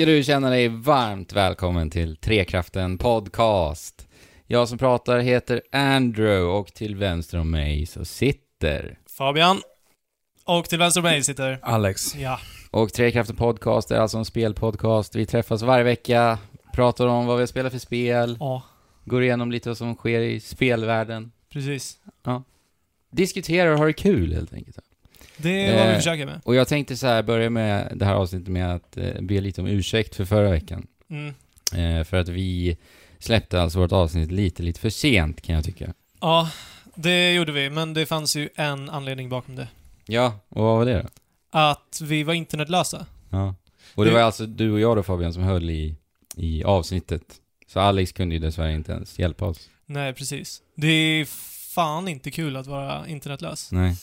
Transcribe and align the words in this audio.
ska 0.00 0.06
du 0.06 0.22
känna 0.22 0.50
dig 0.50 0.68
varmt 0.68 1.32
välkommen 1.32 1.90
till 1.90 2.16
Trekraften 2.16 2.98
Podcast. 2.98 4.08
Jag 4.46 4.68
som 4.68 4.78
pratar 4.78 5.18
heter 5.18 5.62
Andrew 5.72 6.42
och 6.42 6.74
till 6.74 6.96
vänster 6.96 7.38
om 7.38 7.50
mig 7.50 7.86
så 7.86 8.04
sitter... 8.04 8.98
Fabian. 9.06 9.60
Och 10.44 10.68
till 10.68 10.78
vänster 10.78 11.00
om 11.00 11.04
mig 11.04 11.22
sitter... 11.22 11.58
Alex. 11.62 12.14
Ja. 12.14 12.40
Och 12.70 12.92
Trekraften 12.92 13.36
Podcast 13.36 13.90
är 13.90 13.96
alltså 13.96 14.18
en 14.18 14.24
spelpodcast. 14.24 15.16
Vi 15.16 15.26
träffas 15.26 15.62
varje 15.62 15.84
vecka, 15.84 16.38
pratar 16.74 17.06
om 17.06 17.26
vad 17.26 17.38
vi 17.38 17.46
spelar 17.46 17.70
för 17.70 17.78
spel, 17.78 18.36
Ja, 18.40 18.62
går 19.04 19.22
igenom 19.22 19.52
lite 19.52 19.68
vad 19.68 19.78
som 19.78 19.94
sker 19.94 20.20
i 20.20 20.40
spelvärlden. 20.40 21.32
precis. 21.52 21.98
Diskuterar 23.10 23.72
och 23.72 23.78
har 23.78 23.86
det 23.86 23.92
kul 23.92 24.34
helt 24.34 24.52
enkelt. 24.52 24.78
Det 25.42 25.66
är 25.66 25.76
vad 25.76 25.86
vi 25.86 25.90
Eh, 25.92 25.96
försöker 25.96 26.26
med. 26.26 26.40
Och 26.44 26.54
jag 26.54 26.68
tänkte 26.68 26.96
så 26.96 27.06
här, 27.06 27.22
börja 27.22 27.50
med 27.50 27.92
det 27.96 28.04
här 28.04 28.14
avsnittet 28.14 28.48
med 28.48 28.74
att 28.74 28.96
eh, 28.96 29.20
be 29.20 29.40
lite 29.40 29.60
om 29.60 29.66
ursäkt 29.66 30.14
för 30.16 30.24
förra 30.24 30.50
veckan. 30.50 30.86
Mm. 31.10 31.34
Eh, 31.98 32.04
för 32.04 32.16
att 32.16 32.28
vi 32.28 32.76
släppte 33.18 33.62
alltså 33.62 33.78
vårt 33.78 33.92
avsnitt 33.92 34.32
lite, 34.32 34.62
lite 34.62 34.80
för 34.80 34.90
sent 34.90 35.42
kan 35.42 35.54
jag 35.54 35.64
tycka. 35.64 35.92
Ja, 36.20 36.50
det 36.94 37.32
gjorde 37.32 37.52
vi, 37.52 37.70
men 37.70 37.94
det 37.94 38.06
fanns 38.06 38.36
ju 38.36 38.48
en 38.54 38.90
anledning 38.90 39.28
bakom 39.28 39.56
det. 39.56 39.68
Ja, 40.06 40.40
och 40.48 40.64
vad 40.64 40.76
var 40.78 40.84
det 40.86 41.02
då? 41.02 41.08
Att 41.58 42.00
vi 42.02 42.22
var 42.22 42.34
internetlösa. 42.34 43.06
Ja. 43.30 43.54
Och 43.94 44.04
det 44.04 44.10
Det- 44.10 44.14
var 44.14 44.22
alltså 44.22 44.46
du 44.46 44.72
och 44.72 44.80
jag 44.80 44.96
då 44.96 45.02
Fabian 45.02 45.32
som 45.32 45.42
höll 45.42 45.70
i, 45.70 45.96
i 46.36 46.64
avsnittet. 46.64 47.22
Så 47.72 47.80
Alex 47.80 48.12
kunde 48.12 48.34
ju 48.34 48.38
dessvärre 48.38 48.72
inte 48.74 48.92
ens 48.92 49.18
hjälpa 49.18 49.44
oss. 49.46 49.70
Nej, 49.86 50.12
precis. 50.14 50.62
Det 50.76 50.86
är 50.88 51.24
fan 51.74 52.08
inte 52.08 52.30
kul 52.30 52.56
att 52.56 52.66
vara 52.66 53.06
internetlös. 53.08 53.72
Nej. 53.72 53.96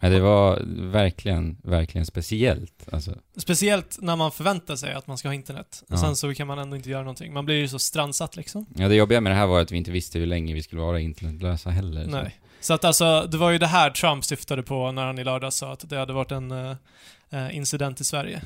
Nej, 0.00 0.10
det 0.10 0.20
var 0.20 0.62
verkligen, 0.92 1.56
verkligen 1.64 2.06
speciellt. 2.06 2.88
Alltså, 2.92 3.14
Speciellt 3.36 3.96
när 4.00 4.16
man 4.16 4.32
förväntar 4.32 4.76
sig 4.76 4.92
att 4.92 5.06
man 5.06 5.18
ska 5.18 5.28
ha 5.28 5.34
internet. 5.34 5.82
Ja. 5.88 5.96
Sen 5.96 6.16
så 6.16 6.34
kan 6.34 6.46
man 6.46 6.58
ändå 6.58 6.76
inte 6.76 6.90
göra 6.90 7.02
någonting. 7.02 7.32
Man 7.32 7.44
blir 7.44 7.56
ju 7.56 7.68
så 7.68 7.78
strandsatt 7.78 8.36
liksom. 8.36 8.66
ja, 8.76 8.88
det 8.88 8.94
jobbiga 8.94 9.20
med 9.20 9.32
det 9.32 9.36
här 9.36 9.46
var 9.46 9.60
att 9.60 9.72
vi 9.72 9.76
inte 9.76 9.90
visste 9.90 10.18
hur 10.18 10.26
länge 10.26 10.54
vi 10.54 10.62
skulle 10.62 10.82
vara 10.82 11.00
internetlösa 11.00 11.70
heller. 11.70 12.04
så- 12.04 12.10
Nej. 12.10 12.40
Så 12.60 12.74
att 12.74 12.84
alltså, 12.84 13.26
det 13.30 13.36
var 13.38 13.50
ju 13.50 13.58
det 13.58 13.66
här 13.66 13.90
Trump 13.90 14.24
syftade 14.24 14.62
på 14.62 14.92
när 14.92 15.06
han 15.06 15.18
i 15.18 15.24
lördags 15.24 15.56
sa 15.56 15.72
att 15.72 15.88
det 15.90 15.96
hade 15.98 16.12
varit 16.12 16.32
en 16.32 16.50
eh, 16.50 17.56
incident 17.56 18.00
i 18.00 18.04
Sverige. 18.04 18.42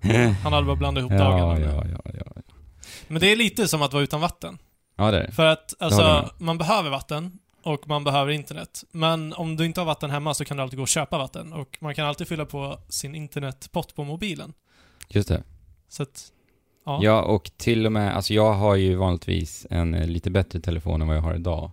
Han 0.42 0.52
hade 0.52 0.66
bara 0.66 0.76
blandat 0.76 1.00
ihop 1.00 1.12
dagarna. 1.12 1.60
ja, 1.60 1.84
ja, 1.86 2.00
ja, 2.04 2.12
ja. 2.26 2.42
Men 3.08 3.20
det 3.20 3.32
är 3.32 3.36
lite 3.36 3.68
som 3.68 3.82
att 3.82 3.92
vara 3.92 4.02
utan 4.02 4.20
vatten. 4.20 4.58
Ja, 4.96 5.10
det 5.10 5.18
är 5.18 5.26
det. 5.26 5.32
För 5.32 5.46
att 5.46 5.74
alltså, 5.78 6.30
man 6.38 6.58
behöver 6.58 6.90
vatten 6.90 7.38
och 7.64 7.88
man 7.88 8.04
behöver 8.04 8.32
internet. 8.32 8.84
Men 8.90 9.32
om 9.32 9.56
du 9.56 9.64
inte 9.66 9.80
har 9.80 9.86
vatten 9.86 10.10
hemma 10.10 10.34
så 10.34 10.44
kan 10.44 10.56
du 10.56 10.62
alltid 10.62 10.76
gå 10.76 10.82
och 10.82 10.88
köpa 10.88 11.18
vatten. 11.18 11.52
Och 11.52 11.78
man 11.80 11.94
kan 11.94 12.06
alltid 12.06 12.28
fylla 12.28 12.46
på 12.46 12.78
sin 12.88 13.14
internetpott 13.14 13.94
på 13.94 14.04
mobilen. 14.04 14.52
Just 15.08 15.28
det. 15.28 15.42
Så 15.88 16.02
att, 16.02 16.32
ja. 16.86 17.00
Ja, 17.02 17.22
och 17.22 17.50
till 17.56 17.86
och 17.86 17.92
med, 17.92 18.16
alltså 18.16 18.34
jag 18.34 18.52
har 18.52 18.74
ju 18.76 18.94
vanligtvis 18.94 19.66
en 19.70 19.94
eh, 19.94 20.06
lite 20.06 20.30
bättre 20.30 20.60
telefon 20.60 21.02
än 21.02 21.08
vad 21.08 21.16
jag 21.16 21.22
har 21.22 21.34
idag. 21.34 21.70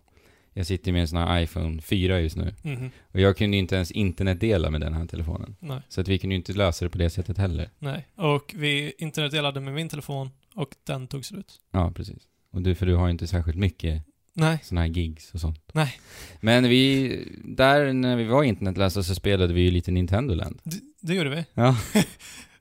Jag 0.54 0.66
sitter 0.66 0.92
med 0.92 1.02
en 1.02 1.08
sån 1.08 1.18
här 1.20 1.42
iPhone 1.42 1.82
4 1.82 2.20
just 2.20 2.36
nu. 2.36 2.54
Mhm. 2.62 2.92
Och 3.12 3.20
jag 3.20 3.38
kunde 3.38 3.58
ju 3.58 3.62
inte 3.62 3.76
ens 3.76 3.92
internetdela 3.92 4.70
med 4.70 4.82
den 4.82 4.94
här 4.94 5.06
telefonen. 5.06 5.56
Nej, 5.60 5.82
Så 5.90 6.02
att 6.02 6.08
vi 6.08 6.20
kunde 6.20 6.34
ju 6.34 6.38
inte 6.38 6.54
lösa 6.54 6.86
det 6.86 6.90
på 6.90 6.98
det 6.98 7.10
sättet 7.10 7.38
heller. 7.38 7.70
nej. 7.80 8.08
Och 8.16 8.54
vi 8.58 8.94
internetdelade 8.98 9.60
med 9.60 9.74
min 9.74 9.90
telefon 9.90 10.30
och 10.56 10.76
den 10.84 11.08
tog 11.08 11.26
slut. 11.26 11.60
Ja, 11.72 11.92
precis. 11.96 12.24
Och 12.54 12.62
du, 12.62 12.76
för 12.76 12.86
du 12.86 12.96
har 12.96 13.06
ju 13.08 13.12
inte 13.12 13.28
särskilt 13.28 13.58
mycket 13.58 14.04
Nej, 14.34 14.60
såna 14.64 14.82
här 14.82 14.88
gigs 14.88 15.34
och 15.34 15.40
sånt. 15.40 15.60
Nej. 15.74 15.94
Men 16.42 16.64
vi, 16.64 17.18
där 17.46 17.94
när 17.94 18.16
vi 18.16 18.24
var 18.24 18.44
internetlösa 18.44 19.04
så 19.04 19.16
spelade 19.16 19.54
vi 19.54 19.62
ju 19.62 19.72
lite 19.72 19.92
Nintendo 19.92 20.34
Land. 20.34 20.60
det, 20.64 20.80
det 21.02 21.14
gjorde 21.14 21.30
vi. 21.30 21.46
Ja. 21.54 21.78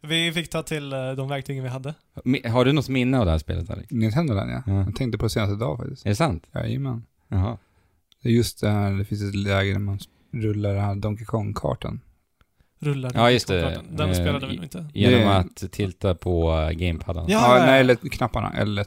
Vi 0.02 0.32
fick 0.32 0.50
ta 0.50 0.62
till 0.62 0.92
eh, 0.92 1.12
de 1.12 1.28
verktygen 1.28 1.62
vi 1.62 1.68
hade. 1.68 1.94
Har 2.50 2.64
du 2.64 2.72
något 2.72 2.88
minne 2.88 3.18
av 3.18 3.24
det 3.24 3.30
här 3.30 3.38
spelet 3.38 3.70
Alex? 3.70 3.90
Nintendo 3.90 4.34
Land 4.34 4.50
ja. 4.50 4.62
Ja. 4.66 4.84
Jag 4.84 4.96
tänkte 4.96 5.18
på 5.18 5.24
det 5.26 5.30
senaste 5.30 5.56
dag 5.56 5.78
faktiskt. 5.78 6.06
Är 6.06 6.10
det 6.10 6.16
sant? 6.16 6.46
Jajamän. 6.54 7.04
Jaha. 7.28 7.58
Det 8.22 8.28
är 8.28 8.32
just 8.32 8.60
det 8.60 8.70
här, 8.70 8.92
det 8.92 9.04
finns 9.04 9.22
ett 9.22 9.34
läge 9.34 9.72
där 9.72 9.78
man 9.78 9.98
rullar 10.32 10.74
den 10.74 10.84
här 10.84 10.94
Donkey 10.94 11.24
Kong-kartan. 11.24 12.00
Rullade 12.78 13.18
Ja, 13.18 13.30
just 13.30 13.48
det. 13.48 13.80
Den 13.90 14.08
Eh, 14.08 14.14
spelade 14.14 14.46
vi 14.46 14.54
nog 14.56 14.64
inte. 14.64 14.86
Genom 14.94 15.28
att 15.28 15.72
tilta 15.72 16.14
på 16.14 16.50
uh, 16.50 16.70
gamepaddan. 16.70 17.24
Ja, 17.28 17.40
Ja, 17.40 17.58
ja, 17.58 17.66
nej, 17.66 17.80
eller 17.80 17.94
knapparna. 17.94 18.52
L 18.56 18.78
är 18.78 18.86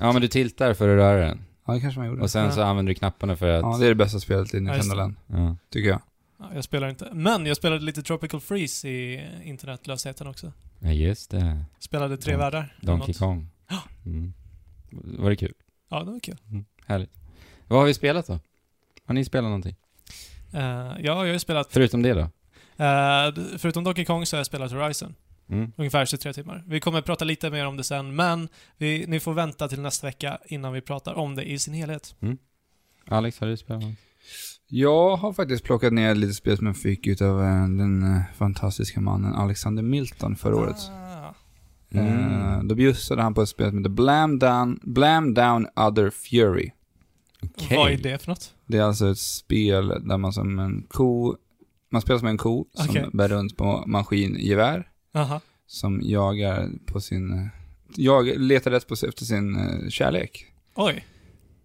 Ja, 0.00 0.12
men 0.12 0.22
du 0.22 0.28
tiltar 0.28 0.74
för 0.74 0.88
att 0.88 0.96
röra 0.96 1.26
den. 1.26 1.38
Ja, 1.66 1.72
det 1.74 1.80
kanske 1.80 2.00
man 2.00 2.08
gjorde. 2.08 2.22
Och 2.22 2.30
sen 2.30 2.44
Ja. 2.44 2.52
så 2.52 2.62
använder 2.62 2.90
du 2.90 2.94
knapparna 2.98 3.36
för 3.36 3.48
att... 3.48 3.62
Ja, 3.62 3.76
det 3.78 3.84
är 3.84 3.88
det 3.88 3.94
bästa 3.94 4.20
spelet 4.20 4.54
i 4.54 4.60
Nintendo. 4.60 4.94
Land, 4.94 5.14
Ja. 5.26 5.56
tycker 5.70 5.88
jag. 5.90 6.00
Ja, 6.38 6.50
jag 6.54 6.64
spelar 6.64 6.88
inte. 6.88 7.08
Men 7.12 7.46
jag 7.46 7.56
spelade 7.56 7.84
lite 7.84 8.02
Tropical 8.02 8.40
Freeze 8.40 8.88
i 8.88 9.28
internetlösheten 9.44 10.26
också. 10.26 10.52
Ja, 10.78 10.90
just 10.90 11.30
det. 11.30 11.64
Spelade 11.78 12.16
tre 12.16 12.32
Ja, 12.32 12.38
världar. 12.38 12.76
Donkey 12.80 13.06
något. 13.08 13.18
Kong. 13.18 13.48
Ja. 13.68 13.78
Mm. 14.06 14.32
Var 14.90 15.30
det 15.30 15.36
kul? 15.36 15.52
Ja, 15.90 16.02
det 16.04 16.10
var 16.10 16.20
kul. 16.20 16.36
Härligt. 16.86 17.10
Vad 17.68 17.78
har 17.78 17.86
vi 17.86 17.94
spelat 17.94 18.26
då? 18.26 18.38
Har 19.06 19.14
ni 19.14 19.24
spelat 19.24 19.44
någonting? 19.44 19.76
Eh, 20.52 20.60
ja, 20.62 20.98
jag 21.00 21.14
har 21.14 21.24
ju 21.24 21.38
spelat... 21.38 21.68
Förutom 21.72 22.02
det 22.02 22.12
då? 22.14 22.30
d- 23.40 23.58
förutom 23.58 23.84
Donkey 23.84 24.04
Kong 24.04 24.26
så 24.26 24.36
har 24.36 24.38
jag 24.38 24.46
spelat 24.46 24.72
Horizon. 24.72 25.14
Mm. 25.48 25.72
Ungefär 25.76 26.06
23 26.06 26.32
timmar. 26.32 26.64
Vi 26.66 26.80
kommer 26.80 27.02
prata 27.02 27.24
lite 27.24 27.50
mer 27.50 27.66
om 27.66 27.76
det 27.76 27.84
sen, 27.84 28.16
men 28.16 28.48
vi, 28.76 29.04
ni 29.08 29.20
får 29.20 29.34
vänta 29.34 29.68
till 29.68 29.80
nästa 29.80 30.06
vecka 30.06 30.38
innan 30.46 30.72
vi 30.72 30.80
pratar 30.80 31.14
om 31.14 31.34
det 31.34 31.44
i 31.44 31.58
sin 31.58 31.74
helhet. 31.74 32.16
Alex, 33.06 33.40
har 33.40 33.46
du 33.46 33.56
spelat? 33.56 33.84
Jag 34.68 35.16
har 35.16 35.32
faktiskt 35.32 35.64
plockat 35.64 35.92
ner 35.92 36.14
lite 36.14 36.34
spel 36.34 36.56
som 36.56 36.66
jag 36.66 36.76
fick 36.76 37.06
utav 37.06 37.40
eh, 37.40 37.68
den 37.68 38.16
eh, 38.16 38.22
fantastiska 38.36 39.00
mannen 39.00 39.34
Alexander 39.34 39.82
Milton 39.82 40.36
förra 40.36 40.56
året. 40.56 40.76
Ah. 40.90 41.34
Eh, 41.98 42.62
då 42.62 42.74
bjussade 42.74 43.22
han 43.22 43.34
på 43.34 43.42
ett 43.42 43.48
spel 43.48 43.68
som 43.68 43.78
heter 43.78 43.90
Blam 43.90 44.38
Down, 44.38 44.80
Blam 44.82 45.34
Down 45.34 45.66
Other 45.76 46.10
Fury. 46.10 46.70
Okej. 47.42 47.76
Vad 47.76 47.92
är 47.92 47.96
det 47.96 48.18
för 48.18 48.30
något? 48.30 48.54
Det 48.66 48.78
är 48.78 48.82
alltså 48.82 49.10
ett 49.10 49.18
spel 49.18 49.88
där 49.88 50.18
man 50.18 50.32
som 50.32 50.58
en 50.58 50.82
ko, 50.82 51.36
man 51.90 52.02
spelar 52.02 52.18
som 52.18 52.28
en 52.28 52.38
ko 52.38 52.66
som 52.72 52.88
Okej. 52.88 53.06
bär 53.12 53.28
runt 53.28 53.56
på 53.56 53.84
maskingevär. 53.86 54.88
Aha. 55.14 55.40
Som 55.66 56.00
jagar 56.02 56.68
på 56.86 57.00
sin, 57.00 57.50
jag 57.96 58.26
letar 58.38 58.70
rätt 58.70 58.88
på, 58.88 58.94
efter 58.94 59.24
sin 59.24 59.56
eh, 59.56 59.88
kärlek. 59.88 60.46
Oj. 60.74 61.04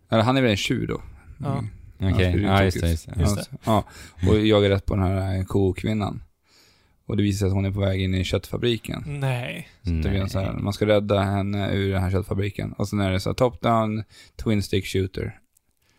Eller 0.10 0.24
han 0.24 0.38
är 0.38 0.42
väl 0.42 0.52
en 0.52 0.58
tjur 0.58 0.88
då. 0.88 1.02
Ja. 1.38 1.58
Mm. 2.00 2.14
Okej, 2.14 2.42
Ja, 2.42 2.50
ja 2.50 2.64
just 2.64 2.82
det. 2.82 2.90
Just 2.90 3.06
det. 3.06 3.20
Just 3.20 3.38
Alltså, 3.38 3.52
Ja, 3.64 3.84
och 4.30 4.40
jagar 4.40 4.70
rätt 4.70 4.86
på 4.86 4.96
den 4.96 5.04
här 5.04 5.38
eh, 5.38 5.44
kokvinnan. 5.46 6.24
Och 7.06 7.18
det 7.18 7.24
visar 7.24 7.38
sig 7.38 7.48
att 7.48 7.54
hon 7.54 7.66
är 7.66 7.72
på 7.72 7.80
väg 7.80 8.02
in 8.02 8.16
i 8.16 8.24
köttfabriken. 8.24 9.04
Nej. 9.08 9.68
Så 9.84 9.90
det 9.90 10.10
blir 10.10 10.22
en 10.22 10.30
så 10.30 10.40
här, 10.40 10.54
Nej. 10.54 10.64
man 10.64 10.74
ska 10.74 10.86
rädda 10.86 11.20
henne 11.22 11.72
ur 11.74 11.94
den 11.94 12.02
här 12.02 12.12
köttfabriken. 12.12 12.74
Och 12.74 12.88
sen 12.88 13.00
är 13.00 13.12
det 13.12 13.20
så 13.20 13.30
här 13.30 13.36
top-down, 13.36 14.04
twin 14.36 14.64
stick 14.64 14.86
shooter. 14.86 15.40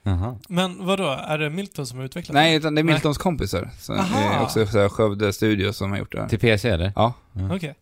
Jaha. 0.03 0.39
Men 0.49 0.87
vad 0.87 0.99
då? 0.99 1.09
Är 1.09 1.39
det 1.39 1.51
Milton 1.51 1.87
som 1.87 1.99
har 1.99 2.05
utvecklat 2.05 2.35
Nej, 2.35 2.51
det? 2.51 2.57
utan 2.57 2.75
det 2.75 2.81
är 2.81 2.85
Miltons 2.85 3.19
kompisar. 3.19 3.71
Så 3.79 3.93
det 3.93 3.99
Aha. 4.01 4.19
är 4.21 4.43
också 4.43 4.67
så 4.67 4.79
här 4.79 4.89
Skövde 4.89 5.33
Studios 5.33 5.77
som 5.77 5.91
har 5.91 5.99
gjort 5.99 6.13
det 6.13 6.21
här. 6.21 6.29
Till 6.29 6.39
PC 6.39 6.69
eller? 6.69 6.93
Ja, 6.97 7.13
Okej. 7.53 7.75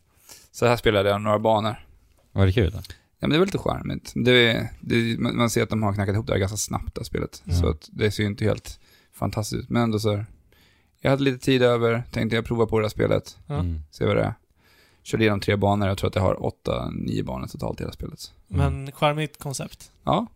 så 0.52 0.66
här 0.66 0.76
spelade 0.76 1.08
jag 1.08 1.20
några 1.20 1.38
banor. 1.38 1.74
Var 2.32 2.46
det 2.46 2.52
kul 2.52 2.70
då? 2.70 2.78
Ja, 3.20 3.26
men 3.26 3.30
det 3.30 3.38
var 3.38 3.46
lite 3.46 3.58
charmigt. 3.58 4.12
Det, 4.14 4.68
det, 4.80 5.18
man 5.18 5.36
man 5.36 5.50
ser 5.50 5.62
att 5.62 5.70
de 5.70 5.82
har 5.82 5.92
knackat 5.92 6.14
ihop 6.14 6.26
det 6.26 6.32
här 6.32 6.40
ganska 6.40 6.56
snabbt, 6.56 6.94
det 6.94 7.00
här 7.00 7.04
spelet. 7.04 7.42
Ja. 7.44 7.54
Så 7.54 7.68
att 7.68 7.88
det 7.92 8.10
ser 8.10 8.22
ju 8.22 8.28
inte 8.28 8.44
helt 8.44 8.80
fantastiskt 9.14 9.62
ut. 9.62 9.68
Men 9.70 9.82
ändå 9.82 9.98
så 9.98 10.16
här, 10.16 10.26
jag 11.00 11.10
hade 11.10 11.22
lite 11.22 11.38
tid 11.44 11.62
över, 11.62 12.02
tänkte 12.12 12.36
jag 12.36 12.44
prova 12.44 12.66
på 12.66 12.78
det 12.78 12.84
här 12.84 12.90
spelet, 12.90 13.38
Ja. 13.46 13.54
Mm. 13.54 13.82
se 13.90 14.06
vad 14.06 14.16
det 14.16 14.22
är. 14.22 14.34
Körde 15.02 15.22
igenom 15.24 15.40
tre 15.40 15.56
banor, 15.56 15.88
jag 15.88 15.98
tror 15.98 16.08
att 16.08 16.14
jag 16.14 16.22
har 16.22 16.44
åtta, 16.46 16.90
nio 16.90 17.22
banor 17.22 17.46
totalt 17.46 17.80
i 17.80 17.82
hela 17.82 17.92
spelet. 17.92 18.32
Men 18.46 18.92
charmigt 18.92 19.38
koncept. 19.38 19.90
Ja. 20.04 20.26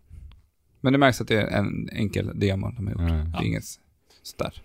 Men 0.84 0.92
det 0.92 0.98
märks 0.98 1.20
att 1.20 1.28
det 1.28 1.34
är 1.36 1.46
en 1.46 1.88
enkel 1.92 2.30
demo 2.40 2.70
de 2.70 2.86
har 2.86 2.92
gjort. 2.92 3.00
Ja. 3.02 3.06
Det 3.38 3.44
är 3.44 3.46
inget 3.46 3.64
sådär 4.22 4.62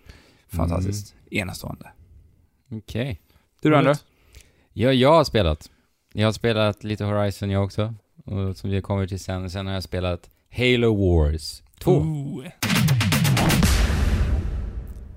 fantastiskt 0.48 1.14
enastående. 1.30 1.88
Okej. 2.70 3.20
Du 3.62 3.70
då, 3.70 3.76
Andra? 3.76 3.94
Ja, 4.72 4.92
jag 4.92 5.12
har 5.12 5.24
spelat. 5.24 5.70
Jag 6.12 6.26
har 6.26 6.32
spelat 6.32 6.84
lite 6.84 7.04
Horizon 7.04 7.50
jag 7.50 7.64
också. 7.64 7.94
Och 8.24 8.56
som 8.56 8.70
vi 8.70 8.82
kommer 8.82 9.06
till 9.06 9.20
sen. 9.20 9.50
Sen 9.50 9.66
har 9.66 9.74
jag 9.74 9.82
spelat 9.82 10.30
Halo 10.56 10.94
Wars 10.94 11.62
2. 11.78 11.90
Ooh. 11.92 12.46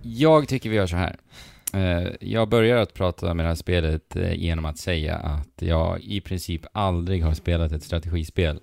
Jag 0.01 0.47
tycker 0.47 0.69
vi 0.69 0.75
gör 0.75 0.87
så 0.87 0.95
här. 0.95 1.15
Eh, 1.73 2.11
Jag 2.21 2.49
börjar 2.49 2.77
att 2.77 2.93
prata 2.93 3.33
med 3.33 3.45
det 3.45 3.47
här 3.49 3.55
spelet 3.55 4.15
eh, 4.15 4.33
genom 4.33 4.65
att 4.65 4.77
säga 4.77 5.15
att 5.15 5.61
jag 5.61 6.01
i 6.01 6.21
princip 6.21 6.65
aldrig 6.73 7.23
har 7.23 7.33
spelat 7.33 7.71
ett 7.71 7.83
strategispel. 7.83 8.59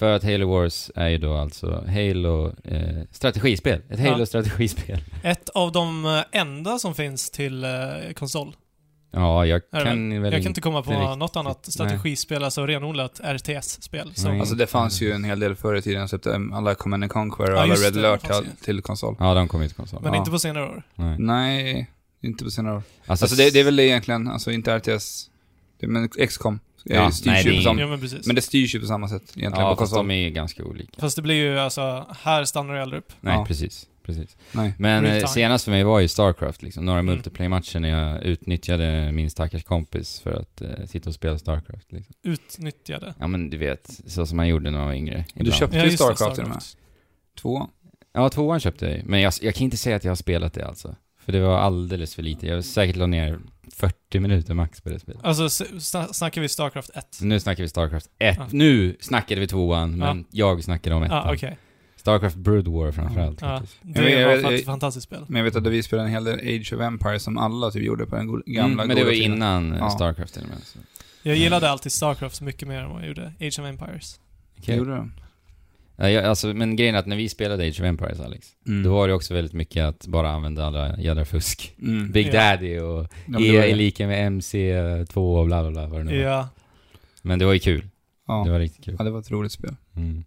För 0.00 0.12
att 0.12 0.24
Halo 0.24 0.48
Wars 0.48 0.90
är 0.94 1.08
ju 1.08 1.18
då 1.18 1.34
alltså 1.36 1.84
Halo 1.88 2.52
eh, 2.64 3.02
strategispel. 3.10 3.80
Ett 3.88 4.00
Ja. 4.00 4.10
Halo-strategispel. 4.10 4.98
Ett 5.22 5.48
av 5.48 5.72
de 5.72 6.04
eh, 6.06 6.40
enda 6.40 6.78
som 6.78 6.94
finns 6.94 7.30
till 7.30 7.64
eh, 7.64 7.70
konsol. 8.16 8.56
Ja, 9.12 9.46
jag 9.46 9.62
kan 9.70 10.22
väl 10.22 10.32
Jag 10.32 10.42
kan 10.42 10.48
inte 10.50 10.60
komma 10.60 10.82
på 10.82 10.90
riktigt- 10.90 11.18
något 11.18 11.36
annat 11.36 11.66
strategispel, 11.72 12.44
alltså 12.44 12.66
renodlat 12.66 13.20
RTS-spel. 13.24 14.12
som- 14.14 14.30
Nej. 14.30 14.40
Alltså 14.40 14.54
det 14.54 14.66
fanns 14.66 15.00
ju 15.02 15.12
en 15.12 15.24
hel 15.24 15.40
del 15.40 15.56
förr 15.56 15.74
i 15.76 15.82
tiden, 15.82 16.08
så 16.08 16.16
att 16.16 16.26
um, 16.26 16.52
alla 16.52 16.74
Command 16.74 17.04
and 17.04 17.12
Conquer 17.12 17.50
och 17.52 17.58
Ja, 17.58 17.62
alla 17.62 17.74
Red 17.74 17.94
det, 17.94 18.08
Alert 18.08 18.22
till, 18.22 18.50
till 18.64 18.82
konsol. 18.82 19.16
Ja, 19.18 19.34
de 19.34 19.48
kommer 19.48 19.64
ju 19.64 19.68
till 19.68 19.76
konsol. 19.76 20.00
Men 20.02 20.12
Ja. 20.12 20.18
inte 20.18 20.30
på 20.30 20.38
senare 20.38 20.64
år. 20.64 20.82
Nej. 20.94 21.16
Nej, 21.18 21.90
inte 22.22 22.44
på 22.44 22.50
senare 22.50 22.74
år. 22.76 22.82
Alltså, 23.06 23.24
Alltså 23.24 23.36
det, 23.36 23.50
det 23.50 23.60
är 23.60 23.64
väl 23.64 23.76
det 23.76 23.84
egentligen, 23.86 24.28
alltså 24.28 24.50
inte 24.52 24.78
RTS, 24.78 25.30
men 25.82 26.08
XCOM 26.08 26.60
Ja, 26.84 27.10
styrs 27.10 27.26
nej, 27.26 27.44
ju 27.44 27.50
det 27.50 27.56
på 27.56 27.60
är 27.60 27.64
samma, 27.64 27.80
Ja, 27.80 27.86
men 27.86 28.00
precis. 28.00 28.26
men 28.26 28.36
det 28.36 28.42
styrs 28.42 28.74
ju 28.74 28.80
på 28.80 28.86
samma 28.86 29.08
sätt 29.08 29.22
egentligen 29.22 29.52
Ja, 29.66 29.70
på 29.74 29.80
fast 29.82 29.92
konsol. 29.92 30.08
de 30.08 30.14
är 30.14 30.30
ganska 30.30 30.64
olika. 30.64 31.00
Fast 31.00 31.16
det 31.16 31.22
blir 31.22 31.34
ju 31.34 31.58
alltså, 31.58 32.06
här 32.20 32.44
stannar 32.44 32.74
det 32.74 32.82
aldrig 32.82 32.98
upp. 32.98 33.12
Nej, 33.20 33.34
Ja. 33.34 33.44
precis. 33.44 33.86
precis. 34.06 34.36
Nej. 34.52 34.72
Men 34.78 35.02
Real 35.02 35.14
eh, 35.14 35.18
time. 35.18 35.28
senast 35.28 35.64
för 35.64 35.70
mig 35.70 35.84
var 35.84 36.00
ju 36.00 36.08
Starcraft 36.08 36.62
liksom. 36.62 36.84
Några 36.84 36.98
Mm. 36.98 37.14
multiplayer-matcher 37.14 37.78
när 37.80 37.88
jag 37.88 38.22
utnyttjade 38.22 39.12
min 39.12 39.30
stackars 39.30 39.64
kompis 39.64 40.20
för 40.20 40.32
att 40.32 40.60
eh, 40.62 40.68
sitta 40.86 41.08
och 41.10 41.14
spela 41.14 41.38
Starcraft 41.38 41.92
liksom. 41.92 42.14
Utnyttjade. 42.22 43.14
Ja 43.18 43.26
men 43.26 43.50
du 43.50 43.56
vet, 43.56 43.90
så 44.06 44.26
som 44.26 44.36
man 44.36 44.48
gjorde 44.48 44.70
när 44.70 44.78
man 44.78 44.86
var 44.86 44.94
yngre. 44.94 45.24
Du 45.34 45.40
ibland. 45.40 45.54
köpte 45.58 45.76
ju 45.76 45.82
just 45.84 45.98
det, 45.98 46.04
Starcraft 46.04 46.34
till 46.34 46.44
och 46.44 46.50
med. 46.50 46.62
Två. 47.40 47.68
Ja, 48.12 48.28
tvåan 48.28 48.60
köpte 48.60 48.86
jag 48.86 48.96
ju. 48.96 49.02
Men 49.04 49.20
jag, 49.20 49.32
jag 49.42 49.54
kan 49.54 49.64
inte 49.64 49.76
säga 49.76 49.96
att 49.96 50.04
jag 50.04 50.10
har 50.10 50.16
spelat 50.16 50.52
det 50.54 50.66
alltså. 50.66 50.96
För 51.24 51.32
det 51.32 51.40
var 51.40 51.58
alldeles 51.58 52.14
för 52.14 52.22
lite. 52.22 52.46
Jag 52.46 52.64
säkert 52.64 52.96
la 52.96 53.06
ner 53.06 53.38
40 53.80 54.20
minuter 54.20 54.54
max 54.54 54.80
på 54.80 54.88
det 54.88 54.98
spelet. 54.98 55.20
Alltså, 55.24 55.48
snackar 56.12 56.40
vi 56.40 56.48
Starcraft 56.48 56.90
1? 56.94 57.18
Nu 57.20 57.40
snackar 57.40 57.62
vi 57.64 57.68
Starcraft 57.68 58.06
1. 58.18 58.36
Ja. 58.38 58.46
Nu 58.52 58.96
snackade 59.00 59.40
vi 59.40 59.46
tvåan, 59.46 59.98
men 59.98 60.24
jag 60.30 60.64
snackade 60.64 60.96
om 60.96 61.02
ettan. 61.02 61.16
Ja, 61.16 61.30
ah, 61.30 61.34
okej. 61.34 61.58
Starcraft 61.96 62.36
Brood 62.36 62.68
War 62.68 62.92
framförallt 62.92 63.40
Ja, 63.40 63.62
det 63.82 64.24
var 64.26 64.36
vet- 64.36 64.60
ett 64.60 64.64
fantastiskt 64.66 65.04
spel. 65.06 65.24
Men 65.28 65.36
jag 65.36 65.44
vet 65.44 65.56
att 65.56 65.66
vi 65.66 65.82
spelade 65.82 66.08
en 66.08 66.12
hel 66.12 66.24
del 66.24 66.38
Age 66.38 66.72
of 66.72 66.80
Empires 66.80 67.22
som 67.22 67.38
alla 67.38 67.70
typ 67.70 67.82
gjorde 67.82 68.06
på 68.06 68.16
den 68.16 68.26
gamla 68.46 68.64
Mm, 68.64 68.86
men 68.88 68.96
det 68.96 69.04
var 69.04 69.10
tiden. 69.10 69.32
innan 69.34 69.72
eh, 69.72 69.78
Ja. 69.78 69.90
Starcraft 69.90 70.34
till 70.34 70.42
och 70.42 70.48
med. 70.48 70.58
Så. 70.62 70.78
Jag 71.22 71.36
gillade 71.36 71.70
alltid 71.70 71.92
Starcraft 71.92 72.36
så 72.36 72.44
mycket 72.44 72.68
mer 72.68 72.80
än 72.80 72.90
vad 72.90 73.00
jag 73.02 73.08
gjorde 73.08 73.32
Age 73.40 73.58
of 73.60 73.66
Empires. 73.66 74.20
Okej. 74.58 74.76
Gjorde 74.76 74.90
de? 74.96 75.12
Ja, 76.00 76.10
jag, 76.10 76.24
alltså, 76.24 76.46
men 76.46 76.76
grejen 76.76 76.94
är 76.94 76.98
att 76.98 77.06
när 77.06 77.16
vi 77.16 77.28
spelade 77.28 77.64
Age 77.68 77.80
of 77.80 77.86
Empires, 77.86 78.20
Alex, 78.20 78.46
Mm. 78.66 78.82
då 78.82 78.94
var 78.94 79.08
det 79.08 79.14
också 79.14 79.34
väldigt 79.34 79.52
mycket 79.52 79.84
att 79.84 80.06
bara 80.06 80.30
använda 80.30 80.64
alla 80.66 80.98
jädra 80.98 81.24
fusk. 81.24 81.74
Mm. 81.82 82.12
Big 82.12 82.26
Ja. 82.26 82.32
Daddy 82.32 82.78
och 82.78 83.06
Ja, 83.26 83.40
E 83.40 83.56
är 83.56 83.66
det. 83.68 83.74
lika 83.74 84.06
med 84.06 84.26
MC2 84.32 85.16
och 85.40 85.46
bla 85.46 85.62
bla 85.62 85.70
bla 85.70 85.86
vad 85.86 86.00
det 86.00 86.04
nu 86.04 86.24
var. 86.24 86.30
Ja. 86.30 86.48
Men 87.22 87.38
det 87.38 87.44
var 87.44 87.52
ju 87.52 87.58
kul. 87.58 87.86
Ja. 88.26 88.42
Det 88.46 88.50
var 88.52 88.58
riktigt 88.58 88.84
kul. 88.84 88.96
ja, 88.98 89.04
det 89.04 89.10
var 89.10 89.20
ett 89.20 89.30
roligt 89.30 89.52
spel. 89.52 89.76
Mm. 89.96 90.24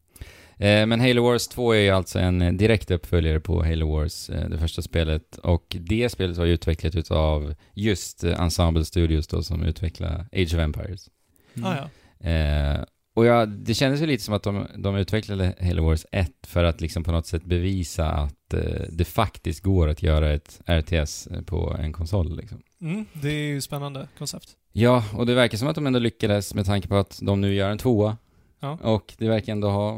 Eh, 0.58 0.86
men 0.86 1.00
Halo 1.02 1.24
Wars 1.24 1.48
2 1.48 1.72
är 1.74 1.80
ju 1.80 1.90
alltså 1.90 2.20
en 2.20 2.42
eh, 2.42 2.54
direkt 2.54 2.92
uppföljare 2.92 3.40
på 3.40 3.64
Halo 3.64 3.92
Wars, 3.98 4.30
eh, 4.30 4.50
det 4.50 4.58
första 4.58 4.82
spelet. 4.82 5.38
Och 5.38 5.76
det 5.80 6.10
spelet 6.10 6.38
var 6.38 6.46
ju 6.46 6.54
utvecklat 6.54 6.96
utav 6.96 7.56
just 7.74 8.24
Ensemble 8.24 8.86
Studios 8.86 9.28
då 9.28 9.44
som 9.44 9.64
utvecklar 9.64 10.26
Age 10.34 10.54
of 10.54 10.60
Empires. 10.60 11.10
Mm. 11.58 11.70
Ah, 11.70 11.76
ja. 11.76 11.90
Eh, 12.30 12.84
och 13.14 13.26
ja, 13.26 13.46
det 13.46 13.74
kändes 13.74 14.02
ju 14.02 14.06
lite 14.06 14.24
som 14.24 14.34
att 14.34 14.44
de, 14.44 14.68
de 14.78 14.96
utvecklade 14.96 15.56
Halo 15.62 15.86
Wars 15.86 16.06
1 16.12 16.32
för 16.48 16.64
att 16.64 16.82
liksom 16.82 17.04
på 17.04 17.12
något 17.12 17.28
sätt 17.28 17.46
bevisa 17.46 18.10
att 18.10 18.54
eh, 18.54 18.82
det 18.90 19.06
faktiskt 19.06 19.64
går 19.64 19.88
att 19.88 20.04
göra 20.04 20.34
ett 20.34 20.62
RTS 20.66 21.28
på 21.46 21.76
en 21.80 21.94
konsol 21.94 22.38
liksom. 22.38 22.62
Mm, 22.82 23.06
det 23.14 23.30
är 23.30 23.48
ju 23.48 23.62
spännande 23.62 24.08
koncept. 24.18 24.50
Ja, 24.72 25.04
och 25.14 25.26
det 25.26 25.34
verkar 25.34 25.58
som 25.58 25.68
att 25.68 25.76
de 25.76 25.88
ändå 25.88 26.00
lyckades 26.00 26.54
med 26.54 26.66
tanke 26.66 26.88
på 26.88 26.96
att 26.96 27.20
de 27.22 27.42
nu 27.42 27.54
gör 27.54 27.70
en 27.70 27.78
tvåa. 27.78 28.18
Ja. 28.60 28.78
Och 28.82 29.14
det 29.18 29.28
verkar 29.28 29.52
ändå 29.52 29.70
ha, 29.70 29.98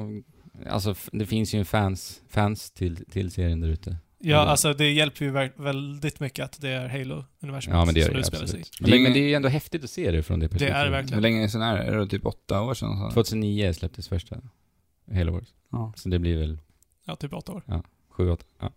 alltså 0.70 0.96
det 1.12 1.26
finns 1.26 1.54
ju 1.54 1.60
en 1.60 1.66
fans, 1.66 2.22
fans 2.30 2.72
till, 2.72 3.06
till 3.06 3.32
serien 3.32 3.62
där 3.62 3.70
ute. 3.70 3.98
Ja, 4.28 4.38
Mm. 4.38 4.50
alltså 4.50 4.74
det 4.74 4.92
hjälper 4.92 5.26
ju 5.26 5.32
väldigt 5.64 6.20
mycket 6.20 6.46
att 6.46 6.62
det 6.62 6.70
är 6.70 6.88
Halo-universumet 6.90 7.78
Ja, 7.78 7.86
men 7.86 7.94
det 7.94 8.00
gör 8.00 8.08
som 8.08 8.14
det 8.14 8.20
utspelar 8.20 8.46
sig. 8.46 8.64
Det, 8.80 8.92
länge- 8.92 9.04
men 9.04 9.14
det 9.14 9.20
är 9.20 9.28
ju 9.28 9.34
ändå 9.34 9.50
häftigt 9.50 9.84
att 9.84 9.90
se 9.90 10.12
det 10.12 10.24
från 10.24 10.40
det 10.40 10.46
Det 10.46 10.50
perspektivet. 10.50 10.76
är 10.76 10.80
det 10.80 10.86
Hur 10.86 10.92
verkligen. 10.92 11.22
länge 11.22 11.50
sedan 11.50 11.62
är 11.62 11.78
det? 11.78 11.84
Är 11.84 11.98
det 11.98 12.08
typ 12.08 12.26
åtta 12.26 12.62
år 12.62 12.74
sedan? 12.74 12.98
Så? 12.98 13.12
2009 13.12 13.74
släpptes 13.74 14.08
första 14.08 14.36
Halo 15.14 15.32
Wars. 15.32 15.48
Ja. 15.72 15.94
Så 15.96 16.10
det 16.10 16.20
blir 16.20 16.38
väl 16.38 16.58
Ja, 17.06 17.16
typ 17.16 17.34
åtta 17.34 17.52
år. 17.52 17.64
Sju, 18.10 18.30
åtta. 18.30 18.46
Ja. 18.60 18.72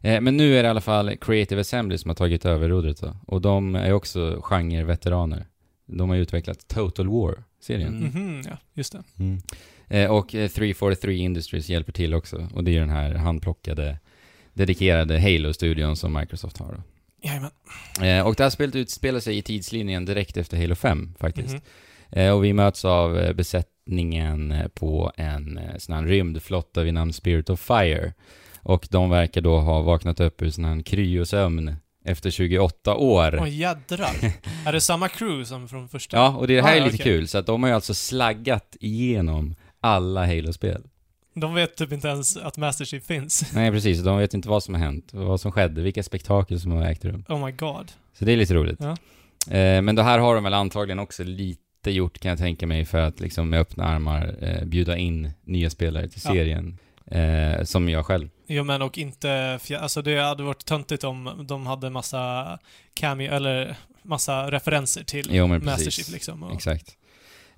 Eh, 0.00 0.20
men 0.20 0.36
nu 0.36 0.56
är 0.58 0.62
det 0.62 0.66
i 0.66 0.70
alla 0.70 0.80
fall 0.80 1.16
Creative 1.16 1.60
Assembly 1.60 1.98
som 1.98 2.08
har 2.08 2.14
tagit 2.14 2.44
över 2.46 2.68
rodret 2.68 3.00
då. 3.00 3.16
Och 3.26 3.40
de 3.40 3.74
är 3.74 3.92
också 3.92 4.40
genre-veteraner. 4.42 5.46
De 5.86 6.08
har 6.08 6.16
ju 6.16 6.22
utvecklat 6.22 6.68
Total 6.68 7.08
War-serien. 7.08 7.88
Mm. 7.88 8.26
Mhm, 8.26 8.42
ja, 8.50 8.56
just 8.74 8.92
det. 8.92 9.02
Mm. 9.18 9.38
Eh, 9.88 10.10
och 10.10 10.34
eh, 10.34 10.48
343 10.48 11.16
Industries 11.16 11.68
hjälper 11.68 11.92
till 11.92 12.14
också. 12.14 12.48
Och 12.54 12.64
det 12.64 12.70
är 12.70 12.72
ju 12.72 12.80
den 12.80 12.90
här 12.90 13.14
handplockade, 13.14 13.98
dedikerade 14.58 15.20
Halo-studion 15.20 15.96
som 15.96 16.12
Microsoft 16.12 16.58
har 16.58 16.72
då. 16.72 16.82
Jajamän. 17.22 17.50
Eh, 18.02 18.26
och 18.26 18.34
det 18.34 18.42
här 18.42 18.50
spelet 18.50 18.74
utspelar 18.76 19.20
sig 19.20 19.38
i 19.38 19.42
tidslinjen 19.42 20.04
direkt 20.04 20.36
efter 20.36 20.56
Halo 20.60 20.74
5 20.74 21.14
faktiskt. 21.20 21.52
Mhm. 21.54 21.60
Eh, 22.10 22.30
och 22.32 22.44
vi 22.44 22.52
möts 22.52 22.84
av 22.84 23.18
eh, 23.18 23.32
besättningen 23.32 24.52
eh, 24.52 24.68
på 24.68 25.12
en 25.16 25.58
eh, 25.58 25.76
sån 25.78 25.94
här 25.94 26.02
rymdflotta 26.02 26.82
vid 26.82 26.94
namn 26.94 27.12
Spirit 27.12 27.50
of 27.50 27.60
Fire. 27.60 28.12
Och 28.62 28.88
de 28.90 29.10
verkar 29.10 29.40
då 29.40 29.58
ha 29.60 29.80
vaknat 29.82 30.20
upp 30.20 30.42
ur 30.42 30.50
sån 30.50 30.64
här 30.64 30.82
kryosömn 30.82 31.76
efter 32.04 32.30
28 32.30 32.94
år. 32.94 33.38
Åh 33.40 33.48
jädrar. 33.50 34.14
är 34.66 34.72
det 34.72 34.80
samma 34.80 35.08
crew 35.08 35.44
som 35.44 35.68
från 35.68 35.88
första? 35.88 36.16
Ja, 36.16 36.36
och 36.36 36.46
det 36.46 36.60
här 36.62 36.72
Ah, 36.72 36.76
är 36.76 36.80
lite 36.84 36.94
okej. 36.96 37.04
kul, 37.04 37.28
så 37.28 37.38
att 37.38 37.46
de 37.46 37.62
har 37.62 37.70
ju 37.70 37.74
alltså 37.74 37.94
slaggat 37.94 38.76
igenom 38.80 39.54
alla 39.80 40.26
Halo-spel. 40.26 40.82
De 41.40 41.54
vet 41.54 41.76
typ 41.76 41.92
inte 41.92 42.08
ens 42.08 42.36
att 42.36 42.56
Master 42.56 42.84
Chief 42.84 43.04
finns. 43.04 43.44
Nej, 43.54 43.70
precis. 43.70 44.00
De 44.02 44.18
vet 44.18 44.34
inte 44.34 44.48
vad 44.48 44.62
som 44.62 44.74
har 44.74 44.80
hänt, 44.80 45.08
vad 45.12 45.40
som 45.40 45.52
skedde, 45.52 45.82
vilka 45.82 46.02
spektakel 46.02 46.60
som 46.60 46.72
har 46.72 46.82
ägt 46.84 47.04
rum. 47.04 47.24
Oh 47.28 47.46
my 47.46 47.52
god. 47.52 47.92
Så 48.18 48.24
det 48.24 48.32
är 48.32 48.36
lite 48.36 48.54
roligt. 48.54 48.78
Ja. 48.80 48.90
Eh, 49.56 49.82
men 49.82 49.94
det 49.94 50.02
här 50.02 50.18
har 50.18 50.34
de 50.34 50.44
väl 50.44 50.54
antagligen 50.54 50.98
också 50.98 51.24
lite 51.24 51.90
gjort, 51.90 52.18
kan 52.18 52.28
jag 52.28 52.38
tänka 52.38 52.66
mig, 52.66 52.84
för 52.84 52.98
att 52.98 53.20
liksom 53.20 53.50
med 53.50 53.60
öppna 53.60 53.84
armar 53.84 54.34
eh, 54.40 54.64
bjuda 54.64 54.96
in 54.96 55.30
nya 55.44 55.70
spelare 55.70 56.08
till 56.08 56.20
Ja. 56.24 56.30
serien. 56.30 56.78
Eh, 57.10 57.64
som 57.64 57.88
jag 57.88 58.06
själv. 58.06 58.28
Jo 58.46 58.64
men 58.64 58.82
och 58.82 58.98
inte, 58.98 59.58
alltså 59.80 60.02
det 60.02 60.20
hade 60.22 60.42
varit 60.42 60.64
töntigt 60.64 61.04
om 61.04 61.44
de 61.48 61.66
hade 61.66 61.90
massa 61.90 62.58
cameo, 62.94 63.32
eller 63.32 63.76
massa 64.02 64.50
referenser 64.50 65.04
till 65.04 65.28
Jo, 65.32 65.46
Master. 65.46 65.90
Chief 65.90 66.10
liksom. 66.10 66.42
Och, 66.42 66.54
Exakt. 66.54 66.96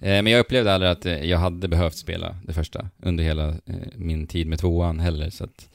Eh, 0.00 0.22
men 0.22 0.26
jag 0.26 0.40
upplevde 0.40 0.74
aldrig 0.74 0.92
att 0.92 1.06
eh, 1.06 1.24
jag 1.24 1.38
hade 1.38 1.68
behövt 1.68 1.96
spela 1.96 2.36
det 2.46 2.52
första 2.52 2.88
under 3.02 3.24
hela 3.24 3.48
eh, 3.48 3.74
min 3.94 4.26
tid 4.26 4.46
med 4.46 4.58
tvåan 4.58 5.00
heller, 5.00 5.30
så 5.30 5.44
att... 5.44 5.68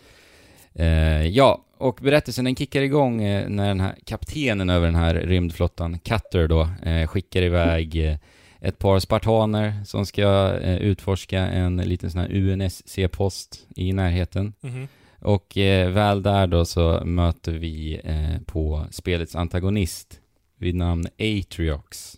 Ja, 1.31 1.65
och 1.77 1.99
berättelsen 2.01 2.45
den 2.45 2.55
kickar 2.55 2.81
igång 2.81 3.17
när 3.17 3.67
den 3.67 3.79
här 3.79 3.95
kaptenen 4.05 4.69
över 4.69 4.85
den 4.85 4.95
här 4.95 5.15
rymdflottan, 5.15 5.99
Cutter 5.99 6.47
då, 6.47 6.69
skickar 7.07 7.41
iväg 7.41 8.17
ett 8.59 8.79
par 8.79 8.99
spartaner 8.99 9.73
som 9.85 10.05
ska 10.05 10.53
utforska 10.59 11.39
en 11.39 11.77
liten 11.77 12.11
sån 12.11 12.21
här 12.21 12.31
UNSC-post 12.31 13.67
i 13.75 13.93
närheten. 13.93 14.53
Mhm. 14.61 14.87
Och 15.25 15.57
eh, 15.57 15.89
väl 15.89 16.23
där 16.23 16.47
då 16.47 16.65
så 16.65 17.01
möter 17.05 17.51
vi 17.51 18.01
eh, 18.03 18.41
på 18.45 18.85
spelets 18.91 19.35
antagonist 19.35 20.19
vid 20.57 20.75
namn 20.75 21.07
Atriox. 21.19 22.17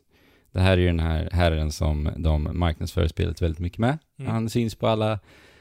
Det 0.57 0.63
här 0.63 0.71
är 0.71 0.77
ju 0.77 0.87
den 0.87 0.99
här 0.99 1.29
herren 1.31 1.71
som 1.71 2.09
de 2.17 2.49
marknadsför 2.53 3.07
spelet 3.07 3.41
väldigt 3.41 3.59
mycket 3.59 3.77
med. 3.79 3.97
Mm. 4.19 4.31
Han 4.31 4.49
syns 4.49 4.75
på 4.75 4.87
alla, 4.87 5.19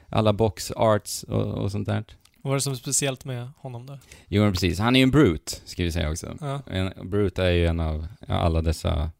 alla 0.08 0.32
box 0.32 0.72
arts 0.76 1.22
och, 1.22 1.44
och 1.44 1.72
sånt 1.72 1.88
där. 1.88 2.04
Vad 2.42 2.50
var 2.50 2.54
det 2.54 2.60
som 2.60 2.72
är 2.72 2.76
speciellt 2.76 3.24
med 3.24 3.48
honom 3.58 3.86
då? 3.86 3.98
Jo 4.28 4.42
men 4.42 4.52
precis, 4.52 4.78
han 4.78 4.96
är 4.96 5.00
ju 5.00 5.02
en 5.02 5.10
brute, 5.10 5.52
ska 5.64 5.82
vi 5.82 5.92
säga 5.92 6.10
också. 6.10 6.36
Ja. 6.40 6.60
En, 6.66 7.10
brute 7.10 7.44
är 7.44 7.50
ju 7.50 7.66
en 7.66 7.80
av 7.80 8.06
ja, 8.28 8.34
alla 8.34 8.62
dessa 8.62 9.10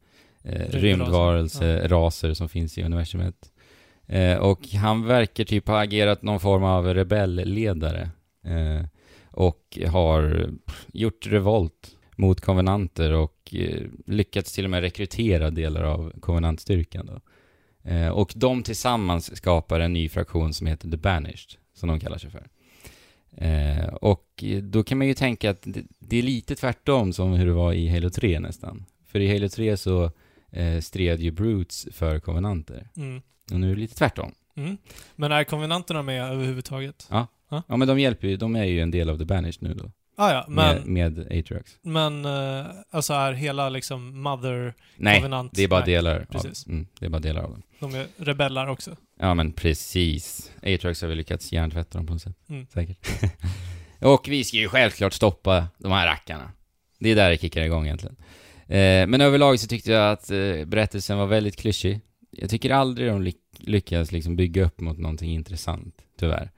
eh, 0.42 0.52
Rymdraser. 0.52 0.80
rymdvarelseraser 0.80 2.34
som 2.34 2.48
finns 2.48 2.78
i 2.78 2.82
universumet. 2.82 3.50
Eh, 4.06 4.36
och 4.36 4.68
han 4.68 5.06
verkar 5.06 5.44
typ 5.44 5.68
ha 5.68 5.82
agerat 5.82 6.22
någon 6.22 6.40
form 6.40 6.64
av 6.64 6.94
rebellledare. 6.94 8.10
Eh, 8.44 8.86
och 9.30 9.78
har 9.88 10.50
gjort 10.92 11.26
revolt 11.26 11.90
mot 12.16 12.40
konvenanter 12.40 13.12
och 13.12 13.35
lyckats 14.06 14.52
till 14.52 14.64
och 14.64 14.70
med 14.70 14.80
rekrytera 14.80 15.50
delar 15.50 15.82
av 15.82 16.12
konvenantstyrkan 16.20 17.06
då. 17.06 17.20
Eh, 17.90 18.08
och 18.08 18.32
de 18.36 18.62
tillsammans 18.62 19.36
skapar 19.36 19.80
en 19.80 19.92
ny 19.92 20.08
fraktion 20.08 20.54
som 20.54 20.66
heter 20.66 20.90
The 20.90 20.96
Banished, 20.96 21.58
som 21.74 21.88
de 21.88 22.00
kallar 22.00 22.18
sig 22.18 22.30
för. 22.30 22.46
Eh, 23.36 23.86
och 23.86 24.44
då 24.62 24.82
kan 24.84 24.98
man 24.98 25.06
ju 25.06 25.14
tänka 25.14 25.50
att 25.50 25.66
det, 25.98 26.16
är 26.16 26.22
lite 26.22 26.54
tvärtom 26.54 27.12
som 27.12 27.32
hur 27.32 27.46
det 27.46 27.52
var 27.52 27.72
i 27.72 27.88
Halo 27.88 28.10
3 28.10 28.40
nästan. 28.40 28.84
För 29.06 29.20
i 29.20 29.32
Halo 29.32 29.48
3 29.48 29.76
så 29.76 30.10
eh, 30.50 30.80
stred 30.80 31.20
ju 31.20 31.30
Brutes 31.30 31.88
för 31.92 32.20
konvenanter. 32.20 32.88
Mm. 32.96 33.22
Och 33.52 33.60
nu 33.60 33.70
är 33.70 33.74
det 33.74 33.80
lite 33.80 33.94
tvärtom. 33.94 34.32
Mm. 34.54 34.76
Men 35.16 35.32
är 35.32 35.44
konvenanterna 35.44 36.02
med 36.02 36.32
överhuvudtaget? 36.32 37.06
Ja 37.68 37.76
men 37.76 37.88
de 37.88 37.98
hjälper 37.98 38.28
ju, 38.28 38.36
de 38.36 38.56
är 38.56 38.64
ju 38.64 38.80
en 38.80 38.90
del 38.90 39.10
av 39.10 39.18
The 39.18 39.24
Banished 39.24 39.62
nu 39.62 39.74
då. 39.74 39.90
Ah, 40.18 40.32
ja, 40.32 40.44
men, 40.48 40.92
med, 40.92 41.16
med 41.16 41.38
Atriox. 41.38 41.78
men 41.82 42.24
eh, 42.24 42.66
alltså 42.90 43.12
är 43.12 43.32
hela 43.32 43.68
liksom 43.68 44.22
Mother 44.22 44.74
Nej, 44.96 45.16
Covenant... 45.18 45.52
det 45.54 45.62
är 45.62 45.68
bara 45.68 45.80
nej, 45.80 45.94
delar 45.94 46.26
precis. 46.30 46.66
av 46.66 46.72
mm, 46.72 46.86
Det 47.00 47.06
är 47.06 47.10
bara 47.10 47.18
delar 47.20 47.42
av 47.42 47.50
dem. 47.50 47.62
De 47.80 47.94
är 47.94 48.06
rebellar 48.16 48.66
också. 48.66 48.96
Ja 49.20 49.34
men 49.34 49.52
precis. 49.52 50.52
Atriox 50.56 51.00
har 51.02 51.08
väl 51.08 51.18
lyckats 51.18 51.52
hjärntvätta 51.52 51.98
dem 51.98 52.06
på 52.06 52.12
något 52.12 52.22
sätt. 52.22 52.36
Mm. 52.48 52.66
Säkert. 52.66 53.08
och 54.00 54.26
vi 54.28 54.44
ska 54.44 54.56
ju 54.56 54.68
självklart 54.68 55.12
stoppa 55.12 55.66
de 55.78 55.92
här 55.92 56.06
rackarna. 56.06 56.50
Det 56.98 57.10
är 57.10 57.16
där 57.16 57.30
det 57.30 57.38
kickar 57.40 57.62
igång 57.62 57.84
egentligen. 57.84 58.16
Eh, 58.68 59.06
men 59.06 59.20
överlag 59.20 59.60
så 59.60 59.66
tyckte 59.66 59.92
jag 59.92 60.12
att 60.12 60.30
eh, 60.30 60.64
berättelsen 60.66 61.18
var 61.18 61.26
väldigt 61.26 61.56
klyschig. 61.56 62.00
Jag 62.30 62.50
tycker 62.50 62.70
aldrig 62.70 63.08
de 63.08 63.22
ly- 63.22 63.32
lyckas 63.58 64.12
liksom 64.12 64.36
bygga 64.36 64.64
upp 64.64 64.80
mot 64.80 64.98
någonting 64.98 65.30
intressant, 65.32 65.94
tyvärr. 66.20 66.50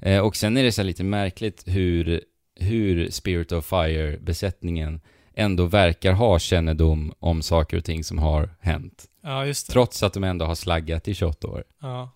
Eh, 0.00 0.18
och 0.20 0.36
sen 0.36 0.56
är 0.56 0.62
det 0.62 0.72
så 0.72 0.80
här 0.82 0.86
lite 0.86 1.04
märkligt 1.04 1.62
hur, 1.66 2.22
hur 2.58 3.10
Spirit 3.10 3.52
of 3.52 3.64
Fire-besättningen 3.64 5.00
ändå 5.34 5.66
verkar 5.66 6.12
ha 6.12 6.38
kännedom 6.38 7.12
om 7.18 7.42
saker 7.42 7.76
och 7.76 7.84
ting 7.84 8.04
som 8.04 8.18
har 8.18 8.50
hänt. 8.60 9.04
Ja. 9.22 9.44
Trots 9.70 10.02
att 10.02 10.12
de 10.12 10.24
ändå 10.24 10.44
har 10.44 10.54
slaggat 10.54 11.08
i 11.08 11.14
28 11.14 11.48
år. 11.48 11.64
Ja. 11.80 12.10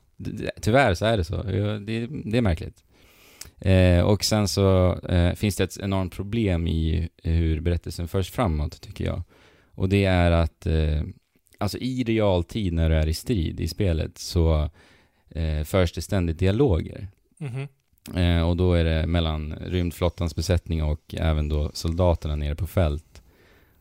Tyvärr 0.61 0.95
så 0.95 1.07
är 1.07 1.17
det 1.17 1.25
så. 1.25 1.43
Det, 1.43 2.07
det 2.25 2.39
är 2.39 2.43
märkligt. 2.43 2.85
Eh, 3.59 4.01
och 4.01 4.25
sen 4.25 4.49
så 4.49 4.99
eh, 4.99 5.35
finns 5.35 5.57
det 5.57 5.65
ett 5.65 5.79
enormt 5.79 6.15
problem 6.15 6.67
i 6.67 7.09
hur 7.23 7.61
berättelsen 7.61 8.09
förs 8.09 8.31
framåt, 8.31 8.81
tycker 8.81 9.05
jag. 9.05 9.23
Och 9.75 9.89
det 9.89 10.05
är 10.05 10.31
att, 10.31 10.67
eh, 10.67 11.03
alltså 11.59 11.79
i 11.79 12.05
realtid 12.05 12.73
när 12.73 12.91
du 12.91 12.97
är 12.97 13.07
i 13.07 13.15
strid 13.15 13.61
i 13.61 13.69
spelet 13.69 14.19
så 14.19 14.71
eh, 15.31 15.65
förs 15.65 15.93
det 15.93 16.03
ständigt 16.03 16.39
dialoger. 16.39 17.09
Mhm. 17.39 17.69
Eh, 18.15 18.49
och 18.49 18.57
då 18.57 18.75
är 18.75 18.85
det 18.85 19.07
mellan 19.07 19.55
rymdflottans 19.67 20.37
besättning 20.37 20.83
och 20.83 21.15
även 21.19 21.49
då 21.49 21.71
soldaterna 21.75 22.37
nere 22.37 22.55
på 22.55 22.67
fält. 22.67 23.23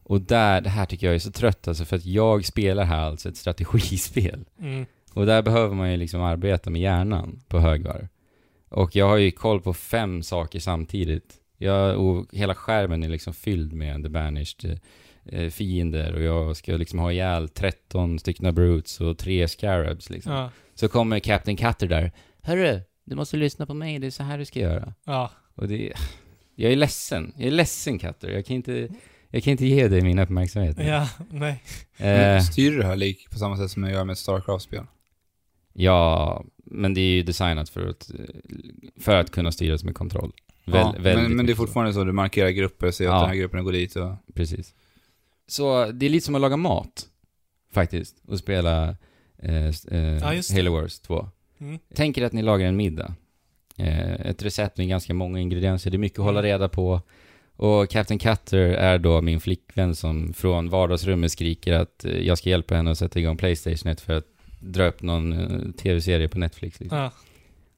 Och 0.04 0.22
där, 0.22 0.62
det 0.62 0.70
här 0.70 0.86
tycker 0.86 1.08
jag 1.08 1.16
är 1.16 1.20
så 1.20 1.32
trött 1.32 1.68
alltså, 1.68 1.86
för 1.86 1.96
att 1.96 2.06
jag 2.06 2.46
spelar 2.46 2.84
här 2.84 3.00
alltså 3.00 3.30
ett 3.30 3.38
strategispel. 3.38 4.46
Mm. 4.60 4.86
Och 5.13 5.25
där 5.25 5.42
behöver 5.42 5.75
man 5.75 5.92
ju 5.92 5.98
liksom 5.98 6.22
arbeta 6.22 6.70
med 6.70 6.82
hjärnan 6.82 7.42
på 7.48 7.60
högvarv. 7.60 8.08
Och 8.70 8.96
jag 8.96 9.08
har 9.08 9.18
ju 9.18 9.32
koll 9.32 9.62
på 9.62 9.74
fem 9.74 10.24
saker 10.24 10.60
samtidigt. 10.60 11.36
Jag, 11.58 12.00
och 12.00 12.25
hela 12.32 12.56
skärmen 12.56 13.04
är 13.04 13.10
liksom 13.10 13.34
fylld 13.34 13.74
med 13.74 14.04
The 14.04 14.10
Banished 14.10 14.80
eh, 15.25 15.50
fiender 15.50 16.13
och 16.13 16.22
jag 16.22 16.58
ska 16.58 16.72
liksom 16.72 17.00
ha 17.00 17.12
ihjäl 17.12 17.50
13 17.50 18.20
stycken 18.20 18.56
brutes 18.56 19.01
och 19.01 19.18
tre 19.18 19.48
scarabs 19.48 20.10
liksom. 20.10 20.34
Ja. 20.34 20.50
Så 20.75 20.88
kommer 20.88 21.20
Captain 21.20 21.58
Cutter 21.58 21.88
där. 21.88 22.12
Hörru, 22.42 22.82
du 23.12 23.15
måste 23.15 23.38
lyssna 23.38 23.65
på 23.65 23.74
mig, 23.74 24.00
det 24.00 24.08
är 24.08 24.12
så 24.12 24.24
här 24.24 24.38
du 24.38 24.46
ska 24.46 24.60
göra. 24.60 24.94
Ja. 25.06 25.32
Och 25.56 25.68
det 25.68 25.94
Jag 26.56 26.72
är 26.72 26.75
ledsen. 26.75 27.34
Jag 27.38 27.48
är 27.48 27.51
ledsen 27.51 28.00
Cutter. 28.00 28.30
Jag 28.30 28.46
kan 28.46 28.56
inte, 28.56 28.88
jag 29.30 29.44
kan 29.44 29.51
inte 29.51 29.65
ge 29.65 29.88
dig 29.88 30.01
min 30.01 30.20
uppmärksamhet. 30.20 30.77
Ja, 30.80 31.10
nej. 31.30 31.63
Eh, 31.98 32.41
Styr 32.41 32.77
det 32.77 32.86
här 32.86 32.96
lik 32.96 33.30
på 33.32 33.38
samma 33.38 33.58
sätt 33.58 33.72
som 33.72 33.84
jag 33.84 33.91
gör 33.91 34.03
med 34.03 34.13
ett 34.13 34.20
Starcraft-spel? 34.20 34.84
ja, 35.74 36.44
men 36.65 36.94
det 36.94 37.01
är 37.01 37.12
ju 37.15 37.24
designat 37.24 37.70
för 37.70 37.88
att, 37.88 38.12
för 39.00 39.15
att 39.15 39.32
kunna 39.32 39.51
styras 39.51 39.84
med 39.84 39.96
kontroll. 39.96 40.32
Väl, 40.65 40.75
ja, 40.75 40.91
väldigt 40.91 41.03
men, 41.03 41.24
men 41.24 41.30
det 41.38 41.41
är 41.41 41.44
mycket 41.44 41.58
fortfarande 41.58 41.94
så, 41.94 42.03
du 42.03 42.12
markerar 42.12 42.50
grupper, 42.50 42.91
ser 42.91 43.06
Ja. 43.06 43.15
att 43.15 43.22
den 43.22 43.30
här 43.30 43.36
gruppen 43.38 43.63
går 43.63 43.72
dit 43.72 43.96
och... 43.96 44.12
Precis. 44.34 44.74
Så 45.48 45.86
det 45.91 46.06
är 46.06 46.10
lite 46.10 46.25
som 46.25 46.36
att 46.36 46.41
laga 46.41 46.58
mat, 46.58 47.06
faktiskt, 47.74 48.22
och 48.27 48.39
spela 48.39 48.89
eh, 49.44 49.65
s- 49.65 49.86
eh, 49.86 50.00
Ja, 50.18 50.34
just 50.34 50.50
det. 50.50 50.56
Halo 50.56 50.72
Wars 50.72 51.00
2. 51.00 51.30
Mm. 51.62 51.80
Tänk 51.96 52.18
er 52.18 52.25
att 52.25 52.34
ni 52.34 52.41
lagar 52.41 52.68
en 52.68 52.75
middag. 52.75 53.15
Eh, 53.77 54.12
ett 54.12 54.44
recept 54.44 54.77
med 54.77 54.88
ganska 54.89 55.13
många 55.13 55.39
ingredienser, 55.39 55.91
det 55.91 55.96
är 55.98 56.00
mycket 56.00 56.20
att 56.20 56.25
hålla 56.25 56.39
Mm. 56.39 56.51
reda 56.51 56.70
på. 56.70 57.01
Och 57.56 57.89
Captain 57.89 58.20
Cutter 58.20 58.58
är 58.60 58.98
då 58.98 59.22
min 59.22 59.39
flickvän 59.39 59.96
som 59.96 60.34
från 60.34 60.70
vardagsrummet 60.70 61.32
skriker 61.32 61.74
att 61.74 62.06
eh, 62.06 62.12
jag 62.12 62.38
ska 62.38 62.50
hjälpa 62.50 62.75
henne 62.75 62.91
att 62.91 62.98
sätta 62.98 63.20
igång 63.20 63.38
Playstation 63.38 63.91
1 63.91 64.01
för 64.01 64.13
att 64.13 64.25
dra 64.60 64.86
upp 64.86 65.01
någon 65.01 65.34
eh, 65.34 65.72
tv-serie 65.72 66.27
på 66.27 66.39
Netflix. 66.39 66.80
Liksom. 66.80 66.98
Ja. 66.98 67.12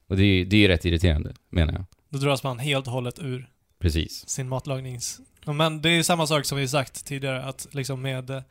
Och 0.07 0.17
det 0.17 0.23
är 0.23 0.27
ju 0.27 0.45
det 0.45 0.55
är 0.55 0.59
ju 0.59 0.67
rätt 0.67 0.85
irriterande, 0.85 1.33
menar 1.49 1.73
jag. 1.73 1.85
Då 2.09 2.17
dras 2.17 2.43
man 2.43 2.59
helt 2.59 2.87
och 2.87 2.93
hållet 2.93 3.19
ur 3.19 3.49
Precis. 3.79 4.29
sin 4.29 4.49
matlagnings... 4.49 5.19
Men 5.45 5.81
det 5.81 5.89
är 5.89 5.93
ju 5.93 6.03
samma 6.03 6.27
sak 6.27 6.45
som 6.45 6.57
vi 6.57 6.67
sagt 6.67 7.05
tidigare, 7.05 7.43
att 7.43 7.67
liksom 7.71 8.01
med, 8.01 8.29
eh, 8.29 8.43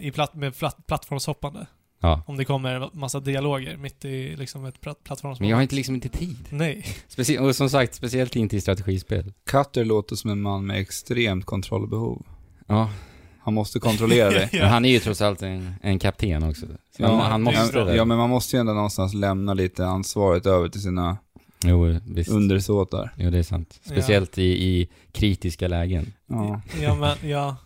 i 0.00 0.10
platt, 0.10 0.34
med 0.34 0.56
platt, 0.58 0.86
plattformshoppande. 0.86 1.66
Ja. 2.02 2.22
Om 2.26 2.36
det 2.36 2.44
kommer 2.44 2.90
massa 2.92 3.20
dialoger 3.20 3.76
mitt 3.76 4.04
i 4.04 4.36
liksom 4.36 4.64
ett 4.64 4.80
platt, 4.80 5.04
plattformshoppande. 5.04 5.42
Men 5.42 5.48
jag 5.50 5.56
har 5.56 5.62
inte 5.62 5.74
liksom 5.74 5.94
inte 5.94 6.08
tid. 6.08 6.36
Nej. 6.50 6.84
Specie- 7.08 7.38
och 7.38 7.56
som 7.56 7.70
sagt, 7.70 7.94
speciellt 7.94 8.36
inte 8.36 8.56
i 8.56 8.60
strategispel. 8.60 9.32
Cutter 9.46 9.84
låter 9.84 10.16
som 10.16 10.30
en 10.30 10.40
man 10.42 10.66
med 10.66 10.80
extremt 10.80 11.44
kontrollbehov. 11.44 12.26
Ja, 12.66 12.90
Han 13.40 13.54
måste 13.54 13.78
kontrollera 13.80 14.30
dig. 14.38 14.48
Ja. 14.52 14.58
men 14.62 14.68
han 14.68 14.84
är 14.84 14.88
ju 14.90 14.98
trots 14.98 15.20
allt 15.22 15.42
en, 15.42 15.74
en 15.82 15.98
kapten 15.98 16.42
också. 16.42 16.66
Så 16.66 17.02
Ja, 17.02 17.08
han, 17.08 17.30
han 17.30 17.42
måste 17.42 17.84
det. 17.84 17.96
Ja, 17.96 18.04
men 18.04 18.16
man 18.18 18.30
måste 18.30 18.56
ju 18.56 18.60
ändå 18.60 18.72
någonstans 18.72 19.14
lämna 19.14 19.54
lite 19.54 19.86
ansvaret 19.86 20.46
över 20.46 20.68
till 20.68 20.82
sina 20.82 21.16
Jo, 21.64 21.98
visst. 22.06 22.30
undersåtar. 22.30 23.14
Jo, 23.16 23.30
det 23.30 23.38
är 23.38 23.42
sant. 23.42 23.80
Speciellt 23.82 24.38
i, 24.38 24.42
i 24.42 24.88
kritiska 25.12 25.68
lägen. 25.68 26.12
Ja. 26.26 26.60
Ja, 26.82 26.94
men 26.94 27.30
ja. 27.30 27.56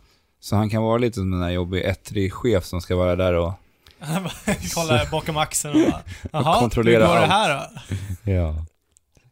Så 0.41 0.57
han 0.57 0.71
kan 0.71 0.83
vara 0.83 0.99
lite 0.99 1.15
som 1.15 1.31
den 1.31 1.41
där 1.41 1.51
jobbiga 1.51 1.91
ettrig 1.91 2.33
chef 2.33 2.65
som 2.65 2.81
ska 2.81 2.97
vara 2.97 3.17
där 3.17 3.35
och... 3.35 3.53
Kolla 4.75 5.07
bakom 5.11 5.37
axeln 5.37 5.85
och 5.85 5.91
bara, 5.91 6.03
jaha, 6.33 6.61
kontrollera 6.61 7.07
hur 7.07 7.15
går 7.15 7.15
det 7.15 7.27
allt." 7.27 7.33
här 7.33 7.69
då? 8.25 8.31
Ja. 8.33 8.67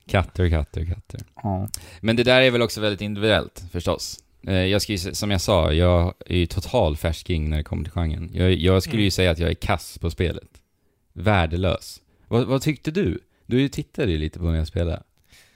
Katter, 0.09 0.50
katter, 0.50 0.85
katter. 0.85 1.21
Ja. 1.43 1.69
Men 2.00 2.17
det 2.17 2.25
där 2.25 2.41
är 2.41 2.50
väl 2.50 2.62
också 2.62 2.81
väldigt 2.81 3.00
individuellt, 3.00 3.62
förstås. 3.73 4.17
Eh, 4.47 4.55
Jag 4.55 4.83
ska 4.83 4.93
ju, 4.93 4.97
s- 4.97 5.19
som 5.19 5.31
jag 5.31 5.41
sa, 5.41 5.73
jag 5.73 6.14
är 6.26 6.37
ju 6.37 6.47
total 6.47 6.97
färsking 6.97 7.50
när 7.50 7.57
det 7.57 7.62
kommer 7.64 7.83
till 7.85 7.93
genren. 7.93 8.31
Jag, 8.33 8.52
jag 8.52 8.83
skulle 8.83 8.97
ju 9.02 9.07
Mm. 9.07 9.11
säga 9.11 9.31
att 9.31 9.38
jag 9.38 9.50
är 9.50 9.55
kass 9.55 9.99
på 9.99 10.11
spelet. 10.11 10.49
Värdelös. 11.12 12.00
Vad, 12.29 12.45
vad 12.47 12.62
tyckte 12.62 12.91
du? 12.91 13.21
Du 13.47 13.69
tittade 13.69 14.12
ju 14.12 14.19
lite 14.19 14.38
på 14.38 14.45
när 14.45 14.59
jag 14.59 14.67
spelade. 14.69 15.02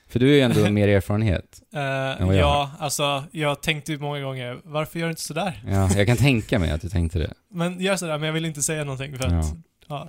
För 0.09 0.19
du 0.21 0.27
har 0.27 0.33
ju 0.33 0.41
ändå 0.41 0.71
mer 0.71 0.89
erfarenhet. 0.89 1.63
Vad 1.71 1.83
jag 2.21 2.35
ja, 2.35 2.71
alltså 2.79 3.25
jag 3.31 3.63
tänkte 3.63 3.93
ju 3.93 3.99
många 3.99 4.21
gånger, 4.21 4.61
varför 4.65 4.99
gör 4.99 5.07
du 5.07 5.11
inte 5.11 5.23
sådär? 5.23 5.63
Ja, 5.67 5.91
jag 5.97 6.07
kan 6.07 6.17
tänka 6.17 6.59
mig 6.59 6.71
att 6.71 6.83
du 6.83 6.89
tänkte 6.89 7.19
det. 7.19 7.33
Men 7.51 7.81
gör 7.81 7.97
sådär, 7.97 8.19
men 8.19 8.27
jag 8.27 8.33
vill 8.35 8.45
inte 8.45 8.63
säga 8.63 8.85
någonting 8.85 9.19
för 9.19 9.25
att, 9.27 9.33
Ja. 9.33 9.57
ja. 9.89 10.09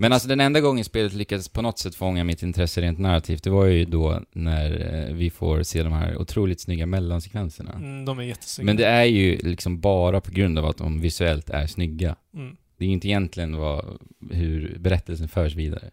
Men 0.00 0.12
alltså 0.12 0.28
den 0.28 0.40
enda 0.40 0.60
gången 0.60 0.84
spelet 0.84 1.12
lyckades 1.12 1.48
på 1.48 1.62
något 1.62 1.78
sätt 1.78 1.94
fånga 1.94 2.24
mitt 2.24 2.42
intresse 2.42 2.80
rent 2.80 2.98
narrativt, 2.98 3.42
det 3.44 3.50
var 3.50 3.64
ju 3.64 3.84
då 3.84 4.20
när 4.32 4.94
eh, 5.08 5.14
vi 5.14 5.30
får 5.30 5.62
se 5.62 5.82
de 5.82 5.92
här 5.92 6.16
otroligt 6.16 6.60
snygga 6.60 6.86
mellansekvenserna. 6.86 7.72
Mm, 7.72 8.04
de 8.04 8.18
är 8.18 8.22
jättesnygga. 8.22 8.66
Men 8.66 8.76
det 8.76 8.86
är 8.86 9.04
ju 9.04 9.36
liksom 9.36 9.80
bara 9.80 10.20
på 10.20 10.30
grund 10.30 10.58
av 10.58 10.66
att 10.66 10.76
de 10.76 11.00
visuellt 11.00 11.50
är 11.50 11.66
snygga. 11.66 12.16
Mm. 12.34 12.56
Det 12.78 12.84
är 12.84 12.86
ju 12.86 12.92
inte 12.92 13.08
egentligen 13.08 13.56
vad, 13.56 13.98
hur 14.30 14.76
berättelsen 14.78 15.28
förs 15.28 15.54
vidare. 15.54 15.90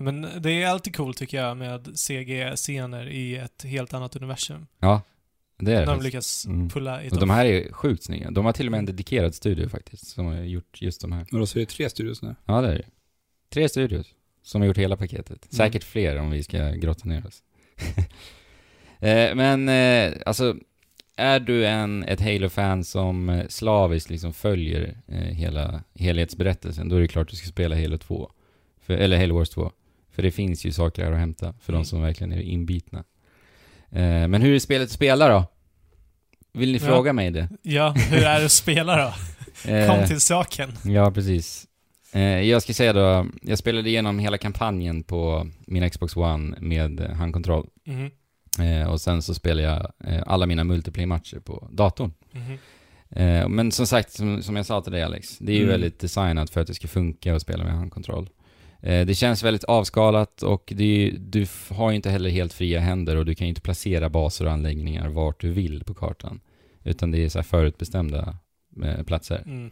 Men 0.00 0.26
det 0.40 0.62
är 0.62 0.66
alltid 0.66 0.96
coolt 0.96 1.16
tycker 1.18 1.42
jag 1.42 1.56
med 1.56 1.98
CG-scener 1.98 3.08
i 3.08 3.36
ett 3.36 3.62
helt 3.64 3.94
annat 3.94 4.16
universum. 4.16 4.66
Ja, 4.78 5.02
det 5.58 5.72
är 5.72 5.80
det 5.80 5.86
När 5.86 5.94
de 5.94 6.02
lyckas 6.02 6.46
Mm. 6.46 6.68
pulla 6.68 7.04
i 7.04 7.10
Och 7.10 7.18
de 7.20 7.30
här 7.30 7.44
är 7.46 7.72
sjukt 7.72 8.02
snygga. 8.02 8.30
De 8.30 8.44
har 8.44 8.52
till 8.52 8.66
och 8.66 8.70
med 8.70 8.78
en 8.78 8.86
dedikerad 8.86 9.34
studio 9.34 9.68
faktiskt, 9.68 10.06
som 10.06 10.26
har 10.26 10.34
gjort 10.34 10.82
just 10.82 11.00
de 11.00 11.12
här. 11.12 11.26
Och 11.32 11.38
då 11.38 11.46
så 11.46 11.58
är 11.58 11.60
det 11.60 11.66
tre 11.66 11.90
studios 11.90 12.22
nu. 12.22 12.34
Ja, 12.44 12.60
det 12.60 12.68
är 12.68 12.74
det. 12.74 12.84
Tre 13.50 13.68
studios 13.68 14.06
som 14.42 14.60
har 14.60 14.68
gjort 14.68 14.78
hela 14.78 14.96
paketet. 14.96 15.46
Säkert 15.50 15.84
fler 15.84 16.16
om 16.18 16.30
vi 16.30 16.42
ska 16.42 16.70
grotta 16.70 17.08
ner 17.08 17.26
oss. 17.26 17.42
eh, 19.00 19.34
men, 19.34 19.68
eh, 19.68 20.14
alltså, 20.26 20.56
är 21.16 21.40
du 21.40 21.66
en, 21.66 22.04
ett 22.04 22.20
Halo-fan 22.20 22.84
som 22.84 23.28
eh, 23.28 23.46
slaviskt 23.48 24.10
liksom 24.10 24.32
följer 24.32 24.98
eh, 25.06 25.14
hela 25.18 25.82
helhetsberättelsen, 25.94 26.88
då 26.88 26.96
är 26.96 27.00
det 27.00 27.08
klart 27.08 27.28
du 27.28 27.36
ska 27.36 27.48
spela 27.48 27.76
Halo 27.76 27.98
2. 27.98 28.32
För, 28.80 28.94
eller 28.94 29.18
Halo 29.18 29.34
Wars 29.34 29.50
2. 29.50 29.72
För 30.18 30.22
det 30.22 30.30
finns 30.30 30.64
ju 30.66 30.72
saker 30.72 31.04
här 31.04 31.12
att 31.12 31.18
hämta 31.18 31.54
för 31.60 31.72
Mm. 31.72 31.82
de 31.82 31.84
som 31.88 32.02
verkligen 32.02 32.32
är 32.32 32.40
inbitna. 32.40 32.98
Eh, 33.90 34.28
men 34.28 34.42
hur 34.42 34.54
är 34.54 34.58
spelet 34.58 34.84
att 34.86 34.92
spela 34.92 35.28
då? 35.28 35.44
Vill 36.52 36.72
ni 36.72 36.78
Ja. 36.78 36.86
fråga 36.86 37.12
mig 37.12 37.30
det? 37.30 37.48
Ja, 37.62 37.90
hur 37.90 38.22
är 38.22 38.38
det 38.38 38.44
att 38.44 38.52
spela 38.52 38.96
då? 38.96 39.14
Eh, 39.70 39.88
Kom 39.96 40.06
till 40.06 40.20
saken. 40.20 40.72
Ja, 40.84 41.10
precis. 41.10 41.66
Eh, 42.12 42.22
jag 42.22 42.62
ska 42.62 42.72
säga 42.74 42.92
då, 42.92 43.26
jag 43.42 43.58
spelade 43.58 43.88
igenom 43.88 44.18
hela 44.18 44.38
kampanjen 44.38 45.02
på 45.02 45.48
min 45.66 45.90
Xbox 45.90 46.16
One 46.16 46.56
med 46.60 47.00
handkontroll. 47.00 47.68
Eh, 48.60 48.90
och 48.90 49.00
sen 49.00 49.22
så 49.22 49.34
spelade 49.34 49.62
jag 49.62 49.92
alla 50.26 50.46
mina 50.46 50.64
multiplayer-matcher 50.64 51.38
på 51.40 51.68
datorn. 51.72 52.12
Eh, 53.10 53.48
men 53.48 53.72
som 53.72 53.86
sagt, 53.86 54.12
som, 54.12 54.42
som 54.42 54.56
jag 54.56 54.66
sa 54.66 54.80
till 54.80 54.92
dig 54.92 55.02
Alex, 55.02 55.38
det 55.38 55.52
är 55.52 55.56
ju 55.56 55.62
Mm. 55.62 55.72
väldigt 55.72 55.98
designat 56.00 56.50
för 56.50 56.60
att 56.60 56.66
det 56.66 56.74
ska 56.74 56.88
funka 56.88 57.34
att 57.34 57.42
spela 57.42 57.64
med 57.64 57.72
handkontroll. 57.72 58.28
Eh, 58.82 59.06
det 59.06 59.14
känns 59.14 59.42
väldigt 59.42 59.64
avskalat 59.64 60.42
och 60.42 60.72
det 60.76 61.14
du 61.18 61.46
har 61.70 61.90
ju 61.90 61.96
inte 61.96 62.10
heller 62.10 62.30
helt 62.30 62.52
fria 62.52 62.80
händer 62.80 63.16
och 63.16 63.24
du 63.26 63.34
kan 63.34 63.46
ju 63.46 63.48
inte 63.48 63.60
placera 63.60 64.08
baser 64.08 64.44
och 64.44 64.52
anläggningar 64.52 65.08
vart 65.08 65.40
du 65.40 65.50
vill 65.50 65.84
på 65.84 65.94
kartan. 65.94 66.40
Utan 66.84 67.10
det 67.10 67.24
är 67.24 67.28
så 67.28 67.38
här 67.38 67.44
förutbestämda 67.44 68.36
eh, 68.84 69.02
platser. 69.02 69.42
Mm. 69.46 69.70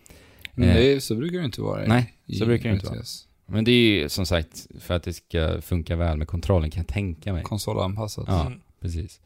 Men 0.52 0.68
Eh. 0.68 0.74
det 0.74 0.92
är, 0.92 1.00
så 1.00 1.14
brukar 1.14 1.38
det 1.38 1.44
inte 1.44 1.60
vara. 1.60 1.86
Nej, 1.86 2.12
i 2.26 2.34
så 2.34 2.46
brukar 2.46 2.68
det 2.68 2.74
inte 2.74 2.86
vara. 2.86 3.02
Men 3.46 3.64
det 3.64 3.70
är 3.70 4.00
ju 4.02 4.08
som 4.08 4.26
sagt 4.26 4.66
för 4.80 4.94
att 4.94 5.02
det 5.02 5.12
ska 5.12 5.60
funka 5.60 5.96
väl 5.96 6.16
med 6.16 6.28
kontrollen 6.28 6.70
kan 6.70 6.80
jag 6.80 6.88
tänka 6.88 7.32
mig. 7.32 7.42
Konsolanpassat. 7.42 8.24
Ja. 8.28 8.46
Mm. 8.46 8.60
Precis. 8.80 9.20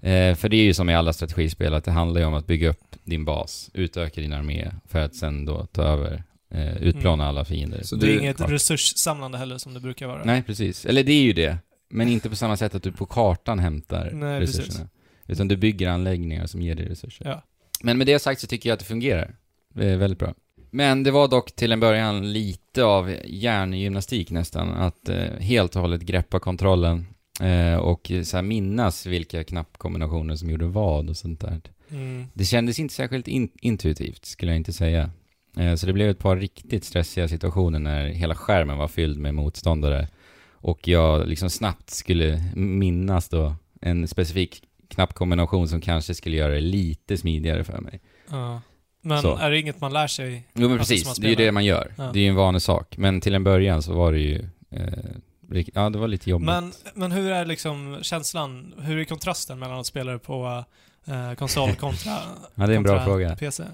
Eh, 0.00 0.34
för 0.34 0.48
det 0.48 0.56
är 0.56 0.64
ju 0.64 0.74
som 0.74 0.90
i 0.90 0.94
alla 0.94 1.12
strategispel 1.12 1.74
att 1.74 1.84
det 1.84 1.90
handlar 1.90 2.20
ju 2.20 2.26
om 2.26 2.34
att 2.34 2.46
bygga 2.46 2.68
upp 2.68 2.96
din 3.04 3.24
bas, 3.24 3.70
utöka 3.74 4.20
din 4.20 4.32
armé 4.32 4.70
för 4.86 4.98
att 4.98 5.14
sen 5.14 5.44
då 5.44 5.66
ta 5.66 5.82
över, 5.82 6.22
eh, 6.50 6.76
utplåna 6.76 7.26
alla 7.26 7.44
fiender. 7.44 7.82
Så 7.82 7.96
Det 7.96 8.12
är 8.12 8.18
inget 8.18 8.36
Klart. 8.36 8.50
resurssamlande 8.50 9.38
heller 9.38 9.58
som 9.58 9.74
det 9.74 9.80
brukar 9.80 10.06
vara. 10.06 10.24
Nej, 10.24 10.42
precis. 10.42 10.86
Eller 10.86 11.04
det 11.04 11.12
är 11.12 11.22
ju 11.22 11.32
det. 11.32 11.58
Men 11.90 12.08
inte 12.08 12.30
på 12.30 12.36
samma 12.36 12.56
sätt 12.56 12.74
att 12.74 12.82
du 12.82 12.92
på 12.92 13.06
kartan 13.06 13.58
hämtar 13.58 14.10
Nej, 14.14 14.40
resurserna. 14.40 14.66
precis. 14.66 14.86
Utan 15.26 15.48
du 15.48 15.56
bygger 15.56 15.88
anläggningar 15.88 16.46
som 16.46 16.62
ger 16.62 16.74
dig 16.74 16.86
resurser. 16.88 17.26
Ja. 17.28 17.42
Men 17.82 17.98
med 17.98 18.06
det 18.06 18.18
sagt 18.18 18.40
så 18.40 18.46
tycker 18.46 18.68
jag 18.68 18.74
att 18.74 18.80
det 18.80 18.86
fungerar. 18.86 19.34
Det 19.74 19.86
är 19.88 19.96
väldigt 19.96 20.18
bra. 20.18 20.34
Men 20.70 21.02
det 21.02 21.10
var 21.10 21.28
dock 21.28 21.56
till 21.56 21.72
en 21.72 21.80
början 21.80 22.32
lite 22.32 22.84
av 22.84 23.14
hjärngymnastik 23.24 24.30
nästan, 24.30 24.68
att 24.68 25.08
eh, 25.08 25.16
helt 25.40 25.76
och 25.76 25.82
hållet 25.82 26.00
greppa 26.02 26.40
kontrollen 26.40 27.06
eh, 27.40 27.74
och 27.74 28.12
så 28.24 28.36
här 28.36 28.42
minnas 28.42 29.06
vilka 29.06 29.44
knappkombinationer 29.44 30.36
som 30.36 30.50
gjorde 30.50 30.66
vad 30.66 31.10
och 31.10 31.16
sånt 31.16 31.40
där. 31.40 31.60
Mm. 31.90 32.26
Det 32.34 32.44
kändes 32.44 32.78
inte 32.78 32.94
särskilt 32.94 33.28
in, 33.28 33.48
intuitivt, 33.60 34.24
skulle 34.24 34.52
jag 34.52 34.56
inte 34.56 34.72
säga. 34.72 35.10
Eh, 35.56 35.74
så 35.74 35.86
det 35.86 35.92
blev 35.92 36.10
ett 36.10 36.18
par 36.18 36.36
riktigt 36.36 36.84
stressiga 36.84 37.28
situationer 37.28 37.78
när 37.78 38.06
hela 38.06 38.34
skärmen 38.34 38.78
var 38.78 38.88
fylld 38.88 39.18
med 39.18 39.34
motståndare. 39.34 40.08
Och 40.52 40.88
jag 40.88 41.28
liksom 41.28 41.50
snabbt 41.50 41.90
skulle 41.90 42.44
minnas 42.54 43.28
då 43.28 43.54
en 43.80 44.08
specifik 44.08 44.62
knappkombination 44.88 45.68
som 45.68 45.80
kanske 45.80 46.14
skulle 46.14 46.36
göra 46.36 46.54
det 46.54 46.60
lite 46.60 47.16
smidigare 47.16 47.64
för 47.64 47.80
mig. 47.80 48.00
Ja. 48.30 48.60
Men 49.02 49.22
Så. 49.22 49.36
är 49.36 49.50
det 49.50 49.58
inget 49.58 49.80
man 49.80 49.92
lär 49.92 50.06
sig? 50.06 50.48
Jo 50.54 50.68
men 50.68 50.78
precis, 50.78 51.16
det 51.16 51.26
är 51.26 51.30
ju 51.30 51.34
det 51.36 51.52
man 51.52 51.64
gör. 51.64 51.94
Ja. 51.98 52.10
Det 52.12 52.18
är 52.18 52.22
ju 52.22 52.28
en 52.28 52.34
vanlig 52.34 52.62
sak. 52.62 52.96
Men 52.98 53.20
till 53.20 53.34
en 53.34 53.44
början 53.44 53.82
så 53.82 53.94
var 53.94 54.12
det 54.12 54.18
ju... 54.18 54.48
Eh, 54.70 55.64
ja, 55.74 55.90
det 55.90 55.98
var 55.98 56.08
lite 56.08 56.30
jobbigt. 56.30 56.46
Men, 56.46 56.72
men 56.94 57.12
hur 57.12 57.30
är 57.30 57.44
liksom 57.44 57.98
känslan, 58.02 58.74
hur 58.78 58.98
är 58.98 59.04
kontrasten 59.04 59.58
mellan 59.58 59.80
att 59.80 59.86
spela 59.86 60.18
på 60.18 60.64
eh, 61.06 61.34
konsol 61.34 61.74
kontra, 61.74 62.12
Ja, 62.54 62.66
det 62.66 62.72
är 62.72 62.76
en 62.76 62.82
bra 62.82 63.04
fråga. 63.04 63.36
PC? 63.36 63.64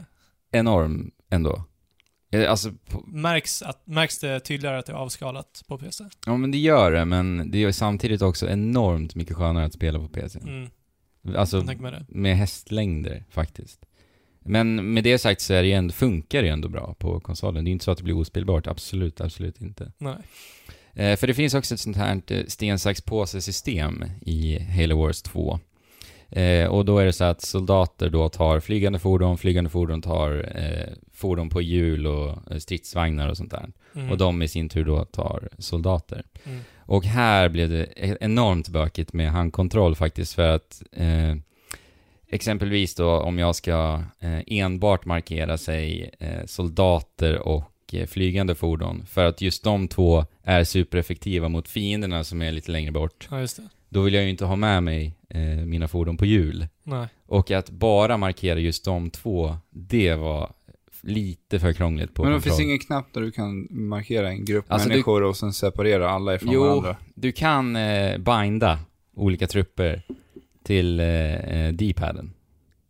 Enorm 0.52 1.10
ändå. 1.34 1.64
Alltså, 2.48 2.72
på, 2.90 3.04
Märks, 3.06 3.62
att, 3.62 3.86
märks 3.86 4.18
det 4.18 4.40
tydligare 4.40 4.78
att 4.78 4.86
det 4.86 4.92
är 4.92 4.96
avskalat 4.96 5.62
på 5.68 5.78
PC? 5.78 6.04
ja 6.26 6.36
men 6.36 6.50
det 6.50 6.58
gör 6.58 6.92
det, 6.92 7.04
men 7.04 7.50
det 7.50 7.58
är 7.58 7.60
ju 7.60 7.72
samtidigt 7.72 8.22
också 8.22 8.48
enormt 8.48 9.14
mycket 9.14 9.36
skönare 9.36 9.64
att 9.64 9.72
spela 9.72 9.98
på 9.98 10.08
PC. 10.08 10.38
Mm, 10.38 10.68
Alltså, 11.36 11.60
det. 11.60 12.06
med 12.08 12.36
hästlängder 12.36 13.24
faktiskt. 13.30 13.86
Men 14.40 14.92
med 14.92 15.04
det 15.04 15.18
sagt 15.18 15.40
så 15.40 15.54
är 15.54 15.62
det 15.62 15.72
ändå, 15.72 15.92
funkar 15.92 16.42
det 16.42 16.46
ju 16.46 16.52
ändå 16.52 16.68
bra 16.68 16.94
på 16.98 17.20
konsolen. 17.20 17.64
Det 17.64 17.70
är 17.70 17.72
inte 17.72 17.84
så 17.84 17.90
att 17.90 17.98
det 17.98 18.04
blir 18.04 18.16
ospelbart, 18.16 18.66
absolut, 18.66 19.20
absolut 19.20 19.60
inte. 19.60 19.92
Nej. 19.98 20.16
Eh, 20.94 21.16
för 21.16 21.26
det 21.26 21.34
finns 21.34 21.54
också 21.54 21.74
ett 21.74 21.80
sånt 21.80 21.96
här 21.96 22.22
eh, 22.26 22.44
sten, 22.46 22.78
sax, 22.78 23.00
påse-system 23.00 24.04
i 24.20 24.58
Halo 24.58 24.98
Wars 24.98 25.22
2. 25.22 25.58
Eh, 26.30 26.66
och 26.66 26.84
då 26.84 26.98
är 26.98 27.04
det 27.04 27.12
så 27.12 27.24
att 27.24 27.42
soldater 27.42 28.10
då 28.10 28.28
tar 28.28 28.60
flygande 28.60 28.98
fordon, 28.98 29.38
flygande 29.38 29.70
fordon 29.70 30.02
tar 30.02 30.52
eh, 30.56 30.94
fordon 31.14 31.50
på 31.50 31.62
hjul 31.62 32.06
och 32.06 32.50
eh, 32.50 32.58
stridsvagnar 32.58 33.28
och 33.28 33.36
sånt 33.36 33.50
där. 33.50 33.68
Mm. 33.94 34.10
Och 34.10 34.18
de 34.18 34.42
i 34.42 34.48
sin 34.48 34.68
tur 34.68 34.84
då 34.84 35.04
tar 35.04 35.48
soldater. 35.58 36.22
Mm. 36.44 36.60
Och 36.76 37.04
här 37.04 37.48
blev 37.48 37.70
det 37.70 37.84
e- 37.96 38.16
enormt 38.20 38.68
bökigt 38.68 39.12
med 39.12 39.30
handkontroll 39.30 39.94
faktiskt 39.94 40.34
för 40.34 40.48
att 40.48 40.82
eh, 40.92 41.34
exempelvis 42.28 42.94
då 42.94 43.10
om 43.20 43.38
jag 43.38 43.56
ska 43.56 44.02
eh, 44.20 44.40
enbart 44.46 45.04
markera 45.04 45.58
sig 45.58 46.10
eh, 46.18 46.46
soldater 46.46 47.38
och 47.38 47.70
eh, 47.92 48.06
flygande 48.06 48.54
fordon 48.54 49.06
för 49.06 49.24
att 49.24 49.40
just 49.40 49.64
de 49.64 49.88
två 49.88 50.24
är 50.42 50.64
supereffektiva 50.64 51.48
mot 51.48 51.68
fienderna 51.68 52.24
som 52.24 52.42
är 52.42 52.52
lite 52.52 52.72
längre 52.72 52.92
bort. 52.92 53.28
Ja, 53.30 53.40
just 53.40 53.56
det. 53.56 53.68
Då 53.88 54.02
vill 54.02 54.14
jag 54.14 54.22
ju 54.22 54.30
inte 54.30 54.44
ha 54.44 54.56
med 54.56 54.82
mig 54.82 55.14
eh, 55.28 55.40
mina 55.40 55.88
fordon 55.88 56.16
på 56.16 56.26
hjul. 56.26 56.66
Nej. 56.82 57.06
Och 57.26 57.50
att 57.50 57.70
bara 57.70 58.16
markera 58.16 58.58
just 58.58 58.84
de 58.84 59.10
två, 59.10 59.56
det 59.70 60.14
var 60.14 60.52
lite 61.06 61.58
för 61.60 61.72
krångligt 61.72 62.14
på 62.14 62.22
Men 62.22 62.32
det 62.32 62.36
kontroll. 62.36 62.50
finns 62.56 62.60
ingen 62.68 62.78
knapp 62.78 63.12
där 63.12 63.20
du 63.20 63.30
kan 63.32 63.66
markera 63.70 64.28
en 64.28 64.44
grupp 64.44 64.64
Alltså, 64.68 64.88
du- 64.88 64.92
människor 64.94 65.22
och 65.22 65.36
sen 65.36 65.52
separera 65.52 66.10
alla 66.10 66.34
ifrån 66.34 66.52
Jo. 66.54 66.62
varandra? 66.64 66.96
Du 67.14 67.32
kan 67.32 67.76
eh, 67.76 68.18
binda 68.18 68.78
olika 69.16 69.46
trupper 69.46 70.02
till 70.62 71.00
eh, 71.00 71.06
eh, 71.06 71.72
D-paden. 71.72 72.32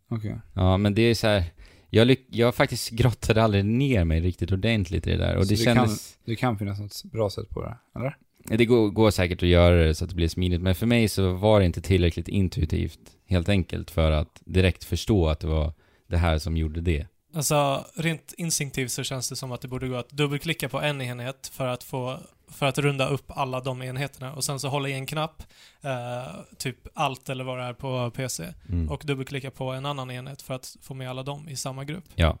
Okej. 0.09 0.35
Ja, 0.53 0.77
men 0.77 0.93
det 0.93 1.01
är 1.01 1.13
så 1.13 1.27
här. 1.27 1.43
Jag, 1.89 2.15
jag 2.29 2.55
faktiskt 2.55 2.89
grottade 2.89 3.43
aldrig 3.43 3.65
ner 3.65 4.03
mig 4.03 4.19
riktigt 4.21 4.51
ordentligt 4.51 5.07
i 5.07 5.11
det 5.11 5.17
där. 5.17 5.35
Och 5.35 5.43
Så 5.43 5.49
det 5.49 5.55
det 5.59 5.63
kändes... 5.63 6.17
Det 6.25 6.35
kan 6.35 6.57
finnas 6.57 6.79
något 6.79 7.03
bra 7.03 7.29
sätt 7.29 7.49
på 7.49 7.61
det, 7.61 7.77
eller? 7.95 8.17
Det 8.57 8.65
går, 8.65 8.89
går 8.89 9.11
säkert 9.11 9.43
att 9.43 9.49
göra 9.49 9.75
det 9.75 9.95
så 9.95 10.03
att 10.03 10.09
det 10.09 10.15
blir 10.15 10.27
smidigt, 10.27 10.61
men 10.61 10.75
för 10.75 10.85
mig 10.85 11.07
så 11.07 11.33
var 11.33 11.59
det 11.59 11.65
inte 11.65 11.81
tillräckligt 11.81 12.27
intuitivt, 12.27 12.99
helt 13.27 13.49
enkelt, 13.49 13.91
för 13.91 14.11
att 14.11 14.41
direkt 14.45 14.83
förstå 14.83 15.27
att 15.27 15.39
det 15.39 15.47
var 15.47 15.73
det 16.07 16.17
här 16.17 16.37
som 16.37 16.57
gjorde 16.57 16.81
det. 16.81 17.07
Alltså, 17.35 17.85
rent 17.95 18.33
instinktivt 18.37 18.91
så 18.91 19.03
känns 19.03 19.29
det 19.29 19.35
som 19.35 19.51
att 19.51 19.61
det 19.61 19.67
borde 19.67 19.87
gå 19.87 19.95
att 19.95 20.09
dubbelklicka 20.09 20.69
på 20.69 20.81
en 20.81 21.01
enhet 21.01 21.47
för 21.53 21.67
att 21.67 21.83
få 21.83 22.19
för 22.47 22.65
att 22.65 22.77
runda 22.77 23.07
upp 23.07 23.23
alla 23.27 23.59
de 23.59 23.81
enheterna 23.81 24.33
och 24.33 24.43
sen 24.43 24.59
så 24.59 24.67
hålla 24.67 24.89
i 24.89 24.93
en 24.93 25.05
knapp, 25.05 25.43
eh, 25.81 26.35
typ 26.57 26.77
allt 26.93 27.29
eller 27.29 27.43
vad 27.43 27.57
det 27.59 27.63
är 27.63 27.73
på 27.73 28.11
PC, 28.11 28.53
Mm. 28.69 28.89
och 28.89 29.03
dubbelklicka 29.05 29.51
på 29.51 29.71
en 29.71 29.85
annan 29.85 30.11
enhet 30.11 30.41
för 30.41 30.53
att 30.53 30.77
få 30.81 30.93
med 30.93 31.09
alla 31.09 31.23
dem 31.23 31.49
i 31.49 31.55
samma 31.55 31.83
grupp. 31.83 32.03
Ja. 32.15 32.37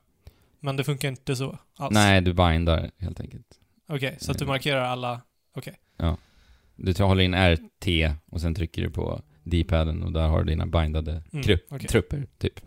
Men 0.59 0.75
det 0.77 0.83
funkar 0.83 1.07
inte 1.09 1.35
så 1.35 1.57
alls. 1.77 1.93
Nej, 1.93 2.21
du 2.21 2.33
bindar 2.33 2.91
helt 2.97 3.19
enkelt. 3.19 3.45
Okej, 3.87 4.15
så 4.19 4.31
att 4.31 4.37
du 4.37 4.43
Mm. 4.43 4.53
markerar 4.53 4.81
alla, 4.81 5.21
okej. 5.55 5.75
Du 6.75 6.93
tar, 6.93 7.05
håller 7.05 7.23
in 7.23 7.33
RT 7.35 7.87
och 8.31 8.41
sen 8.41 8.55
trycker 8.55 8.81
du 8.81 8.89
på 8.89 9.21
D-paden 9.43 10.03
och 10.03 10.11
där 10.11 10.27
har 10.27 10.43
du 10.43 10.45
dina 10.45 10.65
bindade 10.65 11.11
Mm, 11.33 11.43
okej. 11.69 11.87
trupper, 11.87 12.27
typ. 12.37 12.59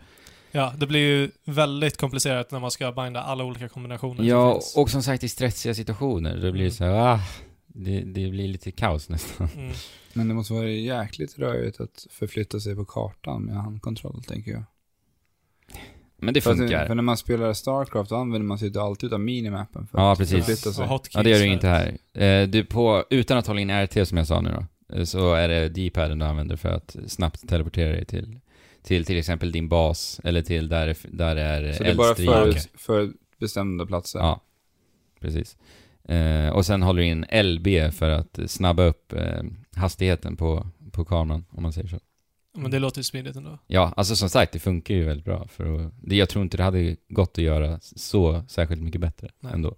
Ja, 0.52 0.72
det 0.76 0.86
blir 0.86 1.00
ju 1.00 1.30
väldigt 1.44 1.96
komplicerat 1.96 2.50
när 2.50 2.60
man 2.60 2.70
ska 2.70 2.92
binda 2.92 3.20
alla 3.22 3.44
olika 3.44 3.68
kombinationer 3.68 4.16
som 4.16 4.26
Ja, 4.26 4.52
finns. 4.52 4.76
och 4.76 4.90
som 4.90 5.02
sagt 5.02 5.24
i 5.24 5.28
stressiga 5.28 5.74
situationer, 5.74 6.34
då 6.36 6.40
blir 6.52 6.52
det 6.52 6.58
Mm. 6.58 6.70
så 6.70 6.84
här, 6.84 7.14
ah, 7.14 7.20
det, 7.66 8.00
det 8.00 8.30
blir 8.30 8.48
lite 8.48 8.70
kaos 8.70 9.08
nästan. 9.08 9.48
Mm. 9.56 9.72
Men 10.12 10.28
det 10.28 10.34
måste 10.34 10.52
vara 10.52 10.68
jäkligt 10.68 11.38
rörigt 11.38 11.80
att 11.80 12.06
förflytta 12.10 12.60
sig 12.60 12.76
på 12.76 12.84
kartan 12.84 13.42
med 13.42 13.54
handkontroll, 13.56 14.22
tänker 14.22 14.50
jag. 14.50 14.62
Men 16.20 16.34
det 16.34 16.40
För, 16.40 16.50
att, 16.52 16.58
funkar. 16.58 16.86
för 16.86 16.94
när 16.94 17.02
man 17.02 17.16
spelar 17.16 17.52
Starcraft 17.52 18.10
då 18.10 18.16
använder 18.16 18.46
man 18.46 18.58
sig 18.58 18.68
ju 18.68 18.78
alltid 18.80 19.12
av 19.14 19.20
minimappen 19.20 19.86
för 19.86 19.98
Ja, 19.98 20.12
att 20.12 20.18
precis. 20.18 20.36
förflytta 20.46 20.72
sig. 20.72 20.84
Och 20.84 20.90
hotkeys 20.90 21.14
Ja, 21.14 21.22
det 21.22 21.30
gör 21.30 21.38
du 21.38 21.44
för- 21.44 21.52
inte 21.52 21.66
här. 21.68 21.98
Eh, 22.42 22.48
du 22.48 22.64
på, 22.64 23.04
utan 23.10 23.38
att 23.38 23.46
hålla 23.46 23.60
in 23.60 23.70
RT 23.70 24.04
som 24.08 24.18
jag 24.18 24.26
sa 24.26 24.40
nu 24.40 24.50
då, 24.88 24.96
eh, 24.96 25.04
så 25.04 25.34
är 25.34 25.48
det 25.48 25.68
D-paden 25.68 26.18
du 26.18 26.24
använder 26.24 26.56
för 26.56 26.68
att 26.68 26.96
snabbt 27.06 27.48
teleportera 27.48 27.92
dig 27.92 28.04
till, 28.04 28.40
till 28.88 29.04
till 29.04 29.18
exempel 29.18 29.52
din 29.52 29.68
bas, 29.68 30.20
eller 30.24 30.42
till 30.42 30.68
där, 30.68 30.96
där 31.08 31.34
det 31.34 31.42
är 31.42 31.72
Så 31.72 31.82
det 31.82 31.90
är 31.90 31.94
bara 31.94 32.14
för, 32.14 32.78
för 32.78 33.12
bestämda 33.38 33.86
platser. 33.86 34.18
Ja, 34.18 34.40
precis. 35.20 35.56
Eh, 36.04 36.48
och 36.48 36.66
sen 36.66 36.82
håller 36.82 37.02
du 37.02 37.08
in 37.08 37.26
LB 37.44 37.92
för 37.92 38.10
att 38.10 38.38
snabba 38.46 38.82
upp 38.82 39.12
eh, 39.12 39.42
hastigheten 39.76 40.36
på, 40.36 40.66
på 40.92 41.04
kameran, 41.04 41.44
om 41.50 41.62
man 41.62 41.72
säger 41.72 41.88
så. 41.88 41.98
Men 42.54 42.70
det 42.70 42.78
låter 42.78 42.98
ju 42.98 43.04
smidigt 43.04 43.36
ändå. 43.36 43.58
Ja, 43.66 43.92
alltså 43.96 44.16
som 44.16 44.28
sagt, 44.28 44.52
det 44.52 44.58
funkar 44.58 44.94
ju 44.94 45.04
väldigt 45.04 45.24
bra. 45.24 45.48
För 45.48 45.86
att, 45.86 45.92
det, 46.02 46.16
jag 46.16 46.28
tror 46.28 46.42
inte 46.42 46.56
det 46.56 46.62
hade 46.62 46.96
gått 47.08 47.30
att 47.30 47.44
göra 47.44 47.80
så 47.80 48.44
särskilt 48.48 48.82
mycket 48.82 49.00
bättre 49.00 49.30
Nej. 49.40 49.52
ändå. 49.54 49.76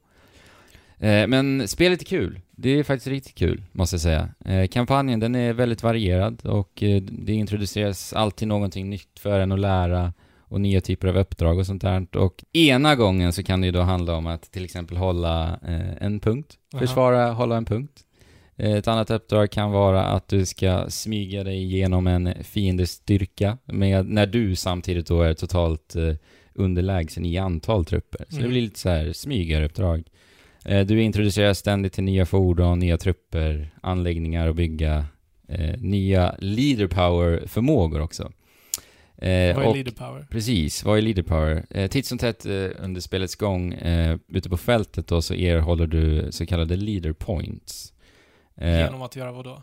Eh, 1.01 1.27
men 1.27 1.69
spelet 1.69 2.01
är 2.01 2.05
kul. 2.05 2.41
Det 2.51 2.71
är 2.71 2.83
faktiskt 2.85 3.07
riktigt 3.07 3.35
kul, 3.35 3.63
måste 3.73 3.95
jag 3.95 4.01
säga. 4.01 4.29
Eh, 4.45 4.67
kampanjen, 4.67 5.21
den 5.21 5.35
är 5.35 5.53
väldigt 5.53 5.83
varierad 5.83 6.47
och 6.47 6.83
eh, 6.83 7.03
det 7.03 7.33
introduceras 7.33 8.13
alltid 8.13 8.49
någonting 8.49 8.91
nytt 8.91 9.19
för 9.19 9.41
en 9.41 9.53
att 9.53 9.61
lära 9.61 10.13
och 10.39 10.61
nya 10.61 10.81
typer 10.81 11.09
av 11.09 11.17
uppdrag 11.17 11.59
och 11.59 11.67
sånt 11.67 11.83
där. 11.83 12.17
Och 12.17 12.45
ena 12.53 12.97
gången 12.97 13.33
så 13.33 13.43
kan 13.43 13.61
det 13.61 13.67
ju 13.67 13.73
då 13.73 13.81
handla 13.81 14.15
om 14.17 14.27
att 14.27 14.43
till 14.53 14.65
exempel 14.65 14.97
hålla 14.97 15.59
en 16.01 16.21
punkt, 16.21 16.59
Aha. 16.75 16.81
försvara, 16.81 17.31
hålla 17.33 17.57
en 17.57 17.65
punkt. 17.65 17.93
Ett 18.57 18.89
annat 18.89 19.11
uppdrag 19.11 19.51
kan 19.51 19.71
vara 19.71 20.05
att 20.05 20.29
du 20.29 20.47
ska 20.47 20.85
smyga 20.89 21.45
dig 21.45 21.65
genom 21.65 22.07
en 22.07 22.35
fiendes 22.45 22.91
styrka 22.91 23.59
med, 23.65 24.07
när 24.07 24.27
du 24.27 24.57
samtidigt 24.57 25.07
då 25.07 25.23
är 25.23 25.35
totalt 25.35 25.97
underlägsen 26.55 27.25
i 27.27 27.39
antal 27.39 27.85
trupper. 27.85 28.25
Så 28.29 28.35
det 28.37 28.41
Mm. 28.41 28.51
blir 28.51 28.63
lite 28.63 28.79
så 28.79 28.89
här 28.89 29.13
smygaruppdrag. 29.13 30.03
Eh, 30.65 30.87
du 30.87 31.03
introduceras 31.03 31.59
ständigt 31.59 31.93
till 31.93 32.05
nya 32.05 32.27
fordon, 32.27 32.79
nya 32.79 32.99
trupper, 32.99 33.71
anläggningar 33.81 34.47
och 34.49 34.55
bygga 34.55 35.07
eh, 35.49 35.81
nya 35.81 36.35
leader 36.39 36.87
power-förmågor 36.87 38.01
också. 38.01 38.23
Eh, 39.17 39.57
Vad 39.57 39.65
är 39.65 39.69
och- 39.69 39.75
leader 39.75 39.93
power? 39.93 40.27
Precis, 40.31 40.85
vad 40.85 40.99
är 40.99 41.03
leader 41.03 41.23
power? 41.23 41.67
Eh, 41.71 41.89
titt 41.89 42.07
som 42.07 42.19
tätt 42.19 42.47
eh, 42.47 42.67
under 42.79 43.01
spelets 43.01 43.37
gång, 43.37 43.73
eh, 43.73 44.19
ute 44.29 44.49
på 44.51 44.57
fältet 44.57 45.07
då, 45.07 45.23
så 45.23 45.35
erhåller 45.35 45.87
du 45.87 46.33
så 46.33 46.47
kallade 46.47 46.77
leader 46.77 47.13
points. 47.13 47.93
Eh, 48.57 48.79
Genom 48.79 49.03
att 49.03 49.17
göra 49.17 49.33
vad 49.33 49.45
då? 49.45 49.63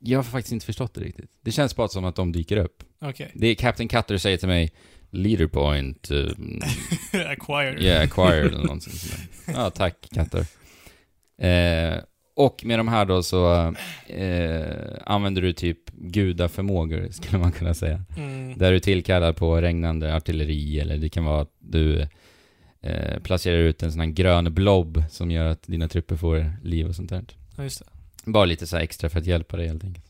jag 0.00 0.18
har 0.18 0.22
faktiskt 0.24 0.52
inte 0.52 0.66
förstått 0.66 0.94
det 0.94 1.00
riktigt. 1.00 1.30
Det 1.42 1.50
känns 1.50 1.76
bara 1.76 1.88
som 1.88 2.04
att 2.04 2.16
de 2.16 2.32
dyker 2.32 2.56
upp. 2.56 2.82
Okej. 3.00 3.30
Det 3.34 3.46
är 3.46 3.54
Captain 3.54 3.88
Cutter 3.88 4.18
säger 4.18 4.36
till 4.36 4.48
mig 4.48 4.72
Leader 5.14 5.46
point, 5.46 6.10
eh, 6.10 6.18
Acquire. 7.30 7.82
yeah, 7.82 8.02
acquired 8.04 8.46
eller 8.46 8.64
någonting 8.64 8.92
sånt. 8.92 9.22
Ja, 9.56 9.70
tack 9.70 9.94
Cutter. 10.14 10.46
Eh, 11.38 11.98
och 12.36 12.64
med 12.64 12.78
de 12.78 12.88
här 12.88 13.04
då 13.04 13.22
så 13.22 13.74
eh, 14.06 14.74
använder 15.06 15.42
du 15.42 15.52
typ 15.52 15.90
gudaförmågor, 15.90 17.08
skulle 17.10 17.38
man 17.38 17.52
kunna 17.52 17.74
säga. 17.74 18.04
Mm. 18.16 18.58
Där 18.58 18.72
du 18.72 18.80
tillkallar 18.80 19.32
på 19.32 19.60
regnande 19.60 20.16
artilleri 20.16 20.80
eller 20.80 20.96
det 20.98 21.08
kan 21.08 21.24
vara 21.24 21.40
att 21.42 21.52
du 21.58 22.06
eh, 22.82 23.20
placerar 23.22 23.56
ut 23.56 23.82
en 23.82 23.92
sån 23.92 24.00
här 24.00 24.08
grön 24.08 24.54
blob 24.54 25.04
som 25.10 25.30
gör 25.30 25.46
att 25.46 25.62
dina 25.66 25.88
trupper 25.88 26.16
får 26.16 26.52
liv 26.62 26.86
och 26.86 26.94
sånt 26.94 27.10
där. 27.10 27.24
Ja, 27.56 27.62
just 27.62 27.78
det. 27.78 28.30
Bara 28.30 28.44
lite 28.44 28.66
så 28.66 28.76
här 28.76 28.82
extra 28.82 29.10
för 29.10 29.18
att 29.18 29.26
hjälpa 29.26 29.56
dig 29.56 29.68
helt 29.68 29.84
enkelt. 29.84 30.03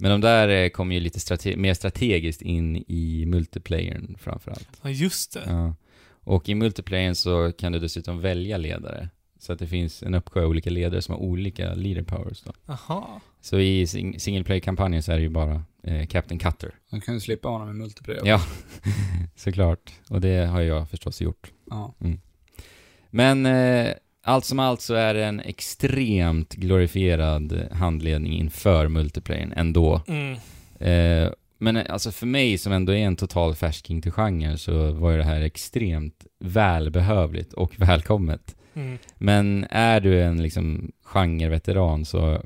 Men 0.00 0.10
de 0.10 0.20
där 0.20 0.48
eh, 0.48 0.68
kommer 0.68 0.94
ju 0.94 1.00
lite 1.00 1.18
strate- 1.20 1.56
mer 1.56 1.74
strategiskt 1.74 2.42
in 2.42 2.76
i 2.76 3.24
multiplayern 3.26 4.16
framförallt. 4.20 4.68
Ja, 4.82 4.90
just 4.90 5.32
det. 5.32 5.42
Ja. 5.46 5.74
Och 6.24 6.48
i 6.48 6.54
multiplayern 6.54 7.14
så 7.14 7.52
kan 7.52 7.72
du 7.72 7.78
dessutom 7.78 8.20
välja 8.20 8.56
ledare. 8.58 9.08
Så 9.38 9.52
att 9.52 9.58
det 9.58 9.66
finns 9.66 10.02
en 10.02 10.14
uppsjö 10.14 10.44
olika 10.44 10.70
ledare 10.70 11.02
som 11.02 11.14
har 11.14 11.20
olika 11.22 11.74
leader 11.74 12.02
powers 12.02 12.42
då. 12.42 12.52
Aha. 12.66 13.20
Så 13.40 13.58
i 13.58 13.84
sing- 13.86 14.18
single 14.18 14.44
play-kampanjen 14.44 15.02
så 15.02 15.12
är 15.12 15.16
det 15.16 15.22
ju 15.22 15.28
bara 15.28 15.62
eh, 15.82 16.06
Captain 16.06 16.38
Cutter. 16.38 16.74
Man 16.90 17.00
kan 17.00 17.14
ju 17.14 17.20
slippa 17.20 17.48
honom 17.48 17.70
i 17.70 17.72
multiplayer. 17.72 18.22
Ja, 18.24 18.40
såklart. 19.36 19.92
Och 20.08 20.20
det 20.20 20.46
har 20.46 20.60
jag 20.60 20.90
förstås 20.90 21.20
gjort. 21.20 21.52
ja. 21.70 21.94
Men 23.10 23.46
eh, 23.46 23.92
allt 24.22 24.44
som 24.44 24.58
allt 24.58 24.80
så 24.80 24.94
är 24.94 25.14
det 25.14 25.24
en 25.24 25.40
extremt 25.40 26.54
glorifierad 26.54 27.68
handledning 27.72 28.32
inför 28.32 28.88
multiplayern 28.88 29.52
ändå. 29.56 30.02
Mm. 30.08 30.32
Eh, 30.78 31.32
men 31.58 31.76
eh, 31.76 31.84
alltså 31.88 32.12
för 32.12 32.26
mig 32.26 32.58
som 32.58 32.72
ändå 32.72 32.92
är 32.92 32.98
en 32.98 33.16
total 33.16 33.54
färsking 33.54 34.02
till 34.02 34.12
genren 34.12 34.58
så 34.58 34.92
var 34.92 35.10
ju 35.10 35.18
det 35.18 35.24
här 35.24 35.40
extremt 35.40 36.26
välbehövligt 36.38 37.52
och 37.52 37.72
välkommet. 37.80 38.56
Mm. 38.74 38.98
Men 39.18 39.66
är 39.70 40.00
du 40.00 40.22
en 40.22 40.42
liksom 40.42 40.92
genreveteran 41.02 42.04
så 42.04 42.42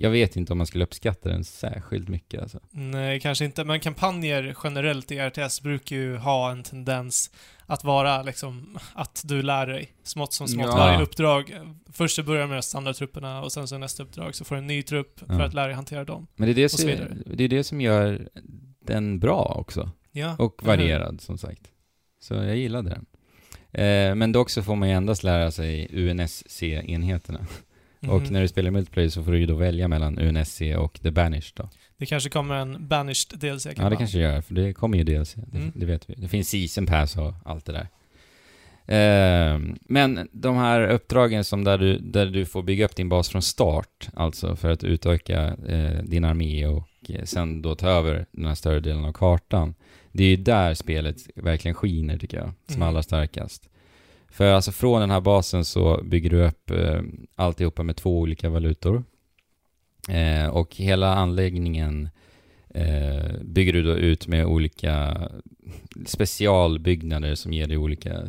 jag 0.00 0.10
vet 0.10 0.36
inte 0.36 0.52
om 0.52 0.58
man 0.58 0.66
skulle 0.66 0.84
uppskatta 0.84 1.28
den 1.28 1.44
särskilt 1.44 2.08
mycket 2.08 2.42
alltså. 2.42 2.60
Nej, 2.70 3.20
kanske 3.20 3.44
inte. 3.44 3.64
Men 3.64 3.80
kampanjer 3.80 4.56
generellt 4.64 5.12
i 5.12 5.18
RTS 5.18 5.60
brukar 5.60 5.96
ju 5.96 6.16
ha 6.16 6.50
en 6.50 6.62
tendens 6.62 7.30
att 7.70 7.84
vara 7.84 8.22
liksom 8.22 8.78
att 8.94 9.22
du 9.24 9.42
lär 9.42 9.66
dig 9.66 9.92
smått 10.02 10.32
som 10.32 10.48
smått 10.48 10.66
Ja. 10.66 10.76
varje 10.76 11.02
uppdrag. 11.02 11.52
Först 11.92 12.16
så 12.16 12.22
börjar 12.22 12.46
med 12.46 12.64
standardtrupperna 12.64 13.42
och 13.42 13.52
sen 13.52 13.68
så 13.68 13.78
nästa 13.78 14.02
uppdrag 14.02 14.34
så 14.34 14.44
får 14.44 14.54
du 14.54 14.58
en 14.58 14.66
ny 14.66 14.82
trupp 14.82 15.18
för 15.20 15.38
Ja. 15.38 15.44
att 15.44 15.54
lära 15.54 15.66
dig 15.66 15.74
hantera 15.74 16.04
dem. 16.04 16.26
Men 16.36 16.46
det 16.46 16.52
är 16.52 16.54
det, 16.54 16.68
som, 16.68 16.90
det 17.26 17.44
är 17.44 17.48
det 17.48 17.64
som 17.64 17.80
gör 17.80 18.28
den 18.86 19.18
bra 19.20 19.56
också. 19.60 19.90
Ja. 20.12 20.36
Och 20.38 20.62
varierad 20.64 21.20
som 21.20 21.38
sagt. 21.38 21.62
Så 22.20 22.34
jag 22.34 22.56
gillade 22.56 22.90
den. 22.90 23.06
Eh, 23.72 24.14
men 24.14 24.32
dock 24.32 24.50
så 24.50 24.62
får 24.62 24.76
man 24.76 24.88
ju 24.88 24.94
endast 24.94 25.22
lära 25.22 25.50
sig 25.50 25.88
UNSC-enheterna. 25.92 27.46
Och 28.08 28.20
Mhm. 28.22 28.32
när 28.32 28.40
du 28.40 28.48
spelar 28.48 28.70
multiplayer 28.70 29.08
så 29.08 29.22
får 29.24 29.32
du 29.32 29.38
ju 29.38 29.46
då 29.46 29.54
välja 29.54 29.88
mellan 29.88 30.18
UNSC 30.18 30.60
och 30.76 31.00
The 31.02 31.10
Banished 31.10 31.52
då. 31.56 31.68
Det 31.98 32.06
kanske 32.06 32.30
kommer 32.30 32.54
en 32.54 32.88
Banished 32.88 33.38
DLC 33.40 33.66
Ja, 33.66 33.72
det 33.74 33.82
man- 33.82 33.96
kanske 33.96 34.18
gör, 34.18 34.40
för 34.40 34.54
det 34.54 34.72
kommer 34.72 34.98
ju 34.98 35.04
DLC. 35.04 35.34
Det, 35.34 35.58
Mm. 35.58 35.72
det 35.74 35.86
vet 35.86 36.10
vi. 36.10 36.14
Det 36.14 36.28
finns 36.28 36.48
season 36.48 36.86
pass 36.86 37.16
och 37.16 37.34
allt 37.44 37.64
det 37.64 37.72
där. 37.72 37.88
Eh, 38.86 39.60
men 39.80 40.28
de 40.32 40.56
här 40.56 40.88
uppdragen 40.88 41.44
som 41.44 41.64
där 41.64 41.78
du, 41.78 41.98
där 41.98 42.26
du 42.26 42.46
får 42.46 42.62
bygga 42.62 42.84
upp 42.84 42.96
din 42.96 43.08
bas 43.08 43.28
från 43.28 43.42
start, 43.42 44.08
alltså 44.14 44.56
för 44.56 44.70
att 44.70 44.84
utöka 44.84 45.42
eh, 45.68 46.02
din 46.02 46.24
armé 46.24 46.66
och 46.66 46.88
eh, 47.08 47.24
sen 47.24 47.62
då 47.62 47.74
ta 47.74 47.88
över 47.88 48.26
den 48.32 48.44
här 48.46 48.54
större 48.54 48.80
delen 48.80 49.04
av 49.04 49.12
kartan. 49.12 49.74
Det 50.12 50.24
är 50.24 50.28
ju 50.28 50.36
där 50.36 50.74
spelet 50.74 51.16
verkligen 51.34 51.74
skiner 51.74 52.18
tycker 52.18 52.36
jag, 52.36 52.52
som 52.66 52.76
Mm. 52.76 52.88
allra 52.88 53.02
starkast. 53.02 53.68
För 54.30 54.52
alltså 54.52 54.72
från 54.72 55.00
den 55.00 55.10
här 55.10 55.20
basen 55.20 55.64
så 55.64 56.00
bygger 56.04 56.30
du 56.30 56.42
upp 56.46 56.70
eh, 56.70 57.00
alltihopa 57.36 57.82
med 57.82 57.96
två 57.96 58.18
olika 58.18 58.48
valutor. 58.48 59.04
Eh, 60.08 60.46
och 60.46 60.76
hela 60.76 61.14
anläggningen 61.14 62.08
eh, 62.74 63.32
bygger 63.42 63.72
du 63.72 63.82
då 63.82 63.92
ut 63.92 64.26
med 64.26 64.46
olika 64.46 65.28
specialbyggnader 66.06 67.34
som 67.34 67.52
ger 67.52 67.66
dig 67.66 67.76
olika 67.76 68.22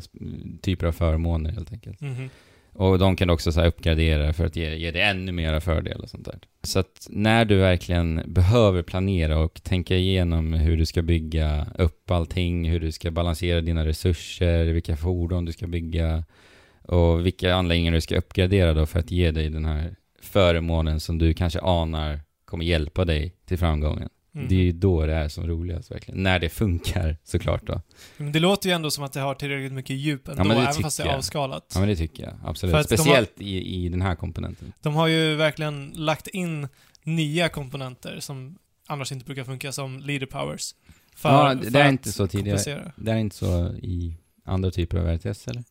typer 0.62 0.88
av 0.88 0.92
förmåner 0.92 1.52
helt 1.52 1.72
enkelt. 1.72 2.02
Mhm. 2.02 2.30
Och 2.74 3.00
de 3.00 3.16
kan 3.16 3.28
du 3.28 3.34
också 3.34 3.52
så 3.52 3.66
uppgradera 3.66 4.34
för 4.34 4.46
att 4.46 4.56
ge, 4.56 4.76
ge 4.76 4.92
dig 4.92 5.02
ännu 5.02 5.32
mera 5.32 5.62
fördel 5.62 6.02
och 6.02 6.10
sånt 6.10 6.26
där. 6.26 6.40
Så 6.64 6.80
att 6.80 7.08
när 7.10 7.46
du 7.46 7.56
verkligen 7.56 8.24
behöver 8.26 8.84
planera 8.84 9.40
och 9.40 9.64
tänka 9.64 9.96
igenom 9.96 10.54
hur 10.54 10.78
du 10.78 10.86
ska 10.86 11.02
bygga 11.02 11.68
upp 11.78 12.12
allting, 12.12 12.70
hur 12.70 12.80
du 12.80 12.92
ska 12.92 13.12
balansera 13.12 13.62
dina 13.62 13.86
resurser, 13.86 14.66
vilka 14.66 14.98
fordon 14.98 15.46
du 15.46 15.52
ska 15.52 15.68
bygga 15.68 16.24
och 16.82 17.26
vilka 17.26 17.56
anläggningar 17.56 17.94
du 17.94 18.02
ska 18.02 18.18
uppgradera 18.18 18.74
då 18.74 18.86
för 18.86 19.00
att 19.00 19.12
ge 19.12 19.32
dig 19.32 19.50
den 19.50 19.66
här 19.66 19.96
förmånen 20.22 21.00
som 21.00 21.18
du 21.18 21.34
kanske 21.34 21.60
anar 21.62 22.20
kommer 22.46 22.66
hjälpa 22.66 23.06
dig 23.06 23.36
till 23.46 23.58
framgången. 23.58 24.10
Mhm. 24.32 24.48
Det 24.48 24.56
är 24.56 24.60
ju 24.60 24.72
då 24.72 25.06
det 25.06 25.14
är 25.14 25.28
som 25.28 25.48
roligast 25.48 25.92
verkligen. 25.92 26.24
När 26.24 26.40
det 26.40 26.50
funkar 26.50 27.18
såklart 27.24 27.68
då. 27.68 27.82
Men 28.18 28.32
det 28.32 28.40
låter 28.40 28.70
ju 28.70 28.76
ändå 28.76 28.92
som 28.92 29.04
att 29.04 29.14
det 29.14 29.20
har 29.20 29.36
tillräckligt 29.36 29.72
mycket 29.74 29.96
djup 29.96 30.28
ändå, 30.28 30.44
men 30.44 30.58
det 30.58 30.64
även 30.64 30.74
fast 30.84 30.98
det 30.98 31.04
är 31.04 31.16
avskalat. 31.18 31.72
Ja 31.74 31.80
men 31.80 31.90
det 31.90 31.96
tycker 31.96 32.24
jag, 32.24 32.34
absolut. 32.44 32.72
De 32.74 32.78
har- 32.78 32.84
Speciellt 32.84 33.34
i, 33.42 33.86
i 33.86 33.90
den 33.90 34.02
här 34.02 34.16
komponenten. 34.16 34.74
De 34.82 34.96
har 34.96 35.08
ju 35.08 35.36
verkligen 35.36 35.92
lagt 35.96 36.28
in 36.28 36.68
nya 37.04 37.50
komponenter 37.50 38.20
som 38.20 38.58
annars 38.88 39.12
inte 39.12 39.26
brukar 39.26 39.44
funka 39.44 39.72
som 39.72 40.00
leader 40.00 40.26
powers. 40.26 40.76
För, 41.16 41.30
ja, 41.30 41.54
det, 41.56 41.70
det 41.70 41.80
är 41.82 41.90
inte 41.90 42.12
så 42.12 42.28
tidigare. 42.28 42.92
Det 42.96 43.12
är 43.12 43.18
inte 43.18 43.36
så 43.36 43.68
i 43.74 44.14
andra 44.46 44.72
typer 44.72 44.98
av 44.98 45.08
RTS 45.18 45.48
eller? 45.48 45.64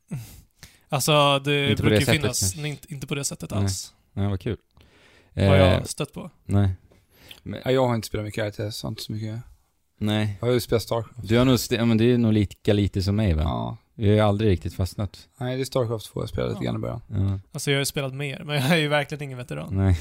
Alltså, 0.88 1.38
det 1.44 1.70
Inte 1.70 1.82
brukar 1.82 2.00
ju 2.00 2.18
finnas, 2.20 2.40
kanske. 2.40 2.68
inte, 2.68 2.94
inte 2.94 3.06
på 3.06 3.14
det 3.14 3.24
sättet 3.24 3.52
alls. 3.52 3.94
Nej, 4.18 4.28
vad 4.28 4.40
kul. 4.40 4.56
Har 5.34 5.42
Eh, 5.42 5.56
jag 5.56 5.88
stött 5.88 6.12
på. 6.14 6.30
nej. 6.44 6.70
Men, 7.42 7.60
Ja, 7.64 7.70
jag 7.70 7.86
har 7.88 7.94
inte 7.94 8.06
spelat 8.08 8.24
mycket 8.26 8.44
RTS, 8.60 8.84
inte 8.84 9.02
så 9.02 9.12
mycket. 9.12 9.40
nej. 9.98 10.36
Jag 10.40 10.46
har 10.48 10.52
ju 10.54 10.60
spelat 10.60 10.82
Starcraft. 10.82 11.28
Du 11.28 11.38
har 11.38 11.44
nog, 11.44 11.58
ja, 11.70 11.84
men 11.84 11.98
det 11.98 12.04
är 12.12 12.18
nog 12.18 12.32
lika 12.32 12.72
lite 12.72 13.02
som 13.02 13.16
mig 13.16 13.34
va? 13.34 13.42
Ja. 13.42 13.76
Vi 13.94 14.08
har 14.08 14.14
ju 14.14 14.20
aldrig 14.20 14.50
riktigt 14.50 14.74
fastnat. 14.74 15.28
Nej, 15.38 15.56
det 15.56 15.62
är 15.62 15.64
Starcraft 15.64 16.06
2 16.12 16.20
jag 16.22 16.28
spelade 16.28 16.52
lite 16.52 16.64
Ja. 16.64 16.70
grann 16.70 16.80
i 16.80 16.82
början. 16.82 17.00
Ja. 17.08 17.40
Alltså, 17.52 17.70
jag 17.70 17.76
har 17.76 17.80
ju 17.80 17.84
spelat 17.84 18.14
mer, 18.14 18.42
men 18.44 18.56
jag 18.56 18.70
är 18.70 18.76
ju 18.76 18.88
verkligen 18.88 19.22
ingen 19.24 19.38
veteran. 19.38 19.68
Nej. 19.76 19.98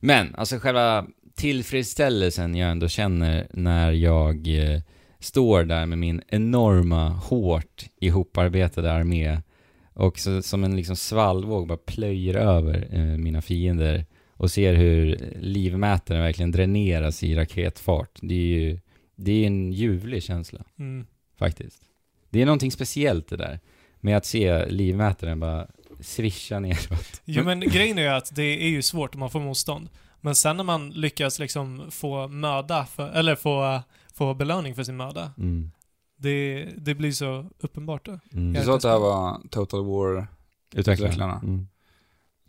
Men, 0.00 0.34
alltså 0.34 0.58
själva 0.58 1.06
tillfredsställelsen 1.34 2.54
jag 2.54 2.70
ändå 2.70 2.88
känner 2.88 3.46
när 3.52 3.92
jag 3.92 4.48
eh, 4.74 4.80
står 5.18 5.64
där 5.64 5.86
med 5.86 5.98
min 5.98 6.22
enorma, 6.28 7.08
hårt 7.08 7.84
ihoparbetade 8.00 8.92
armé 8.92 9.40
och 10.00 10.18
så, 10.18 10.42
som 10.42 10.64
en 10.64 10.76
liksom 10.76 10.96
svallvåg 10.96 11.66
bara 11.68 11.78
plöjer 11.78 12.34
över 12.34 12.88
eh, 12.92 13.00
mina 13.00 13.42
fiender 13.42 14.06
och 14.32 14.50
ser 14.50 14.74
hur 14.74 15.18
livmätaren 15.40 16.20
verkligen 16.22 16.50
dräneras 16.52 17.22
i 17.22 17.34
raketfart. 17.34 18.18
Det 18.22 18.34
är 18.34 18.58
ju, 18.60 18.78
det 19.16 19.32
är 19.32 19.46
en 19.46 19.72
ljuvlig 19.72 20.22
känsla, 20.22 20.64
Mm. 20.78 21.06
faktiskt. 21.38 21.82
Det 22.30 22.42
är 22.42 22.46
någonting 22.46 22.70
speciellt 22.72 23.28
det 23.28 23.36
där, 23.36 23.60
med 24.00 24.16
att 24.16 24.26
se 24.26 24.66
livmätaren 24.66 25.40
bara 25.40 25.66
svischa 26.00 26.58
neråt. 26.60 27.20
Jo, 27.24 27.44
men 27.44 27.60
grejen 27.60 27.98
är 27.98 28.02
ju 28.02 28.08
att 28.08 28.34
det 28.36 28.42
är 28.64 28.68
ju 28.68 28.82
svårt 28.82 29.14
om 29.14 29.20
man 29.20 29.30
får 29.30 29.40
motstånd. 29.40 29.88
Men 30.20 30.34
sen 30.34 30.56
när 30.56 30.64
man 30.64 30.90
lyckas 30.90 31.38
liksom 31.38 31.86
få 31.90 32.28
möda, 32.28 32.86
för, 32.86 33.10
eller 33.10 33.34
få, 33.36 33.82
få 34.14 34.34
belöning 34.34 34.74
för 34.74 34.82
sin 34.84 34.96
möda, 34.96 35.32
Mm. 35.38 35.70
Det, 36.20 36.68
det 36.76 36.94
blir 36.94 37.12
så 37.12 37.50
uppenbart 37.58 38.06
då. 38.06 38.18
Mm. 38.32 38.52
Du 38.52 38.62
sa 38.62 38.76
att 38.76 38.82
det 38.82 38.88
här 38.88 38.98
var 38.98 39.40
Total 39.50 39.84
War. 39.84 40.26
Utvecklarna. 40.74 41.08
Utvecklarna. 41.08 41.40
Mm. 41.42 41.66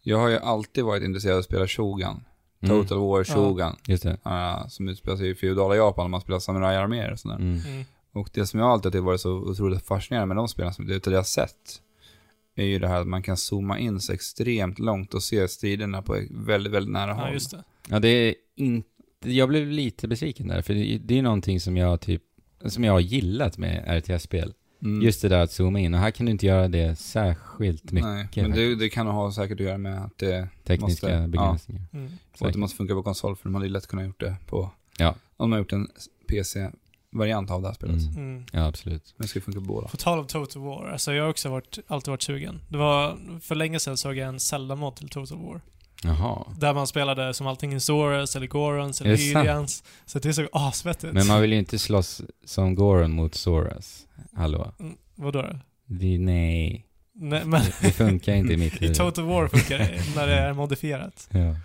Jag 0.02 0.18
har 0.18 0.30
ju 0.30 0.38
alltid 0.38 0.84
varit 0.84 1.04
intresserad 1.04 1.34
av 1.34 1.40
att 1.40 1.46
spela 1.46 1.68
Shogun. 1.68 2.24
Mm. 2.62 2.82
Total 2.82 2.98
War 2.98 3.24
Shogun. 3.24 3.76
Just 3.88 4.04
det. 4.04 4.18
Ja, 4.24 4.66
som 4.70 4.90
utspelar 4.90 5.18
sig 5.18 5.30
i 5.30 5.36
feodala 5.36 5.76
Japan, 5.76 6.04
och 6.04 6.10
man 6.10 6.22
spelar 6.22 6.40
samurajarméer 6.40 7.12
och 7.12 7.20
sådär. 7.20 7.36
Mm. 7.36 7.60
Mm. 7.68 7.84
Och 8.14 8.30
det 8.34 8.48
som 8.48 8.60
jag 8.60 8.70
alltid 8.70 8.96
har 8.96 9.02
varit 9.02 9.22
så 9.22 9.32
otroligt 9.32 9.86
fascinerande 9.86 10.28
med 10.28 10.38
de 10.38 10.48
spelen, 10.48 10.74
som 10.74 10.88
det 10.88 11.08
jag 11.08 11.14
har 11.14 11.24
sett, 11.24 11.82
är 12.56 12.66
ju 12.66 12.80
det 12.80 12.88
här 12.88 13.02
att 13.02 13.08
man 13.08 13.24
kan 13.24 13.38
zooma 13.38 13.80
in 13.80 14.00
så 14.00 14.14
extremt 14.14 14.80
långt 14.80 15.14
och 15.14 15.24
se 15.24 15.48
striderna 15.48 16.02
på 16.02 16.18
väldigt, 16.32 16.74
väldigt 16.74 16.92
nära 16.94 17.14
håll. 17.14 17.28
Ja, 17.28 17.34
just 17.34 17.52
det. 17.52 17.64
Ja, 17.90 18.00
det 18.00 18.08
är 18.08 18.36
inte... 18.56 18.90
Jag 19.24 19.50
blev 19.50 19.68
lite 19.68 20.08
besviken 20.08 20.48
där, 20.48 20.62
för 20.62 20.74
det, 20.74 20.98
det 20.98 21.18
är 21.18 21.22
någonting 21.22 21.60
som 21.60 21.78
jag 21.78 22.02
typ... 22.02 22.24
Som 22.66 22.84
jag 22.84 22.94
har 22.94 23.00
gillat 23.00 23.58
med 23.58 23.84
RTS-spel. 24.00 24.54
Mm. 24.84 25.02
Just 25.02 25.22
det 25.22 25.30
där 25.30 25.40
att 25.40 25.52
zooma 25.52 25.80
in, 25.80 25.94
och 25.94 26.00
här 26.00 26.12
kan 26.12 26.26
du 26.26 26.32
inte 26.32 26.46
göra 26.46 26.68
det 26.68 26.96
särskilt 26.96 27.92
mycket. 27.92 28.10
Nej, 28.10 28.28
men 28.36 28.52
det, 28.52 28.76
det 28.76 28.90
kan 28.90 29.08
ha 29.08 29.32
säkert 29.32 29.60
att 29.60 29.66
göra 29.66 29.78
med 29.78 30.06
att 30.06 30.18
det, 30.18 30.48
Tekniska 30.64 31.08
måste- 31.08 31.22
ja. 31.22 31.28
begränsningar. 31.28 31.84
Mm. 31.94 32.12
och 32.40 32.48
att 32.48 32.54
det 32.54 32.60
måste 32.60 32.78
funka 32.78 32.94
på 32.94 33.04
konsol, 33.04 33.36
för 33.36 33.44
de 33.44 33.56
hade 33.56 33.68
lätt 33.70 33.88
kunnat 33.88 34.06
gjort 34.06 34.20
det 34.20 34.36
på... 34.48 34.70
Ja. 34.98 35.16
Om 35.38 35.50
de 35.50 35.52
har 35.52 35.60
gjort 35.60 35.72
en 35.74 35.88
PC-variant 36.28 37.52
av 37.52 37.62
det 37.62 37.68
här 37.68 37.76
spelet. 37.76 38.02
Mm. 38.02 38.16
Mm. 38.18 38.44
Ja, 38.52 38.66
absolut. 38.68 39.14
Men 39.18 39.24
det 39.24 39.28
ska 39.30 39.42
funka 39.42 39.60
på 39.60 39.66
båda. 39.66 39.88
På 39.88 39.98
tal 39.98 40.20
om 40.20 40.28
Total 40.28 40.62
War, 40.62 40.88
alltså 40.90 41.14
jag 41.14 41.24
har 41.24 41.30
också 41.30 41.50
varit, 41.50 41.80
alltid 41.88 42.12
varit 42.12 42.22
sugen. 42.22 42.62
Det 42.70 42.78
var, 42.78 43.18
för 43.42 43.56
länge 43.56 43.80
sedan 43.80 43.98
såg 43.98 44.16
jag 44.18 44.28
en 44.28 44.40
Zelda-mod 44.40 44.96
till 44.96 45.10
Total 45.10 45.38
War. 45.38 45.62
Jaha. 46.04 46.46
Där 46.60 46.74
man 46.74 46.88
spelade 46.88 47.34
som 47.34 47.48
antingen 47.48 47.82
Zoras 47.82 48.36
eller 48.36 48.48
Gorons 48.48 49.02
eller 49.02 49.12
det? 49.12 49.22
Ilians. 49.24 49.84
Så 50.06 50.20
det 50.20 50.34
såg 50.34 50.48
asfett 50.52 51.04
ut. 51.04 51.14
Men 51.14 51.28
man 51.28 51.42
vill 51.42 51.54
ju 51.54 51.60
inte 51.60 51.80
slåss 51.80 52.22
som 52.46 52.76
Goron 52.76 53.12
mot 53.12 53.36
Soras. 53.36 54.08
Hallå? 54.36 54.72
Mm, 54.80 54.96
Vadå 55.16 55.42
då? 55.42 55.60
Vi, 55.86 56.18
nej. 56.18 56.86
Nej, 57.14 57.42
men 57.46 57.62
Det 57.82 57.92
funkar 57.92 58.34
inte 58.34 58.54
i 58.54 58.58
mitt 58.58 58.74
i 58.78 58.80
huvud. 58.80 58.98
Total 58.98 59.26
War 59.26 59.48
funkar 59.48 59.78
det 59.78 60.00
när 60.16 60.28
det 60.28 60.34
är 60.36 60.54
modifierat. 60.54 61.30
Ja. 61.34 61.56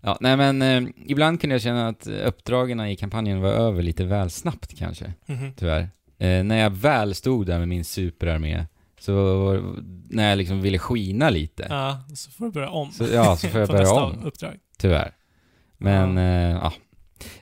Ja, 0.00 0.18
nej 0.20 0.36
men 0.36 0.62
eh, 0.62 0.90
ibland 1.06 1.40
kunde 1.40 1.54
jag 1.54 1.62
känna 1.62 1.88
att 1.88 2.06
uppdragen 2.06 2.80
i 2.80 2.96
kampanjen 2.96 3.40
var 3.40 3.48
över 3.52 3.82
lite 3.82 4.04
väl 4.04 4.30
snabbt 4.30 4.78
kanske, 4.78 5.12
Mhm. 5.26 5.52
tyvärr. 5.56 5.80
Eh, 6.18 6.44
när 6.44 6.56
jag 6.58 6.70
väl 6.70 7.14
stod 7.14 7.46
där 7.46 7.58
med 7.58 7.68
min 7.68 7.84
superarmé, 7.84 8.64
så 9.06 9.74
när 10.10 10.28
jag 10.28 10.38
liksom 10.38 10.60
ville 10.60 10.78
skina 10.78 11.30
lite, 11.30 11.66
Ja, 11.70 12.00
så 12.14 12.30
får 12.30 12.44
du 12.44 12.50
börja 12.52 12.68
om. 12.70 12.90
så, 12.92 13.04
ja, 13.12 13.36
så 13.36 13.48
får 13.48 13.60
jag 13.60 13.68
börja 13.76 13.92
om, 13.92 14.24
uppdrag. 14.24 14.54
tyvärr. 14.78 15.12
Men, 15.78 16.16
Ja. 16.16 16.22
Eh, 16.22 16.50
ja. 16.50 16.72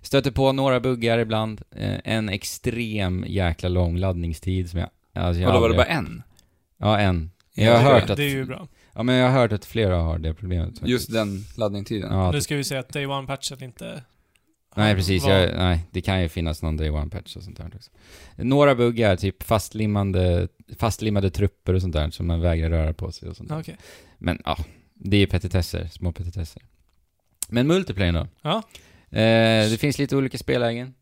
Stöter 0.02 0.30
på 0.30 0.52
några 0.52 0.80
buggar 0.80 1.18
ibland, 1.18 1.62
eh, 1.76 1.98
en 2.04 2.28
extrem 2.28 3.24
jäkla 3.28 3.68
lång 3.68 3.96
laddningstid 3.96 4.70
som 4.70 4.80
jag... 4.80 4.88
Alltså 5.14 5.40
jag 5.42 5.48
Och 5.48 5.54
då 5.54 5.60
var 5.60 5.68
det 5.68 5.74
bara 5.76 5.86
en? 5.86 6.22
Ja, 6.78 6.98
en. 6.98 7.30
Jag 7.54 7.78
har 7.78 7.94
det- 7.94 8.00
hört 8.00 8.10
att... 8.10 8.16
Det 8.16 8.24
är 8.24 8.28
ju 8.30 8.44
bra. 8.44 8.68
Ja, 8.94 9.02
men 9.02 9.14
jag 9.14 9.30
har 9.30 9.40
hört 9.40 9.52
att 9.52 9.64
flera 9.64 9.96
har 9.96 10.18
det 10.18 10.34
problemet. 10.34 10.68
faktiskt. 10.68 10.88
Just 10.88 11.12
den 11.12 11.44
laddningstiden. 11.56 12.12
Ja, 12.12 12.30
Nu 12.30 12.38
att- 12.38 12.44
ska 12.44 12.56
vi 12.56 12.64
säga 12.64 12.80
att 12.80 12.88
Day 12.88 13.06
One-patchen 13.06 13.64
inte... 13.64 14.02
nej, 14.76 14.94
precis. 14.94 15.24
var- 15.24 15.30
Jag, 15.30 15.56
nej, 15.56 15.80
det 15.90 16.00
kan 16.00 16.22
ju 16.22 16.28
finnas 16.28 16.62
någon 16.62 16.76
day 16.76 16.90
one 16.90 17.10
patch 17.10 17.36
och 17.36 17.42
sånt 17.42 17.56
där 17.56 17.72
också. 17.76 17.90
Några 18.36 18.74
buggar, 18.74 19.16
typ 19.16 19.42
fastlimmande, 19.42 20.48
fastlimmade 20.78 21.30
trupper 21.30 21.74
och 21.74 21.80
sånt 21.82 21.92
där, 21.92 22.10
som 22.10 22.26
man 22.26 22.40
vägrar 22.40 22.70
röra 22.70 22.92
på 22.92 23.12
sig 23.12 23.28
och 23.28 23.36
sånt 23.36 23.48
där. 23.48 23.60
Okej. 23.60 23.76
Men 24.18 24.42
ja, 24.44 24.56
det 24.94 25.16
är 25.16 25.26
petitesser, 25.26 25.86
små 25.88 26.12
petitesser. 26.12 26.62
Men 27.48 27.66
multiplayer 27.66 28.12
då? 28.12 28.26
Ja. 28.42 28.62
Eh, 29.18 29.70
det 29.70 29.80
finns 29.80 29.98
lite 29.98 30.16
olika 30.16 30.38
spellägen. 30.38 30.94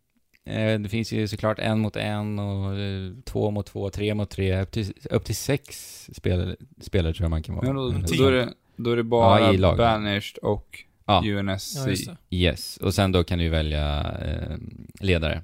Eh, 0.47 0.79
det 0.81 0.89
finns 0.89 1.13
ju 1.13 1.29
såklart 1.29 1.59
en 1.59 1.79
mot 1.81 1.97
en 1.97 2.39
och 2.39 2.79
eh, 2.79 3.13
två 3.25 3.51
mot 3.51 3.67
två, 3.67 3.91
tre 3.91 4.15
mot 4.15 4.31
tre, 4.31 4.61
upp 4.63 4.71
till, 4.71 4.93
upp 5.11 5.25
till 5.25 5.37
sex 5.37 5.67
spelare, 6.13 6.57
spelare 6.81 7.13
tror 7.15 7.25
jag 7.25 7.31
man 7.31 7.43
kan 7.43 7.55
vara. 7.55 7.67
Ja, 7.67 7.73
då, 7.73 7.93
Men 7.93 8.03
då, 8.19 8.25
är 8.27 8.33
det, 8.33 8.49
då 8.77 8.91
är 8.91 8.97
det 8.97 9.03
bara 9.03 9.53
Ja. 9.55 9.77
Banished 9.77 10.39
och 10.43 10.85
Ja. 11.13 11.23
UNSC. 11.25 11.77
Ja, 11.77 11.89
just 11.89 12.07
det. 12.07 12.37
Yes, 12.37 12.77
och 12.77 12.95
sen 12.95 13.13
då 13.13 13.25
kan 13.25 13.39
du 13.39 13.49
välja 13.49 14.17
eh, 14.21 14.57
ledare. 15.01 15.43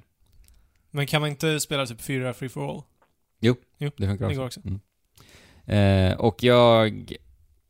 Men 0.91 1.07
kan 1.07 1.21
man 1.21 1.29
inte 1.29 1.59
spela 1.59 1.85
typ 1.85 2.01
fyra 2.01 2.33
free 2.33 2.49
for 2.49 2.69
all? 2.69 2.83
Det 3.97 4.07
funkar 4.07 4.17
Det 4.17 4.25
också. 4.25 4.39
går 4.39 4.45
också. 4.45 4.61
Mm. 4.65 4.79
Eh, 6.11 6.17
och 6.19 6.43
jag... 6.43 7.13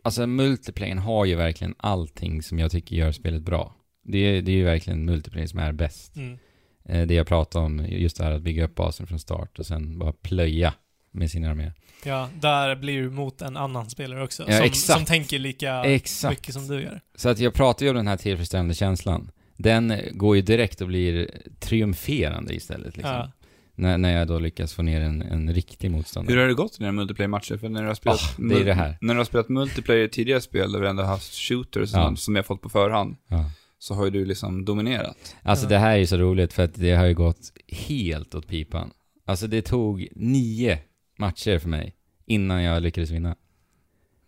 Alltså 0.02 0.28
multiplayern 0.28 0.98
har 0.98 1.26
ju 1.26 1.36
verkligen 1.36 1.76
allting 1.78 2.44
som 2.44 2.60
jag 2.60 2.72
tycker 2.72 2.96
gör 2.96 3.12
spelet 3.12 3.42
bra. 3.42 3.76
Det 4.04 4.18
är, 4.18 4.42
det 4.42 4.52
är 4.52 4.56
ju 4.56 4.64
verkligen 4.64 5.06
multiplayer 5.06 5.48
som 5.48 5.60
är 5.60 5.72
bäst. 5.72 6.16
Mm. 6.16 6.40
Eh, 6.86 7.08
det 7.08 7.14
jag 7.14 7.28
pratade 7.28 7.66
om, 7.66 7.86
just 7.90 8.18
det 8.18 8.24
här 8.24 8.32
att 8.32 8.42
bygga 8.42 8.64
upp 8.66 8.76
basen 8.76 9.08
från 9.08 9.20
start 9.20 9.60
och 9.60 9.66
sen 9.66 10.00
bara 10.00 10.12
plöja 10.12 10.74
med 11.12 11.32
sin 11.32 11.46
armé. 11.46 11.72
Ja, 12.04 12.30
där 12.40 12.76
blir 12.76 13.02
du 13.02 13.10
mot 13.10 13.42
en 13.42 13.58
annan 13.58 13.90
spelare 13.90 14.24
också. 14.24 14.44
Ja, 14.48 14.58
som, 14.58 14.66
exakt. 14.66 14.98
som 14.98 15.06
tänker 15.06 15.40
lika 15.40 15.84
Exakt. 15.86 16.32
mycket 16.40 16.54
som 16.54 16.68
du 16.68 16.82
gör. 16.82 17.02
Så 17.16 17.30
att 17.30 17.40
jag 17.40 17.54
pratar 17.54 17.86
ju 17.86 17.90
om 17.90 17.96
den 17.96 18.08
här 18.08 18.18
tillfredsställande 18.18 18.74
känslan. 18.74 19.32
Den 19.58 19.94
går 20.12 20.36
ju 20.36 20.42
direkt 20.42 20.82
och 20.82 20.88
blir 20.88 21.30
triumferande 21.60 22.54
istället 22.56 22.98
liksom. 22.98 23.16
Ja. 23.16 23.32
När, 23.76 23.98
när 23.98 24.18
jag 24.18 24.28
då 24.28 24.40
lyckas 24.40 24.74
få 24.74 24.82
ner 24.82 25.02
en, 25.02 25.22
en 25.22 25.54
riktig 25.54 25.92
motståndare. 25.92 26.34
Hur 26.34 26.42
har 26.42 26.48
det 26.48 26.54
gått 26.54 26.76
i 26.76 26.78
dina 26.80 26.92
multiplayer-matcher? 26.92 27.58
För 27.58 27.70
när 27.70 27.82
du 27.82 27.88
har 27.88 27.96
spelat... 27.96 28.20
Ah, 28.20 28.42
det 28.50 28.60
är 28.62 28.66
det 28.66 28.74
här. 28.74 28.98
När 29.02 29.14
du 29.14 29.20
har 29.20 29.26
spelat 29.26 29.50
multiplayer 29.50 30.04
i 30.06 30.10
tidigare 30.10 30.42
spel, 30.42 30.72
där 30.72 30.80
vi 30.80 30.88
ändå 30.88 31.04
har 31.04 31.10
haft 31.10 31.34
shooters 31.34 31.90
Ja. 31.94 32.06
som, 32.06 32.18
som 32.18 32.36
jag 32.36 32.46
fått 32.46 32.62
på 32.62 32.70
förhand, 32.70 33.16
Ja. 33.28 33.52
så 33.80 33.94
har 33.94 34.06
ju 34.06 34.12
du 34.12 34.26
liksom 34.26 34.66
dominerat. 34.66 35.36
Alltså 35.44 35.68
det 35.68 35.78
här 35.78 35.92
är 35.92 35.98
ju 35.98 36.08
så 36.08 36.18
roligt 36.18 36.54
för 36.54 36.64
att 36.64 36.76
det 36.76 36.92
har 36.96 37.06
ju 37.06 37.14
gått 37.14 37.40
helt 37.68 38.36
åt 38.36 38.48
pipan. 38.48 38.92
Alltså 39.26 39.48
det 39.48 39.62
tog 39.62 40.08
nio 40.16 40.80
matcher 41.20 41.60
för 41.60 41.70
mig 41.70 41.96
innan 42.26 42.64
jag 42.64 42.84
lyckades 42.84 43.10
vinna. 43.10 43.36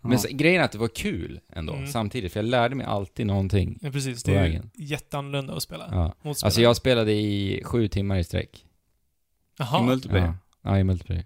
Men 0.04 0.20
så, 0.20 0.28
grejen 0.32 0.62
är 0.62 0.66
att 0.66 0.72
det 0.72 0.78
var 0.78 0.88
kul 0.88 1.40
ändå, 1.50 1.74
Mm. 1.74 1.88
samtidigt, 1.88 2.34
för 2.34 2.40
jag 2.40 2.46
lärde 2.50 2.76
mig 2.76 2.86
alltid 2.86 3.26
någonting. 3.28 3.80
Ja, 3.82 3.92
precis. 3.92 4.24
På 4.24 4.32
Det 4.32 4.38
är 4.38 4.44
ju 4.46 4.50
vägen. 4.50 4.70
jätteannorlunda 4.76 5.54
att 5.54 5.64
spela 5.64 5.88
Ja. 5.92 6.04
mot 6.22 6.38
spelare. 6.38 6.48
Alltså 6.48 6.62
jag 6.62 6.76
spelade 6.76 7.12
i 7.14 7.62
sju 7.66 7.88
timmar 7.88 8.18
i 8.18 8.24
sträck. 8.24 8.66
Jaha, 9.58 9.84
I 9.84 9.86
multiplayer. 9.86 10.26
Ja, 10.26 10.36
ja 10.62 10.80
i 10.80 10.84
multiplayer. 10.84 11.26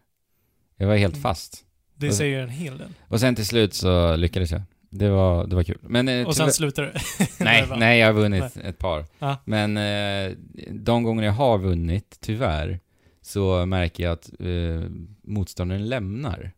Jag 0.75 0.87
var 0.87 0.95
helt 0.95 1.13
Mm. 1.13 1.21
fast. 1.23 1.61
det 1.97 2.11
säger 2.11 2.39
en 2.43 2.49
hel 2.49 2.77
del. 2.77 2.87
Och 3.07 3.19
sen 3.19 3.35
till 3.35 3.45
slut 3.45 3.73
så 3.73 4.15
lyckades 4.15 4.51
jag. 4.51 4.61
Det 4.89 5.09
var, 5.09 5.47
det 5.47 5.55
var 5.55 5.63
kul. 5.63 5.77
Men... 5.81 6.07
eh, 6.07 6.27
Och 6.27 6.35
sen 6.35 6.43
tyvärr- 6.47 6.51
slutar 6.51 6.83
du. 6.83 6.91
Nej, 7.45 7.61
Det 7.63 7.67
var- 7.67 7.77
nej, 7.77 7.99
jag 7.99 8.07
har 8.07 8.13
vunnit 8.13 8.57
ett 8.57 8.77
par. 8.79 9.05
Ja. 9.19 9.37
Men 9.45 9.77
eh, 9.77 10.37
de 10.71 11.03
gånger 11.03 11.23
jag 11.23 11.31
har 11.33 11.57
vunnit, 11.57 12.17
tyvärr, 12.21 12.79
så 13.25 13.65
märker 13.65 14.03
jag 14.03 14.13
att 14.13 14.29
eh, 14.39 14.89
motståndaren 15.23 15.89
lämnar. 15.89 16.51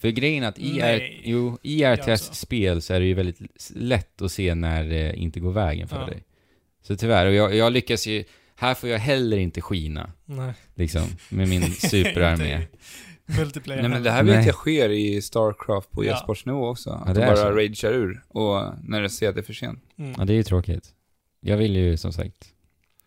För 0.00 0.08
grejen 0.08 0.44
är 0.44 0.48
att 0.48 0.58
i, 0.58 0.80
R- 0.80 0.98
Nej. 0.98 1.20
jo, 1.24 1.58
i 1.62 1.84
Alltså. 1.84 2.10
RTS-spel 2.10 2.82
så 2.82 2.94
är 2.94 3.00
det 3.00 3.06
ju 3.06 3.14
väldigt 3.14 3.40
lätt 3.74 4.22
att 4.22 4.32
se 4.32 4.54
när 4.54 4.84
det 4.84 5.16
inte 5.16 5.40
går 5.40 5.52
vägen 5.52 5.88
för 5.88 6.00
Ja. 6.00 6.06
dig. 6.06 6.24
Så 6.82 6.96
tyvärr, 6.96 7.26
och 7.26 7.34
jag, 7.34 7.54
jag 7.54 7.72
lyckas 7.72 8.06
ju... 8.06 8.24
Här 8.54 8.74
får 8.74 8.88
jag 8.88 8.98
heller 8.98 9.36
inte 9.38 9.60
skina, 9.60 10.12
Nej. 10.24 10.52
liksom, 10.74 11.02
med 11.28 11.48
min 11.48 11.62
superarmé. 11.90 12.66
Nej 13.66 13.88
men 13.88 14.02
det 14.02 14.10
här 14.10 14.22
Nej. 14.22 14.36
vet 14.36 14.46
jag 14.46 14.54
sker 14.54 14.88
i 14.90 15.22
Starcraft 15.22 15.90
på 15.90 16.04
Ja. 16.04 16.12
e-sportsnivå 16.16 16.68
också. 16.68 16.90
Att 16.90 17.08
Ja, 17.08 17.14
de 17.14 17.20
bara 17.26 17.36
så. 17.36 17.50
ragear 17.50 17.92
ur, 17.92 18.22
och 18.28 18.64
när 18.82 19.02
de 19.02 19.08
ser 19.08 19.28
att 19.28 19.34
det 19.34 19.40
är 19.40 19.42
för 19.42 19.52
sent. 19.52 19.82
Mm. 19.98 20.14
Ja, 20.18 20.24
det 20.24 20.32
är 20.32 20.34
ju 20.36 20.42
tråkigt. 20.42 20.88
Jag 21.40 21.56
vill 21.56 21.76
ju 21.76 21.96
som 21.96 22.12
sagt 22.12 22.48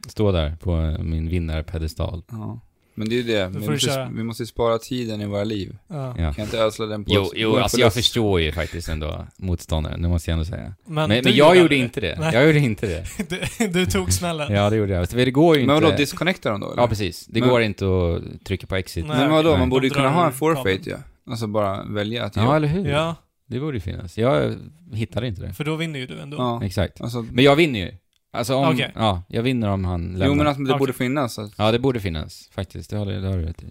stå 0.08 0.32
där 0.32 0.56
på 0.56 0.98
min 1.04 1.30
vinnarpedestal. 1.30 2.24
Ja. 2.32 2.60
Men 2.96 3.10
det 3.10 3.16
är 3.16 3.18
ju 3.18 3.24
det, 3.24 3.48
vi 3.60 3.70
måste, 3.70 4.10
vi 4.16 4.24
måste 4.24 4.44
ju 4.44 4.48
spara 4.48 4.78
tiden 4.78 5.22
i 5.22 5.26
våra 5.26 5.44
liv. 5.44 5.78
Ja. 5.88 6.16
Ja. 6.18 6.34
Kan 6.34 6.46
inte 6.46 6.58
ödsla 6.60 6.86
den 6.86 7.06
på... 7.06 7.12
Jo, 7.14 7.32
jo 7.36 7.56
alltså 7.56 7.80
jag 7.80 7.94
förstår 7.94 8.42
ju 8.42 8.52
faktiskt 8.52 8.90
ändå 8.90 9.28
motståndaren, 9.38 10.02
det 10.02 10.08
måste 10.08 10.32
jag 10.32 10.34
ändå 10.34 10.46
säga. 10.46 10.74
Men, 10.86 11.10
du 11.10 11.22
men 11.24 11.36
jag 11.36 11.56
gjorde 11.58 11.70
det. 11.70 11.76
inte 11.76 12.02
det. 12.02 12.18
Nej. 12.20 12.34
Jag 12.34 12.46
gjorde 12.48 12.60
inte 12.60 12.88
det. 12.88 13.06
Du, 13.60 13.68
du 13.68 13.86
tog 13.86 14.12
smällen. 14.14 14.54
Ja, 14.54 14.70
det 14.70 14.76
gjorde 14.76 14.94
jag. 14.94 15.08
Det 15.08 15.32
går 15.32 15.56
ju 15.58 15.66
Men 15.66 15.76
inte... 15.76 15.86
vadå, 15.86 15.98
disconnectar 15.98 16.52
de 16.52 16.60
då 16.62 16.72
eller? 16.72 16.82
Ja, 16.82 16.88
precis. 16.88 17.26
Det 17.26 17.40
Men- 17.40 17.50
går 17.50 17.62
inte 17.62 17.86
att 17.86 18.46
trycka 18.46 18.68
på 18.68 18.76
exit. 18.76 19.06
Nej. 19.08 19.18
Men 19.18 19.32
vadå, 19.32 19.50
Nej. 19.50 19.60
man 19.60 19.70
borde 19.70 19.88
ju 19.88 19.94
kunna 19.94 20.10
ha 20.10 20.26
en 20.26 20.34
forfeit 20.34 20.88
ju. 20.88 20.96
Alltså 21.30 21.48
bara 21.48 21.84
välja 21.84 22.24
att 22.26 22.36
Ja, 22.36 22.44
jag... 22.44 22.56
eller 22.56 22.68
hur? 22.68 22.86
Ja, 22.90 23.16
Det 23.48 23.60
borde 23.60 23.78
ju 23.78 23.82
finnas. 23.82 24.18
Jag 24.18 24.56
hittade 24.94 25.28
inte 25.28 25.42
det. 25.42 25.54
för 25.54 25.64
då 25.64 25.76
vinner 25.76 26.00
ju 26.00 26.08
du 26.08 26.20
ändå. 26.20 26.38
Ja. 26.38 26.64
Exakt. 26.66 27.02
Alltså, 27.02 27.26
Men 27.32 27.44
jag 27.44 27.56
vinner 27.56 27.80
ju. 27.80 27.92
Alltså 28.34 28.56
om... 28.56 28.74
Okej. 28.74 28.92
Ja, 28.96 29.24
jag 29.28 29.44
vinner 29.44 29.70
om 29.70 29.86
han 29.86 30.02
lämnar. 30.02 30.26
jo 30.26 30.36
men 30.36 30.48
alltså 30.48 30.64
det 30.64 30.70
Okej. 30.70 30.80
borde 30.80 30.94
finnas. 30.94 31.40
Att, 31.40 31.52
Ja, 31.58 31.72
det 31.72 31.80
borde 31.80 32.00
finnas. 32.00 32.50
Faktiskt. 32.52 32.90
Det 32.90 32.98
har, 32.98 33.06
det 33.06 33.28
har 33.28 33.38
du 33.38 33.46
rätt 33.46 33.64
i. 33.64 33.66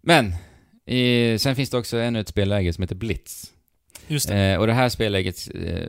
Men, 0.00 0.34
i, 0.86 1.38
sen 1.38 1.56
finns 1.56 1.70
det 1.70 1.78
också 1.78 1.96
ännu 1.96 2.20
ett 2.20 2.28
spelläge 2.28 2.72
som 2.72 2.82
heter 2.82 2.94
Blitz. 2.94 3.52
Just 4.06 4.28
det. 4.28 4.36
Eh, 4.36 4.60
och 4.60 4.66
det 4.66 4.72
här 4.72 4.88
spelläget 4.88 5.36
eh, 5.54 5.88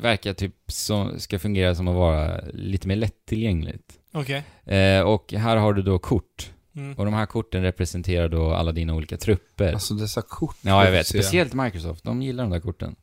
verkar 0.00 0.32
typ 0.32 0.54
som, 0.66 1.20
ska 1.20 1.38
fungera 1.38 1.74
som 1.74 1.88
att 1.88 1.94
vara 1.94 2.40
lite 2.52 2.88
mer 2.88 2.96
lättillgängligt. 2.96 3.98
Okej. 4.12 4.42
Eh, 4.64 5.00
och 5.00 5.32
här 5.32 5.56
har 5.56 5.72
du 5.72 5.82
då 5.82 5.98
kort. 5.98 6.50
Mm. 6.76 6.94
Och 6.94 7.04
de 7.04 7.14
här 7.14 7.26
korten 7.26 7.62
representerar 7.62 8.28
då 8.28 8.54
alla 8.54 8.72
dina 8.72 8.94
olika 8.94 9.16
trupper. 9.16 9.72
alltså 9.72 9.94
dessa 9.94 10.22
kort. 10.22 10.56
ja, 10.60 10.84
jag 10.84 10.92
vet. 10.92 11.06
ser 11.06 11.18
Speciellt 11.18 11.54
Microsoft. 11.54 12.04
De 12.04 12.22
gillar 12.22 12.44
de 12.44 12.50
där 12.50 12.60
korten. 12.60 12.96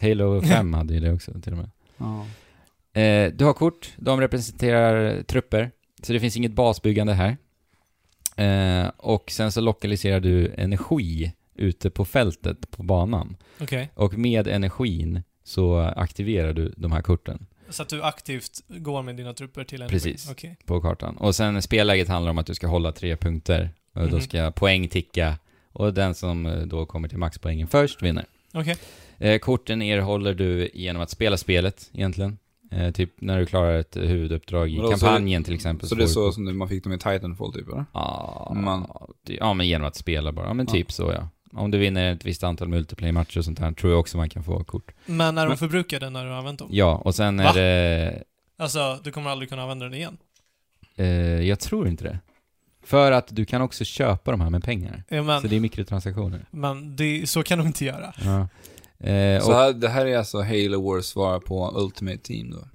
Halo 0.00 0.42
5 0.42 0.74
hade 0.74 0.94
ju 0.94 1.00
det 1.00 1.12
också 1.12 1.40
till 1.40 1.52
och 1.52 1.58
med. 1.58 1.70
Ja. 1.96 2.26
Eh, 2.92 3.32
du 3.32 3.44
har 3.44 3.52
kort, 3.52 3.92
de 3.96 4.20
representerar 4.20 5.22
trupper. 5.22 5.70
Så 6.02 6.12
det 6.12 6.20
finns 6.20 6.36
inget 6.36 6.52
basbyggande 6.52 7.12
här. 7.14 7.36
Eh, 8.36 8.90
och 8.96 9.30
sen 9.30 9.52
så 9.52 9.60
lokaliserar 9.60 10.20
du 10.20 10.52
energi 10.56 11.32
ute 11.54 11.90
på 11.90 12.04
fältet 12.04 12.70
på 12.70 12.82
banan. 12.82 13.36
Okej. 13.60 13.90
Och 13.94 14.14
med 14.18 14.46
energin 14.48 15.22
så 15.44 15.78
aktiverar 15.78 16.52
du 16.52 16.74
de 16.76 16.92
här 16.92 17.02
korten 17.02 17.46
Så 17.68 17.82
att 17.82 17.88
du 17.88 18.02
aktivt 18.02 18.62
går 18.68 19.02
med 19.02 19.16
dina 19.16 19.34
trupper 19.34 19.64
till 19.64 19.82
en 19.82 19.88
Precis. 19.88 20.30
Okej. 20.30 20.56
på 20.66 20.80
kartan. 20.80 21.16
Och 21.16 21.34
sen 21.34 21.62
spelläget 21.62 22.08
handlar 22.08 22.30
om 22.30 22.38
att 22.38 22.46
du 22.46 22.54
ska 22.54 22.66
hålla 22.66 22.92
tre 22.92 23.16
punkter. 23.16 23.70
Och 23.94 24.08
då 24.08 24.16
Mhm. 24.16 24.20
ska 24.20 24.50
poäng 24.50 24.88
ticka. 24.88 25.38
Och 25.72 25.94
den 25.94 26.14
som 26.14 26.46
eh, 26.46 26.60
då 26.62 26.86
kommer 26.86 27.08
till 27.08 27.18
maxpoängen 27.18 27.68
först 27.68 28.02
vinner. 28.02 28.24
Okej. 28.54 28.76
Eh, 29.18 29.38
korten 29.38 29.82
erhåller 29.82 30.34
du 30.34 30.70
genom 30.74 31.02
att 31.02 31.10
spela 31.10 31.36
spelet 31.36 31.90
egentligen. 31.92 32.38
Eh, 32.76 32.90
typ 32.90 33.10
när 33.20 33.38
du 33.38 33.46
klarar 33.46 33.78
ett 33.78 33.96
huvuduppdrag 33.96 34.70
i 34.70 34.76
Vadå, 34.76 34.88
så 34.88 35.06
kampanjen 35.06 35.44
till 35.44 35.54
exempel. 35.54 35.88
Så 35.88 35.94
det 35.94 36.02
är 36.02 36.06
så 36.06 36.32
som 36.32 36.44
det- 36.44 36.52
man 36.52 36.68
fick 36.68 36.84
dem 36.84 36.92
i 36.92 36.98
Titanfall 36.98 37.52
typ 37.52 37.68
eller? 37.68 37.84
Ja, 37.92 38.52
Man- 38.56 38.86
det- 39.26 39.34
ja, 39.34 39.54
men 39.54 39.66
genom 39.68 39.86
att 39.88 39.96
spela 39.96 40.32
bara. 40.32 40.46
Ja, 40.46 40.54
men 40.54 40.66
Ja. 40.66 40.72
typ 40.72 40.92
så 40.92 41.12
ja. 41.12 41.28
Om 41.54 41.70
du 41.70 41.78
vinner 41.78 42.12
ett 42.12 42.24
visst 42.24 42.42
antal 42.44 42.68
multiplayer-matcher 42.68 43.38
och 43.38 43.44
sånt 43.44 43.58
här 43.58 43.72
tror 43.72 43.92
jag 43.92 44.00
också 44.00 44.16
man 44.16 44.28
kan 44.28 44.44
få 44.44 44.64
kort. 44.64 44.90
Men 45.06 45.38
är 45.38 45.42
de 45.42 45.48
Men- 45.48 45.58
förbrukade 45.58 46.10
när 46.10 46.24
du 46.24 46.30
har 46.30 46.36
använt 46.38 46.58
dem? 46.58 46.68
Ja, 46.72 46.94
och 47.04 47.14
sen 47.14 47.40
är 47.40 47.44
Va? 47.44 47.52
det... 47.52 48.22
Alltså, 48.58 48.98
du 49.04 49.10
kommer 49.10 49.30
aldrig 49.30 49.48
kunna 49.48 49.62
använda 49.62 49.84
den 49.84 49.94
igen? 49.94 50.16
Eh, 50.96 51.06
jag 51.48 51.60
tror 51.60 51.88
inte 51.88 52.04
det. 52.04 52.18
För 52.84 53.12
att 53.12 53.26
du 53.36 53.44
kan 53.44 53.62
också 53.62 53.84
köpa 53.84 54.30
de 54.30 54.40
här 54.40 54.50
med 54.50 54.64
pengar. 54.64 55.04
Ja, 55.08 55.22
men, 55.22 55.40
Så 55.40 55.46
det 55.46 55.56
är 55.56 55.60
mikrotransaktioner. 55.60 56.44
men 56.50 56.96
det, 56.96 57.28
så 57.28 57.42
kan 57.42 57.58
de 57.58 57.66
inte 57.66 57.84
göra. 57.84 58.12
Ja. 58.24 58.48
Eh, 59.02 59.40
Så 59.40 59.48
och, 59.50 59.54
här, 59.58 59.72
det 59.72 59.88
här 59.88 60.06
är 60.06 60.18
alltså 60.18 60.42
Halo 60.42 60.82
Wars 60.82 61.04
svar 61.04 61.38
på 61.40 61.72
Ultimate 61.76 62.18
Team 62.18 62.50
då? 62.50 62.68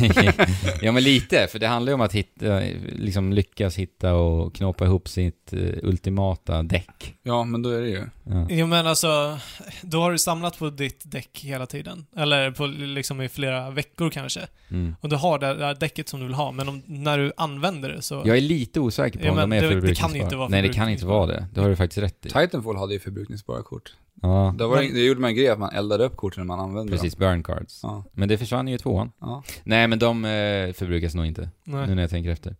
ja 0.82 0.92
men 0.92 1.02
lite, 1.02 1.46
för 1.46 1.58
det 1.58 1.66
handlar 1.66 1.90
ju 1.90 1.94
om 1.94 2.00
att 2.00 2.12
hitta, 2.12 2.60
liksom 2.92 3.32
lyckas 3.32 3.76
hitta 3.76 4.14
och 4.14 4.54
knåpa 4.54 4.84
ihop 4.84 5.08
sitt 5.08 5.52
eh, 5.52 5.60
ultimata 5.82 6.62
däck. 6.62 7.14
Ja, 7.22 7.44
men 7.44 7.62
då 7.62 7.70
är 7.70 7.80
det 7.80 7.88
ju. 7.88 8.04
Ja. 8.24 8.46
Jo 8.50 8.66
men 8.66 8.86
alltså, 8.86 9.38
då 9.82 10.00
har 10.00 10.12
du 10.12 10.18
samlat 10.18 10.58
på 10.58 10.70
ditt 10.70 11.00
däck 11.04 11.40
hela 11.44 11.66
tiden. 11.66 12.06
Eller 12.16 12.50
på 12.50 12.66
liksom 12.66 13.20
i 13.22 13.28
flera 13.28 13.70
veckor 13.70 14.10
kanske. 14.10 14.40
Mm. 14.70 14.94
Och 15.00 15.08
du 15.08 15.16
har 15.16 15.38
det 15.38 15.54
där 15.54 15.74
däcket 15.74 16.08
som 16.08 16.20
du 16.20 16.26
vill 16.26 16.34
ha, 16.34 16.52
men 16.52 16.68
om, 16.68 16.82
när 16.86 17.18
du 17.18 17.32
använder 17.36 17.88
det 17.88 18.02
så... 18.02 18.22
Jag 18.24 18.36
är 18.36 18.40
lite 18.40 18.80
osäker 18.80 19.18
på 19.18 19.24
Ja, 19.26 19.30
om 19.30 19.36
men 19.36 19.50
de 19.50 19.56
är 19.56 19.60
det- 19.62 19.68
det 19.68 19.72
kan 19.72 19.80
förbrukningsbara. 19.80 20.16
ju 20.18 20.22
inte 20.24 20.36
vara 20.36 20.48
Nej, 20.48 20.62
det 20.62 20.68
kan 20.72 20.88
inte 20.88 21.06
vara 21.06 21.26
det. 21.26 21.46
Det 21.54 21.60
har 21.60 21.68
du 21.68 21.76
faktiskt 21.76 21.98
rätt 21.98 22.26
i. 22.26 22.30
Titanfall 22.30 22.76
hade 22.76 22.92
ju 22.92 23.00
förbrukningsbara 23.00 23.62
kort. 23.62 23.94
Ja, 24.22 24.54
Det, 24.58 24.66
var, 24.66 24.76
Men- 24.82 24.94
det 24.94 25.04
gjorde 25.04 25.20
man 25.20 25.30
en 25.30 25.36
grej 25.36 25.48
att 25.48 25.58
man 25.58 25.70
eldade 25.74 26.04
upp 26.04 26.16
korten 26.16 26.40
när 26.40 26.56
man 26.56 26.60
använde 26.60 26.92
precis. 26.92 27.16
Burn 27.16 27.42
cards. 27.42 27.80
dem. 27.80 28.04
Men 28.12 28.28
det 28.28 28.38
försvann 28.38 28.68
ju 28.68 28.74
i 28.74 28.78
tvåan. 28.78 29.12
Ja. 29.20 29.42
ja. 29.46 29.52
Nej, 29.64 29.88
men 29.88 29.98
de 29.98 30.24
eh, 30.24 30.72
förbrukas 30.72 31.14
nog 31.14 31.26
inte, 31.26 31.50
Nej. 31.64 31.86
nu 31.86 31.94
när 31.94 32.02
jag 32.02 32.10
tänker 32.10 32.30
efter. 32.30 32.56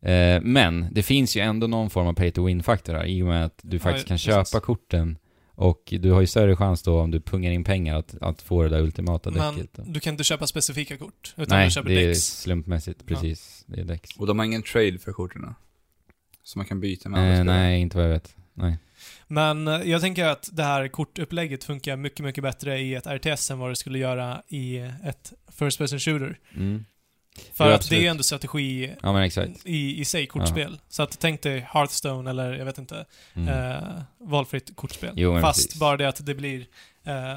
Eh, 0.00 0.40
men 0.42 0.88
det 0.92 1.02
finns 1.02 1.36
ju 1.36 1.40
ändå 1.40 1.66
någon 1.66 1.90
form 1.90 2.06
av 2.06 2.12
pay 2.12 2.30
to 2.30 2.44
win-faktor 2.46 2.94
här, 2.94 3.04
i 3.06 3.22
och 3.22 3.26
med 3.26 3.44
att 3.44 3.60
du 3.62 3.78
faktiskt 3.78 4.04
Ja, 4.06 4.08
kan 4.08 4.14
precis. 4.14 4.52
köpa 4.52 4.64
korten 4.66 5.18
Och 5.54 5.82
du 6.00 6.10
har 6.12 6.20
ju 6.20 6.26
större 6.26 6.56
chans 6.56 6.82
då 6.82 7.00
om 7.00 7.10
du 7.10 7.20
pungar 7.20 7.50
in 7.50 7.64
pengar 7.64 7.96
att, 7.98 8.14
att 8.20 8.42
få 8.42 8.62
det 8.62 8.68
där 8.68 8.80
ultimata 8.80 9.30
Men 9.30 9.54
däcket. 9.54 9.70
då. 9.74 9.82
du 9.86 10.00
kan 10.00 10.14
inte 10.14 10.24
köpa 10.24 10.46
specifika 10.46 10.96
kort, 10.96 11.34
utan 11.36 11.58
Nej, 11.58 11.66
du 11.66 11.70
köper 11.70 11.88
det 11.90 12.02
är 12.04 12.08
Dex. 12.08 12.20
slumpmässigt, 12.42 13.06
precis. 13.06 13.64
Det 13.66 13.80
är 13.80 13.84
Dex. 13.84 14.10
Och 14.18 14.26
de 14.26 14.38
har 14.38 14.46
ingen 14.46 14.62
trade 14.62 14.98
för 14.98 15.12
korten. 15.12 15.54
Så 16.42 16.58
man 16.58 16.66
kan 16.66 16.80
byta 16.80 17.08
med 17.08 17.20
andra 17.20 17.34
Eh, 17.38 17.44
nej, 17.44 17.80
inte 17.80 17.96
vad 17.96 18.06
jag 18.06 18.10
vet. 18.12 18.36
Nej. 18.54 18.78
Men 19.26 19.68
eh, 19.68 19.82
jag 19.90 20.00
tänker 20.00 20.24
att 20.24 20.48
det 20.52 20.62
här 20.62 20.88
kortupplägget 20.88 21.64
funkar 21.64 21.96
mycket, 21.96 22.24
mycket 22.24 22.42
bättre 22.44 22.78
i 22.78 22.94
ett 22.94 23.06
RTS 23.06 23.50
än 23.50 23.58
vad 23.58 23.70
det 23.70 23.76
skulle 23.76 23.98
göra 23.98 24.42
i 24.48 24.76
ett 25.04 25.32
First 25.58 25.78
Person 25.78 25.98
Shooter. 26.00 26.38
Mm. 26.56 26.84
För 27.52 27.68
Jo, 27.68 27.72
att 27.74 27.90
det 27.90 28.06
är 28.06 28.10
ändå 28.10 28.22
strategi 28.22 28.94
Ja, 29.02 29.26
i, 29.64 30.00
i 30.00 30.04
sig, 30.04 30.26
kortspel. 30.26 30.78
Så 30.88 31.02
att 31.02 31.18
tänk 31.20 31.42
dig 31.42 31.66
Hearthstone 31.72 32.30
eller, 32.30 32.52
jag 32.54 32.64
vet 32.64 32.78
inte, 32.78 33.04
Mm. 33.34 33.48
eh, 33.48 33.82
valfritt 34.18 34.76
kortspel. 34.76 35.12
Jo, 35.16 35.40
Fast 35.40 35.66
precis. 35.66 35.80
bara 35.80 35.96
det 35.96 36.08
att 36.08 36.26
det 36.26 36.34
blir, 36.34 36.66
eh, 37.04 37.36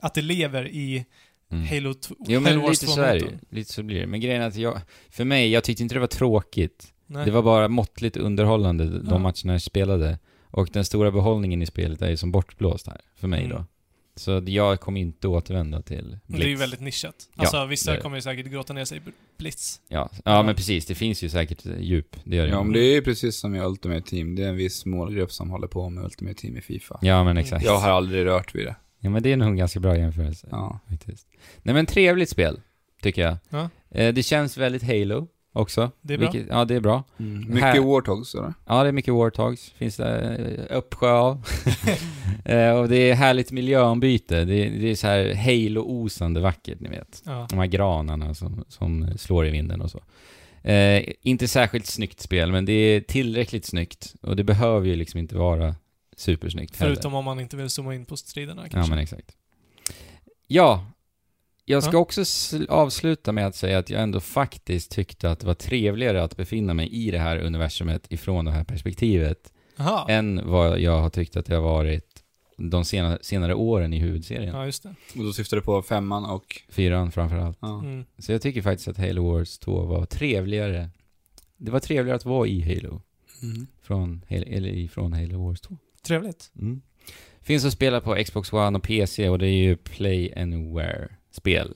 att 0.00 0.14
det 0.14 0.22
lever 0.22 0.68
i 0.68 1.04
Mm. 1.50 1.66
Halo, 1.66 1.94
t- 1.94 2.14
Jo, 2.18 2.24
Halo 2.40 2.40
men 2.40 2.60
Wars 2.60 2.82
lite 2.82 2.92
så 2.92 3.00
är 3.02 3.12
det 3.12 3.18
ju. 3.18 3.24
2-motorn. 3.26 3.40
Lite 3.50 3.72
så 3.72 3.82
blir 3.82 4.00
det. 4.00 4.06
Men 4.06 4.20
grejen 4.20 4.42
är 4.42 4.46
att 4.46 4.56
jag, 4.56 4.80
för 5.10 5.24
mig, 5.24 5.50
jag 5.50 5.64
tyckte 5.64 5.82
inte 5.82 5.94
det 5.94 6.00
var 6.00 6.06
tråkigt. 6.06 6.92
Nej. 7.06 7.24
Det 7.24 7.30
var 7.30 7.42
bara 7.42 7.68
måttligt 7.68 8.16
underhållande, 8.16 8.84
de 8.84 9.06
Ja. 9.10 9.18
matcherna 9.18 9.52
jag 9.52 9.62
spelade. 9.62 10.18
Och 10.56 10.68
den 10.72 10.84
stora 10.84 11.10
behållningen 11.10 11.62
i 11.62 11.66
spelet 11.66 12.02
är 12.02 12.10
ju 12.10 12.16
som 12.16 12.30
bortblåst 12.32 12.86
här, 12.86 13.00
för 13.16 13.28
mig 13.28 13.44
Mm. 13.44 13.56
då. 13.56 13.64
Så 14.16 14.42
jag 14.46 14.80
kommer 14.80 15.00
inte 15.00 15.28
återvända 15.28 15.82
till 15.82 16.18
Blitz. 16.26 16.40
Det 16.40 16.46
är 16.46 16.48
ju 16.48 16.56
väldigt 16.56 16.80
nischat. 16.80 17.14
Ja, 17.34 17.40
Alltså 17.40 17.66
vissa 17.66 17.92
det 17.92 18.00
kommer 18.00 18.16
ju 18.16 18.22
säkert 18.22 18.46
gråta 18.46 18.72
ner 18.72 18.84
sig 18.84 18.98
i 18.98 19.00
Blitz. 19.38 19.80
Ja, 19.88 20.10
ja, 20.24 20.42
men 20.42 20.54
precis. 20.54 20.86
Det 20.86 20.94
finns 20.94 21.22
ju 21.22 21.28
säkert 21.28 21.66
eh, 21.66 21.80
djup. 21.80 22.16
Det 22.24 22.36
gör 22.36 22.44
det 22.46 22.50
Ja, 22.50 22.62
men 22.62 22.72
det 22.72 22.80
är 22.80 22.94
ju 22.94 23.02
precis 23.02 23.36
som 23.40 23.54
i 23.54 23.60
Ultimate 23.60 24.00
Team. 24.10 24.34
Det 24.34 24.42
är 24.44 24.48
en 24.48 24.56
viss 24.56 24.84
målgrupp 24.86 25.32
som 25.32 25.50
håller 25.50 25.66
på 25.66 25.88
med 25.90 26.04
Ultimate 26.04 26.40
Team 26.40 26.56
i 26.56 26.60
Fifa. 26.60 26.98
Ja, 27.02 27.24
men 27.24 27.36
exakt. 27.36 27.64
Jag 27.64 27.78
har 27.78 27.90
aldrig 27.90 28.26
rört 28.26 28.54
vid 28.54 28.66
det. 28.66 28.76
Ja, 29.00 29.10
men 29.10 29.22
det 29.22 29.32
är 29.32 29.36
nog 29.36 29.48
en 29.48 29.56
ganska 29.56 29.80
bra 29.80 29.96
jämförelse. 29.98 30.48
Ja. 30.50 30.80
Faktiskt. 30.90 31.26
Nej, 31.62 31.74
men 31.74 31.86
trevligt 31.86 32.28
spel, 32.30 32.60
tycker 33.02 33.22
jag. 33.22 33.36
Ja. 33.48 33.68
Eh, 33.90 34.14
det 34.14 34.22
känns 34.22 34.56
väldigt 34.58 34.82
Halo 34.82 35.28
också. 35.54 35.90
Det 36.00 36.14
är 36.14 36.18
bra. 36.18 36.30
Vilket, 36.30 36.48
ja, 36.50 36.64
det 36.64 36.74
är 36.74 36.80
bra. 36.80 37.04
Mycket 37.16 37.62
Här- 37.62 37.80
Warthogs, 37.80 38.34
eller? 38.34 38.54
Ja, 38.66 38.82
det 38.82 38.88
är 38.88 38.92
mycket 38.92 39.14
Warthogs. 39.14 39.70
Finns 39.70 39.96
det 39.96 40.20
eh, 40.70 40.76
uppsjö 40.76 41.10
av. 41.10 41.44
eh, 42.44 42.70
och 42.70 42.88
det 42.88 43.10
är 43.10 43.14
härligt 43.14 43.52
miljöombyte. 43.52 44.44
Det, 44.44 44.54
är- 44.66 44.70
det 44.70 44.90
är 44.90 44.94
så 44.94 45.06
här 45.06 45.34
Halo-osande 45.34 46.40
vackert, 46.40 46.80
ni 46.80 46.88
vet. 46.88 47.22
Ja. 47.26 47.46
De 47.50 47.58
här 47.58 47.66
granarna 47.66 48.34
som, 48.34 48.64
som 48.68 49.18
slår 49.18 49.46
i 49.46 49.50
vinden 49.50 49.80
och 49.80 49.90
så. 49.90 50.00
Eh, 50.68 51.04
inte 51.22 51.48
särskilt 51.48 51.86
snyggt 51.86 52.20
spel, 52.20 52.52
men 52.52 52.64
det 52.64 52.72
är 52.72 53.00
tillräckligt 53.00 53.64
snyggt. 53.64 54.14
Och 54.22 54.36
det 54.36 54.44
behöver 54.44 54.86
ju 54.86 54.96
liksom 54.96 55.20
inte 55.20 55.36
vara 55.36 55.74
supersnyggt 56.16 56.76
heller. 56.76 56.94
Förutom 56.94 57.14
om 57.14 57.24
man 57.24 57.40
inte 57.40 57.56
vill 57.56 57.70
zooma 57.70 57.94
in 57.94 58.04
på 58.04 58.16
striderna 58.16 58.62
Ja, 58.64 58.68
kanske. 58.70 58.90
men 58.90 58.98
exakt. 58.98 59.32
Ja, 60.46 60.86
jag 61.64 61.82
ska 61.82 61.92
Ja. 61.92 61.98
också 61.98 62.20
sl- 62.20 62.68
avsluta 62.68 63.32
med 63.32 63.46
att 63.46 63.56
säga 63.56 63.78
att 63.78 63.90
jag 63.90 64.02
ändå 64.02 64.20
faktiskt 64.20 64.90
tyckte 64.90 65.30
att 65.30 65.40
det 65.40 65.46
var 65.46 65.54
trevligare 65.54 66.22
att 66.22 66.36
befinna 66.36 66.74
mig 66.74 66.88
i 67.06 67.10
det 67.10 67.18
här 67.18 67.38
universumet 67.38 68.12
ifrån 68.12 68.44
det 68.44 68.50
här 68.50 68.64
perspektivet 68.64 69.52
Aha. 69.78 70.06
än 70.10 70.40
vad 70.50 70.78
jag 70.80 70.98
har 71.00 71.10
tyckt 71.10 71.36
att 71.36 71.46
det 71.46 71.54
har 71.54 71.62
varit 71.62 72.20
de 72.56 72.84
senare, 72.84 73.18
senare 73.22 73.54
åren 73.54 73.92
i 73.92 73.98
huvudserien. 73.98 74.54
Ja, 74.54 74.64
just 74.66 74.82
det. 74.82 74.94
Och 75.18 75.24
då 75.24 75.32
syftar 75.32 75.56
du 75.56 75.62
på 75.62 75.82
femman 75.82 76.24
och... 76.24 76.62
Fyran 76.68 77.12
framförallt. 77.12 77.58
Ja. 77.60 77.80
Mm. 77.80 78.04
Så 78.18 78.32
jag 78.32 78.42
tycker 78.42 78.62
faktiskt 78.62 78.88
att 78.88 78.98
Halo 78.98 79.32
Wars 79.32 79.58
2 79.58 79.84
var 79.84 80.06
trevligare. 80.06 80.90
Det 81.56 81.70
var 81.70 81.80
trevligare 81.80 82.16
att 82.16 82.24
vara 82.24 82.46
i 82.48 82.60
Halo. 82.60 83.02
Mm. 83.42 83.66
Från, 83.82 84.24
eller 84.28 84.68
ifrån 84.68 85.12
Halo 85.12 85.46
Wars 85.48 85.60
2. 85.60 85.76
Trevligt. 86.06 86.50
Mm. 86.60 86.82
Finns 87.42 87.64
att 87.64 87.72
spela 87.72 88.00
på 88.00 88.14
Xbox 88.24 88.52
One 88.52 88.78
och 88.78 88.84
PC 88.84 89.28
och 89.28 89.38
det 89.38 89.46
är 89.48 89.62
ju 89.62 89.76
Play 89.76 90.32
Anywhere-spel. 91.42 91.74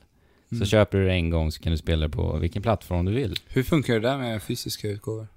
Mm. 0.53 0.65
Så 0.65 0.71
köper 0.71 0.99
du 0.99 1.07
det 1.07 1.13
en 1.13 1.31
gång 1.31 1.53
så 1.53 1.61
kan 1.63 1.73
du 1.73 1.79
spela 1.79 2.07
det 2.09 2.13
på 2.13 2.39
vilken 2.39 2.63
plattform 2.63 3.05
du 3.05 3.13
vill. 3.13 3.37
Hur 3.49 3.63
funkar 3.63 3.95
det 3.95 4.01
där 4.01 4.19
med 4.19 4.43
fysiska 4.43 4.89
utgåvor? 4.89 5.29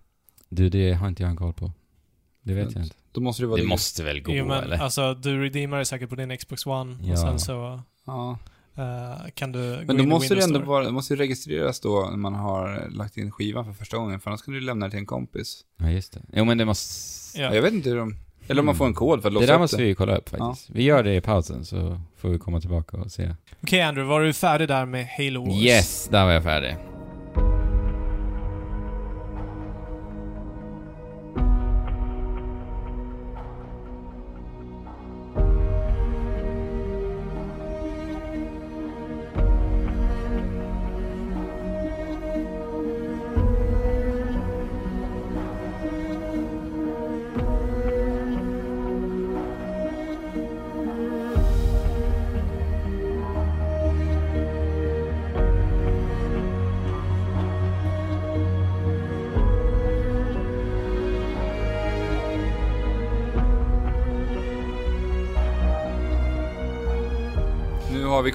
Du, 0.50 0.70
det 0.70 0.94
har 0.94 1.08
inte 1.08 1.24
jag 1.24 1.30
en 1.30 1.36
koll 1.36 1.54
på. 1.54 1.72
Det 2.44 2.54
vet 2.54 2.64
Fint. 2.66 2.76
jag 2.76 2.84
inte. 2.86 2.96
Då 3.12 3.22
måste 3.22 3.44
det 3.44 3.48
vara 3.48 3.62
Det 3.62 3.68
måste 3.68 4.04
väl 4.04 4.22
gå, 4.22 4.32
jo, 4.34 4.46
men 4.46 4.64
eller? 4.64 4.78
alltså 4.78 5.14
du 5.14 5.42
redeemar 5.44 5.80
det 5.80 5.86
säkert 5.86 6.10
på 6.10 6.16
din 6.16 6.38
Xbox 6.38 6.66
One 6.66 6.98
Ja. 7.04 7.12
och 7.14 7.20
sen 7.20 7.40
så 7.40 7.82
Ja. 8.06 8.38
eh, 8.76 9.30
kan 9.34 9.52
du 9.52 9.76
gå 9.76 9.84
Men 9.86 9.98
då 9.98 10.04
in 10.04 10.10
måste 10.10 10.36
det 10.36 10.44
ändå 10.44 10.56
Store. 10.60 10.68
vara, 10.68 10.86
det 10.86 10.92
måste 10.92 11.14
ju 11.14 11.18
registreras 11.18 11.80
då 11.80 12.08
när 12.10 12.18
man 12.18 12.34
har 12.36 12.90
lagt 12.90 13.18
in 13.18 13.32
skivan 13.32 13.66
för 13.66 13.74
första 13.74 13.98
gången, 13.98 14.20
för 14.20 14.30
annars 14.30 14.42
kan 14.42 14.54
du 14.54 14.60
lämna 14.62 14.86
det 14.86 14.90
till 14.90 15.00
en 15.00 15.06
kompis. 15.06 15.62
Ja, 15.78 15.90
just 15.90 16.14
det. 16.14 16.22
Jo, 16.34 16.46
men 16.46 16.58
det 16.58 16.66
måste... 16.66 17.40
Ja. 17.42 17.56
Jag 17.56 17.62
vet 17.62 17.74
inte 17.74 17.90
hur 17.90 17.98
de... 17.98 18.16
Eller 18.52 18.60
om 18.60 18.66
man 18.66 18.76
får 18.76 18.86
en 18.86 18.94
kod 18.94 19.22
för 19.22 19.30
att 19.30 19.34
Det 19.34 19.40
låsa 19.40 19.48
där 19.48 19.54
upp 19.54 19.60
måste 19.62 19.78
det. 19.78 19.84
vi 19.84 19.96
kolla 19.96 20.16
upp 20.18 20.30
faktiskt. 20.30 20.70
Vi 20.70 20.84
gör 20.84 21.04
det 21.04 21.16
i 21.16 21.22
pausen 21.22 21.66
så 21.66 22.00
får 22.18 22.30
vi 22.30 22.38
komma 22.40 22.60
tillbaka 22.60 22.98
och 22.98 23.12
se. 23.12 23.36
Okej 23.64 23.82
Andrew, 23.82 24.10
var 24.14 24.22
du 24.22 24.34
färdig 24.34 24.68
där 24.68 24.86
med 24.86 25.08
Halo 25.18 25.46
Wars? 25.46 25.62
Yes, 25.64 26.08
där 26.12 26.26
var 26.26 26.32
jag 26.32 26.44
färdig. 26.44 26.76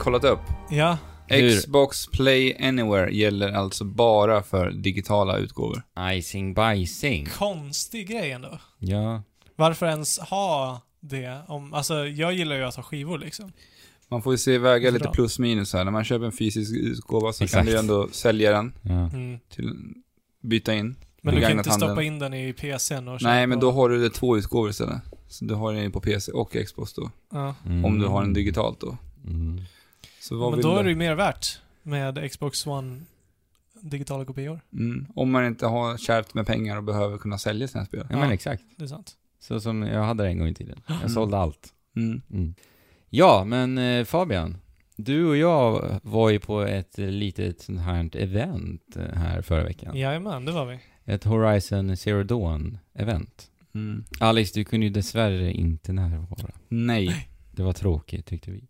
Kollat 0.07 0.25
upp. 0.25 0.41
Ja. 0.71 0.99
Hur? 1.27 1.61
Xbox 1.61 2.07
Play 2.07 2.57
Anywhere 2.61 3.15
gäller 3.15 3.53
alltså 3.53 3.85
bara 3.85 4.43
för 4.43 4.71
digitala 4.71 5.39
utgåvor. 5.39 5.83
Icing 6.13 6.55
bajsing. 6.55 7.27
Konstig 7.27 8.09
grej 8.09 8.31
ändå. 8.31 8.59
Ja. 8.79 9.23
Varför 9.57 9.87
ens 9.87 10.19
ha 10.19 10.81
det? 11.01 11.39
Om, 11.49 11.75
alltså, 11.75 12.07
jag 12.07 12.35
gillar 12.35 12.57
ju 12.57 12.63
att 12.63 12.75
ha 12.75 12.83
skivor 12.83 13.19
liksom. 13.19 13.53
Man 14.09 14.23
får 14.23 14.33
ju 14.33 14.39
se 14.39 14.59
väga 14.59 14.91
lite 14.91 15.09
plus 15.09 15.39
minus 15.39 15.73
här. 15.73 15.85
När 15.85 15.93
man 15.93 16.05
köper 16.05 16.27
en 16.27 16.33
fysisk 16.33 16.73
utgåva 16.77 17.33
så 17.33 17.45
Exakt. 17.45 17.59
kan 17.59 17.67
du 17.67 17.73
ju 17.73 17.79
ändå 17.79 18.09
sälja 18.09 18.51
den 18.51 18.73
ja. 18.83 18.91
Mm. 18.91 19.39
till 19.49 19.75
byta 20.43 20.75
in. 20.75 20.97
Men 21.23 21.35
du 21.35 21.41
kan 21.41 21.59
inte 21.59 21.71
stoppa 21.71 22.03
in 22.03 22.19
den 22.19 22.35
i 22.35 22.53
PCn 22.53 23.09
och 23.09 23.21
köra 23.21 23.31
Nej, 23.31 23.47
men 23.47 23.61
då 23.61 23.73
har 23.73 23.89
du 23.89 24.03
det 24.03 24.11
två 24.11 24.37
utgåvor 24.37 24.71
istället. 24.71 25.03
Så 25.29 25.45
du 25.45 25.55
har 25.55 25.73
den 25.73 25.93
på 25.93 26.01
PC 26.01 26.33
och 26.33 26.57
Xbox 26.67 26.93
då. 26.93 27.11
Ja. 27.33 27.55
Mm. 27.67 27.85
Om 27.85 27.99
du 27.99 28.07
har 28.07 28.23
den 28.23 28.33
digitalt 28.33 28.81
då. 28.81 28.97
Mm. 29.27 29.61
Så 30.29 30.37
vad 30.37 30.51
Men 30.51 30.59
vill 30.59 30.63
då 30.67 30.73
du? 30.75 30.79
är 30.81 30.85
det 30.85 30.91
ju 30.91 30.97
mer 30.97 31.15
värt 31.15 31.61
med 31.83 32.31
Xbox 32.31 32.67
One 32.67 33.01
digitala 33.83 34.25
kopior. 34.25 34.61
Mm. 34.73 35.07
Om 35.15 35.31
man 35.31 35.47
inte 35.47 35.67
har 35.67 35.97
kärvt 35.99 36.35
med 36.35 36.47
pengar 36.47 36.77
och 36.77 36.85
behöver 36.85 37.19
kunna 37.19 37.39
sälja 37.39 37.69
sina 37.69 37.85
spel. 37.85 38.07
Ja, 38.11 38.17
men 38.17 38.31
exakt. 38.31 38.63
Det 38.77 38.85
är 38.85 38.89
sant. 38.89 39.13
Så 39.41 39.61
som 39.61 39.83
jag 39.83 40.03
hade 40.05 40.23
det 40.25 40.29
en 40.31 40.39
gång 40.39 40.49
i 40.49 40.55
tiden. 40.55 40.81
Jag 40.87 40.97
Mm. 40.97 41.09
sålde 41.09 41.37
allt. 41.39 41.69
Mm. 41.97 42.23
Mm. 42.33 42.55
Ja, 43.11 43.45
men 43.47 43.79
eh, 43.79 44.05
Fabian. 44.05 44.57
Du 44.97 45.27
och 45.27 45.37
jag 45.37 46.01
var 46.03 46.31
ju 46.31 46.41
på 46.41 46.61
ett 46.63 46.99
litet 46.99 47.61
sånt 47.61 47.81
här 47.81 48.17
event 48.17 48.97
eh, 48.97 49.03
här 49.19 49.43
förra 49.43 49.65
veckan. 49.65 49.97
Jajamän, 49.97 50.45
det 50.45 50.53
var 50.53 50.67
vi. 50.67 50.79
Ett 51.05 51.25
Horizon 51.25 51.97
Zero 51.97 52.23
Dawn-event. 52.23 53.51
Mm. 53.75 54.05
Alex, 54.21 54.53
du 54.53 54.65
kunde 54.65 54.87
ju 54.87 54.93
dessvärre 54.93 55.53
inte 55.53 55.93
närvara. 55.93 56.51
Nej. 56.69 57.29
Det 57.53 57.63
var 57.63 57.73
tråkigt, 57.73 58.27
tyckte 58.27 58.51
vi. 58.51 58.65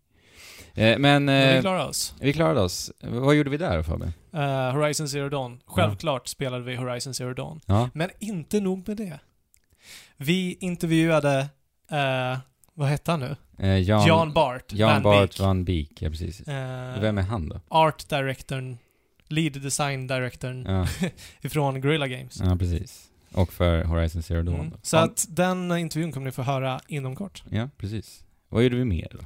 Eh, 0.77 0.97
men 0.97 1.25
vi 1.27 1.55
eh, 1.55 1.61
klarade 1.61 1.85
oss. 1.89 2.13
vi 2.19 2.33
klarade 2.33 2.61
oss. 2.61 2.91
Vad 3.01 3.35
gjorde 3.35 3.49
vi 3.49 3.57
där, 3.57 3.83
Fabian? 3.83 4.13
Eh, 4.33 4.71
Horizon 4.71 5.09
Zero 5.09 5.29
Dawn. 5.29 5.59
Självklart 5.65 6.27
spelade 6.27 6.63
vi 6.63 6.75
Horizon 6.75 7.13
Zero 7.13 7.33
Dawn. 7.33 7.59
Ja. 7.65 7.89
Men 7.93 8.09
inte 8.19 8.59
nog 8.59 8.87
med 8.87 8.97
det. 8.97 9.19
Vi 10.17 10.57
intervjuade, 10.59 11.39
eh, 11.91 12.37
vad 12.73 12.87
hette 12.87 13.11
han 13.11 13.19
nu? 13.19 13.35
Eh, 13.59 13.77
Jan, 13.77 14.07
Jan 14.07 14.33
Bart. 14.33 14.73
Jan 14.73 14.89
Van 14.93 15.03
Bart 15.03 15.29
Beek. 15.29 15.39
Van 15.39 15.63
Beek, 15.65 16.01
ja 16.01 16.09
precis. 16.09 16.41
Eh, 16.41 16.99
Vem 17.01 17.17
är 17.17 17.21
han 17.21 17.49
då? 17.49 17.61
Art 17.67 18.09
directorn, 18.09 18.77
lead 19.27 19.61
design 19.61 20.07
directorn 20.07 20.65
Ja, 20.65 20.87
ifrån 21.41 21.81
Guerrilla 21.81 22.07
Games. 22.07 22.41
ja, 22.45 22.55
precis. 22.55 23.03
Och 23.33 23.53
för 23.53 23.83
Horizon 23.83 24.23
Zero 24.23 24.43
Dawn 24.43 24.59
Mm. 24.59 24.73
Så 24.81 24.97
att 24.97 25.25
den 25.29 25.77
intervjun 25.77 26.11
kommer 26.11 26.25
ni 26.25 26.31
få 26.31 26.41
höra 26.41 26.79
inom 26.87 27.15
kort. 27.15 27.43
Ja, 27.49 27.69
precis. 27.77 28.23
Vad 28.49 28.63
gjorde 28.63 28.75
vi 28.75 28.85
mer 28.85 29.07
då? 29.11 29.19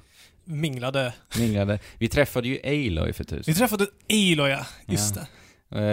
Minglade. 0.51 1.13
Minglade. 1.39 1.79
Vi 1.97 2.07
träffade 2.07 2.47
ju 2.47 2.59
Aloy 2.63 3.13
för 3.13 3.23
tusen. 3.23 3.43
Vi 3.47 3.53
träffade 3.53 3.83
Aloy, 4.09 4.49
ja. 4.51 4.65
Just 4.85 5.15
Ja. 5.15 5.21
det. 5.21 5.27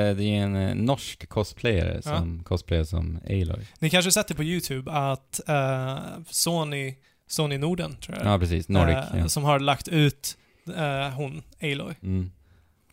Eh, 0.09 0.17
Det 0.17 0.25
är 0.25 0.43
en 0.43 0.57
eh, 0.57 0.75
norsk 0.75 1.29
cosplayare 1.29 2.03
som 2.03 2.43
cosplayar 2.45 2.85
som 2.85 3.21
Aloy. 3.27 3.67
Ni 3.79 3.91
kanske 3.91 4.11
sett 4.13 4.29
det 4.29 4.35
på 4.35 4.45
YouTube 4.45 4.91
att 4.93 5.41
eh, 5.49 5.99
Sony 6.31 6.95
Sony 7.29 7.59
Norden, 7.59 7.97
tror 7.97 8.17
jag. 8.19 8.27
Ja, 8.27 8.39
precis. 8.39 8.69
Nordic. 8.69 8.97
Eh, 8.97 9.19
ja. 9.19 9.29
Som 9.29 9.45
har 9.45 9.61
lagt 9.61 9.89
ut 9.89 10.37
eh, 10.77 11.09
hon, 11.15 11.43
Aloy. 11.63 11.95
Mm. 12.03 12.31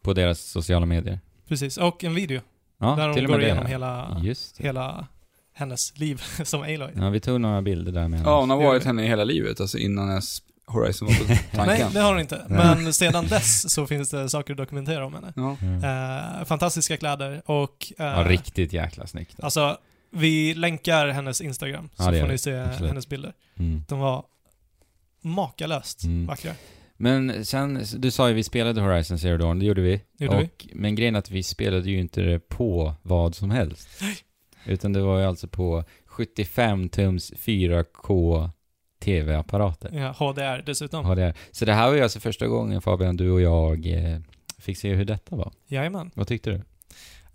På 0.02 0.14
deras 0.14 0.40
sociala 0.40 0.86
medier. 0.86 1.20
Precis. 1.48 1.78
Och 1.78 2.04
en 2.04 2.16
video. 2.16 2.42
Ja, 2.78 2.96
där 2.96 3.14
med 3.14 3.28
går 3.28 3.42
igenom 3.44 3.66
hela, 3.66 4.20
det. 4.24 4.64
hela 4.64 5.08
hennes 5.54 5.98
liv 5.98 6.22
som 6.44 6.62
Aloy. 6.62 6.90
Ja, 6.96 7.10
vi 7.10 7.20
tog 7.20 7.42
några 7.42 7.62
bilder 7.62 7.92
där 7.92 8.08
med 8.08 8.22
Ja, 8.26 8.40
hon 8.40 8.50
har 8.50 8.58
varit 8.58 8.84
henne 8.84 9.04
hela 9.08 9.24
livet, 9.24 9.60
alltså 9.62 9.78
innan 9.78 10.10
ens 10.10 10.42
Horizon 10.68 11.08
var 11.08 11.16
Nej, 11.28 11.40
tanken. 11.52 11.94
det 11.94 12.00
har 12.00 12.12
hon 12.12 12.20
inte. 12.22 12.46
Nej. 12.50 12.76
Men 12.76 12.94
sedan 12.94 13.28
dess 13.28 13.74
så 13.74 13.88
finns 13.88 14.10
det 14.10 14.30
saker 14.30 14.54
att 14.54 14.58
dokumentera 14.58 15.06
om 15.06 15.14
henne. 15.14 15.34
Ja. 15.36 15.58
Ja. 15.82 16.40
Eh, 16.40 16.46
fantastiska 16.46 16.98
kläder 16.98 17.42
och... 17.46 17.94
eh, 17.98 18.06
ja, 18.06 18.24
riktigt 18.28 18.74
jäkla 18.74 19.08
snyggt. 19.08 19.40
Alltså, 19.40 19.78
vi 20.12 20.54
länkar 20.54 21.08
hennes 21.08 21.42
Instagram 21.42 21.90
så 21.96 22.04
Ja, 22.04 22.06
får 22.06 22.12
vi. 22.12 22.28
ni 22.28 22.38
se 22.38 22.56
Absolut. 22.60 22.90
hennes 22.90 23.08
bilder. 23.10 23.34
Mm. 23.60 23.84
De 23.88 24.00
var 24.00 24.24
makalöst 25.22 26.04
Mm. 26.04 26.26
vackra. 26.26 26.52
Men 26.98 27.46
sen, 27.46 27.84
du 27.98 28.12
sa 28.12 28.28
ju 28.28 28.34
vi 28.34 28.44
spelade 28.44 28.82
Horizon 28.82 29.20
Zero 29.20 29.38
Dawn, 29.38 29.60
det 29.60 29.66
gjorde 29.66 29.82
vi. 29.82 30.02
Gjorde 30.18 30.38
vi. 30.38 30.44
och, 30.46 30.68
Men 30.74 30.96
grejen 30.96 31.16
är 31.16 31.20
att 31.20 31.32
vi 31.32 31.44
spelade 31.44 31.90
ju 31.90 32.00
inte 32.00 32.22
det 32.22 32.40
på 32.40 32.94
vad 33.02 33.36
som 33.36 33.52
helst. 33.52 33.90
Utan 34.66 34.94
det 34.94 35.02
var 35.02 35.20
ju 35.20 35.26
alltså 35.26 35.48
på 35.48 35.84
75 36.06 36.90
tums 36.90 37.34
4K 37.34 38.50
TV-apparater. 39.00 39.90
Ja, 39.94 40.12
HDR 40.12 40.64
dessutom. 40.66 41.06
HDR. 41.06 41.34
Så 41.52 41.66
det 41.66 41.74
här 41.74 41.88
var 41.88 41.96
ju 41.96 42.02
alltså 42.02 42.20
första 42.20 42.48
gången 42.48 42.82
Fabian, 42.82 43.18
du 43.18 43.32
och 43.32 43.42
jag 43.42 43.86
eh, 43.88 44.20
fick 44.60 44.78
se 44.78 44.94
hur 44.94 45.06
detta 45.06 45.36
var. 45.36 45.52
Jajamän. 45.68 46.12
Vad 46.14 46.28
tyckte 46.28 46.50
du? 46.50 46.56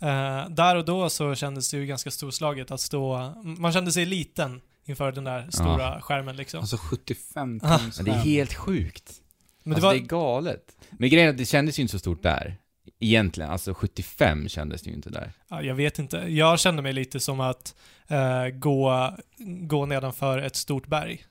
Eh, 0.06 0.48
där 0.48 0.76
och 0.76 0.84
då 0.84 1.10
så 1.10 1.34
kändes 1.34 1.70
det 1.70 1.76
ju 1.76 1.86
ganska 1.86 2.10
storslaget 2.10 2.70
att 2.70 2.80
stå... 2.80 3.32
Man 3.44 3.72
kände 3.72 3.92
sig 3.92 4.04
liten 4.06 4.60
inför 4.84 5.12
den 5.12 5.24
där 5.24 5.46
stora 5.50 6.00
skärmen 6.00 6.36
liksom. 6.36 6.60
Alltså 6.60 6.76
75 6.76 7.60
Ah. 7.62 7.78
tums 7.78 7.96
Men 7.96 8.04
det 8.04 8.10
är 8.10 8.14
helt 8.24 8.54
sjukt. 8.54 9.12
Men 9.62 9.70
det 9.70 9.76
alltså 9.76 9.86
var... 9.86 9.94
det 9.94 10.00
är 10.00 10.06
galet. 10.06 10.76
Men 10.90 11.10
grejen 11.10 11.26
är 11.26 11.30
att 11.30 11.38
det 11.38 11.44
kändes 11.44 11.78
ju 11.78 11.80
inte 11.82 11.92
så 11.92 11.98
stort 11.98 12.22
där. 12.22 12.56
Egentligen, 12.98 13.50
alltså 13.50 13.74
75 13.74 14.48
kändes 14.48 14.82
det 14.82 14.90
ju 14.90 14.96
inte 14.96 15.10
där. 15.10 15.32
Ja, 15.48 15.62
jag 15.62 15.74
vet 15.74 15.98
inte. 15.98 16.16
Jag 16.16 16.60
kände 16.60 16.82
mig 16.82 16.92
lite 16.92 17.20
som 17.20 17.40
att 17.40 17.74
eh, 18.08 18.46
gå, 18.48 19.10
gå 19.46 19.86
nedanför 19.86 20.38
ett 20.38 20.56
stort 20.56 20.86
berg. 20.86 21.24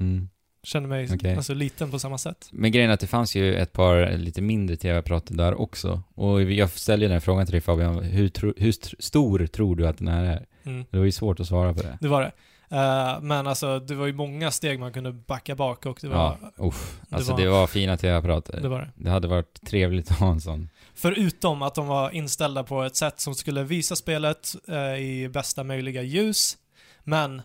Mm. 0.00 0.28
Kände 0.62 0.88
mig 0.88 1.08
Okej. 1.14 1.36
alltså, 1.36 1.54
liten 1.54 1.90
på 1.90 1.98
samma 1.98 2.18
sätt. 2.18 2.48
Men 2.52 2.72
grejen 2.72 2.90
är 2.90 2.94
att 2.94 3.00
det 3.00 3.06
fanns 3.06 3.34
ju 3.36 3.54
ett 3.54 3.72
par 3.72 4.16
lite 4.16 4.40
mindre 4.40 4.76
tv-apparater 4.76 5.34
där 5.34 5.60
också. 5.60 6.02
Och 6.14 6.42
jag 6.42 6.70
ställde 6.70 7.04
ju 7.04 7.08
den 7.08 7.12
här 7.14 7.20
frågan 7.20 7.46
till 7.46 7.52
dig 7.52 7.60
Fabian, 7.60 8.02
hur, 8.02 8.28
tro, 8.28 8.52
hur 8.56 8.68
st- 8.68 8.96
stor 8.98 9.46
tror 9.46 9.76
du 9.76 9.86
att 9.86 9.98
den 9.98 10.08
här 10.08 10.24
är? 10.24 10.46
Mm. 10.64 10.84
Det 10.90 10.98
var 10.98 11.04
ju 11.04 11.12
svårt 11.12 11.40
att 11.40 11.46
svara 11.46 11.74
på 11.74 11.82
det. 11.82 11.98
Det 12.00 12.08
var 12.08 12.22
det. 12.22 12.32
Eh, 12.76 13.20
men 13.20 13.46
alltså, 13.46 13.78
det 13.78 13.94
var 13.94 14.06
ju 14.06 14.12
många 14.12 14.50
steg 14.50 14.78
man 14.80 14.92
kunde 14.92 15.12
backa 15.12 15.54
bak 15.54 15.86
och 15.86 15.98
det 16.00 16.08
var... 16.08 16.16
Ja, 16.56 16.66
uff. 16.66 17.00
det 17.08 17.16
Alltså 17.16 17.32
var- 17.32 17.40
det 17.40 17.48
var 17.48 17.66
fina 17.66 17.96
tv-apparater. 17.96 18.60
Det 18.60 18.68
var 18.68 18.78
det. 18.80 18.90
Det 18.96 19.10
hade 19.10 19.28
varit 19.28 19.66
trevligt 19.66 20.10
att 20.10 20.18
ha 20.18 20.30
en 20.30 20.40
sån. 20.40 20.68
Förutom 20.94 21.62
att 21.62 21.74
de 21.74 21.86
var 21.86 22.10
inställda 22.10 22.64
på 22.64 22.82
ett 22.82 22.96
sätt 22.96 23.20
som 23.20 23.34
skulle 23.34 23.62
visa 23.64 23.96
spelet 23.96 24.54
eh, 24.68 24.96
i 25.02 25.28
bästa 25.32 25.64
möjliga 25.64 26.02
ljus. 26.02 26.56
Men 27.04 27.42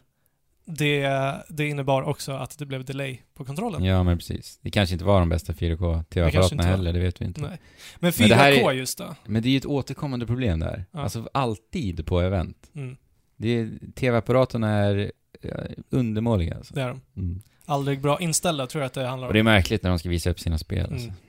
det, 0.65 1.07
det 1.49 1.67
innebar 1.67 2.01
också 2.01 2.31
att 2.31 2.57
det 2.57 2.65
blev 2.65 2.85
delay 2.85 3.19
på 3.33 3.45
kontrollen. 3.45 3.83
Ja, 3.83 4.03
men 4.03 4.17
precis. 4.17 4.59
Det 4.61 4.71
kanske 4.71 4.93
inte 4.93 5.05
var 5.05 5.19
de 5.19 5.29
bästa 5.29 5.53
4K 5.53 5.59
Det 5.59 5.75
kanske 5.75 5.89
inte 5.99 6.09
tv-apparaterna 6.13 6.63
var. 6.63 6.69
heller, 6.69 6.93
det 6.93 6.99
vet 6.99 7.21
vi 7.21 7.25
inte. 7.25 7.41
Nej. 7.41 7.59
Men 7.99 8.11
4K 8.11 8.27
Men 8.29 8.39
är- 8.69 8.71
just 8.71 8.97
då. 8.97 9.15
Men 9.25 9.41
det 9.43 9.49
är 9.49 9.51
ju 9.51 9.57
ett 9.57 9.65
återkommande 9.65 10.25
problem 10.27 10.59
där. 10.59 10.85
Ja. 10.91 10.99
Alltså 11.01 11.29
alltid 11.33 12.05
på 12.05 12.19
event. 12.21 12.71
Mm, 12.75 12.97
tv-apparaterna 13.95 14.69
är 14.69 15.11
eh, 15.41 15.51
undermåliga 15.89 16.55
alltså. 16.55 16.73
det 16.73 16.81
är 16.81 16.87
de. 16.87 17.01
Mm. 17.17 17.41
Aldrig 17.65 18.01
bra 18.01 18.19
inställda 18.19 18.67
tror 18.67 18.81
jag 18.81 18.87
att 18.87 18.93
det 18.93 19.07
handlar 19.07 19.27
Och 19.27 19.33
det 19.33 19.39
är 19.39 19.41
om. 19.41 19.45
märkligt 19.45 19.83
när 19.83 19.89
de 19.89 19.99
ska 19.99 20.09
visa 20.09 20.29
upp 20.29 20.39
sina 20.39 20.57
spel 20.57 20.81
alltså. 20.93 21.07
Mm. 21.07 21.19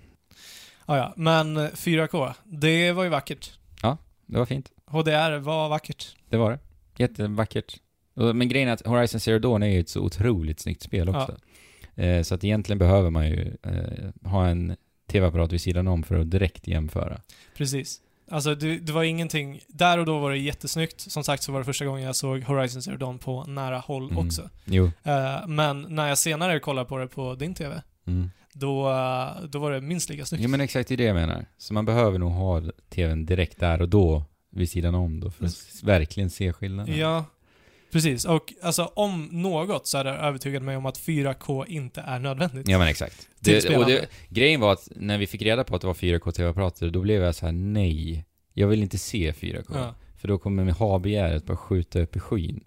Ah, 0.87 0.97
ja, 0.97 1.13
men 1.17 1.59
4K, 1.59 2.33
det 2.45 2.93
var 2.93 3.03
ju 3.05 3.09
vackert. 3.09 3.53
Det 4.27 4.39
var 4.39 4.47
fint. 4.47 4.71
HDR 4.87 5.39
var 5.39 5.69
vackert. 5.69 6.17
Det 6.29 6.37
var 6.37 6.51
det. 6.51 6.59
Jättevackert. 6.97 7.77
Men 8.15 8.49
grejen 8.49 8.69
är 8.69 8.73
att 8.73 8.87
Horizon 8.87 9.21
Zero 9.21 9.39
Dawn 9.39 9.63
är 9.63 9.67
ju 9.67 9.81
ett 9.81 9.89
så 9.89 10.01
otroligt 10.01 10.61
snyggt 10.61 10.83
spel 10.83 11.09
också. 11.09 11.37
Eh, 11.95 12.23
så 12.23 12.35
att 12.35 12.45
egentligen 12.45 12.79
behöver 12.79 13.11
man 13.11 13.27
ju 13.27 13.57
eh, 13.63 14.29
ha 14.31 14.47
en 14.47 14.77
tv-apparat 15.11 15.53
vid 15.53 15.61
sidan 15.61 15.89
om 15.89 16.03
för 16.03 16.15
att 16.19 16.31
direkt 16.31 16.67
jämföra. 16.69 17.21
Precis. 17.57 18.01
Alltså 18.31 18.55
det, 18.55 18.79
det 18.79 18.93
var 18.93 19.03
ingenting, 19.03 19.61
där 19.69 19.99
och 19.99 20.07
då 20.07 20.19
var 20.19 20.31
det 20.31 20.39
jättesnyggt. 20.39 21.01
Som 21.01 21.25
sagt 21.25 21.43
så 21.43 21.53
var 21.53 21.59
det 21.59 21.65
första 21.65 21.85
gången 21.85 22.03
jag 22.05 22.17
såg 22.17 22.43
Horizon 22.43 22.83
Zero 22.83 22.97
Dawn 22.97 23.19
på 23.19 23.45
nära 23.45 23.79
håll 23.79 24.11
Mm. 24.11 24.27
också. 24.27 24.51
Jo. 24.65 24.91
Eh, 25.03 25.47
men 25.47 25.87
när 25.89 26.09
jag 26.09 26.19
senare 26.19 26.61
kollade 26.61 26.89
på 26.89 26.99
det 26.99 27.07
på 27.09 27.35
din 27.35 27.55
TV, 27.55 27.83
Mm. 28.07 28.31
då, 28.53 28.83
då 29.49 29.59
var 29.59 29.73
det 29.73 29.81
minst 29.81 30.11
lika 30.11 30.25
snyggt. 30.27 30.43
Jo 30.45 30.51
men 30.51 30.61
exakt 30.61 30.89
det 30.89 30.95
är 30.95 30.97
det 30.97 31.05
jag 31.05 31.15
menar. 31.15 31.47
Så 31.59 31.75
man 31.75 31.85
behöver 31.85 32.19
nog 32.19 32.33
ha 32.33 32.63
tvn 32.91 33.27
direkt 33.27 33.61
där 33.61 33.83
och 33.83 33.89
då 33.89 34.25
vid 34.51 34.71
sidan 34.71 34.95
om 34.95 35.21
då 35.21 35.31
för 35.31 35.45
att 35.45 35.81
verkligen 35.83 36.31
se 36.31 36.53
skillnaden. 36.53 36.99
Ja, 36.99 37.25
precis. 37.93 38.25
Och 38.25 38.53
alltså 38.63 38.85
om 38.85 39.29
något 39.33 39.87
så 39.87 39.99
är 39.99 40.05
det 40.05 40.11
övertygat 40.11 40.63
mig 40.63 40.77
om 40.77 40.87
att 40.87 40.99
4K 40.99 41.67
inte 41.67 42.01
är 42.01 42.19
nödvändigt. 42.19 42.69
Ja 42.69 42.79
men 42.79 42.89
exakt. 42.89 43.29
Det, 43.41 43.77
och 43.77 43.87
det, 43.87 44.07
grejen 44.29 44.61
var 44.61 44.73
att 44.73 44.89
när 44.97 45.19
vi 45.19 45.27
fick 45.27 45.43
reda 45.43 45.65
på 45.65 45.75
att 45.75 45.81
det 45.81 45.87
var 45.87 45.95
4K 45.95 46.31
tv-apparater, 46.33 46.91
då 46.91 47.01
blev 47.01 47.23
jag 47.23 47.35
så 47.35 47.47
här: 47.47 47.53
nej. 47.53 48.25
Jag 48.55 48.69
vill 48.69 48.83
inte 48.83 48.99
se 48.99 49.33
4K. 49.33 49.65
Ja. 49.75 49.95
För 50.21 50.29
då 50.29 50.39
kommer 50.39 50.65
med 50.65 50.75
ha-begäret 50.75 51.47
bara 51.47 51.57
skjuta 51.57 52.01
upp 52.01 52.17
i 52.17 52.21
skyn. 52.21 52.65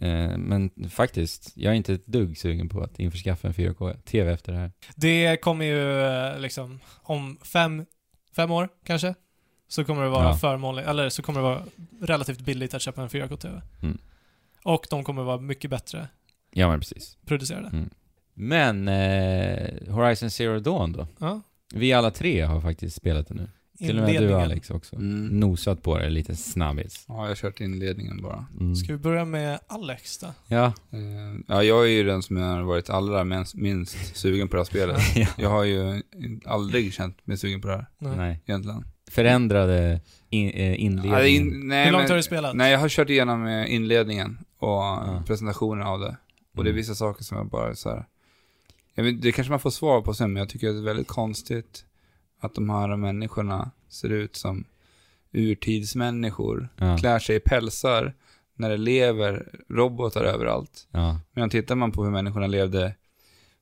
Eh, 0.00 0.36
men 0.38 0.70
faktiskt, 0.90 1.52
jag 1.54 1.70
är 1.72 1.76
inte 1.76 1.92
ett 1.94 2.06
dugg 2.06 2.38
sugen 2.38 2.68
på 2.68 2.80
att 2.80 2.98
införskaffa 2.98 3.48
en 3.48 3.54
4K-TV 3.54 4.32
efter 4.32 4.52
det 4.52 4.58
här. 4.58 4.72
Det 4.96 5.36
kommer 5.36 5.64
ju 5.64 6.00
eh, 6.06 6.38
liksom 6.40 6.80
om 7.02 7.38
fem, 7.42 7.86
fem 8.36 8.50
år 8.50 8.68
kanske, 8.86 9.14
så 9.68 9.84
kommer 9.84 10.02
det 10.02 10.08
vara 10.08 10.24
Ja. 10.24 10.34
förmånligt, 10.36 10.88
eller 10.88 11.08
så 11.08 11.22
kommer 11.22 11.40
det 11.40 11.44
vara 11.44 11.62
relativt 12.00 12.40
billigt 12.40 12.74
att 12.74 12.82
köpa 12.82 13.02
en 13.02 13.08
4K-TV. 13.08 13.60
Mm. 13.82 13.98
Och 14.64 14.86
de 14.90 15.04
kommer 15.04 15.22
vara 15.22 15.40
mycket 15.40 15.70
bättre 15.70 16.08
Ja 16.52 16.68
men 16.70 16.80
precis. 16.80 17.16
producerade. 17.26 17.68
Mm. 17.68 17.90
Men 18.34 18.88
eh, 18.88 19.94
Horizon 19.94 20.30
Zero 20.30 20.60
Dawn 20.60 20.92
då? 20.92 21.06
Ja. 21.18 21.40
Vi 21.74 21.92
alla 21.92 22.10
tre 22.10 22.40
har 22.40 22.60
faktiskt 22.60 22.96
spelat 22.96 23.28
det 23.28 23.34
nu. 23.34 23.48
Till 23.78 23.88
och 23.90 23.94
med 23.96 24.04
du 24.06 24.10
Inledningen. 24.14 24.42
Alex 24.44 24.70
också. 24.70 24.96
Mm. 24.96 25.26
Nosat 25.40 25.82
på 25.82 25.98
det 25.98 26.10
lite 26.10 26.36
snabbis. 26.36 27.04
Ja, 27.08 27.14
jag 27.22 27.28
har 27.28 27.34
kört 27.34 27.60
inledningen 27.60 28.22
bara. 28.22 28.46
Mm. 28.60 28.74
Ska 28.76 28.92
vi 28.92 28.98
börja 28.98 29.24
med 29.24 29.58
Alex 29.66 30.18
då? 30.18 30.26
Ja. 30.46 30.64
Eh, 30.66 31.00
Ja, 31.48 31.62
jag 31.62 31.84
är 31.84 31.88
ju 31.90 32.02
den 32.04 32.22
som 32.22 32.36
har 32.36 32.62
varit 32.62 32.90
allra 32.90 33.24
minst, 33.24 33.54
minst 33.54 34.16
sugen 34.16 34.48
på 34.48 34.56
det 34.56 34.60
här 34.60 34.64
spelet. 34.66 35.00
ja. 35.16 35.26
Jag 35.38 35.50
har 35.50 35.64
ju 35.64 36.02
aldrig 36.44 36.92
känt 36.92 37.26
mig 37.26 37.36
sugen 37.38 37.60
på 37.60 37.68
det 37.68 37.74
här, 37.74 37.86
Nej. 37.98 38.16
Nej. 38.16 38.40
egentligen. 38.46 38.84
Förändrade 39.10 40.00
in, 40.30 40.50
eh, 40.50 40.54
Ja, 40.54 40.62
det 40.62 40.70
är 40.70 40.74
inledningen. 40.76 41.26
in, 41.26 41.68
nej, 41.68 41.84
Hur 41.84 41.92
långt 41.92 42.02
men, 42.02 42.10
har 42.10 42.16
du 42.16 42.22
spelat? 42.22 42.54
Nej, 42.56 42.72
jag 42.72 42.78
har 42.78 42.88
kört 42.88 43.10
igenom 43.10 43.46
eh, 43.46 43.74
inledningen 43.74 44.38
och 44.60 44.68
Ja. 44.68 45.22
presentationen 45.26 45.86
av 45.86 46.00
det. 46.00 46.16
Och 46.56 46.64
det 46.64 46.68
är 46.68 46.72
Mm. 46.72 46.76
vissa 46.76 46.94
saker 46.94 47.24
som 47.24 47.36
jag 47.36 47.46
bara 47.46 47.74
så 47.74 47.90
här. 47.90 48.06
Jag 48.94 49.04
vet, 49.04 49.22
det 49.22 49.32
kanske 49.32 49.50
man 49.50 49.60
får 49.60 49.70
svar 49.70 50.00
på 50.02 50.14
sen, 50.14 50.32
men 50.32 50.40
jag 50.40 50.48
tycker 50.48 50.68
att 50.68 50.74
det 50.74 50.80
är 50.80 50.84
väldigt 50.84 51.08
konstigt 51.08 51.84
att 52.40 52.54
de 52.54 52.70
här 52.70 52.96
människorna 52.96 53.70
ser 53.88 54.08
ut 54.10 54.36
som 54.36 54.64
urtidsmänniskor. 55.32 56.68
Ja. 56.76 56.96
Klär 56.98 57.18
sig 57.18 57.36
i 57.36 57.40
pälsar 57.40 58.14
när 58.54 58.70
det 58.70 58.76
lever 58.76 59.48
robotar 59.68 60.24
överallt. 60.24 60.88
Ja. 60.90 61.20
Men 61.32 61.50
tittar 61.50 61.74
man 61.74 61.92
på 61.92 62.04
hur 62.04 62.10
människorna 62.10 62.46
levde 62.46 62.94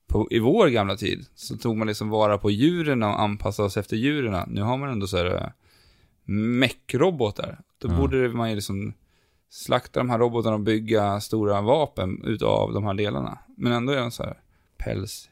på, 0.06 0.28
i 0.30 0.38
vår 0.38 0.68
gamla 0.68 0.96
tid, 0.96 1.26
så 1.34 1.56
tog 1.56 1.76
man 1.76 1.86
liksom 1.86 2.08
vara 2.08 2.38
på 2.38 2.50
djuren 2.50 3.02
och 3.02 3.20
anpassade 3.20 3.70
sig 3.70 3.80
efter 3.80 3.96
djuren. 3.96 4.48
Nu 4.48 4.62
har 4.62 4.76
man 4.76 4.88
ändå 4.90 5.06
så 5.06 5.16
här 5.16 5.34
äh, 5.36 5.48
meckrobotar. 6.32 7.58
Då 7.78 7.88
Ja. 7.88 7.96
borde 7.96 8.28
man 8.28 8.48
ju 8.50 8.54
liksom 8.54 8.92
slakta 9.50 10.00
de 10.00 10.10
här 10.10 10.18
robotarna 10.18 10.54
och 10.54 10.60
bygga 10.60 11.20
stora 11.20 11.60
vapen 11.60 12.22
utav 12.24 12.72
de 12.72 12.84
här 12.84 12.94
delarna. 12.94 13.38
Men 13.56 13.72
ändå 13.72 13.92
är 13.92 13.96
de 14.00 14.10
så 14.10 14.22
här 14.22 14.36
päls. 14.78 15.28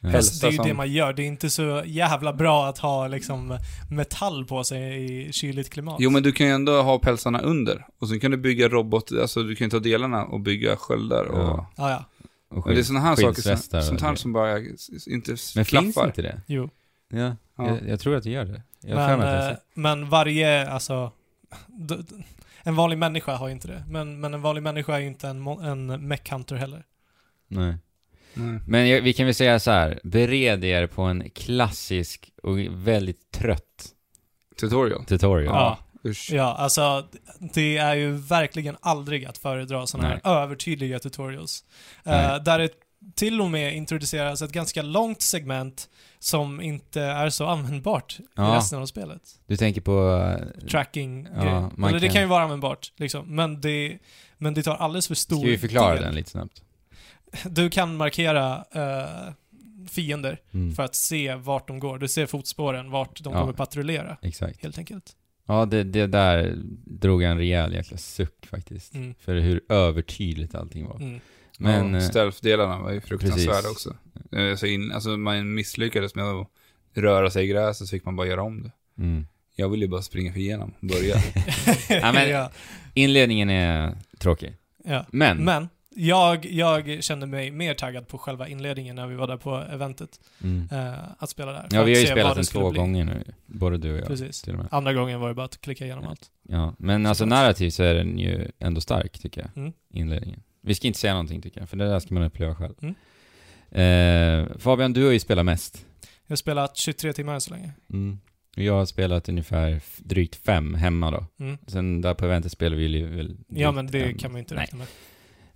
Ja. 0.00 0.10
Päls. 0.10 0.40
Det 0.40 0.46
är 0.46 0.50
ju 0.50 0.56
som- 0.56 0.66
det 0.68 0.74
man 0.74 0.92
gör. 0.92 1.12
Det 1.12 1.22
är 1.22 1.26
inte 1.26 1.50
så 1.50 1.82
jävla 1.86 2.32
bra 2.32 2.66
att 2.66 2.78
ha 2.78 3.08
liksom 3.08 3.58
metall 3.90 4.44
på 4.44 4.64
sig 4.64 5.04
i 5.28 5.32
kyligt 5.32 5.70
klimat. 5.70 5.96
Jo 5.98 6.10
men 6.10 6.22
du 6.22 6.32
kan 6.32 6.46
ju 6.46 6.52
ändå 6.52 6.82
ha 6.82 6.98
pälsarna 6.98 7.40
under. 7.40 7.86
Och 7.98 8.08
sen 8.08 8.20
kan 8.20 8.30
du 8.30 8.36
bygga 8.36 8.68
robot, 8.68 9.12
alltså 9.12 9.42
du 9.42 9.54
kan 9.56 9.64
ju 9.66 9.70
ta 9.70 9.78
delarna 9.78 10.24
och 10.24 10.40
bygga 10.40 10.76
sköldar 10.76 11.24
och... 11.24 11.38
Ja. 11.38 11.70
Ja, 11.76 11.90
ja. 11.90 12.04
Och 12.50 12.66
Och 12.66 12.72
det 12.74 12.78
är 12.78 12.82
sådana 12.82 13.04
här 13.04 13.16
saker 13.16 13.80
sånt 13.82 14.00
här 14.02 14.14
som 14.14 14.32
bara 14.32 14.58
inte 14.58 15.36
Men 15.56 15.64
klaffar. 15.64 15.82
finns 15.82 15.96
inte 15.96 16.22
det? 16.22 16.40
Jo. 16.46 16.70
Ja. 17.08 17.36
Ja. 17.56 17.68
Jag, 17.68 17.88
jag 17.88 18.00
tror 18.00 18.16
att 18.16 18.22
det 18.24 18.30
gör 18.30 18.44
det. 18.44 18.62
Jag 18.80 19.18
Men, 19.18 19.48
eh, 19.50 19.56
men 19.74 20.08
varje, 20.08 20.70
alltså... 20.70 21.12
En 22.64 22.76
vanlig 22.76 22.98
människa 22.98 23.34
har 23.34 23.46
ju 23.46 23.52
inte 23.52 23.68
det. 23.68 23.84
Men, 23.88 24.20
men 24.20 24.34
en 24.34 24.42
vanlig 24.42 24.62
människa 24.62 24.94
är 24.94 25.00
ju 25.00 25.06
inte 25.06 25.28
en, 25.28 25.46
en 25.46 26.08
mech 26.08 26.32
hunter 26.32 26.56
heller. 26.56 26.84
Nej. 27.48 27.76
Mm. 28.36 28.62
Men 28.66 28.88
jag, 28.88 29.02
vi 29.02 29.12
kan 29.12 29.26
väl 29.26 29.34
säga 29.34 29.60
så 29.60 29.70
här. 29.70 30.00
bered 30.04 30.64
er 30.64 30.86
på 30.86 31.02
en 31.02 31.30
klassisk 31.30 32.30
och 32.42 32.58
väldigt 32.70 33.30
trött 33.30 33.94
Tutorial. 34.60 35.04
tutorial. 35.04 35.54
Ja. 35.54 35.78
Usch. 36.06 36.30
Ja, 36.32 36.54
alltså 36.54 37.06
det 37.54 37.76
är 37.76 37.94
ju 37.94 38.12
verkligen 38.12 38.76
aldrig 38.80 39.24
att 39.24 39.38
föredra 39.38 39.86
sådana 39.86 40.08
här 40.08 40.20
övertydliga 40.42 40.98
tutorials. 40.98 41.64
Eh, 42.04 42.42
där, 42.42 42.58
det, 42.58 42.68
till 43.14 43.40
och 43.40 43.50
med 43.50 43.76
introduceras 43.76 44.42
ett 44.42 44.52
ganska 44.52 44.82
långt 44.82 45.22
segment 45.22 45.88
som 46.18 46.60
inte 46.60 47.00
är 47.02 47.30
så 47.30 47.46
användbart 47.46 48.16
i 48.20 48.22
Ja. 48.36 48.56
resten 48.56 48.78
av 48.82 48.86
spelet. 48.86 49.22
Du 49.46 49.56
tänker 49.56 49.80
på... 49.80 50.10
eh, 50.60 50.66
Tracking 50.68 51.28
Ja, 51.36 51.70
Eller 51.78 51.92
det 51.92 52.00
kan- 52.00 52.10
kan 52.12 52.22
ju 52.22 52.28
vara 52.28 52.42
användbart, 52.42 52.92
liksom. 52.96 53.34
Men 53.36 53.60
det, 53.60 53.98
men 54.38 54.54
det 54.54 54.62
tar 54.62 54.76
alldeles 54.76 55.08
för 55.08 55.14
stor 55.14 55.38
Ska 55.38 55.46
vi 55.46 55.58
förklara 55.58 55.94
del. 55.94 56.02
den 56.02 56.14
lite 56.14 56.30
snabbt? 56.30 56.62
Du 57.44 57.70
kan 57.70 57.96
markera 57.96 58.64
eh, 58.72 59.32
fiender 59.90 60.40
Mm. 60.52 60.74
för 60.74 60.82
att 60.82 60.94
se 60.94 61.34
vart 61.34 61.68
de 61.68 61.78
går. 61.78 61.98
Du 61.98 62.08
ser 62.08 62.26
fotspåren, 62.26 62.90
vart 62.90 63.22
de 63.22 63.32
Ja. 63.32 63.40
kommer 63.40 63.52
patrullera, 63.52 64.16
Exakt. 64.22 64.62
helt 64.62 64.78
enkelt. 64.78 65.16
Ja, 65.46 65.64
det, 65.66 65.84
det 65.84 66.06
där 66.06 66.54
drog 66.84 67.22
jag 67.22 67.30
en 67.30 67.38
rejäl 67.38 67.72
jäkla 67.74 67.96
suck 67.96 68.46
faktiskt. 68.46 68.94
Mm. 68.94 69.14
För 69.20 69.34
hur 69.34 69.60
övertydligt 69.68 70.54
allting 70.54 70.86
var. 70.86 70.96
Mm. 70.96 71.20
Men... 71.58 71.94
ja, 71.94 72.00
eh, 72.00 72.08
stealth-delarna 72.08 72.78
var 72.82 72.92
ju 72.92 73.00
fruktansvärda 73.00 73.52
precis. 73.68 73.70
också. 73.70 73.96
Eh, 74.36 74.56
Så 74.56 74.66
in, 74.66 74.92
alltså 74.92 75.08
man 75.08 75.54
misslyckades 75.54 76.14
med 76.14 76.24
att 76.24 76.48
röra 76.94 77.30
sig 77.30 77.44
i 77.44 77.48
gräset 77.48 77.86
så 77.88 77.90
fick 77.90 78.04
man 78.04 78.16
bara 78.16 78.26
göra 78.26 78.42
om 78.42 78.62
det. 78.62 78.70
mm. 79.02 79.26
Jag 79.56 79.68
ville 79.68 79.84
ju 79.84 79.90
bara 79.90 80.02
springa 80.02 80.32
för 80.32 80.40
igenom 80.40 80.74
och 80.80 80.86
börja. 80.86 81.16
Ja, 82.02 82.12
men- 82.12 82.28
ja, 82.30 82.50
Inledningen 82.94 83.50
är 83.50 83.98
tråkig. 84.18 84.56
ja. 84.84 85.04
Men... 85.10 85.36
Men, 85.44 85.68
jag, 85.96 86.46
jag 86.46 87.04
kände 87.04 87.26
mig 87.26 87.50
mer 87.50 87.74
taggad 87.74 88.08
på 88.08 88.18
själva 88.18 88.48
inledningen 88.48 88.96
när 88.96 89.06
vi 89.06 89.14
var 89.14 89.26
där 89.26 89.36
på 89.36 89.56
eventet. 89.72 90.20
Mm. 90.42 90.68
eh, 90.72 90.94
att 91.18 91.30
spela 91.30 91.52
där. 91.52 91.66
Ja, 91.70 91.82
vi 91.82 91.94
har 91.94 92.00
ju 92.00 92.06
spelat 92.06 92.34
den 92.34 92.44
två 92.44 92.70
bli. 92.70 92.78
gånger 92.80 93.04
nu. 93.04 93.24
Både 93.46 93.78
du 93.78 93.92
och 93.92 93.98
jag. 93.98 94.06
Precis. 94.06 94.42
Till 94.42 94.52
och 94.52 94.58
med. 94.58 94.68
Andra 94.70 94.92
gången 94.92 95.20
var 95.20 95.28
det 95.28 95.34
bara 95.34 95.44
att 95.46 95.60
klicka 95.60 95.84
igenom 95.84 96.06
allt. 96.06 96.30
Ja, 96.48 96.74
men 96.78 97.06
alltså 97.06 97.24
narrativt 97.26 97.74
så 97.74 97.82
är 97.82 97.94
den 97.94 98.18
ju 98.18 98.48
ändå 98.58 98.80
stark 98.80 99.18
tycker 99.18 99.40
jag. 99.40 99.50
Mm. 99.62 99.72
Inledningen. 99.92 100.42
Vi 100.64 100.74
ska 100.74 100.86
inte 100.86 100.98
säga 100.98 101.12
någonting 101.12 101.42
tycker 101.42 101.60
jag, 101.60 101.68
för 101.68 101.76
det 101.76 101.88
där 101.88 102.00
ska 102.00 102.14
man 102.14 102.22
uppleva 102.22 102.54
själv. 102.54 102.74
Mm. 102.82 102.94
Eh, 103.70 104.58
Fabian, 104.58 104.92
du 104.92 105.04
har 105.04 105.12
ju 105.12 105.20
spelat 105.20 105.44
mest. 105.46 105.86
Jag 106.26 106.32
har 106.32 106.36
spelat 106.36 106.76
23 106.76 107.12
timmar 107.12 107.34
än 107.34 107.40
så 107.40 107.50
länge. 107.50 107.72
Mm. 107.92 108.18
Jag 108.56 108.72
har 108.74 108.86
spelat 108.86 109.28
ungefär 109.28 109.80
drygt 109.98 110.34
fem 110.36 110.74
hemma 110.74 111.10
då. 111.10 111.26
Mm. 111.44 111.58
Sen 111.66 112.00
där 112.00 112.14
på 112.14 112.24
eventet 112.24 112.52
spelar 112.52 112.76
vi 112.76 112.84
ju 112.86 113.06
väl 113.06 113.36
Ja, 113.48 113.72
men 113.72 113.86
det 113.86 114.02
en. 114.02 114.18
kan 114.18 114.32
man 114.32 114.38
ju 114.38 114.40
inte 114.42 114.54
Nej. 114.54 114.62
räkna 114.64 114.78
med. 114.78 114.86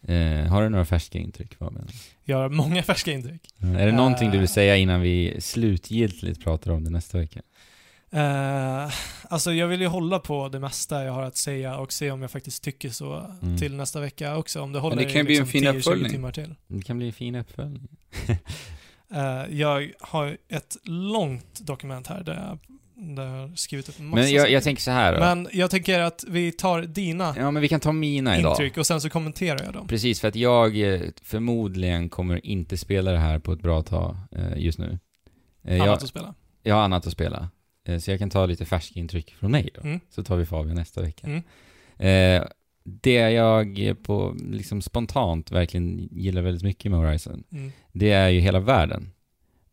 Eh, 0.03 0.47
har 0.51 0.63
du 0.63 0.69
några 0.69 0.85
färska 0.85 1.19
intryck 1.19 1.55
Fabian? 1.55 1.89
Jag 2.25 2.37
har 2.37 2.49
många 2.49 2.83
färska 2.83 3.13
intryck. 3.13 3.41
Eh, 3.63 3.75
Är 3.77 3.87
det 3.87 3.93
någonting 3.93 4.31
du 4.31 4.37
Eh. 4.37 4.41
vill 4.41 4.49
säga 4.49 4.77
innan 4.77 5.01
vi 5.01 5.37
slutgiltigt 5.41 6.45
pratar 6.45 6.71
om 6.71 6.85
det 6.85 6.91
nästa 6.91 7.19
vecka? 7.19 7.41
Eh, 8.11 8.91
alltså 9.29 9.53
jag 9.53 9.67
vill 9.69 9.81
ju 9.81 9.87
hålla 9.87 10.19
på 10.19 10.49
det 10.49 10.59
mesta 10.61 11.05
jag 11.05 11.13
har 11.13 11.23
att 11.23 11.37
säga 11.37 11.77
och 11.79 11.93
se 11.93 12.11
om 12.11 12.23
jag 12.23 12.31
faktiskt 12.31 12.63
tycker 12.65 12.91
så 12.91 13.27
Mm. 13.43 13.59
till 13.59 13.75
nästa 13.75 14.01
vecka 14.01 14.37
också. 14.37 14.61
Om 14.63 14.73
det 14.73 14.79
håller 14.79 14.97
det 14.97 15.05
kan 15.05 15.21
i 15.21 15.25
bli 15.25 15.37
en 15.37 15.43
liksom 15.45 15.53
fin 15.61 15.63
10-20 15.65 15.77
uppföljning. 15.79 16.11
timmar 16.11 16.33
till. 16.33 16.55
Det 16.67 16.83
kan 16.83 16.97
bli 16.99 17.07
en 17.07 17.13
fin 17.13 17.35
uppföljning. 17.35 17.89
Eh, 19.15 19.45
jag 19.59 19.91
har 20.01 20.37
ett 20.49 20.77
långt 20.85 21.61
dokument 21.61 22.07
här 22.07 22.23
där 22.23 22.35
jag, 22.35 22.59
där 23.17 23.25
jag 23.27 23.49
har 23.49 23.57
skrivit 23.57 23.89
upp 23.89 23.99
massa 23.99 24.23
Men 24.23 24.33
jag, 24.33 24.51
jag 24.51 24.63
tänker 24.63 24.83
så 24.83 24.91
här 24.91 25.13
då. 25.13 25.19
Men 25.21 25.49
jag 25.53 25.71
tänker 25.71 26.01
att 26.01 26.25
vi 26.29 26.53
tar 26.53 26.83
dina 26.83 27.35
Ja, 27.37 27.51
men 27.51 27.63
vi 27.63 27.69
kan 27.69 27.81
ta 27.81 27.93
mina 27.93 28.39
idag. 28.39 28.53
intryck 28.53 28.77
och 28.77 28.87
sen 28.87 29.01
så 29.01 29.11
kommenterar 29.11 29.65
jag 29.65 29.73
dem. 29.73 29.89
Precis, 29.89 30.21
för 30.21 30.29
att 30.29 30.35
jag 30.37 30.81
eh, 30.81 31.01
förmodligen 31.23 32.09
kommer 32.09 32.47
inte 32.47 32.77
spela 32.77 33.11
det 33.13 33.19
här 33.19 33.39
på 33.39 33.53
ett 33.53 33.63
bra 33.63 33.83
tag 33.83 34.17
just 34.57 34.79
nu. 34.79 34.99
Eh, 35.65 35.77
jag, 35.77 35.87
Annat 35.89 36.03
att 36.03 36.09
spela. 36.09 36.35
jag 36.63 36.75
har 36.75 36.83
annat 36.83 37.07
att 37.07 37.13
spela. 37.13 37.49
Eh, 37.89 37.99
så 37.99 38.11
jag 38.11 38.19
kan 38.19 38.31
ta 38.31 38.47
lite 38.47 38.65
färska 38.65 39.01
intryck 39.01 39.35
från 39.35 39.51
mig 39.51 39.71
då. 39.75 39.81
Mm. 39.81 40.01
Så 40.11 40.23
tar 40.25 40.37
vi 40.37 40.47
Fabian 40.47 40.77
nästa 40.77 41.03
vecka. 41.03 41.27
Mm. 41.27 41.43
Eh, 42.43 42.49
det 42.85 43.13
jag 43.31 43.95
på, 44.03 44.37
liksom 44.51 44.83
spontant 44.83 45.51
verkligen 45.51 46.09
gillar 46.13 46.43
väldigt 46.43 46.63
mycket 46.63 46.91
med 46.91 47.01
Horizon, 47.01 47.45
Mm. 47.53 47.73
det 47.93 48.11
är 48.11 48.29
ju 48.29 48.41
hela 48.41 48.61
världen. 48.61 49.11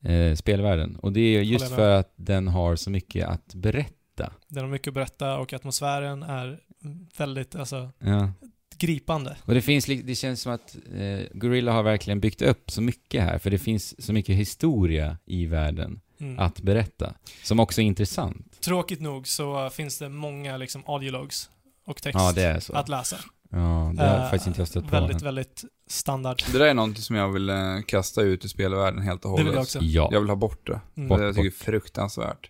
Eh, 0.02 0.36
spelvärlden. 0.36 0.96
Och 0.96 1.14
det 1.14 1.20
är 1.20 1.42
just 1.42 1.76
för 1.76 1.90
att 2.00 2.14
den 2.16 2.48
har 2.48 2.76
så 2.76 2.90
mycket 2.90 3.28
att 3.28 3.54
berätta. 3.56 4.34
Den 4.48 4.64
har 4.64 4.72
mycket 4.72 4.88
att 4.88 4.94
berätta 4.94 5.38
och 5.38 5.54
atmosfären 5.54 6.24
är 6.24 6.60
väldigt, 7.18 7.56
alltså, 7.56 7.92
Ja. 8.00 8.32
gripande. 8.78 9.38
Och 9.46 9.54
det 9.54 9.62
finns, 9.62 9.86
det 9.86 10.16
känns 10.16 10.42
som 10.42 10.52
att 10.52 10.78
eh, 10.96 11.20
Gorilla 11.34 11.72
har 11.72 11.84
verkligen 11.84 12.20
byggt 12.20 12.42
upp 12.42 12.72
så 12.72 12.82
mycket 12.82 13.24
här, 13.24 13.38
för 13.38 13.52
det 13.52 13.58
finns 13.60 14.06
så 14.06 14.14
mycket 14.14 14.36
historia 14.36 15.18
i 15.26 15.46
världen 15.46 16.02
Mm. 16.20 16.40
att 16.40 16.62
berätta, 16.62 17.14
som 17.44 17.60
också 17.60 17.82
är 17.82 17.86
intressant. 17.86 18.62
Tråkigt 18.62 19.02
nog 19.02 19.28
så 19.28 19.70
finns 19.70 19.98
det 19.98 20.10
många 20.10 20.58
liksom 20.58 20.84
audiologs 20.88 21.50
och 21.86 22.02
text 22.02 22.20
Ja, 22.20 22.32
det 22.32 22.44
är 22.44 22.60
så. 22.60 22.74
att 22.74 22.90
läsa. 22.90 23.18
Ja, 23.50 23.92
det 23.96 24.04
har 24.08 24.16
Eh, 24.16 24.22
faktiskt 24.24 24.48
inte 24.48 24.62
jag 24.62 24.68
stött 24.68 24.84
på. 24.86 24.92
Väldigt, 24.92 25.18
än. 25.18 25.24
väldigt 25.24 25.64
standard. 25.88 26.44
Det 26.52 26.58
där 26.58 26.66
är 26.66 26.74
någonting 26.74 27.02
som 27.04 27.16
jag 27.16 27.30
vill 27.32 27.50
eh, 27.50 27.56
kasta 27.88 28.22
ut 28.22 28.46
i 28.46 28.50
spelvärlden 28.50 29.02
helt 29.02 29.26
och 29.26 29.32
Det 29.32 29.44
hållet. 29.44 29.48
vill 29.48 29.54
jag 29.54 29.62
också. 29.62 29.80
Ja. 29.82 30.10
Jag 30.12 30.20
vill 30.20 30.30
ha 30.30 30.36
bort 30.36 30.68
det. 30.68 30.80
Mm. 30.98 31.10
Bort. 31.10 31.20
det 31.20 31.26
jag 31.26 31.36
tycker 31.36 31.48
är 31.48 31.52
fruktansvärt. 31.52 32.50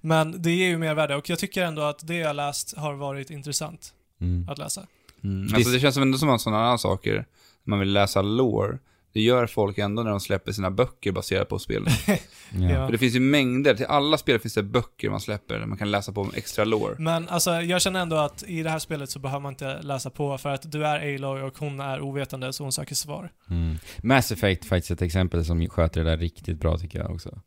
Men 0.00 0.42
det 0.42 0.50
ger 0.52 0.66
ju 0.68 0.78
mer 0.78 0.94
värde 0.94 1.16
och 1.16 1.28
jag 1.30 1.38
tycker 1.38 1.64
ändå 1.64 1.82
att 1.82 2.06
det 2.06 2.14
jag 2.14 2.36
läst 2.36 2.76
har 2.76 2.94
varit 2.94 3.30
intressant 3.30 3.94
Mm. 4.20 4.48
att 4.48 4.58
läsa. 4.58 4.86
Mm. 5.24 5.54
Alltså 5.54 5.70
det 5.72 5.80
känns 5.80 5.96
ändå 5.96 6.18
som 6.18 6.30
att 6.30 6.40
sådana 6.40 6.70
här 6.70 6.76
saker, 6.76 7.26
man 7.64 7.78
vill 7.78 7.92
läsa 7.92 8.22
lore, 8.22 8.78
det 9.12 9.20
gör 9.20 9.46
folk 9.46 9.78
ändå 9.78 10.02
när 10.02 10.10
de 10.10 10.20
släpper 10.20 10.52
sina 10.52 10.70
böcker 10.70 11.12
baserat 11.12 11.48
på 11.48 11.58
spelet. 11.58 11.92
ja. 12.06 12.16
Ja. 12.52 12.86
För 12.86 12.92
det 12.92 12.98
finns 12.98 13.14
ju 13.14 13.20
mängder, 13.20 13.74
till 13.74 13.86
alla 13.86 14.18
spel 14.18 14.38
finns 14.38 14.54
det 14.54 14.62
böcker 14.62 15.10
man 15.10 15.20
släpper, 15.20 15.58
där 15.58 15.66
man 15.66 15.78
kan 15.78 15.90
läsa 15.90 16.12
på 16.12 16.20
om 16.20 16.32
extra 16.34 16.64
lore. 16.64 16.94
Men 16.98 17.28
alltså, 17.28 17.50
jag 17.50 17.82
känner 17.82 18.00
ändå 18.00 18.16
att 18.16 18.42
i 18.46 18.62
det 18.62 18.70
här 18.70 18.78
spelet 18.78 19.10
så 19.10 19.18
behöver 19.18 19.40
man 19.40 19.52
inte 19.52 19.82
läsa 19.82 20.10
på 20.10 20.38
för 20.38 20.48
att 20.48 20.72
du 20.72 20.86
är 20.86 21.14
Aloy 21.14 21.42
och 21.42 21.58
hon 21.58 21.80
är 21.80 22.00
ovetande 22.00 22.52
så 22.52 22.62
hon 22.62 22.72
söker 22.72 22.94
svar. 22.94 23.32
Mm. 23.50 23.76
Mass 24.02 24.32
Effect 24.32 24.64
faktiskt 24.64 24.90
ett 24.90 25.02
exempel 25.02 25.44
som 25.44 25.68
sköter 25.68 26.04
det 26.04 26.10
där 26.10 26.16
riktigt 26.16 26.60
bra 26.60 26.78
tycker 26.78 26.98
jag 26.98 27.10
också. 27.10 27.40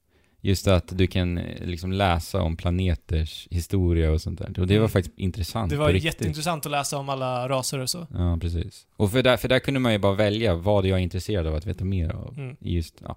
Just 0.45 0.67
att 0.67 0.97
du 0.97 1.07
kan 1.07 1.37
eh, 1.37 1.65
liksom 1.65 1.91
läsa 1.91 2.41
om 2.41 2.57
planeters 2.57 3.47
historia 3.51 4.11
och 4.11 4.21
sånt 4.21 4.39
där. 4.39 4.59
Och 4.59 4.67
det 4.67 4.73
var 4.73 4.77
Mm. 4.77 4.89
faktiskt 4.89 5.17
intressant 5.19 5.69
Det 5.69 5.75
var 5.77 5.89
jätteintressant 5.89 6.65
att 6.65 6.71
läsa 6.71 6.97
om 6.97 7.09
alla 7.09 7.49
raser 7.49 7.79
och 7.79 7.89
så. 7.89 8.07
Ja, 8.13 8.37
precis. 8.41 8.87
Och 8.95 9.11
för 9.11 9.23
där, 9.23 9.37
för 9.37 9.47
där 9.49 9.59
kunde 9.59 9.79
man 9.79 9.91
ju 9.91 9.97
bara 9.97 10.13
välja 10.15 10.55
vad 10.55 10.85
jag 10.85 10.99
är 10.99 11.03
intresserad 11.03 11.47
av 11.47 11.55
att 11.55 11.65
veta 11.65 11.85
mer 11.85 12.09
av. 12.09 12.33
Mm. 12.37 12.55
Just, 12.59 12.95
ja. 13.05 13.15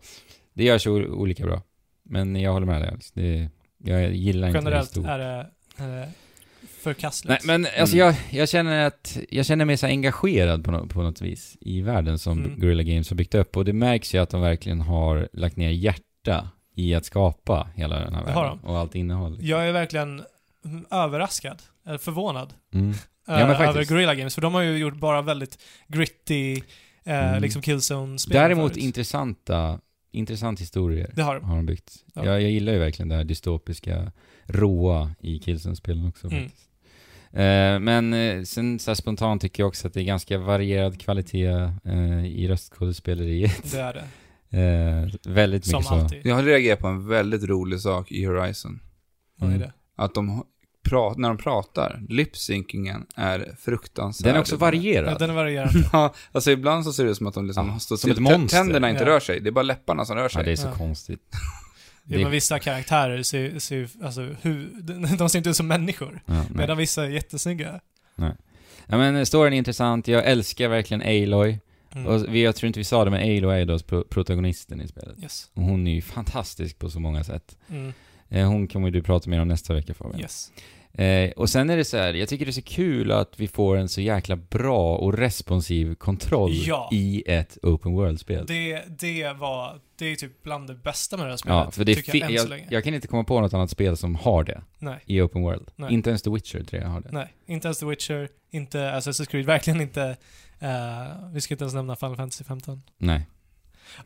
Det 0.55 0.64
görs 0.64 0.87
olika 0.87 1.45
bra. 1.47 1.62
Men 2.05 2.37
jag 2.37 2.53
håller 2.53 2.66
med 2.66 2.81
dig 2.81 2.89
Alex. 2.91 3.12
Det, 3.12 3.49
jag 3.85 4.14
gillar 4.14 4.49
inte 4.49 4.61
det 4.61 4.64
Generellt 4.64 4.97
är 4.97 5.18
det 5.18 5.41
eh, 5.79 5.87
Nej, 5.87 6.09
förkastligt. 6.83 7.45
men 7.45 7.66
alltså 7.79 7.97
Mm. 7.97 8.07
jag, 8.07 8.14
jag 8.41 8.49
känner 8.49 8.87
att, 8.87 9.18
jag 9.31 9.47
känner 9.47 9.64
mig 9.64 9.77
så 9.77 9.87
engagerad 9.87 10.64
på, 10.64 10.70
no, 10.70 10.87
på 10.89 11.03
något 11.03 11.20
vis 11.22 11.57
i 11.61 11.81
världen 11.83 12.18
som 12.18 12.39
Mm. 12.45 12.61
Guerrilla 12.61 12.83
Games 12.83 13.11
har 13.11 13.16
byggt 13.16 13.35
upp. 13.35 13.57
Och 13.57 13.64
det 13.64 13.72
märks 13.72 14.14
ju 14.14 14.18
att 14.18 14.31
de 14.31 14.41
verkligen 14.41 14.81
har 14.81 15.29
lagt 15.33 15.57
ner 15.57 15.70
hjärta 15.70 16.49
i 16.79 16.95
att 16.95 17.05
skapa 17.05 17.68
hela 17.74 17.99
den 17.99 18.14
här 18.14 18.24
världen. 18.24 18.59
Och 18.62 18.79
allt 18.79 18.95
innehåll. 18.95 19.39
Jag 19.41 19.68
är 19.68 19.72
verkligen 19.72 20.22
överraskad, 20.91 21.62
eller 21.87 21.99
förvånad, 21.99 22.55
Mm. 22.74 22.95
men 23.27 23.51
över. 23.51 23.85
Guerrilla 23.85 24.14
Games. 24.14 24.35
För 24.35 24.43
de 24.43 24.55
har 24.55 24.62
ju 24.62 24.77
gjort 24.79 24.97
bara 24.97 25.22
väldigt 25.22 25.59
gritty, 25.89 26.55
eh, 27.05 27.29
Mm. 27.29 27.43
liksom 27.43 27.62
Killzone-spel. 27.62 28.35
Däremot 28.37 28.72
förut. 28.72 28.85
intressanta, 28.85 29.81
intressant 30.12 30.61
historier 30.61 31.11
Det 31.14 31.22
har 31.22 31.35
de. 31.35 31.45
har 31.45 31.57
de 31.57 31.66
byggt. 31.66 32.05
Ja. 32.14 32.24
Jag, 32.24 32.43
jag 32.43 32.51
gillar 32.51 32.72
ju 32.72 32.79
verkligen 32.79 33.09
det 33.09 33.14
här 33.16 33.24
dystopiska, 33.24 34.12
råa 34.45 35.11
i 35.20 35.39
Killzone-spelen 35.39 36.09
också 36.09 36.27
Mm. 36.27 36.43
faktiskt. 36.43 36.62
Eh, 37.33 37.79
men 37.79 38.14
eh, 38.14 38.43
sen 38.43 38.79
så 38.79 38.95
spontant 38.95 39.43
tycker 39.43 39.62
jag 39.62 39.68
också 39.68 39.87
att 39.89 39.95
det 39.95 40.01
är 40.01 40.05
ganska 40.05 40.39
varierad 40.39 41.01
kvalitet 41.01 41.47
eh, 41.85 42.24
i 42.27 42.49
röstskådespeleriet. 42.49 43.72
Det 43.72 43.81
är 43.81 43.95
det. 43.95 44.05
Eh, 44.51 45.32
väldigt 45.32 45.64
Som 45.66 45.76
mycket 45.78 45.88
så. 45.88 45.94
alltid. 45.94 46.20
Jag 46.26 46.34
har 46.34 46.42
reagerat 46.42 46.80
på 46.80 46.86
en 46.86 47.09
väldigt 47.09 47.42
rolig 47.44 47.80
sak 47.80 48.12
i 48.12 48.24
Horizon. 48.24 48.80
Vad 49.38 49.51
är 49.51 49.55
Mm. 49.57 49.68
det? 49.68 49.72
Att 49.97 50.14
de 50.14 50.44
pra- 50.88 51.14
när 51.18 51.28
de 51.28 51.36
pratar, 51.38 52.03
lipsynkingen 52.09 53.07
är 53.16 53.57
fruktansvärd. 53.61 54.28
Den 54.28 54.36
är 54.36 54.40
också 54.40 54.55
Ja, 54.55 54.59
varierad. 54.59 55.18
den 55.18 55.30
är 55.30 55.34
varierande. 55.34 55.88
Ja, 55.92 56.14
alltså 56.32 56.51
ibland 56.51 56.84
så 56.84 56.92
ser 56.92 57.05
det 57.05 57.11
ut 57.11 57.16
som 57.16 57.26
att 57.26 57.34
de 57.34 57.47
liksom 57.47 57.68
Ja, 57.68 57.78
står 57.78 57.97
som 57.97 58.11
still. 58.11 58.12
ett 58.26 58.32
monster. 58.38 58.59
Tänderna 58.59 58.90
inte 58.90 59.03
Ja. 59.05 59.09
rör 59.11 59.20
sig, 59.20 59.40
det 59.40 59.49
är 59.49 59.53
bara 59.53 59.62
läpparna 59.62 60.05
som 60.05 60.16
rör 60.16 60.28
sig. 60.28 60.40
Ja, 60.40 60.44
det 60.44 60.53
är 60.53 60.57
så 60.57 60.66
Ja. 60.68 60.74
konstigt. 60.74 61.20
Ja, 62.09 62.18
men 62.18 62.30
vissa 62.30 62.59
karaktärer 62.59 63.22
ser, 63.22 63.59
ser 63.59 63.88
alltså, 64.03 64.20
hur, 64.42 64.70
de 65.18 65.28
ser 65.28 65.38
inte 65.38 65.51
ut 65.51 65.57
som 65.57 65.66
människor. 65.66 66.22
Ja, 66.26 66.34
nej. 66.34 66.47
Medan 66.55 66.76
vissa 66.78 67.05
är 67.05 67.09
jättesnygga. 67.09 67.80
ja, 68.16 68.32
men 68.99 69.26
storyn 69.26 69.53
är 69.53 69.57
intressant. 69.59 70.09
Jag 70.09 70.24
älskar 70.26 70.68
verkligen 70.68 71.03
Aloy. 71.03 71.59
Mm. 71.97 72.07
Och 72.07 72.34
vi, 72.34 72.42
jag 72.42 72.57
tror 72.57 72.66
inte 72.66 72.80
vi 72.80 72.84
sa 72.84 73.05
det, 73.05 73.11
men 73.11 73.20
Aloy 73.20 73.61
är 73.61 73.64
då 73.64 73.78
pro- 73.78 74.05
protagonisten 74.05 74.80
i 74.80 74.88
spelet. 74.88 75.22
Yes. 75.22 75.51
Och 75.55 75.62
hon 75.62 75.86
är 75.86 75.94
ju 75.94 76.03
fantastisk 76.03 76.78
på 76.78 76.90
så 76.90 77.01
många 77.01 77.24
sätt. 77.24 77.57
Mm. 77.70 77.92
Eh, 78.28 78.49
hon 78.49 78.68
kommer 78.68 78.90
du 78.90 79.03
prata 79.03 79.30
mer 79.30 79.40
om 79.40 79.49
nästa 79.49 79.74
vecka 79.74 79.94
Fabian. 79.94 80.20
Yes. 80.20 80.53
Eh, 80.92 81.30
och 81.30 81.49
sen 81.51 81.70
är 81.70 81.76
det 81.76 81.84
så 81.84 81.97
här, 81.97 82.14
jag 82.14 82.28
tycker 82.28 82.44
det 82.44 82.51
är 82.51 82.53
så 82.53 82.62
kul 82.62 83.12
att 83.12 83.40
vi 83.40 83.49
får 83.49 83.76
en 83.76 83.88
så 83.88 84.01
jäkla 84.01 84.36
bra 84.36 84.97
och 84.97 85.18
responsiv 85.18 85.94
kontroll 85.94 86.51
Ja. 86.55 86.88
i 86.92 87.22
ett 87.26 87.59
open 87.62 87.92
world-spel. 87.92 88.44
Det, 88.47 88.82
det 88.99 89.32
var, 89.32 89.80
det 89.99 90.07
är 90.07 90.16
typ 90.16 90.42
bland 90.42 90.66
det 90.68 90.74
bästa 90.74 91.16
med 91.16 91.26
det 91.26 91.30
här 91.30 91.36
spelet. 91.36 91.57
Ja, 91.64 91.70
för 91.70 91.84
det 91.84 91.94
tycker 91.94 92.18
jag, 92.18 92.30
än 92.30 92.38
så 92.38 92.44
jag, 92.44 92.49
länge. 92.51 92.66
jag 92.70 92.84
kan 92.84 92.94
inte 92.94 93.09
komma 93.09 93.24
på 93.24 93.40
något 93.40 93.55
annat 93.55 93.70
spel 93.70 93.97
som 93.97 94.14
har 94.14 94.44
det 94.44 94.62
Nej, 94.78 94.99
i 95.07 95.20
open 95.20 95.42
world. 95.42 95.68
Nej. 95.76 95.94
Inte 95.94 96.11
ens 96.11 96.22
The 96.22 96.30
Witcher 96.30 96.62
3 96.64 96.80
har 96.80 97.01
det. 97.01 97.09
nej. 97.12 97.28
Inte 97.47 97.68
ens 97.68 97.78
The 97.78 97.86
Witcher, 97.86 98.28
inte 98.51 98.78
Assassin's 98.78 99.26
Creed, 99.26 99.47
verkligen 99.47 99.80
inte. 99.80 100.16
Eh, 100.61 101.30
vi 101.32 101.40
ska 101.40 101.54
inte 101.54 101.64
ens 101.64 101.74
nämna 101.74 101.96
Final 101.96 102.16
Fantasy 102.16 102.44
15. 102.44 102.82
Nej. 102.98 103.26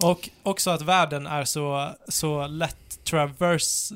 Och 0.03 0.29
också 0.43 0.71
att 0.71 0.83
världen 0.83 1.27
är 1.27 1.45
så, 1.45 1.95
så 2.09 2.47
lätt 2.47 3.05
traverse, 3.05 3.95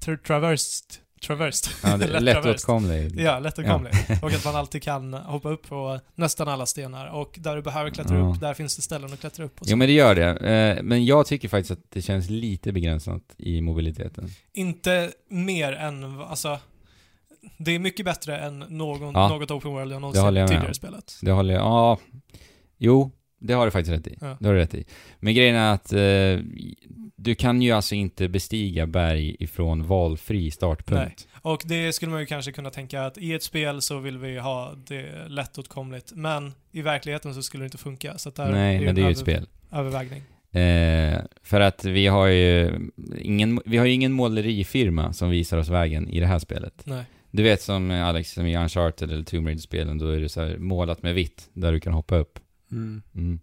tra, 0.00 0.16
traversed, 0.16 0.84
traversed. 1.26 1.72
Ja, 1.82 1.96
det 1.96 2.04
är 2.04 2.08
Lätt 2.20 2.22
lättåtkomlig. 2.44 3.20
Ja, 3.20 3.38
lättåtkomlig. 3.38 3.92
Och 4.22 4.32
att 4.32 4.44
man 4.44 4.56
alltid 4.56 4.82
kan 4.82 5.14
hoppa 5.14 5.48
upp 5.48 5.68
på 5.68 6.00
nästan 6.14 6.48
alla 6.48 6.66
stenar. 6.66 7.06
Och 7.06 7.34
där 7.38 7.56
du 7.56 7.62
behöver 7.62 7.90
klättra 7.90 8.18
Ja. 8.18 8.30
upp, 8.30 8.40
där 8.40 8.54
finns 8.54 8.76
det 8.76 8.82
ställen 8.82 9.12
att 9.12 9.20
klättra 9.20 9.44
upp. 9.44 9.58
Så. 9.58 9.64
Jo 9.68 9.76
men 9.76 9.88
det 9.88 9.94
gör 9.94 10.14
det. 10.14 10.28
Eh, 10.76 10.82
Men 10.82 11.04
jag 11.04 11.26
tycker 11.26 11.48
faktiskt 11.48 11.70
att 11.70 11.90
det 11.90 12.02
känns 12.02 12.30
lite 12.30 12.72
begränsat 12.72 13.22
i 13.36 13.60
mobiliteten. 13.60 14.28
Inte 14.52 15.12
mer 15.28 15.72
än, 15.72 16.20
alltså, 16.20 16.58
det 17.58 17.74
är 17.74 17.78
mycket 17.78 18.04
bättre 18.06 18.38
än 18.38 18.58
någon, 18.58 19.14
Ja. 19.14 19.28
något 19.28 19.50
open 19.50 19.70
world 19.70 19.92
jag 19.92 20.00
någonsin 20.00 20.24
jag 20.24 20.34
med 20.34 20.48
tidigare 20.48 20.74
spelat. 20.74 21.18
Det 21.22 21.30
håller 21.30 21.54
jag, 21.54 21.62
ja. 21.62 21.98
Jo, 22.78 23.10
det 23.38 23.52
har 23.52 23.64
du 23.64 23.70
faktiskt 23.70 23.92
rätt 23.92 24.06
i. 24.06 24.16
Ja. 24.20 24.36
Det 24.40 24.46
har 24.46 24.54
du 24.54 24.60
rätt 24.60 24.74
i. 24.74 24.84
Men 25.20 25.34
grejen 25.34 25.56
är 25.56 25.74
att 25.74 25.92
eh, 25.92 26.44
du 27.16 27.34
kan 27.34 27.62
ju 27.62 27.72
alltså 27.72 27.94
inte 27.94 28.28
bestiga 28.28 28.86
berg 28.86 29.36
ifrån 29.38 29.86
valfri 29.86 30.50
startpunkt. 30.50 31.28
Och 31.42 31.62
det 31.66 31.92
skulle 31.92 32.10
man 32.12 32.20
ju 32.20 32.26
kanske 32.26 32.52
kunna 32.52 32.70
tänka 32.70 33.02
att 33.04 33.18
i 33.18 33.32
ett 33.34 33.42
spel 33.42 33.82
så 33.82 33.98
vill 33.98 34.18
vi 34.18 34.38
ha 34.38 34.74
det 34.86 35.28
lättåtkomligt, 35.28 36.12
men 36.14 36.52
i 36.72 36.82
verkligheten 36.82 37.34
så 37.34 37.42
skulle 37.42 37.62
det 37.62 37.66
inte 37.66 37.78
funka. 37.78 38.18
Så 38.18 38.30
där 38.30 38.52
Nej, 38.52 38.76
är 38.76 38.80
men 38.84 38.94
det 38.94 39.00
är 39.02 39.06
ju 39.06 39.12
ett 39.12 39.18
spel. 39.18 39.46
övervägning. 39.72 40.22
Eh, 40.52 41.20
för 41.42 41.60
att 41.60 41.84
vi 41.84 42.06
har 42.06 42.26
ju 42.26 42.80
ingen, 43.18 43.60
vi 43.64 43.76
har 43.76 43.86
ju 43.86 43.92
ingen 43.92 44.12
målerifirma 44.12 45.12
som 45.12 45.30
visar 45.30 45.58
oss 45.58 45.68
vägen 45.68 46.08
i 46.08 46.20
det 46.20 46.26
här 46.26 46.38
spelet. 46.38 46.82
Nej. 46.84 47.04
Du 47.30 47.42
vet 47.42 47.62
som 47.62 47.90
Alex, 47.90 48.32
som 48.32 48.46
i 48.46 48.56
Uncharted 48.56 49.12
eller 49.12 49.24
Tomb 49.24 49.46
Raider-spelen, 49.46 49.98
då 49.98 50.08
är 50.08 50.20
det 50.20 50.28
så 50.28 50.40
här 50.40 50.56
målat 50.58 51.02
med 51.02 51.14
vitt, 51.14 51.48
där 51.52 51.72
du 51.72 51.80
kan 51.80 51.92
hoppa 51.92 52.16
upp. 52.16 52.38
Mm. 52.72 53.02
Mm. 53.14 53.40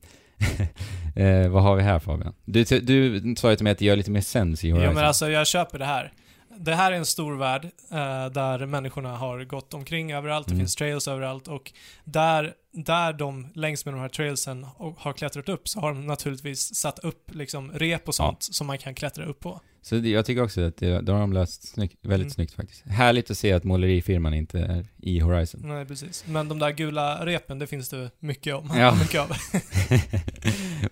eh, 1.16 1.52
vad 1.52 1.64
har 1.64 1.76
vi 1.76 1.84
här 1.84 2.00
Fabian? 2.00 2.34
Du, 2.46 2.64
du 2.64 3.36
sa 3.38 3.50
ju 3.50 3.56
till 3.56 3.64
mig 3.64 3.72
att 3.72 3.78
det 3.78 3.86
gör 3.86 3.96
lite 3.96 4.12
mer 4.12 4.22
sens 4.22 4.64
i 4.64 4.70
Horizon. 4.70 4.90
Ja, 4.90 4.96
men 4.96 5.06
alltså 5.06 5.30
jag 5.30 5.48
köper 5.48 5.80
det 5.80 5.86
här. 5.86 6.14
Det 6.60 6.76
här 6.76 6.92
är 6.92 6.96
en 6.96 7.06
stor 7.06 7.36
värld 7.38 7.66
eh, 7.92 8.26
där 8.32 8.66
människorna 8.66 9.18
har 9.18 9.44
gått 9.44 9.74
omkring 9.74 10.12
överallt, 10.14 10.48
Mm. 10.48 10.58
det 10.58 10.62
finns 10.62 10.76
trails 10.76 11.08
överallt 11.08 11.48
och 11.48 11.72
där, 12.04 12.54
där 12.74 13.14
de 13.14 13.48
längs 13.56 13.86
med 13.86 13.94
de 13.94 14.00
här 14.02 14.10
trailsen 14.10 14.64
har 14.98 15.14
klättrat 15.14 15.50
upp 15.50 15.68
så 15.70 15.80
har 15.80 15.90
de 15.94 16.08
naturligtvis 16.08 16.76
satt 16.76 17.00
upp 17.00 17.36
liksom 17.36 17.72
rep 17.72 18.08
och 18.08 18.16
sånt 18.16 18.44
som 18.44 18.68
man 18.68 18.78
kan 18.78 18.96
klättra 18.96 19.26
upp 19.26 19.40
på. 19.40 19.62
Så 19.82 19.96
det, 19.96 20.10
jag 20.10 20.26
tycker 20.26 20.44
också 20.44 20.62
att 20.62 20.78
det, 20.78 21.02
det 21.02 21.12
har 21.12 21.20
de 21.20 21.34
löst 21.34 21.68
snyggt, 21.68 21.96
väldigt 22.02 22.26
Mm. 22.26 22.30
snyggt 22.34 22.54
faktiskt. 22.54 22.86
Härligt 22.86 23.32
att 23.32 23.38
se 23.38 23.54
att 23.54 23.64
målerifirman 23.64 24.34
inte 24.34 24.60
är 24.60 24.86
i 24.98 25.20
Horizon. 25.20 25.62
Nej, 25.64 25.86
precis. 25.86 26.24
Men 26.28 26.48
de 26.50 26.60
där 26.60 26.72
gula 26.72 27.26
repen, 27.26 27.60
det 27.60 27.68
finns 27.68 27.90
det 27.90 28.10
mycket 28.20 28.56
om. 28.56 28.72
Ja. 28.78 28.96
mycket 29.02 29.22
av. 29.22 29.32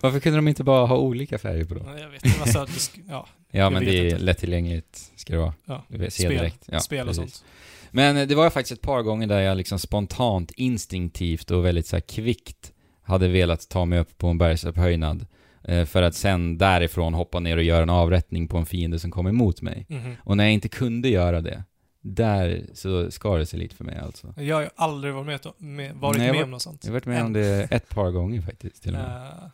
Varför 0.06 0.20
kunde 0.20 0.38
de 0.38 0.48
inte 0.48 0.64
bara 0.64 0.86
ha 0.86 0.96
olika 0.96 1.38
färger 1.38 1.64
på 1.64 1.74
dem? 1.74 1.98
Jag 1.98 2.08
vet 2.10 2.24
inte, 2.26 2.40
alltså, 2.40 2.64
det 2.64 3.02
ja, 3.08 3.26
Ja, 3.50 3.70
men 3.70 3.84
det 3.84 3.90
är 3.98 4.04
inte. 4.04 4.18
lättillgängligt 4.18 5.12
ska 5.16 5.32
det 5.32 5.38
vara. 5.38 5.54
Ja. 5.64 5.82
Du 5.88 6.10
spel, 6.10 6.30
direkt. 6.30 6.64
Ja, 6.66 6.80
spel 6.80 7.00
och 7.00 7.06
precis. 7.16 7.34
sånt. 7.34 7.44
Men 7.90 8.16
eh, 8.16 8.26
det 8.26 8.34
var 8.34 8.50
faktiskt 8.50 8.72
ett 8.72 8.86
par 8.86 9.02
gånger 9.02 9.26
där 9.26 9.40
jag 9.40 9.56
liksom 9.56 9.78
spontant, 9.78 10.50
instinktivt 10.50 11.50
och 11.50 11.64
väldigt 11.64 11.86
så 11.86 11.96
här 11.96 12.00
kvickt 12.00 12.72
hade 13.02 13.28
velat 13.28 13.68
ta 13.68 13.84
mig 13.84 13.98
upp 13.98 14.18
på 14.18 14.26
en 14.26 14.38
bergsupphöjnad. 14.38 15.26
Eh, 15.64 15.84
för 15.84 16.02
att 16.02 16.14
sen 16.14 16.58
därifrån 16.58 17.14
hoppa 17.14 17.40
ner 17.40 17.56
och 17.56 17.62
göra 17.62 17.82
en 17.82 17.90
avrättning 17.90 18.48
på 18.48 18.56
en 18.56 18.66
fiende 18.66 18.98
som 18.98 19.10
kom 19.10 19.26
emot 19.26 19.62
mig. 19.62 19.86
Mhm. 19.88 20.14
Och 20.24 20.36
när 20.36 20.44
jag 20.44 20.52
inte 20.52 20.68
kunde 20.68 21.08
göra 21.08 21.40
det, 21.40 21.64
där 22.00 22.66
så 22.74 23.10
skar 23.10 23.38
det 23.38 23.46
sig 23.46 23.58
lite 23.58 23.74
för 23.76 23.84
mig 23.84 23.98
alltså. 23.98 24.34
Jag 24.36 24.56
har 24.56 24.62
ju 24.62 24.68
aldrig 24.76 25.14
varit 25.14 25.26
med, 25.26 25.40
med, 25.58 25.94
varit 25.94 26.18
Nej, 26.18 26.26
med 26.26 26.36
var- 26.36 26.44
om 26.44 26.50
något 26.50 26.62
sånt. 26.62 26.80
Jag 26.84 26.90
har 26.90 26.92
varit 26.94 27.06
med 27.06 27.20
om 27.20 27.26
Än. 27.26 27.32
det 27.32 27.66
ett 27.70 27.88
par 27.88 28.10
gånger 28.10 28.42
faktiskt 28.42 28.82
till 28.82 28.94
och 28.94 29.00
med. 29.00 29.16
Eh, 29.16 29.48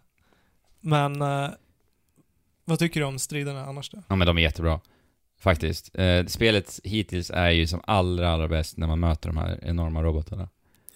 men 0.83 1.23
eh, 1.23 1.49
vad 2.65 2.79
tycker 2.79 3.01
du 3.01 3.07
om 3.07 3.19
striderna 3.19 3.65
annars 3.65 3.91
då? 3.91 4.03
Ja 4.09 4.17
men 4.17 4.27
de 4.27 4.39
är 4.39 4.43
jättebra. 4.43 4.81
Faktiskt. 5.39 5.99
Eh, 5.99 6.27
spelet 6.27 6.81
hittills 6.85 7.31
är 7.31 7.51
ju 7.51 7.67
som 7.67 7.81
allra, 7.85 8.29
allra 8.33 8.49
bäst 8.49 8.77
när 8.77 8.87
man 8.87 9.01
möter 9.01 9.29
de 9.29 9.37
här 9.37 9.59
enorma 9.63 10.03
robotarna. 10.03 10.49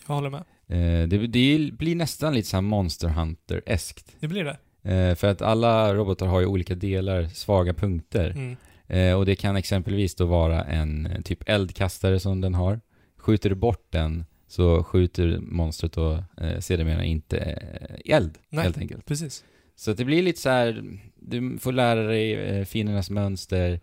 Jag 0.06 0.14
håller 0.14 0.30
med. 0.30 0.44
Eh, 0.68 1.08
det, 1.08 1.26
det 1.26 1.72
blir 1.72 1.96
nästan 1.96 2.34
lite 2.34 2.48
så 2.48 2.56
här 2.56 2.62
Monster 2.62 3.08
Hunter-eskt. 3.08 4.16
Det 4.20 4.28
blir 4.28 4.44
det. 4.44 4.56
Eh, 4.92 5.14
för 5.14 5.26
att 5.26 5.42
alla 5.42 5.94
robotar 5.94 6.26
har 6.26 6.40
ju 6.40 6.46
olika 6.46 6.74
delar, 6.74 7.24
svaga 7.24 7.74
punkter. 7.74 8.30
Mm. 8.30 8.56
Eh, 8.86 9.18
och 9.18 9.26
det 9.26 9.36
kan 9.36 9.56
exempelvis 9.56 10.14
då 10.14 10.26
vara 10.26 10.64
en 10.64 11.06
eh, 11.06 11.20
typ 11.20 11.48
eldkastare 11.48 12.20
som 12.20 12.40
den 12.40 12.54
har. 12.54 12.80
Skjuter 13.16 13.50
du 13.50 13.54
bort 13.56 13.86
den 13.90 14.24
så 14.48 14.84
skjuter 14.84 15.38
monstret 15.40 15.92
då 15.92 16.24
eh, 16.40 16.58
sedermera 16.60 17.04
inte 17.04 17.38
eh, 17.38 18.16
eld, 18.16 18.38
Nej. 18.48 18.64
helt 18.64 18.78
enkelt. 18.78 19.06
Precis. 19.06 19.44
Så 19.76 19.92
det 19.92 20.04
blir 20.04 20.22
lite 20.22 20.40
så 20.40 20.48
här, 20.48 20.98
du 21.16 21.58
får 21.58 21.72
lära 21.72 22.02
dig 22.02 22.34
eh, 22.34 22.64
fiendernas 22.64 23.10
mönster, 23.10 23.80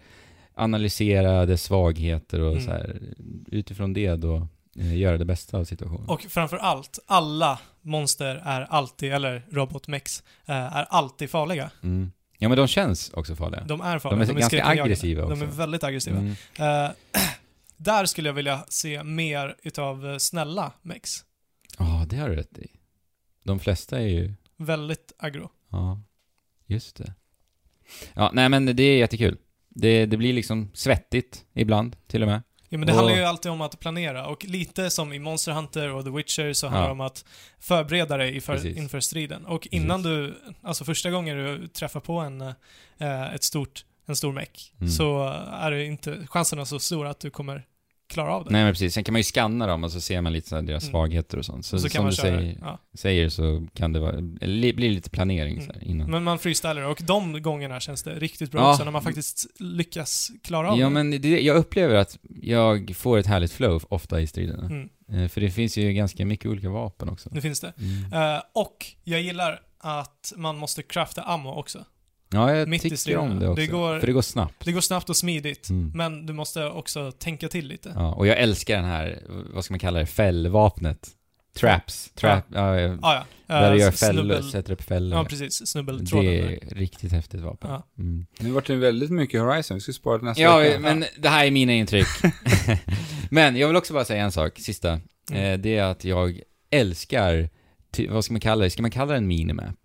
analysera 0.54 1.46
dess 1.46 1.64
svagheter 1.64 2.40
och 2.42 2.52
Mm. 2.52 2.64
så 2.64 2.72
här, 2.72 3.02
utifrån 3.48 3.94
det 3.94 4.16
då 4.16 4.48
eh, 4.80 4.98
göra 4.98 5.18
det 5.18 5.26
bästa 5.26 5.58
av 5.58 5.66
situationen. 5.66 6.10
Och 6.10 6.22
framför 6.22 6.58
allt, 6.58 7.00
alla 7.06 7.60
monster 7.82 8.42
är 8.46 8.62
alltid, 8.62 9.14
eller 9.14 9.46
robotmex, 9.52 10.24
eh, 10.46 10.56
är 10.56 10.84
alltid 10.90 11.30
farliga. 11.30 11.72
Mm. 11.84 12.12
Ja 12.38 12.50
men 12.50 12.58
de 12.58 12.68
känns 12.68 13.10
också 13.14 13.36
farliga. 13.36 13.64
De 13.64 13.82
är 13.82 14.00
farliga. 14.00 14.20
De 14.26 14.30
är 14.32 14.34
ganska 14.40 14.46
skräckinjagande. 14.48 14.84
aggressiva 14.84 15.22
De 15.22 15.42
är 15.42 15.46
också. 15.48 15.58
väldigt 15.58 15.84
aggressiva. 15.84 16.18
Mm. 16.18 16.32
Eh, 16.60 16.92
där 17.78 18.06
skulle 18.06 18.30
jag 18.30 18.34
vilja 18.34 18.66
se 18.70 19.04
mer 19.04 19.56
utav 19.64 20.20
snälla 20.20 20.72
mex. 20.82 21.12
Ja, 21.80 22.06
det 22.10 22.16
har 22.18 22.30
du 22.30 22.36
rätt 22.36 22.58
i. 22.58 22.68
De 23.44 23.60
flesta 23.60 24.00
är 24.00 24.08
ju, 24.08 24.34
Väldigt 24.58 25.14
aggro. 25.20 25.50
Ja, 25.74 26.02
just 26.68 26.96
det. 26.96 27.14
Ja, 28.14 28.32
nej 28.34 28.50
men 28.50 28.66
det 28.66 28.84
är 28.84 28.98
jättekul. 28.98 29.38
Det, 29.70 30.06
det 30.06 30.18
blir 30.18 30.34
liksom 30.34 30.72
svettigt 30.74 31.46
ibland, 31.54 31.96
till 32.08 32.22
och 32.22 32.28
med. 32.28 32.44
Ja, 32.70 32.78
men 32.78 32.88
det 32.88 32.94
Och- 32.94 32.98
handlar 33.00 33.16
ju 33.16 33.24
alltid 33.24 33.52
om 33.52 33.62
att 33.62 33.80
planera 33.80 34.28
och 34.28 34.46
lite 34.46 34.90
som 34.90 35.14
i 35.14 35.20
Monster 35.20 35.52
Hunter 35.52 35.94
och 35.94 36.04
The 36.04 36.10
Witcher 36.10 36.54
så 36.54 36.68
handlar 36.68 36.82
det 36.82 36.88
Ja. 36.88 36.92
om 36.92 37.02
att 37.02 37.26
förbereda 37.60 38.18
dig 38.18 38.36
inför, 38.36 38.54
Precis. 38.54 38.78
inför 38.78 39.00
striden. 39.00 39.46
Och 39.46 39.68
innan 39.72 40.04
du, 40.04 40.36
alltså 40.62 40.86
första 40.86 41.12
gången 41.12 41.38
du 41.38 41.68
träffar 41.68 42.00
på 42.00 42.20
en, 42.20 42.42
eh, 42.98 43.34
ett 43.34 43.44
stort, 43.44 43.86
en 44.06 44.16
stor 44.16 44.32
meck 44.34 44.74
Mm. 44.78 44.90
så 44.92 45.28
är 45.52 45.72
det 45.72 45.86
inte 45.86 46.28
chanserna 46.28 46.66
så 46.66 46.80
stora 46.80 47.10
att 47.10 47.20
du 47.20 47.30
kommer 47.30 47.66
klara 48.14 48.34
av 48.36 48.44
det. 48.46 48.50
Nej 48.52 48.64
men 48.64 48.74
precis, 48.74 48.94
sen 48.94 49.04
kan 49.04 49.14
man 49.14 49.20
ju 49.20 49.24
scanna 49.24 49.68
dem 49.68 49.84
och 49.84 49.92
så 49.92 50.02
ser 50.02 50.22
man 50.22 50.34
lite 50.34 50.50
så 50.50 50.62
deras 50.62 50.84
Mm. 50.84 50.92
svagheter 50.92 51.38
och 51.38 51.46
sånt. 51.46 51.66
Så, 51.66 51.76
och 51.76 51.82
så 51.82 51.90
som 51.90 52.06
du 52.06 52.12
säger, 52.16 52.58
Ja. 52.62 52.80
säger 52.94 53.30
så 53.30 53.68
kan 53.74 53.94
det 53.94 54.00
vara, 54.00 54.16
li- 54.42 54.74
blir 54.74 54.90
lite 54.92 55.10
planering 55.10 55.62
så 55.62 55.74
här, 55.74 55.84
innan. 55.84 56.12
Men 56.12 56.24
man 56.24 56.40
freestylar 56.40 56.82
och 56.82 57.02
de 57.04 57.42
gångerna 57.42 57.80
känns 57.80 58.04
det 58.04 58.16
riktigt 58.20 58.52
bra 58.52 58.62
Ja. 58.62 58.72
också 58.72 58.84
när 58.84 58.92
man 58.92 59.02
faktiskt 59.02 59.46
lyckas 59.60 60.32
klara 60.44 60.72
av 60.72 60.80
Ja 60.80 60.86
det. 60.86 60.90
men 60.94 61.12
det, 61.22 61.42
jag 61.42 61.58
upplever 61.58 61.96
att 61.96 62.18
jag 62.42 62.96
får 62.96 63.18
ett 63.18 63.28
härligt 63.28 63.52
flow 63.52 63.84
ofta 63.90 64.22
i 64.22 64.28
striderna. 64.28 64.66
Mm, 64.66 64.90
Eh, 65.14 65.28
För 65.28 65.42
det 65.42 65.52
finns 65.52 65.78
ju 65.78 65.94
ganska 65.94 66.26
mycket 66.26 66.46
olika 66.46 66.70
vapen 66.70 67.10
också. 67.10 67.30
nu 67.34 67.42
finns 67.42 67.60
det. 67.60 67.74
Mm. 67.80 68.36
Eh, 68.36 68.42
och 68.54 68.86
jag 69.04 69.22
gillar 69.22 69.60
att 69.78 70.34
man 70.36 70.58
måste 70.58 70.84
crafta 70.84 71.22
ammo 71.22 71.50
också. 71.50 71.86
Ja, 72.34 72.56
jag 72.56 72.68
mitt 72.68 72.82
tycker 72.82 73.18
om 73.18 73.40
det 73.40 73.48
också. 73.48 73.62
Det 73.62 73.68
går- 73.68 74.00
För 74.00 74.08
det 74.08 74.14
går 74.14 74.22
snabbt. 74.22 74.66
Det 74.66 74.72
går 74.72 74.82
snabbt 74.82 75.10
och 75.10 75.18
smidigt, 75.18 75.70
Mm. 75.70 75.92
men 75.96 76.26
du 76.26 76.34
måste 76.34 76.66
också 76.66 77.12
tänka 77.12 77.48
till 77.48 77.68
lite. 77.68 77.92
Ja, 77.96 78.14
och 78.14 78.28
jag 78.28 78.38
älskar 78.38 78.76
den 78.76 78.86
här, 78.86 79.20
vad 79.54 79.66
ska 79.66 79.74
man 79.74 79.80
kalla 79.80 80.00
det, 80.00 80.06
fällvapnet. 80.06 81.08
Traps. 81.58 82.12
Trap, 82.16 82.44
ja. 82.54 82.80
ja, 82.80 82.98
ja. 83.02 83.26
Där 83.48 83.72
du 83.72 83.78
Eh, 83.78 83.84
gör 83.86 83.92
fällor, 83.92 84.42
sätter 84.42 84.74
upp 84.74 84.82
fällor. 84.82 85.20
Ja, 85.20 85.26
precis. 85.26 85.68
Snubbeltråden. 85.68 86.26
det 86.32 86.42
där. 86.42 86.50
är 86.72 86.76
riktigt 86.76 87.12
häftigt 87.12 87.42
vapen. 87.42 87.70
Ja. 87.72 87.88
Mm. 87.98 88.26
Nu 88.40 88.52
vart 88.52 88.68
det 88.68 88.76
väldigt 88.76 89.10
mycket 89.12 89.42
Horizon, 89.42 89.76
vi 89.78 89.82
ska 89.82 89.92
spara 89.94 90.18
till 90.18 90.26
nästa 90.26 90.44
Ja, 90.44 90.58
vecka. 90.58 90.80
men 90.80 91.06
det 91.18 91.30
här 91.30 91.46
är 91.46 91.52
mina 91.52 91.74
intryck. 91.74 92.08
men 93.32 93.56
jag 93.56 93.68
vill 93.68 93.78
också 93.78 93.94
bara 93.94 94.06
säga 94.06 94.24
en 94.24 94.32
sak, 94.32 94.60
sista. 94.60 95.00
Mm. 95.32 95.44
Eh, 95.54 95.58
det 95.60 95.78
är 95.78 95.84
att 95.84 96.04
jag 96.06 96.40
älskar, 96.70 97.50
ty, 97.92 98.08
vad 98.08 98.26
ska 98.26 98.34
man 98.34 98.42
kalla 98.42 98.64
det? 98.64 98.70
Ska 98.70 98.82
man 98.82 98.92
kalla 98.92 99.12
det 99.12 99.18
en 99.18 99.28
minimap? 99.28 99.76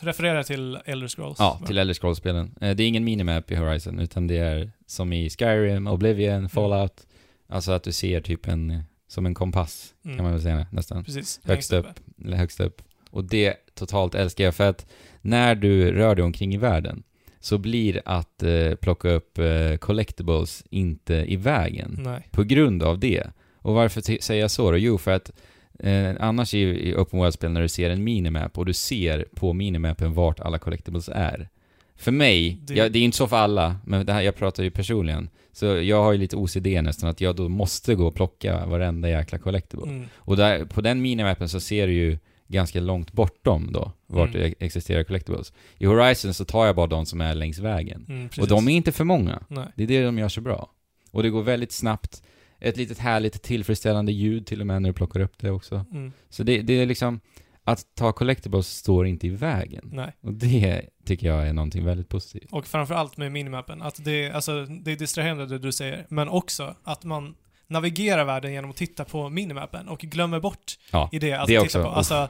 Eh, 0.00 0.04
referera 0.06 0.44
till 0.44 0.78
Elder 0.84 1.08
Scrolls. 1.08 1.36
Ja, 1.38 1.60
till 1.66 1.78
Elder 1.78 1.94
Scrolls-spelen. 1.94 2.54
Eh, 2.60 2.76
det 2.76 2.82
är 2.82 2.88
ingen 2.88 3.04
minimap 3.04 3.50
i 3.50 3.54
Horizon, 3.56 3.98
utan 3.98 4.26
det 4.26 4.36
är 4.38 4.70
som 4.86 5.12
i 5.12 5.30
Skyrim, 5.30 5.86
Oblivion, 5.86 6.48
Fallout. 6.48 7.06
Alltså 7.48 7.72
att 7.72 7.82
du 7.84 7.92
ser 7.92 8.20
typ 8.20 8.48
en, 8.48 8.82
som 9.08 9.26
en 9.26 9.34
kompass, 9.34 9.94
Mm. 10.04 10.16
kan 10.16 10.24
man 10.24 10.32
väl 10.32 10.42
säga 10.42 10.66
nästan. 10.72 11.04
Precis. 11.04 11.40
Högst 11.44 11.72
upp. 11.72 11.86
Eller 12.24 12.36
högst 12.36 12.60
upp. 12.60 12.82
Och 13.10 13.24
det 13.24 13.54
totalt 13.74 14.14
älskar 14.14 14.44
jag 14.44 14.54
för 14.54 14.68
att 14.68 14.86
när 15.20 15.54
du 15.54 15.92
rör 15.92 16.14
dig 16.14 16.24
omkring 16.24 16.54
i 16.54 16.58
världen 16.58 17.02
så 17.40 17.58
blir 17.58 18.02
att 18.04 18.42
eh, 18.42 18.74
plocka 18.74 19.08
upp 19.10 19.38
eh, 19.38 19.76
collectibles 19.80 20.64
inte 20.70 21.14
i 21.14 21.36
vägen 21.36 21.96
Nej. 22.04 22.28
på 22.30 22.42
grund 22.42 22.82
av 22.82 22.98
det. 22.98 23.26
Och 23.58 23.74
varför 23.74 24.20
säger 24.22 24.40
jag 24.40 24.50
så 24.50 24.70
då? 24.70 24.78
Jo, 24.78 24.98
för 24.98 25.10
att 25.10 25.32
eh, 25.78 26.10
annars 26.20 26.54
i, 26.54 26.58
i 26.60 26.94
Open 26.96 27.18
World-spel 27.18 27.50
när 27.50 27.62
du 27.62 27.68
ser 27.68 27.90
en 27.90 28.04
minimap 28.04 28.58
och 28.58 28.66
du 28.66 28.72
ser 28.72 29.24
på 29.34 29.52
minimappen 29.52 30.14
vart 30.14 30.40
alla 30.40 30.58
collectibles 30.58 31.08
är. 31.08 31.48
För 31.96 32.12
mig, 32.12 32.58
Det- 32.62 32.74
det, 32.74 32.78
ja, 32.80 32.88
det 32.88 32.98
är 32.98 33.02
inte 33.02 33.16
så 33.16 33.26
för 33.28 33.36
alla, 33.36 33.76
men 33.84 34.06
det 34.06 34.12
här, 34.12 34.20
jag 34.22 34.36
pratar 34.36 34.62
ju 34.62 34.70
personligen. 34.70 35.28
Så 35.52 35.66
jag 35.66 36.02
har 36.02 36.12
ju 36.12 36.18
lite 36.18 36.36
OCD 36.36 36.66
nästan, 36.82 37.10
att 37.10 37.20
jag 37.20 37.36
då 37.36 37.48
måste 37.48 37.94
gå 37.94 38.06
och 38.06 38.14
plocka 38.14 38.66
varenda 38.66 39.08
jäkla 39.10 39.38
collectible. 39.38 39.84
Mm. 39.86 40.04
Och 40.16 40.36
där, 40.36 40.64
på 40.64 40.80
den 40.80 41.02
minimappen 41.02 41.48
så 41.48 41.60
ser 41.60 41.86
du 41.86 41.92
ju 41.92 42.18
ganska 42.48 42.80
långt 42.80 43.12
bortom 43.12 43.72
då, 43.72 43.92
vart 44.06 44.34
Mm. 44.34 44.40
det 44.58 44.64
existerar 44.66 45.02
collectibles. 45.04 45.52
I 45.78 45.86
Horizon 45.86 46.34
så 46.34 46.44
tar 46.44 46.66
jag 46.66 46.76
bara 46.76 46.86
de 46.86 47.06
som 47.06 47.20
är 47.20 47.34
längs 47.34 47.58
vägen. 47.58 48.06
Mm, 48.08 48.28
Och 48.40 48.48
de 48.48 48.68
är 48.68 48.72
inte 48.72 48.92
för 48.92 49.04
många. 49.04 49.42
Nej. 49.48 49.66
Det 49.76 49.82
är 49.82 49.86
det 49.86 50.02
de 50.04 50.18
gör 50.18 50.28
så 50.28 50.40
bra. 50.40 50.70
Och 51.10 51.22
det 51.22 51.30
går 51.30 51.42
väldigt 51.42 51.72
snabbt. 51.72 52.22
Ett 52.62 52.76
litet 52.76 52.98
härligt 52.98 53.42
tillfredsställande 53.42 54.12
ljud 54.12 54.46
till 54.46 54.60
och 54.60 54.66
med 54.66 54.82
när 54.82 54.88
du 54.88 54.92
plockar 54.92 55.20
upp 55.20 55.38
det 55.38 55.50
också. 55.50 55.84
Mm, 55.92 56.12
Så 56.30 56.42
det, 56.42 56.62
det 56.62 56.72
är 56.72 56.86
liksom, 56.86 57.20
att 57.64 57.86
ta 57.94 58.12
collectibles 58.12 58.68
står 58.68 59.06
inte 59.06 59.26
i 59.26 59.30
vägen. 59.30 59.88
nej. 59.92 60.12
Och 60.20 60.32
det 60.32 60.82
tycker 61.04 61.26
jag 61.26 61.48
är 61.48 61.52
någonting 61.52 61.84
väldigt 61.84 62.08
positivt. 62.08 62.52
Och 62.52 62.66
framförallt 62.66 63.16
med 63.16 63.32
minimappen, 63.32 63.82
att 63.82 64.04
det, 64.04 64.30
alltså, 64.30 64.64
det 64.66 64.92
är 64.92 64.96
distraherande 64.96 65.46
det 65.46 65.58
du 65.58 65.72
säger, 65.72 66.06
men 66.08 66.28
också 66.28 66.74
att 66.84 67.04
man 67.04 67.34
navigerar 67.66 68.24
världen 68.24 68.52
genom 68.52 68.70
att 68.70 68.76
titta 68.76 69.04
på 69.04 69.28
minimappen 69.28 69.88
och 69.88 69.98
glömmer 69.98 70.40
bort 70.40 70.78
Ja, 70.90 71.08
i 71.12 71.18
det 71.18 71.32
att 71.32 71.46
det 71.46 71.52
titta 71.52 71.62
också. 71.64 71.82
på. 71.82 71.88
Alltså, 71.88 72.28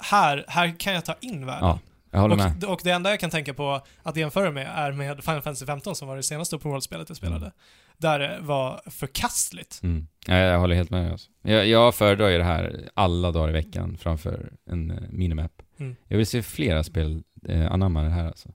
här, 0.00 0.44
här 0.48 0.74
kan 0.78 0.92
jag 0.94 1.04
ta 1.04 1.14
in 1.20 1.46
världen. 1.46 1.78
Ja. 2.10 2.22
Och, 2.64 2.72
och 2.72 2.80
det 2.84 2.90
enda 2.90 3.10
jag 3.10 3.20
kan 3.20 3.30
tänka 3.30 3.54
på 3.54 3.80
att 4.02 4.16
jämföra 4.16 4.50
med 4.50 4.66
är 4.74 4.92
med 4.92 5.24
Final 5.24 5.42
Fantasy 5.42 5.66
15 5.66 5.94
som 5.96 6.08
var 6.08 6.16
det 6.16 6.22
senaste 6.22 6.56
open 6.56 6.70
world-spelet 6.70 7.08
jag 7.08 7.16
spelade. 7.16 7.36
Mm. 7.46 7.52
Där 7.98 8.18
det 8.18 8.38
var 8.40 8.80
förkastligt. 8.86 9.80
Mm. 9.82 10.06
Ja, 10.26 10.36
jag 10.36 10.60
håller 10.60 10.74
helt 10.74 10.90
med. 10.90 11.12
Alltså. 11.12 11.30
Jag, 11.42 11.66
jag 11.66 11.94
föredrar 11.94 12.28
ju 12.28 12.38
det 12.38 12.44
här 12.44 12.90
alla 12.94 13.32
dagar 13.32 13.48
i 13.48 13.52
veckan 13.52 13.98
framför 14.00 14.52
en 14.66 14.90
uh, 14.90 14.98
minimap. 15.10 15.62
Mm. 15.78 15.96
Jag 16.08 16.16
vill 16.16 16.26
se 16.26 16.42
flera 16.42 16.84
spel 16.84 17.22
uh, 17.48 17.72
anamma 17.72 18.02
det 18.02 18.10
här 18.10 18.26
alltså. 18.26 18.48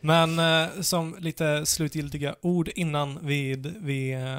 Men 0.00 0.38
eh, 0.38 0.80
som 0.80 1.16
lite 1.18 1.66
slutgiltiga 1.66 2.34
ord 2.40 2.68
innan 2.74 3.18
vi, 3.22 3.56
vi 3.80 4.12
eh, 4.12 4.38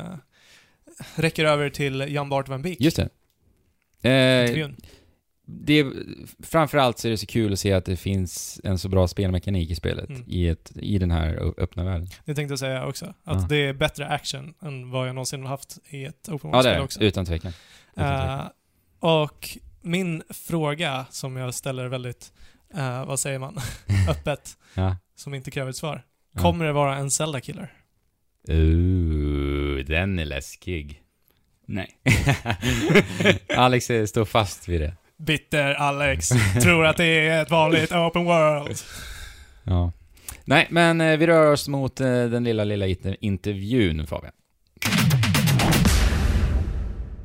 räcker 1.15 1.45
över 1.45 1.69
till 1.69 2.05
Jan 2.09 2.29
Bart 2.29 2.49
Van 2.49 2.61
Beek. 2.61 2.81
Just 2.81 2.97
det. 2.97 3.09
Eh, 4.09 4.41
Intervjun. 4.41 4.75
Det 5.51 5.85
framförallt 6.43 6.99
så 6.99 7.07
är 7.07 7.11
det 7.11 7.17
så 7.17 7.25
kul 7.25 7.53
att 7.53 7.59
se 7.59 7.73
att 7.73 7.85
det 7.85 7.95
finns 7.97 8.61
en 8.63 8.77
så 8.77 8.89
bra 8.89 9.07
spelmekanik 9.07 9.69
i 9.71 9.75
spelet 9.75 10.09
Mm. 10.09 10.23
i, 10.27 10.47
ett, 10.47 10.71
i 10.75 10.97
den 10.97 11.11
här 11.11 11.53
öppna 11.57 11.83
världen. 11.83 12.07
Det 12.25 12.35
tänkte 12.35 12.51
jag 12.51 12.59
säga 12.59 12.85
också. 12.85 13.05
Att 13.05 13.41
Ja. 13.41 13.45
det 13.49 13.55
är 13.57 13.73
bättre 13.73 14.07
action 14.07 14.53
än 14.61 14.89
vad 14.91 15.07
jag 15.07 15.15
någonsin 15.15 15.41
har 15.41 15.49
haft 15.49 15.77
i 15.89 16.05
ett 16.05 16.29
open 16.29 16.49
Ja, 16.49 16.55
world-spel 16.57 16.75
det. 16.77 16.83
också. 16.83 17.01
Utan 17.01 17.25
tvekan. 17.25 17.53
Utan 17.95 18.19
tvekan. 18.19 18.39
Eh, 18.39 18.45
och 18.99 19.49
min 19.81 20.23
fråga 20.29 21.05
som 21.09 21.37
jag 21.37 21.53
ställer 21.53 21.87
väldigt, 21.87 22.33
eh, 22.73 23.05
vad 23.05 23.19
säger 23.19 23.39
man, 23.39 23.57
öppet, 24.09 24.57
Ja. 24.73 24.97
som 25.15 25.33
inte 25.33 25.51
kräver 25.51 25.69
ett 25.69 25.75
svar. 25.77 26.05
Ja. 26.33 26.41
Kommer 26.41 26.65
det 26.65 26.71
vara 26.73 26.95
en 26.97 27.11
Zelda-killer? 27.11 27.73
Ooh, 28.49 29.85
den 29.85 30.19
är 30.19 30.25
läskig. 30.25 31.01
Nej. 31.65 31.97
Alex 33.57 33.89
eh, 33.89 34.05
står 34.05 34.25
fast 34.25 34.67
vid 34.67 34.81
det. 34.81 34.93
Bitter 35.19 35.73
Alex 35.73 36.29
tror 36.61 36.85
att 36.85 36.97
det 36.97 37.05
är 37.05 37.41
ett 37.41 37.51
vanligt 37.51 37.91
open 37.91 38.25
world. 38.25 38.77
Ja. 39.63 39.91
Nej, 40.45 40.67
men 40.69 41.01
eh, 41.01 41.17
vi 41.17 41.27
rör 41.27 41.51
oss 41.51 41.67
mot 41.67 41.99
eh, 42.01 42.07
den 42.07 42.43
lilla, 42.43 42.63
lilla 42.63 42.85
inter- 42.87 43.17
intervjun, 43.21 44.07
Fabian. 44.07 44.33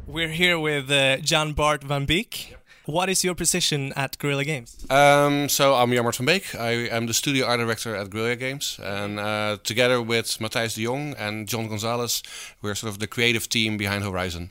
We're 0.06 0.28
here 0.32 0.56
with 0.56 0.90
uh, 0.90 1.16
John 1.24 1.54
Bart 1.54 1.84
Van 1.84 2.06
Beek. 2.06 2.54
What 2.86 3.08
is 3.08 3.24
your 3.24 3.34
position 3.34 3.92
at 3.96 4.18
Guerrilla 4.18 4.44
Games? 4.44 4.76
Um, 4.90 5.48
so 5.48 5.74
I'm 5.74 5.90
Jan-Mart 5.92 6.16
van 6.16 6.26
Beek. 6.26 6.54
I 6.54 6.88
am 6.90 7.06
the 7.06 7.14
studio 7.14 7.46
art 7.46 7.58
director 7.58 7.96
at 7.96 8.10
Guerrilla 8.10 8.36
Games, 8.36 8.78
and 8.82 9.18
uh, 9.18 9.56
together 9.62 10.02
with 10.02 10.38
Matthijs 10.38 10.74
de 10.74 10.82
Jong 10.84 11.14
and 11.18 11.48
John 11.48 11.68
Gonzalez, 11.68 12.22
we're 12.62 12.74
sort 12.74 12.92
of 12.92 12.98
the 12.98 13.06
creative 13.06 13.48
team 13.48 13.78
behind 13.78 14.04
Horizon. 14.04 14.50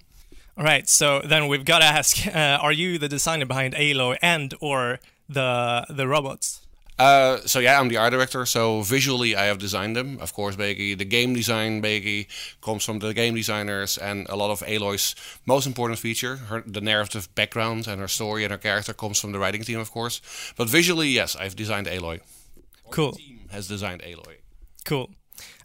All 0.58 0.64
right, 0.64 0.88
so 0.88 1.20
then 1.22 1.48
we've 1.48 1.66
got 1.66 1.80
to 1.80 1.86
ask: 1.86 2.28
uh, 2.36 2.60
Are 2.62 2.72
you 2.72 2.98
the 2.98 3.10
designer 3.10 3.46
behind 3.46 3.74
Aloy 3.74 4.18
and 4.22 4.54
or 4.60 5.00
the 5.28 5.86
the 5.90 6.08
robots? 6.08 6.60
Uh, 7.00 7.40
so 7.46 7.60
yeah, 7.60 7.80
I'm 7.80 7.90
the 7.90 7.98
art 7.98 8.12
director. 8.12 8.46
So 8.46 8.82
visually, 8.82 9.36
I 9.36 9.46
have 9.46 9.58
designed 9.58 9.96
them. 9.96 10.20
Of 10.22 10.34
course, 10.34 10.56
Becky, 10.56 10.94
the 10.94 11.06
game 11.06 11.34
design, 11.34 11.82
Becky, 11.82 12.28
comes 12.62 12.86
from 12.86 13.00
the 13.00 13.14
game 13.14 13.34
designers, 13.34 13.98
and 13.98 14.28
a 14.30 14.36
lot 14.36 14.52
of 14.52 14.62
Aloy's 14.62 15.16
most 15.46 15.66
important 15.66 16.00
feature, 16.00 16.36
her 16.36 16.64
the 16.66 16.82
narrative 16.82 17.34
background 17.34 17.88
and 17.88 18.00
her 18.00 18.08
story 18.08 18.44
and 18.44 18.52
her 18.52 18.60
character, 18.60 18.94
comes 18.94 19.20
from 19.20 19.32
the 19.32 19.40
writing 19.40 19.64
team, 19.64 19.80
of 19.80 19.92
course. 19.92 20.22
But 20.56 20.70
visually, 20.70 21.10
yes, 21.10 21.36
I've 21.36 21.56
designed 21.56 21.88
Aloy. 21.88 22.20
Cool. 22.92 23.14
Team 23.14 23.48
has 23.50 23.68
designed 23.68 24.04
Aloy. 24.04 24.38
Cool. 24.86 25.10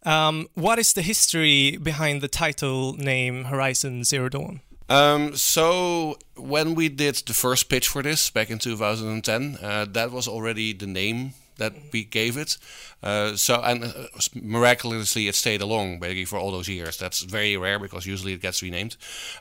Um, 0.05 0.49
what 0.55 0.79
is 0.79 0.95
the 0.95 1.03
history 1.03 1.77
behind 1.77 2.23
the 2.23 2.29
title 2.29 2.95
name 2.95 3.45
Horizon 3.45 4.05
Zero 4.05 4.31
Dawn? 4.31 4.63
Um, 4.89 5.37
so 5.37 6.19
when 6.37 6.75
we 6.75 6.89
did 6.89 7.17
the 7.27 7.35
first 7.35 7.69
pitch 7.69 7.89
for 7.89 8.03
this 8.03 8.31
back 8.31 8.51
in 8.51 8.59
2010, 8.59 9.59
uh, 9.63 9.87
that 9.91 10.11
was 10.11 10.27
already 10.27 10.73
the 10.73 10.87
name 10.87 11.35
that 11.59 11.75
we 11.93 12.05
gave 12.05 12.37
it. 12.37 12.57
Uh, 13.01 13.37
so 13.37 13.61
and 13.63 13.85
uh, 13.85 13.91
miraculously 14.35 15.29
it 15.29 15.35
stayed 15.35 15.61
along 15.61 16.01
basically 16.01 16.25
for 16.25 16.37
all 16.37 16.51
those 16.51 16.69
years. 16.69 16.97
That's 16.97 17.23
very 17.23 17.57
rare 17.57 17.79
because 17.79 18.07
usually 18.07 18.33
it 18.33 18.43
gets 18.43 18.63
renamed. 18.63 18.97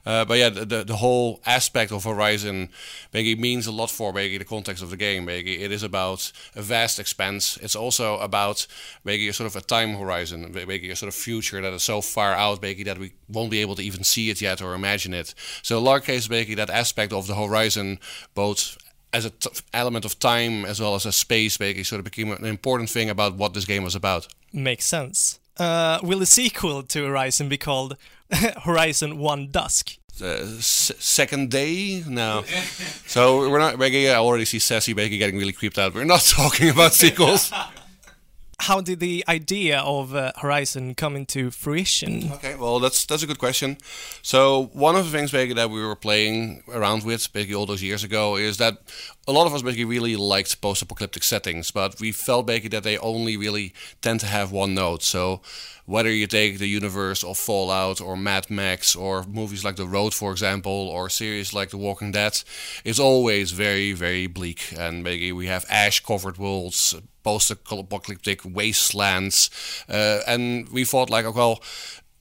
Uh, 0.06 0.26
but 0.26 0.38
yeah, 0.38 0.50
the, 0.50 0.66
the 0.66 0.84
the 0.84 0.98
whole 0.98 1.42
aspect 1.46 1.92
of 1.92 2.04
Horizon 2.04 2.70
basically 3.12 3.42
means 3.42 3.66
a 3.66 3.72
lot 3.72 3.90
for 3.90 4.14
basically 4.14 4.38
the 4.38 4.46
context 4.46 4.84
of 4.84 4.90
the 4.90 4.98
game. 4.98 5.26
Basically, 5.26 5.64
it 5.64 5.72
is 5.72 5.84
about 5.84 6.32
a 6.56 6.62
vast 6.62 7.00
expanse. 7.00 7.58
It's 7.58 7.76
also 7.76 8.18
about 8.20 8.68
basically 9.04 9.30
a 9.30 9.34
sort 9.34 9.48
of 9.48 9.56
a 9.56 9.62
time 9.62 9.96
horizon, 9.96 10.52
basically 10.52 10.92
a 10.92 10.96
sort 10.96 11.08
of 11.08 11.16
future 11.16 11.62
that 11.62 11.74
is 11.74 11.84
so 11.84 12.02
far 12.02 12.34
out, 12.34 12.62
basically 12.62 12.84
that 12.86 13.00
we 13.00 13.14
won't 13.28 13.52
be 13.52 13.62
able 13.62 13.76
to 13.76 13.82
even 13.82 14.04
see 14.04 14.30
it 14.30 14.42
yet 14.42 14.62
or 14.62 14.74
imagine 14.74 15.14
it. 15.14 15.34
So 15.64 15.78
in 15.78 15.84
large 15.84 16.04
case, 16.04 16.28
basically 16.28 16.56
that 16.56 16.70
aspect 16.70 17.14
of 17.14 17.28
the 17.28 17.36
horizon, 17.36 18.00
both 18.36 18.78
as 19.14 19.26
a 19.26 19.30
t- 19.30 19.50
element 19.74 20.06
of 20.06 20.20
time 20.20 20.66
as 20.66 20.80
well 20.80 20.96
as 20.96 21.06
a 21.06 21.12
space, 21.12 21.58
basically 21.58 21.84
sort 21.84 22.00
of 22.00 22.06
became 22.06 22.32
an 22.32 22.46
important 22.46 22.90
thing 22.90 23.10
about 23.10 23.36
what 23.36 23.54
this 23.54 23.66
game 23.66 23.84
was 23.84 23.96
about. 23.96 24.28
Makes 24.54 24.86
sense. 24.86 25.40
Uh, 25.58 26.00
will 26.04 26.20
the 26.20 26.26
sequel 26.26 26.84
to 26.84 27.06
Horizon 27.06 27.50
be 27.50 27.58
called 27.58 27.98
Horizon 28.64 29.18
One 29.18 29.50
Dusk? 29.50 29.98
Uh, 30.22 30.26
s- 30.58 30.92
second 30.98 31.52
day 31.52 32.04
now, 32.08 32.44
so 33.06 33.50
we're 33.50 33.60
not. 33.60 33.80
I 33.80 34.16
already 34.16 34.46
see 34.46 34.58
Sassy 34.60 34.94
basically 34.94 35.20
getting 35.20 35.38
really 35.38 35.54
creeped 35.54 35.78
out. 35.78 35.94
We're 35.94 36.06
not 36.06 36.22
talking 36.28 36.70
about 36.70 36.94
sequels. 36.94 37.52
How 38.60 38.82
did 38.82 39.00
the 39.00 39.24
idea 39.28 39.80
of 39.80 40.16
uh, 40.16 40.32
Horizon 40.38 40.96
come 40.96 41.16
into 41.16 41.52
fruition? 41.52 42.32
Okay, 42.34 42.56
well 42.56 42.80
that's 42.80 43.06
that's 43.06 43.22
a 43.22 43.28
good 43.28 43.38
question. 43.38 43.78
So 44.24 44.72
one 44.74 44.96
of 44.96 45.06
the 45.06 45.12
things 45.12 45.32
basically 45.32 45.54
that 45.54 45.70
we 45.70 45.82
were 45.86 45.96
playing 45.96 46.64
around 46.68 47.04
with 47.04 47.32
basically 47.32 47.54
all 47.54 47.68
those 47.68 47.84
years 47.84 48.04
ago 48.04 48.36
is 48.36 48.58
that 48.58 48.80
a 49.28 49.32
lot 49.32 49.46
of 49.46 49.54
us 49.54 49.62
basically 49.62 49.86
really 49.86 50.16
liked 50.16 50.60
post-apocalyptic 50.60 51.24
settings, 51.24 51.72
but 51.72 52.00
we 52.00 52.12
felt 52.12 52.48
basically 52.48 52.70
that 52.70 52.84
they 52.84 52.98
only 52.98 53.38
really 53.38 53.74
tend 54.02 54.22
to 54.22 54.26
have 54.26 54.52
one 54.52 54.74
note. 54.74 55.04
So 55.04 55.42
whether 55.86 56.10
you 56.10 56.28
take 56.28 56.58
the 56.58 56.68
universe 56.68 57.24
of 57.24 57.38
Fallout 57.38 58.02
or 58.02 58.18
Mad 58.18 58.50
Max 58.50 58.96
or 58.96 59.24
movies 59.24 59.64
like 59.64 59.76
The 59.76 59.88
Road, 59.88 60.14
for 60.14 60.32
example, 60.32 60.72
or 60.72 61.10
series 61.10 61.54
like 61.54 61.70
The 61.70 61.78
Walking 61.78 62.12
Dead, 62.12 62.42
it's 62.84 63.00
always 63.00 63.52
very 63.52 63.94
very 63.94 64.28
bleak, 64.28 64.74
and 64.78 65.04
maybe 65.04 65.32
we 65.32 65.46
have 65.48 65.66
ash-covered 65.70 66.38
worlds, 66.38 66.96
post-apocalyptic 67.28 68.40
wastelands, 68.46 69.50
uh, 69.90 70.20
and 70.26 70.70
we 70.70 70.86
thought 70.86 71.10
like, 71.10 71.26
well, 71.36 71.62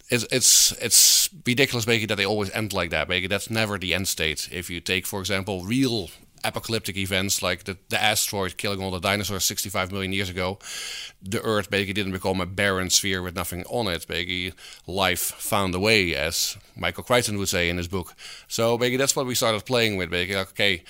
it's 0.08 0.24
it's 0.32 0.72
it's 0.86 1.28
ridiculous, 1.46 1.84
basically, 1.84 2.06
that 2.06 2.16
they 2.16 2.26
always 2.26 2.50
end 2.50 2.72
like 2.72 2.90
that. 2.90 3.06
Basically, 3.06 3.28
that's 3.28 3.48
never 3.48 3.78
the 3.78 3.94
end 3.94 4.08
state. 4.08 4.48
If 4.50 4.68
you 4.68 4.80
take, 4.80 5.06
for 5.06 5.20
example, 5.20 5.64
real 5.64 6.10
apocalyptic 6.44 6.96
events 6.96 7.42
like 7.42 7.64
the, 7.64 7.76
the 7.88 8.00
asteroid 8.00 8.56
killing 8.56 8.80
all 8.80 8.90
the 8.90 9.00
dinosaurs 9.00 9.44
65 9.44 9.90
million 9.90 10.12
years 10.12 10.30
ago, 10.30 10.58
the 11.22 11.42
Earth 11.42 11.70
basically 11.70 11.94
didn't 11.94 12.12
become 12.12 12.40
a 12.40 12.46
barren 12.46 12.90
sphere 12.90 13.22
with 13.22 13.34
nothing 13.34 13.64
on 13.64 13.86
it. 13.88 14.06
Basically, 14.06 14.52
life 14.86 15.20
found 15.20 15.74
a 15.74 15.80
way, 15.80 16.14
as 16.14 16.56
Michael 16.76 17.04
Crichton 17.04 17.38
would 17.38 17.48
say 17.48 17.68
in 17.68 17.76
his 17.76 17.88
book. 17.88 18.14
So 18.48 18.78
basically, 18.78 18.98
that's 18.98 19.16
what 19.16 19.26
we 19.26 19.34
started 19.34 19.64
playing 19.64 19.96
with. 19.96 20.10
Basically, 20.10 20.36
like, 20.36 20.50
okay, 20.50 20.82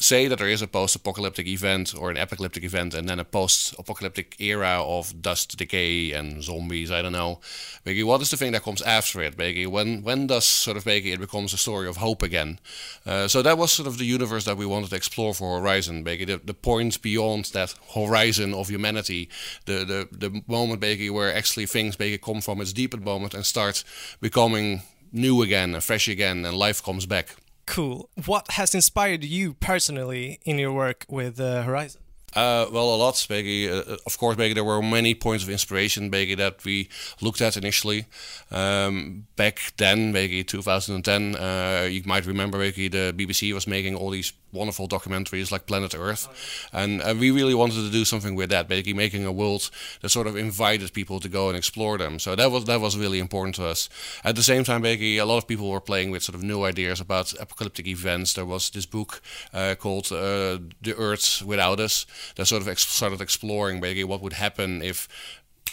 say 0.00 0.26
that 0.28 0.38
there 0.38 0.48
is 0.48 0.62
a 0.62 0.66
post-apocalyptic 0.66 1.46
event 1.46 1.94
or 1.96 2.10
an 2.10 2.16
apocalyptic 2.16 2.64
event 2.64 2.94
and 2.94 3.08
then 3.08 3.20
a 3.20 3.24
post-apocalyptic 3.24 4.34
era 4.40 4.82
of 4.82 5.20
dust 5.20 5.56
decay 5.58 6.12
and 6.12 6.42
zombies 6.42 6.90
i 6.90 7.02
don't 7.02 7.12
know. 7.12 7.38
Basically 7.84 8.04
what 8.04 8.22
is 8.22 8.30
the 8.30 8.36
thing 8.36 8.52
that 8.52 8.62
comes 8.62 8.82
after 8.82 9.22
it 9.22 9.36
basically 9.36 9.66
when 9.66 10.02
when 10.02 10.26
does 10.26 10.46
sort 10.46 10.76
of 10.76 10.84
basically 10.84 11.12
it 11.12 11.20
becomes 11.20 11.52
a 11.52 11.58
story 11.58 11.86
of 11.86 11.98
hope 11.98 12.22
again? 12.22 12.58
Uh, 13.06 13.28
so 13.28 13.42
that 13.42 13.58
was 13.58 13.72
sort 13.72 13.86
of 13.86 13.98
the 13.98 14.04
universe 14.04 14.44
that 14.44 14.56
we 14.56 14.66
wanted 14.66 14.90
to 14.90 14.96
explore 14.96 15.34
for 15.34 15.60
horizon 15.60 16.02
basically 16.02 16.34
the, 16.34 16.40
the 16.44 16.54
point 16.54 17.02
beyond 17.02 17.44
that 17.46 17.74
horizon 17.94 18.54
of 18.54 18.68
humanity 18.68 19.28
the, 19.66 19.84
the 19.84 20.08
the 20.10 20.42
moment 20.46 20.80
basically 20.80 21.10
where 21.10 21.34
actually 21.34 21.66
things 21.66 21.96
basically 21.96 22.32
come 22.32 22.40
from 22.40 22.60
its 22.60 22.72
deepest 22.72 23.04
moment 23.04 23.34
and 23.34 23.44
start 23.44 23.84
becoming 24.20 24.82
new 25.12 25.42
again 25.42 25.74
and 25.74 25.84
fresh 25.84 26.08
again 26.08 26.44
and 26.46 26.56
life 26.56 26.82
comes 26.82 27.04
back 27.06 27.36
Cool. 27.70 28.10
What 28.26 28.50
has 28.52 28.74
inspired 28.74 29.22
you 29.22 29.54
personally 29.54 30.40
in 30.44 30.58
your 30.58 30.72
work 30.72 31.06
with 31.08 31.38
uh, 31.38 31.62
Horizon? 31.62 32.00
Uh, 32.34 32.66
well, 32.70 32.94
a 32.94 32.96
lot, 32.96 33.14
Beggy. 33.14 33.68
Uh, 33.68 33.96
of 34.06 34.16
course, 34.18 34.36
Beggy, 34.36 34.54
there 34.54 34.64
were 34.64 34.80
many 34.80 35.14
points 35.14 35.42
of 35.42 35.50
inspiration, 35.50 36.10
Beggy, 36.10 36.36
that 36.36 36.64
we 36.64 36.88
looked 37.20 37.40
at 37.40 37.56
initially. 37.56 38.06
Um, 38.50 39.26
back 39.36 39.72
then, 39.76 40.12
Beggy, 40.12 40.46
2010, 40.46 41.34
uh, 41.34 41.88
you 41.90 42.02
might 42.06 42.26
remember, 42.26 42.58
Beggy, 42.58 42.90
the 42.90 43.12
BBC 43.16 43.52
was 43.52 43.66
making 43.66 43.96
all 43.96 44.10
these 44.10 44.32
wonderful 44.52 44.88
documentaries 44.88 45.50
like 45.50 45.66
Planet 45.66 45.94
Earth, 45.96 46.68
and 46.72 47.00
uh, 47.02 47.14
we 47.18 47.30
really 47.30 47.54
wanted 47.54 47.74
to 47.76 47.90
do 47.90 48.04
something 48.04 48.34
with 48.34 48.50
that, 48.50 48.68
basically 48.68 48.94
making 48.94 49.24
a 49.24 49.32
world 49.32 49.70
that 50.00 50.08
sort 50.08 50.26
of 50.26 50.36
invited 50.36 50.92
people 50.92 51.20
to 51.20 51.28
go 51.28 51.48
and 51.48 51.56
explore 51.56 51.98
them. 51.98 52.18
So 52.18 52.34
that 52.36 52.50
was 52.50 52.64
that 52.64 52.80
was 52.80 52.96
really 52.96 53.18
important 53.18 53.56
to 53.56 53.66
us. 53.66 53.88
At 54.24 54.36
the 54.36 54.42
same 54.42 54.64
time, 54.64 54.82
basically, 54.82 55.18
a 55.18 55.24
lot 55.24 55.38
of 55.38 55.46
people 55.46 55.70
were 55.70 55.80
playing 55.80 56.10
with 56.10 56.22
sort 56.22 56.34
of 56.34 56.42
new 56.42 56.64
ideas 56.64 57.00
about 57.00 57.32
apocalyptic 57.40 57.86
events. 57.86 58.34
There 58.34 58.46
was 58.46 58.70
this 58.70 58.86
book 58.86 59.20
uh, 59.52 59.74
called 59.78 60.06
uh, 60.12 60.58
"The 60.82 60.94
Earth 60.96 61.42
Without 61.44 61.80
Us" 61.80 62.06
that 62.36 62.46
sort 62.46 62.62
of 62.62 62.68
ex- 62.68 62.86
started 62.86 63.20
exploring 63.20 63.80
basically 63.80 64.04
what 64.04 64.20
would 64.20 64.34
happen 64.34 64.82
if 64.82 65.08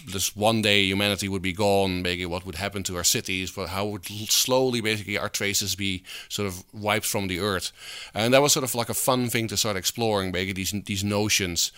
this 0.05 0.35
one 0.35 0.61
day 0.61 0.83
humanity 0.83 1.27
would 1.27 1.41
be 1.41 1.53
gone, 1.53 2.03
basically 2.03 2.25
what 2.25 2.45
would 2.45 2.55
happen 2.55 2.83
to 2.83 2.95
our 2.95 3.03
cities, 3.03 3.51
but 3.51 3.69
how 3.69 3.85
would 3.85 4.05
slowly 4.05 4.81
basically 4.81 5.17
our 5.17 5.29
traces 5.29 5.75
be 5.75 6.03
sort 6.29 6.47
of 6.47 6.63
wiped 6.73 7.05
from 7.05 7.27
the 7.27 7.39
earth, 7.39 7.71
and 8.13 8.33
that 8.33 8.41
was 8.41 8.53
sort 8.53 8.63
of 8.63 8.75
like 8.75 8.89
a 8.89 8.93
fun 8.93 9.29
thing 9.29 9.47
to 9.47 9.57
start 9.57 9.77
exploring, 9.77 10.31
basically 10.31 10.53
these 10.53 10.71
these 10.85 11.03
notions. 11.03 11.71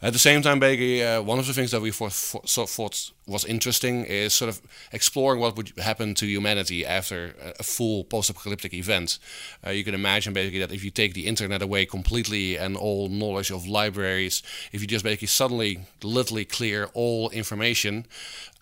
At 0.00 0.12
the 0.12 0.18
same 0.18 0.42
time, 0.42 0.60
basically 0.60 1.04
uh, 1.04 1.22
one 1.22 1.38
of 1.38 1.46
the 1.46 1.52
things 1.52 1.70
that 1.70 1.80
we 1.80 1.90
thought, 1.90 2.12
thought, 2.12 2.68
thought 2.68 3.10
was 3.26 3.44
interesting 3.44 4.04
is 4.04 4.32
sort 4.32 4.48
of 4.48 4.60
exploring 4.92 5.40
what 5.40 5.56
would 5.56 5.72
happen 5.78 6.14
to 6.14 6.26
humanity 6.26 6.86
after 6.86 7.34
a 7.58 7.62
full 7.62 8.04
post-apocalyptic 8.04 8.72
event. 8.72 9.18
Uh, 9.66 9.70
you 9.70 9.82
can 9.82 9.94
imagine 9.94 10.32
basically 10.32 10.60
that 10.60 10.72
if 10.72 10.84
you 10.84 10.90
take 10.90 11.14
the 11.14 11.26
internet 11.26 11.60
away 11.60 11.86
completely 11.86 12.56
and 12.56 12.76
all 12.76 13.08
knowledge 13.08 13.50
of 13.50 13.66
libraries, 13.66 14.42
if 14.72 14.80
you 14.80 14.86
just 14.86 15.04
basically 15.04 15.26
suddenly 15.26 15.80
literally 16.02 16.44
clear 16.44 16.88
all 16.94 17.28
information, 17.30 18.06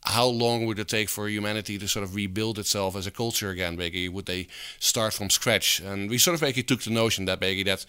how 0.04 0.26
long 0.26 0.66
would 0.66 0.78
it 0.78 0.88
take 0.88 1.08
for 1.08 1.28
humanity 1.28 1.78
to 1.78 1.88
sort 1.88 2.02
of 2.02 2.14
rebuild 2.14 2.58
itself 2.58 2.94
as 2.94 3.06
a 3.06 3.10
culture 3.10 3.48
again? 3.48 3.76
Basically, 3.76 4.08
would 4.08 4.26
they 4.26 4.48
start 4.78 5.14
from 5.14 5.30
scratch? 5.30 5.80
And 5.80 6.10
we 6.10 6.18
sort 6.18 6.34
of 6.34 6.40
basically 6.42 6.64
took 6.64 6.82
the 6.82 6.90
notion 6.90 7.24
that 7.24 7.40
basically 7.40 7.64
that 7.64 7.86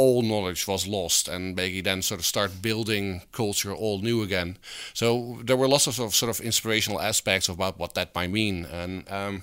all 0.00 0.22
knowledge 0.22 0.66
was 0.66 0.86
lost 0.86 1.28
and 1.28 1.54
basically 1.54 1.82
then 1.82 2.00
sort 2.02 2.20
of 2.20 2.26
start 2.26 2.62
building 2.62 3.20
culture 3.32 3.74
all 3.74 3.98
new 4.00 4.22
again. 4.22 4.56
So 4.94 5.38
there 5.44 5.58
were 5.58 5.68
lots 5.68 5.86
of 5.86 5.94
sort 5.94 6.30
of 6.30 6.40
inspirational 6.40 7.00
aspects 7.00 7.48
about 7.50 7.78
what 7.78 7.94
that 7.94 8.14
might 8.14 8.30
mean. 8.30 8.64
And 8.64 9.04
um, 9.10 9.42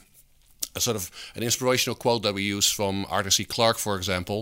a 0.78 0.82
sort 0.82 0.97
of 0.97 1.09
an 1.36 1.43
inspirational 1.43 1.95
quote 1.95 2.23
that 2.23 2.34
we 2.34 2.43
use 2.43 2.69
from 2.69 3.05
Arthur 3.09 3.32
C. 3.32 3.45
Clarke, 3.45 3.80
for 3.80 3.95
example. 3.95 4.39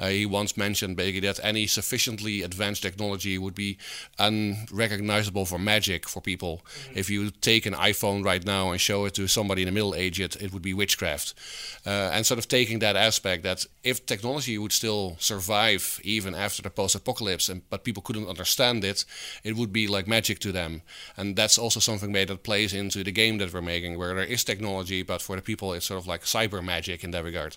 Uh, 0.00 0.08
he 0.08 0.26
once 0.26 0.56
mentioned 0.56 0.96
basically 0.96 1.26
that 1.28 1.40
any 1.42 1.66
sufficiently 1.66 2.42
advanced 2.42 2.82
technology 2.82 3.36
would 3.38 3.54
be 3.54 3.76
unrecognizable 4.18 5.44
for 5.44 5.58
magic 5.58 6.08
for 6.08 6.20
people. 6.20 6.54
Mm-hmm. 6.56 6.98
If 6.98 7.10
you 7.10 7.30
take 7.30 7.66
an 7.66 7.74
iPhone 7.74 8.24
right 8.24 8.44
now 8.44 8.70
and 8.70 8.80
show 8.80 9.06
it 9.06 9.14
to 9.14 9.28
somebody 9.28 9.62
in 9.62 9.66
the 9.66 9.72
Middle 9.72 9.94
Ages, 9.94 10.36
it 10.36 10.46
it 10.46 10.52
would 10.52 10.62
be 10.62 10.74
witchcraft. 10.74 11.34
Uh, 11.84 12.10
and 12.14 12.24
sort 12.24 12.38
of 12.38 12.46
taking 12.48 12.80
that 12.80 12.96
aspect 12.96 13.42
that 13.42 13.66
if 13.82 14.06
technology 14.06 14.56
would 14.58 14.72
still 14.72 15.16
survive 15.18 16.00
even 16.04 16.34
after 16.34 16.62
the 16.62 16.70
post-apocalypse, 16.70 17.48
and, 17.48 17.62
but 17.70 17.84
people 17.84 18.02
couldn't 18.02 18.28
understand 18.28 18.84
it, 18.84 19.04
it 19.44 19.56
would 19.56 19.72
be 19.72 19.86
like 19.88 20.06
magic 20.06 20.38
to 20.38 20.52
them. 20.52 20.82
And 21.16 21.36
that's 21.36 21.58
also 21.58 21.80
something 21.80 22.12
that 22.12 22.42
plays 22.42 22.72
into 22.72 23.04
the 23.04 23.12
game 23.12 23.38
that 23.38 23.52
we're 23.52 23.62
making, 23.62 23.98
where 23.98 24.14
there 24.14 24.32
is 24.32 24.44
technology, 24.44 25.02
but 25.02 25.22
for 25.22 25.36
the 25.36 25.42
people 25.42 25.72
it's 25.76 25.86
sort 25.86 26.00
of 26.00 26.06
like 26.06 26.22
cyber 26.22 26.64
magic 26.64 27.04
in 27.04 27.12
that 27.12 27.24
regard. 27.24 27.56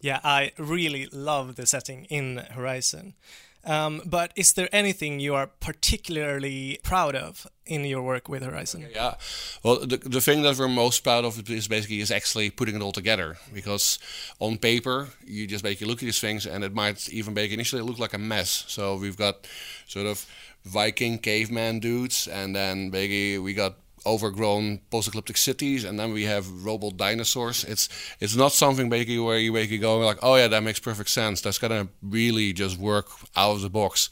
Yeah, 0.00 0.20
I 0.24 0.52
really 0.58 1.06
love 1.12 1.56
the 1.56 1.66
setting 1.66 2.06
in 2.06 2.38
Horizon. 2.50 3.14
Um, 3.62 4.00
but 4.06 4.32
is 4.36 4.54
there 4.54 4.70
anything 4.72 5.20
you 5.20 5.34
are 5.34 5.46
particularly 5.46 6.80
proud 6.82 7.14
of 7.14 7.46
in 7.66 7.84
your 7.84 8.00
work 8.02 8.26
with 8.26 8.42
Horizon? 8.42 8.88
Yeah, 8.94 9.14
well, 9.62 9.80
the, 9.80 9.98
the 9.98 10.20
thing 10.22 10.42
that 10.42 10.58
we're 10.58 10.68
most 10.68 11.00
proud 11.00 11.26
of 11.26 11.50
is 11.50 11.68
basically 11.68 12.00
is 12.00 12.10
actually 12.10 12.48
putting 12.50 12.74
it 12.74 12.82
all 12.82 12.92
together. 12.92 13.36
Because 13.52 13.98
on 14.38 14.56
paper, 14.56 15.08
you 15.26 15.46
just 15.46 15.62
make 15.62 15.72
basically 15.72 15.88
look 15.88 15.98
at 15.98 16.06
these 16.06 16.20
things, 16.20 16.46
and 16.46 16.64
it 16.64 16.74
might 16.74 17.08
even 17.10 17.34
make 17.34 17.52
initially 17.52 17.82
look 17.82 17.98
like 17.98 18.14
a 18.14 18.18
mess. 18.18 18.64
So 18.68 18.96
we've 18.96 19.16
got 19.16 19.46
sort 19.86 20.06
of 20.06 20.24
Viking 20.64 21.18
caveman 21.18 21.80
dudes, 21.80 22.28
and 22.28 22.56
then 22.56 22.88
basically 22.88 23.38
we 23.38 23.52
got 23.52 23.76
overgrown 24.06 24.80
post-apocalyptic 24.90 25.36
cities, 25.36 25.84
and 25.84 25.98
then 25.98 26.12
we 26.12 26.24
have 26.24 26.64
robot 26.64 26.96
dinosaurs. 26.96 27.64
It's 27.64 27.88
it's 28.20 28.36
not 28.36 28.52
something 28.52 28.88
where 28.90 29.38
you 29.38 29.52
basically 29.52 29.78
go 29.78 29.98
like, 29.98 30.18
oh 30.22 30.36
yeah, 30.36 30.48
that 30.48 30.62
makes 30.62 30.78
perfect 30.78 31.10
sense. 31.10 31.40
That's 31.40 31.58
gonna 31.58 31.88
really 32.02 32.52
just 32.52 32.78
work 32.78 33.08
out 33.36 33.56
of 33.56 33.62
the 33.62 33.70
box. 33.70 34.10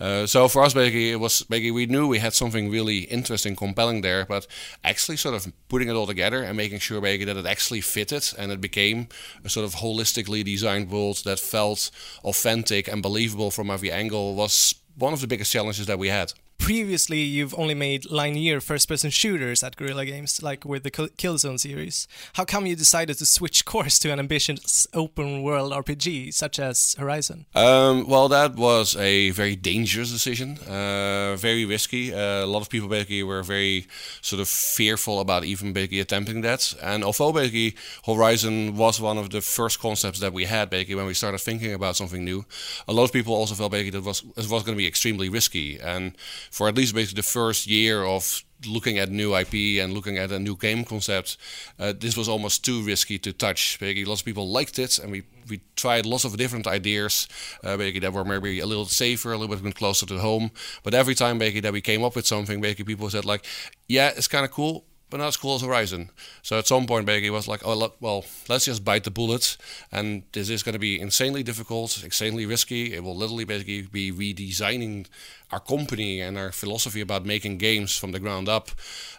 Uh, 0.00 0.26
so 0.26 0.48
for 0.48 0.62
us, 0.62 0.74
basically, 0.74 1.10
it 1.10 1.20
was 1.20 1.42
basically 1.42 1.72
we 1.72 1.86
knew 1.86 2.06
we 2.06 2.18
had 2.18 2.34
something 2.34 2.70
really 2.70 2.98
interesting, 3.00 3.56
compelling 3.56 4.02
there, 4.02 4.24
but 4.26 4.46
actually 4.84 5.16
sort 5.16 5.34
of 5.34 5.52
putting 5.68 5.88
it 5.88 5.94
all 5.94 6.06
together 6.06 6.42
and 6.42 6.56
making 6.56 6.78
sure 6.78 7.00
that 7.24 7.36
it 7.36 7.46
actually 7.46 7.80
fitted 7.80 8.24
and 8.38 8.52
it 8.52 8.60
became 8.60 9.08
a 9.44 9.48
sort 9.48 9.64
of 9.64 9.76
holistically 9.76 10.44
designed 10.44 10.90
world 10.90 11.24
that 11.24 11.40
felt 11.40 11.90
authentic 12.24 12.88
and 12.88 13.02
believable 13.02 13.50
from 13.50 13.70
every 13.70 13.90
angle 13.90 14.34
was 14.34 14.74
one 14.96 15.12
of 15.12 15.20
the 15.20 15.26
biggest 15.26 15.52
challenges 15.52 15.86
that 15.86 15.98
we 15.98 16.08
had 16.08 16.32
previously 16.58 17.20
you've 17.20 17.54
only 17.58 17.74
made 17.74 18.10
linear 18.10 18.60
first-person 18.60 19.10
shooters 19.10 19.62
at 19.62 19.76
Guerrilla 19.76 20.04
Games, 20.04 20.42
like 20.42 20.64
with 20.64 20.82
the 20.82 20.90
Killzone 20.90 21.58
series. 21.58 22.06
How 22.34 22.44
come 22.44 22.66
you 22.66 22.76
decided 22.76 23.16
to 23.18 23.26
switch 23.26 23.64
course 23.64 23.98
to 24.00 24.12
an 24.12 24.18
ambitious 24.18 24.86
open-world 24.92 25.72
RPG 25.72 26.34
such 26.34 26.58
as 26.58 26.94
Horizon? 26.98 27.46
Um, 27.54 28.06
well, 28.06 28.28
that 28.28 28.56
was 28.56 28.96
a 28.96 29.30
very 29.30 29.56
dangerous 29.56 30.12
decision, 30.12 30.58
uh, 30.68 31.36
very 31.36 31.64
risky. 31.64 32.12
Uh, 32.12 32.44
a 32.44 32.46
lot 32.46 32.60
of 32.60 32.68
people 32.68 32.88
basically 32.88 33.22
were 33.22 33.42
very 33.42 33.86
sort 34.20 34.40
of 34.40 34.48
fearful 34.48 35.20
about 35.20 35.44
even 35.44 35.72
basically 35.72 36.00
attempting 36.00 36.42
that. 36.42 36.74
And 36.82 37.04
although 37.04 37.32
basically 37.32 37.76
Horizon 38.04 38.76
was 38.76 39.00
one 39.00 39.16
of 39.16 39.30
the 39.30 39.40
first 39.40 39.80
concepts 39.80 40.20
that 40.20 40.32
we 40.32 40.44
had 40.44 40.70
basically 40.70 40.96
when 40.96 41.06
we 41.06 41.14
started 41.14 41.38
thinking 41.38 41.72
about 41.72 41.96
something 41.96 42.24
new, 42.24 42.44
a 42.86 42.92
lot 42.92 43.04
of 43.04 43.12
people 43.12 43.34
also 43.34 43.54
felt 43.54 43.72
basically 43.72 43.98
that 43.98 44.04
was 44.04 44.22
it 44.36 44.48
was 44.50 44.62
going 44.62 44.76
to 44.76 44.82
be 44.84 44.86
extremely 44.86 45.28
risky 45.28 45.78
and 45.80 46.16
for 46.50 46.68
at 46.68 46.76
least 46.76 46.94
basically 46.94 47.20
the 47.20 47.28
first 47.28 47.66
year 47.66 48.04
of 48.04 48.42
looking 48.66 48.98
at 48.98 49.10
new 49.10 49.36
IP 49.36 49.80
and 49.82 49.92
looking 49.92 50.18
at 50.18 50.32
a 50.32 50.38
new 50.38 50.56
game 50.56 50.84
concept, 50.84 51.36
uh, 51.78 51.92
this 51.98 52.16
was 52.16 52.28
almost 52.28 52.64
too 52.64 52.82
risky 52.82 53.18
to 53.18 53.32
touch. 53.32 53.78
Basically, 53.78 54.04
lots 54.04 54.20
of 54.22 54.24
people 54.24 54.48
liked 54.48 54.78
it, 54.78 54.98
and 54.98 55.12
we, 55.12 55.22
we 55.48 55.60
tried 55.76 56.06
lots 56.06 56.24
of 56.24 56.36
different 56.36 56.66
ideas, 56.66 57.28
uh, 57.62 57.76
basically 57.76 58.00
that 58.00 58.12
were 58.12 58.24
maybe 58.24 58.60
a 58.60 58.66
little 58.66 58.86
safer, 58.86 59.32
a 59.32 59.38
little 59.38 59.54
bit 59.56 59.74
closer 59.74 60.06
to 60.06 60.18
home. 60.18 60.50
But 60.82 60.94
every 60.94 61.14
time, 61.14 61.38
basically, 61.38 61.60
that 61.60 61.72
we 61.72 61.80
came 61.80 62.04
up 62.04 62.16
with 62.16 62.26
something, 62.26 62.60
basically, 62.60 62.84
people 62.84 63.08
said 63.10 63.24
like, 63.24 63.44
"Yeah, 63.88 64.12
it's 64.16 64.28
kind 64.28 64.44
of 64.44 64.50
cool." 64.50 64.84
But 65.10 65.18
not 65.18 65.28
as 65.28 65.36
cool 65.36 65.54
as 65.54 65.62
Horizon. 65.62 66.10
So 66.42 66.58
at 66.58 66.66
some 66.66 66.86
point, 66.86 67.06
basically, 67.06 67.30
was 67.30 67.48
like, 67.48 67.62
oh, 67.64 67.92
well, 68.00 68.24
let's 68.48 68.66
just 68.66 68.84
bite 68.84 69.04
the 69.04 69.10
bullet. 69.10 69.56
And 69.90 70.22
this 70.32 70.50
is 70.50 70.62
going 70.62 70.74
to 70.74 70.78
be 70.78 71.00
insanely 71.00 71.42
difficult, 71.42 72.02
insanely 72.04 72.46
risky. 72.46 72.94
It 72.94 73.02
will 73.02 73.16
literally 73.16 73.44
basically 73.44 73.82
be 73.82 74.12
redesigning 74.12 75.06
our 75.50 75.60
company 75.60 76.20
and 76.20 76.36
our 76.36 76.52
philosophy 76.52 77.00
about 77.00 77.24
making 77.24 77.58
games 77.58 77.96
from 77.96 78.12
the 78.12 78.20
ground 78.20 78.48
up. 78.48 78.70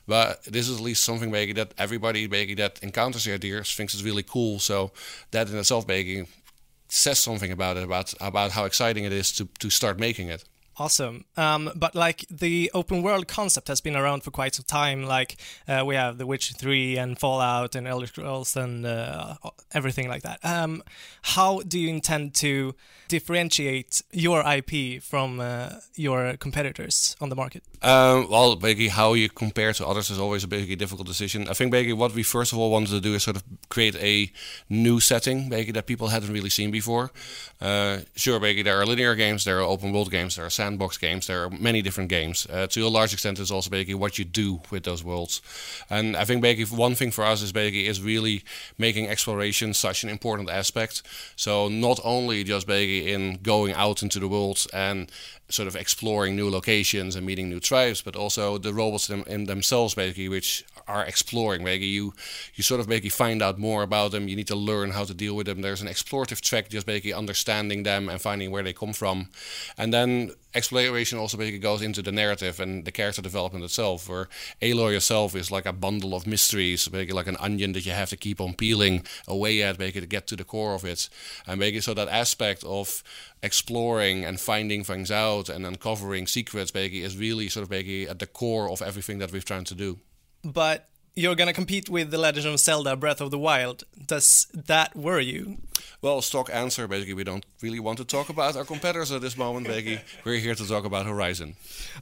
But 0.08 0.44
this 0.44 0.70
is 0.70 0.78
at 0.78 0.84
least 0.84 1.04
something 1.04 1.32
basically 1.32 1.54
that 1.54 1.74
everybody 1.78 2.28
basically 2.28 2.56
that 2.56 2.80
encounters 2.84 3.26
the 3.26 3.34
idea 3.34 3.64
thinks 3.64 3.94
is 3.94 4.04
really 4.04 4.24
cool. 4.24 4.60
So 4.60 4.92
that 5.32 5.50
in 5.50 5.58
itself 5.58 5.88
basically 5.88 6.28
says 6.88 7.20
something 7.20 7.52
about 7.52 7.78
it, 7.78 7.84
about 7.84 8.14
about 8.20 8.52
how 8.52 8.66
exciting 8.66 9.06
it 9.06 9.14
is 9.14 9.32
to 9.34 9.48
to 9.60 9.70
start 9.70 10.00
making 10.00 10.30
it. 10.30 10.44
Awesome. 10.80 11.26
Um, 11.36 11.72
but 11.76 11.94
like 11.94 12.26
the 12.32 12.72
open 12.74 13.04
world 13.04 13.28
concept 13.28 13.68
has 13.68 13.82
been 13.82 13.98
around 13.98 14.24
for 14.24 14.32
quite 14.32 14.56
some 14.56 14.64
time. 14.64 15.04
Like 15.04 15.36
uh, 15.68 15.84
we 15.86 15.96
have 15.96 16.18
The 16.18 16.26
Witcher 16.26 16.54
3 16.54 16.98
and 16.98 17.20
Fallout 17.20 17.76
and 17.76 17.86
Elder 17.86 18.08
Scrolls 18.08 18.56
and 18.56 18.86
uh, 18.86 19.36
everything 19.74 20.08
like 20.08 20.24
that. 20.24 20.40
Um, 20.42 20.82
how 21.22 21.60
do 21.68 21.78
you 21.78 21.90
intend 21.90 22.34
to 22.36 22.76
differentiate 23.10 24.02
your 24.14 24.42
IP 24.48 25.04
from 25.04 25.42
uh, 25.42 25.72
your 25.96 26.38
competitors 26.38 27.18
on 27.20 27.28
the 27.28 27.36
market? 27.36 27.64
Um, 27.82 28.30
well, 28.30 28.56
basically, 28.56 28.90
how 28.90 29.14
you 29.14 29.30
compare 29.30 29.74
to 29.74 29.86
others 29.86 30.10
is 30.10 30.20
always 30.20 30.44
a 30.44 30.48
basically 30.48 30.76
difficult 30.76 31.08
decision. 31.08 31.48
I 31.50 31.54
think 31.54 31.72
basically 31.72 31.94
what 31.94 32.14
we 32.14 32.24
first 32.24 32.54
of 32.54 32.60
all 32.60 32.72
wanted 32.72 32.90
to 32.90 33.02
do 33.02 33.16
is 33.16 33.24
sort 33.24 33.38
of 33.38 33.44
create 33.70 33.96
a 33.96 34.32
new 34.70 35.00
setting, 35.00 35.50
basically 35.50 35.74
that 35.74 35.88
people 35.88 36.08
hadn't 36.08 36.32
really 36.32 36.50
seen 36.50 36.72
before. 36.72 37.12
Uh, 37.60 38.00
sure, 38.16 38.40
basically 38.40 38.64
there 38.64 38.80
are 38.80 38.86
linear 38.86 39.16
games, 39.16 39.44
there 39.44 39.60
are 39.60 39.64
open 39.64 39.92
world 39.92 40.12
games, 40.12 40.36
there 40.36 40.46
are 40.46 40.50
sandbox 40.70 40.98
games, 40.98 41.26
there 41.26 41.44
are 41.44 41.50
many 41.50 41.82
different 41.82 42.10
games. 42.10 42.48
Uh, 42.50 42.68
to 42.68 42.82
a 42.82 42.90
large 42.90 43.14
extent, 43.14 43.40
it's 43.40 43.52
also 43.52 43.70
basically 43.70 43.96
what 43.96 44.20
you 44.20 44.26
do 44.26 44.62
with 44.70 44.84
those 44.84 45.04
worlds. 45.04 45.42
And 45.90 46.16
I 46.16 46.26
think 46.26 46.42
basically 46.42 46.78
one 46.78 46.96
thing 46.96 47.12
for 47.12 47.26
us 47.26 47.42
is 47.42 47.52
basically 47.52 47.88
is 47.88 48.02
really 48.02 48.44
making 48.78 49.08
exploration 49.10 49.74
such 49.74 50.04
an 50.04 50.10
important 50.10 50.50
aspect. 50.50 51.02
So 51.36 51.70
not 51.70 52.00
only 52.04 52.44
just 52.44 52.68
basically 52.68 53.12
in 53.12 53.40
going 53.42 53.74
out 53.74 54.04
into 54.04 54.20
the 54.20 54.28
world 54.28 54.68
and 54.74 55.12
sort 55.50 55.68
of 55.68 55.76
exploring 55.76 56.36
new 56.36 56.50
locations 56.50 57.16
and 57.16 57.26
meeting 57.26 57.50
new 57.50 57.60
tribes, 57.60 58.02
but 58.04 58.16
also 58.16 58.60
the 58.60 58.74
robots 58.74 59.10
in, 59.10 59.24
in 59.24 59.46
themselves, 59.46 59.96
basically, 59.96 60.30
which 60.30 60.64
are 60.90 61.06
exploring. 61.06 61.64
Basically, 61.64 61.88
you 61.88 62.14
you 62.56 62.64
sort 62.64 62.82
of 62.82 62.88
basically 62.88 63.12
find 63.12 63.42
out 63.42 63.58
more 63.58 63.84
about 63.84 64.12
them. 64.12 64.28
You 64.28 64.36
need 64.36 64.48
to 64.48 64.56
learn 64.56 64.92
how 64.92 65.06
to 65.06 65.14
deal 65.14 65.36
with 65.36 65.46
them. 65.46 65.62
There's 65.62 65.82
an 65.82 65.88
explorative 65.88 66.42
track, 66.42 66.70
just 66.70 66.86
basically 66.86 67.14
understanding 67.14 67.84
them 67.84 68.10
and 68.10 68.22
finding 68.22 68.52
where 68.52 68.64
they 68.64 68.74
come 68.74 68.94
from, 68.94 69.30
and 69.78 69.94
then 69.94 70.32
exploration 70.56 71.20
also 71.20 71.38
basically 71.38 71.60
goes 71.60 71.82
into 71.82 72.02
the 72.02 72.12
narrative 72.12 72.60
and 72.60 72.84
the 72.86 72.92
character 72.92 73.22
development 73.22 73.64
itself. 73.64 74.10
Where 74.10 74.28
Aloy 74.62 74.94
yourself 74.94 75.36
is 75.36 75.52
like 75.52 75.66
a 75.66 75.74
bundle 75.74 76.16
of 76.16 76.26
mysteries, 76.26 76.88
basically 76.88 77.14
like 77.14 77.28
an 77.28 77.38
onion 77.40 77.74
that 77.74 77.86
you 77.86 77.92
have 77.92 78.10
to 78.10 78.18
keep 78.18 78.42
on 78.42 78.54
peeling 78.56 79.06
away 79.28 79.62
at, 79.62 79.78
basically 79.78 80.02
to 80.02 80.08
get 80.08 80.28
to 80.28 80.36
the 80.36 80.44
core 80.44 80.74
of 80.74 80.86
it. 80.86 81.10
And 81.46 81.60
basically, 81.60 81.82
so 81.82 81.94
that 81.94 82.08
aspect 82.08 82.64
of 82.64 83.04
exploring 83.44 84.26
and 84.26 84.40
finding 84.40 84.84
things 84.84 85.12
out 85.12 85.50
and 85.50 85.66
uncovering 85.66 86.28
secrets, 86.28 86.72
basically, 86.72 87.04
is 87.04 87.18
really 87.18 87.50
sort 87.50 87.64
of 87.64 87.70
basically 87.70 88.10
at 88.10 88.20
the 88.20 88.28
core 88.28 88.70
of 88.70 88.82
everything 88.82 89.20
that 89.20 89.32
we've 89.32 89.46
tried 89.46 89.68
to 89.68 89.76
do. 89.76 90.00
But 90.44 90.90
you're 91.16 91.36
gonna 91.36 91.54
compete 91.54 91.90
with 91.90 92.12
The 92.12 92.18
Legend 92.18 92.48
of 92.48 92.60
Zelda 92.60 92.96
Breath 92.96 93.22
of 93.22 93.32
the 93.32 93.40
Wild. 93.40 93.84
Does 94.06 94.48
that 94.54 94.96
worry 94.96 95.26
you? 95.26 95.58
Well, 96.02 96.22
stock 96.22 96.50
answer, 96.54 96.88
basically, 96.88 97.14
we 97.14 97.26
don't 97.26 97.46
really 97.62 97.80
want 97.80 97.98
to 97.98 98.06
talk 98.06 98.30
about 98.30 98.56
our 98.56 98.64
competitors 98.64 99.12
at 99.12 99.22
this 99.22 99.36
moment, 99.38 99.68
basically. 99.68 100.00
We're 100.24 100.40
here 100.40 100.56
to 100.56 100.66
talk 100.68 100.86
about 100.86 101.06
Horizon. 101.06 101.56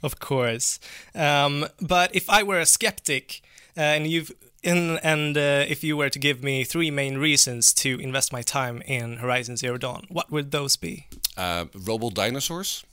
Of 0.04 0.20
course. 0.20 0.80
Um, 1.16 1.66
but 1.82 2.16
if 2.16 2.30
I 2.30 2.44
were 2.44 2.60
a 2.60 2.66
skeptic, 2.66 3.42
uh, 3.76 3.82
and 3.82 4.06
you've 4.06 4.32
in, 4.64 4.98
and 5.00 5.38
uh, 5.38 5.66
if 5.68 5.84
you 5.84 5.98
were 5.98 6.10
to 6.10 6.20
give 6.20 6.44
me 6.44 6.64
three 6.64 6.92
main 6.92 7.18
reasons 7.18 7.74
to 7.74 8.00
invest 8.00 8.34
my 8.34 8.42
time 8.42 8.82
in 8.86 9.18
Horizon 9.18 9.58
Zero 9.58 9.78
Dawn, 9.78 10.06
what 10.10 10.32
would 10.32 10.52
those 10.52 10.76
be? 10.76 11.08
Uh, 11.36 11.66
Robot 11.74 12.14
Dinosaurs. 12.14 12.84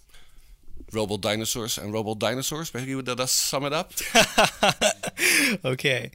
Robot 0.92 1.20
Dinosaurs 1.20 1.78
and 1.78 1.92
Robot 1.92 2.18
Dinosaurs, 2.18 2.70
basically, 2.70 3.00
that 3.02 3.16
does 3.16 3.30
sum 3.30 3.64
it 3.64 3.72
up. 3.72 3.92
okay. 5.64 6.10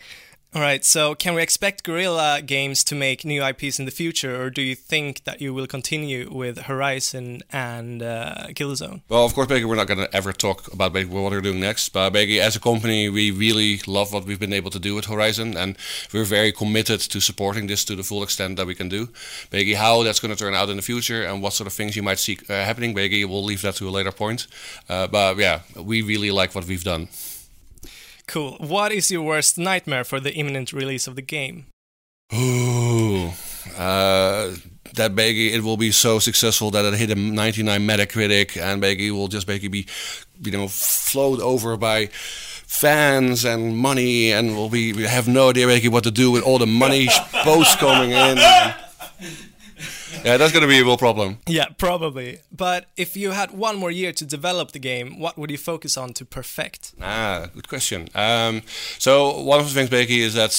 All 0.52 0.64
right, 0.64 0.84
so 0.84 1.14
can 1.14 1.36
we 1.36 1.44
expect 1.44 1.84
Guerrilla 1.84 2.42
Games 2.42 2.84
to 2.86 2.96
make 2.96 3.24
new 3.24 3.46
IPs 3.46 3.78
in 3.78 3.86
the 3.86 3.92
future, 3.92 4.42
or 4.42 4.50
do 4.50 4.64
you 4.64 4.74
think 4.74 5.24
that 5.26 5.42
you 5.42 5.54
will 5.54 5.68
continue 5.68 6.28
with 6.32 6.62
Horizon 6.62 7.44
and 7.52 8.02
uh, 8.02 8.48
Killzone? 8.56 9.02
Well, 9.10 9.26
of 9.26 9.36
course, 9.36 9.48
Beggy, 9.48 9.66
we're 9.66 9.76
not 9.76 9.86
going 9.86 10.00
to 10.00 10.16
ever 10.16 10.34
talk 10.34 10.74
about 10.74 10.92
Beggy, 10.94 11.08
what 11.08 11.32
we're 11.32 11.42
doing 11.42 11.60
next. 11.60 11.90
But 11.90 12.14
Beggy, 12.14 12.40
as 12.40 12.56
a 12.56 12.60
company, 12.60 13.10
we 13.10 13.30
really 13.30 13.82
love 13.86 14.12
what 14.12 14.26
we've 14.26 14.40
been 14.40 14.52
able 14.52 14.72
to 14.72 14.80
do 14.80 14.96
with 14.96 15.06
Horizon, 15.06 15.56
and 15.56 15.78
we're 16.12 16.26
very 16.26 16.52
committed 16.52 17.00
to 17.00 17.20
supporting 17.20 17.68
this 17.68 17.86
to 17.86 17.96
the 17.96 18.04
full 18.04 18.24
extent 18.24 18.58
that 18.58 18.66
we 18.66 18.74
can 18.74 18.90
do. 18.90 19.06
Beggy, 19.52 19.76
how 19.76 20.02
that's 20.02 20.20
going 20.20 20.36
to 20.36 20.44
turn 20.44 20.56
out 20.56 20.70
in 20.70 20.78
the 20.78 20.82
future 20.82 21.22
and 21.22 21.44
what 21.44 21.54
sort 21.54 21.68
of 21.68 21.74
things 21.74 21.96
you 21.96 22.02
might 22.02 22.18
see 22.18 22.40
uh, 22.50 22.54
happening, 22.54 22.96
Beggy, 22.96 23.24
we'll 23.24 23.44
leave 23.44 23.62
that 23.62 23.76
to 23.76 23.88
a 23.88 23.92
later 23.92 24.12
point. 24.12 24.48
Uh, 24.90 25.06
but 25.06 25.38
yeah, 25.38 25.60
we 25.76 26.02
really 26.02 26.32
like 26.32 26.56
what 26.56 26.66
we've 26.66 26.84
done. 26.84 27.08
Cool. 28.30 28.58
What 28.60 28.92
is 28.92 29.10
your 29.10 29.24
worst 29.24 29.58
nightmare 29.58 30.04
for 30.04 30.20
the 30.20 30.32
imminent 30.36 30.72
release 30.72 31.08
of 31.08 31.16
the 31.16 31.24
game? 31.24 31.66
Ooh, 32.32 33.30
uh, 33.76 34.54
that 34.94 35.16
Beggy, 35.16 35.52
it 35.52 35.64
will 35.64 35.78
be 35.78 35.92
so 35.92 36.20
successful 36.20 36.70
that 36.70 36.86
it 36.86 36.94
hit 36.94 37.10
a 37.10 37.16
99 37.16 37.82
Metacritic, 37.88 38.62
and 38.62 38.84
Beggy 38.84 39.10
will 39.10 39.30
just 39.30 39.48
Beggy 39.48 39.72
be, 39.72 39.88
you 40.44 40.52
know, 40.52 40.68
flowed 40.68 41.42
over 41.42 41.76
by 41.76 42.06
fans 42.14 43.46
and 43.46 43.76
money, 43.76 44.32
and 44.32 44.56
will 44.56 44.70
be 44.70 44.94
we 44.94 45.06
have 45.06 45.28
no 45.28 45.50
idea 45.50 45.66
Beggy 45.66 45.90
what 45.90 46.04
to 46.04 46.12
do 46.12 46.30
with 46.30 46.44
all 46.44 46.60
the 46.60 46.68
money 46.68 47.08
posts 47.32 47.76
coming 47.78 48.12
in. 48.12 48.38
Yeah, 50.24 50.38
that's 50.38 50.52
going 50.52 50.62
to 50.62 50.68
be 50.68 50.80
a 50.80 50.84
real 50.84 50.98
problem. 50.98 51.38
Yeah, 51.48 51.66
probably. 51.78 52.40
But 52.52 52.88
if 52.98 53.16
you 53.16 53.32
had 53.32 53.52
one 53.52 53.78
more 53.78 53.92
year 53.92 54.12
to 54.14 54.26
develop 54.26 54.72
the 54.72 54.80
game, 54.80 55.20
what 55.20 55.38
would 55.38 55.52
you 55.52 55.58
focus 55.58 55.98
on 55.98 56.14
to 56.14 56.26
perfect? 56.26 56.94
Ah, 57.02 57.48
good 57.54 57.68
question. 57.68 58.10
Um, 58.16 58.62
so 58.98 59.42
one 59.42 59.60
of 59.60 59.68
the 59.68 59.74
things, 59.74 59.90
Becky, 59.90 60.22
is 60.22 60.34
that 60.34 60.52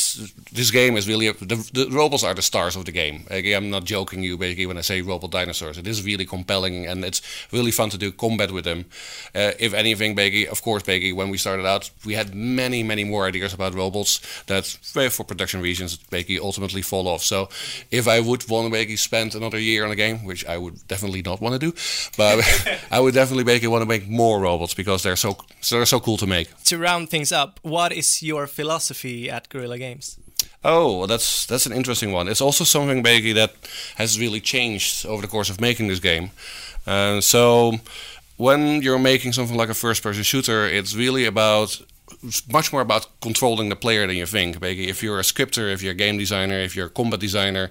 this 0.53 0.71
game 0.71 0.97
is 0.97 1.09
really 1.09 1.31
the, 1.31 1.57
the 1.73 1.89
robots 1.91 2.25
are 2.25 2.35
the 2.35 2.43
stars 2.43 2.77
of 2.77 2.85
the 2.85 2.93
game. 2.93 3.25
Becky, 3.29 3.53
I'm 3.55 3.71
not 3.71 3.85
joking 3.85 4.23
you, 4.23 4.37
Becky, 4.39 4.67
when 4.67 4.79
I 4.79 4.83
say 4.83 5.03
robot 5.03 5.31
dinosaurs. 5.31 5.79
It 5.79 5.87
is 5.87 6.05
really 6.05 6.27
compelling 6.27 6.87
and 6.87 7.05
it's 7.05 7.23
really 7.53 7.71
fun 7.71 7.91
to 7.91 7.99
do 7.99 8.13
combat 8.13 8.53
with 8.53 8.65
them. 8.65 8.85
Uh, 9.35 9.53
if 9.59 9.75
anything, 9.75 10.15
Becky, 10.15 10.47
of 10.47 10.63
course, 10.63 10.83
Becky, 10.83 11.13
when 11.13 11.31
we 11.31 11.39
started 11.39 11.67
out, 11.67 11.91
we 12.05 12.15
had 12.15 12.35
many, 12.35 12.83
many 12.83 13.05
more 13.05 13.27
ideas 13.27 13.55
about 13.55 13.75
robots 13.75 14.21
that, 14.47 14.67
for 14.67 15.25
production 15.25 15.61
reasons, 15.61 15.97
Becky 15.97 16.39
ultimately 16.39 16.83
fall 16.83 17.09
off. 17.09 17.23
So 17.23 17.49
if 17.91 18.07
I 18.07 18.21
would 18.21 18.49
want 18.49 18.67
to 18.67 18.71
Becky 18.71 18.97
spend 18.97 19.35
another 19.41 19.59
year 19.59 19.85
on 19.85 19.91
a 19.91 19.97
game, 19.97 20.25
which 20.25 20.45
I 20.47 20.57
would 20.57 20.87
definitely 20.89 21.23
not 21.23 21.41
want 21.41 21.53
to 21.55 21.59
do, 21.59 21.73
but 22.17 22.37
I 22.91 23.01
would 23.01 23.15
definitely 23.15 23.45
Becky 23.45 23.67
want 23.67 23.83
to 23.83 23.89
make 23.89 24.09
more 24.09 24.41
robots 24.41 24.75
because 24.75 25.03
they're 25.03 25.17
so 25.17 25.37
so 25.61 25.77
they're 25.77 25.87
so 25.87 26.01
cool 26.01 26.17
to 26.19 26.27
make. 26.27 26.49
To 26.65 26.79
round 26.79 27.09
things 27.11 27.33
up, 27.33 27.61
what 27.63 27.93
is 27.93 28.23
your 28.23 28.47
philosophy 28.47 29.31
at 29.31 29.49
Guerrilla 29.49 29.79
Games? 29.79 30.19
Oh, 30.63 30.99
well, 30.99 31.07
that's 31.07 31.47
that's 31.47 31.67
an 31.67 31.73
interesting 31.73 32.13
one. 32.13 32.29
It's 32.29 32.41
also 32.41 32.65
something 32.65 33.03
Becky 33.03 33.33
that 33.33 33.53
has 33.97 34.19
really 34.21 34.41
changed 34.41 35.07
over 35.07 35.23
the 35.23 35.29
course 35.29 35.51
of 35.51 35.61
making 35.61 35.89
this 35.89 36.01
game. 36.01 36.31
Uh, 36.87 37.21
so 37.21 37.73
when 38.37 38.83
you're 38.83 38.99
making 38.99 39.33
something 39.33 39.57
like 39.57 39.69
a 39.69 39.75
first-person 39.75 40.23
shooter, 40.23 40.67
it's 40.67 40.95
really 40.95 41.27
about 41.27 41.81
much 42.51 42.73
more 42.73 42.83
about 42.83 43.09
controlling 43.21 43.69
the 43.69 43.77
player 43.77 44.07
than 44.07 44.17
you 44.17 44.27
think. 44.27 44.61
Basically, 44.61 44.89
if 44.89 45.03
you're 45.03 45.19
a 45.19 45.25
scripter, 45.25 45.69
if 45.69 45.83
you're 45.83 45.93
a 45.93 45.97
game 45.97 46.19
designer, 46.19 46.59
if 46.59 46.77
you're 46.77 46.87
a 46.87 46.91
combat 46.91 47.21
designer, 47.21 47.71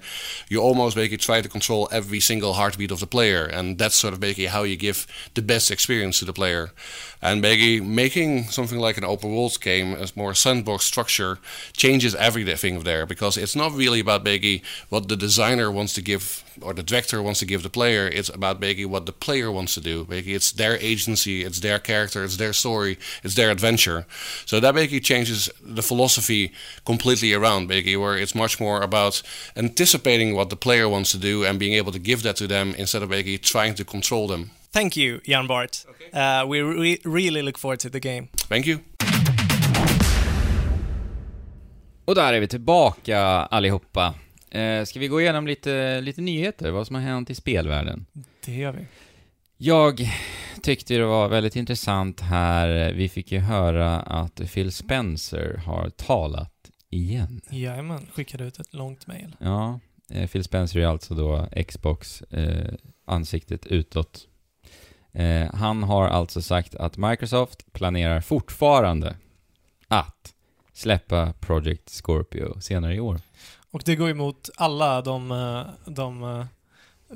you 0.49 0.61
almost 0.61 0.95
basically 0.95 1.17
try 1.17 1.41
to 1.41 1.49
control 1.49 1.87
every 1.91 2.19
single 2.19 2.53
heartbeat 2.53 2.91
of 2.91 2.99
the 2.99 3.07
player, 3.07 3.45
and 3.45 3.77
that's 3.77 3.95
sort 3.95 4.13
of 4.13 4.19
basically 4.19 4.47
how 4.47 4.63
you 4.63 4.75
give 4.75 5.07
the 5.33 5.41
best 5.41 5.71
experience 5.71 6.19
to 6.19 6.25
the 6.25 6.33
player. 6.33 6.71
And 7.21 7.41
basically, 7.41 7.81
making 7.81 8.45
something 8.45 8.79
like 8.79 8.97
an 8.97 9.03
open 9.03 9.35
world 9.35 9.59
game 9.61 9.93
as 9.93 10.15
more 10.15 10.33
sandbox 10.33 10.85
structure 10.85 11.39
changes 11.73 12.15
everything 12.15 12.79
there 12.83 13.05
because 13.05 13.37
it's 13.37 13.55
not 13.55 13.73
really 13.73 13.99
about 13.99 14.23
basically 14.23 14.63
what 14.89 15.07
the 15.07 15.15
designer 15.15 15.71
wants 15.71 15.93
to 15.93 16.01
give 16.01 16.43
or 16.61 16.73
the 16.73 16.83
director 16.83 17.21
wants 17.21 17.39
to 17.39 17.45
give 17.45 17.63
the 17.63 17.69
player. 17.69 18.07
It's 18.07 18.29
about 18.29 18.59
basically 18.59 18.85
what 18.85 19.05
the 19.05 19.11
player 19.11 19.51
wants 19.51 19.73
to 19.75 19.81
do. 19.81 20.05
Basically, 20.05 20.33
it's 20.33 20.51
their 20.51 20.77
agency, 20.77 21.43
it's 21.43 21.59
their 21.59 21.79
character, 21.79 22.23
it's 22.23 22.37
their 22.37 22.53
story, 22.53 22.97
it's 23.23 23.35
their 23.35 23.51
adventure. 23.51 24.05
So 24.45 24.59
that 24.59 24.73
basically 24.75 24.99
changes 24.99 25.49
the 25.61 25.81
philosophy 25.81 26.51
completely 26.85 27.33
around, 27.33 27.67
basically, 27.67 27.97
where 27.97 28.17
it's 28.17 28.35
much 28.35 28.59
more 28.59 28.81
about 28.81 29.21
anticipating 29.55 30.35
what 30.35 30.49
the 30.49 30.55
player 30.55 30.87
wants 30.87 31.11
to 31.11 31.17
do 31.17 31.45
and 31.45 31.59
being 31.59 31.73
able 31.73 31.91
to 31.91 31.99
give 31.99 32.23
that 32.23 32.35
to 32.37 32.47
them 32.47 32.75
instead 32.77 33.03
of 33.03 33.09
basically 33.09 33.37
trying 33.37 33.75
to 33.75 33.85
control 33.85 34.27
them. 34.27 34.51
Thank 34.71 34.95
you, 34.95 35.19
Jan 35.25 35.47
Bart. 35.47 35.85
Okay. 35.89 36.11
Uh, 36.11 36.45
we 36.45 36.61
re 36.61 36.99
really 37.03 37.41
look 37.41 37.57
forward 37.57 37.79
to 37.79 37.89
the 37.89 37.99
game. 37.99 38.27
Thank 38.49 38.67
you. 38.67 38.79
Och 42.05 42.15
där 42.15 42.33
är 42.33 42.39
vi 42.39 42.47
tillbaka 42.47 43.19
allihopa. 43.51 44.13
Eh, 44.51 44.83
ska 44.85 44.99
vi 44.99 45.07
gå 45.07 45.21
igenom 45.21 45.47
lite, 45.47 46.01
lite 46.01 46.21
nyheter, 46.21 46.71
vad 46.71 46.87
som 46.87 46.95
har 46.95 47.03
hänt 47.03 47.29
i 47.29 47.35
spelvärlden? 47.35 48.05
Det 48.45 48.53
gör 48.53 48.71
vi. 48.71 48.85
Jag 49.57 50.09
tyckte 50.61 50.93
det 50.93 51.05
var 51.05 51.29
väldigt 51.29 51.55
intressant 51.55 52.21
här, 52.21 52.93
vi 52.93 53.09
fick 53.09 53.31
ju 53.31 53.39
höra 53.39 53.99
att 53.99 54.41
Phil 54.53 54.71
Spencer 54.71 55.61
har 55.65 55.89
talat 55.89 56.71
igen. 56.89 57.41
Jajamän, 57.49 58.07
skickade 58.13 58.43
ut 58.43 58.59
ett 58.59 58.73
långt 58.73 59.07
mail. 59.07 59.35
Ja, 59.39 59.79
eh, 60.09 60.29
Phil 60.29 60.43
Spencer 60.43 60.79
är 60.79 60.85
alltså 60.85 61.13
då 61.13 61.47
Xbox 61.67 62.21
eh, 62.21 62.73
ansiktet 63.05 63.65
utåt. 63.65 64.27
Eh, 65.11 65.53
han 65.53 65.83
har 65.83 66.07
alltså 66.07 66.41
sagt 66.41 66.75
att 66.75 66.97
Microsoft 66.97 67.73
planerar 67.73 68.21
fortfarande 68.21 69.15
att 69.87 70.33
släppa 70.73 71.33
Project 71.39 71.89
Scorpio 71.89 72.59
senare 72.61 72.95
i 72.95 72.99
år. 72.99 73.19
Och 73.71 73.81
det 73.85 73.95
går 73.95 74.09
emot 74.09 74.49
alla 74.55 75.01
de, 75.01 75.31
eh, 75.31 75.91
de 75.93 76.23
eh, 76.23 76.45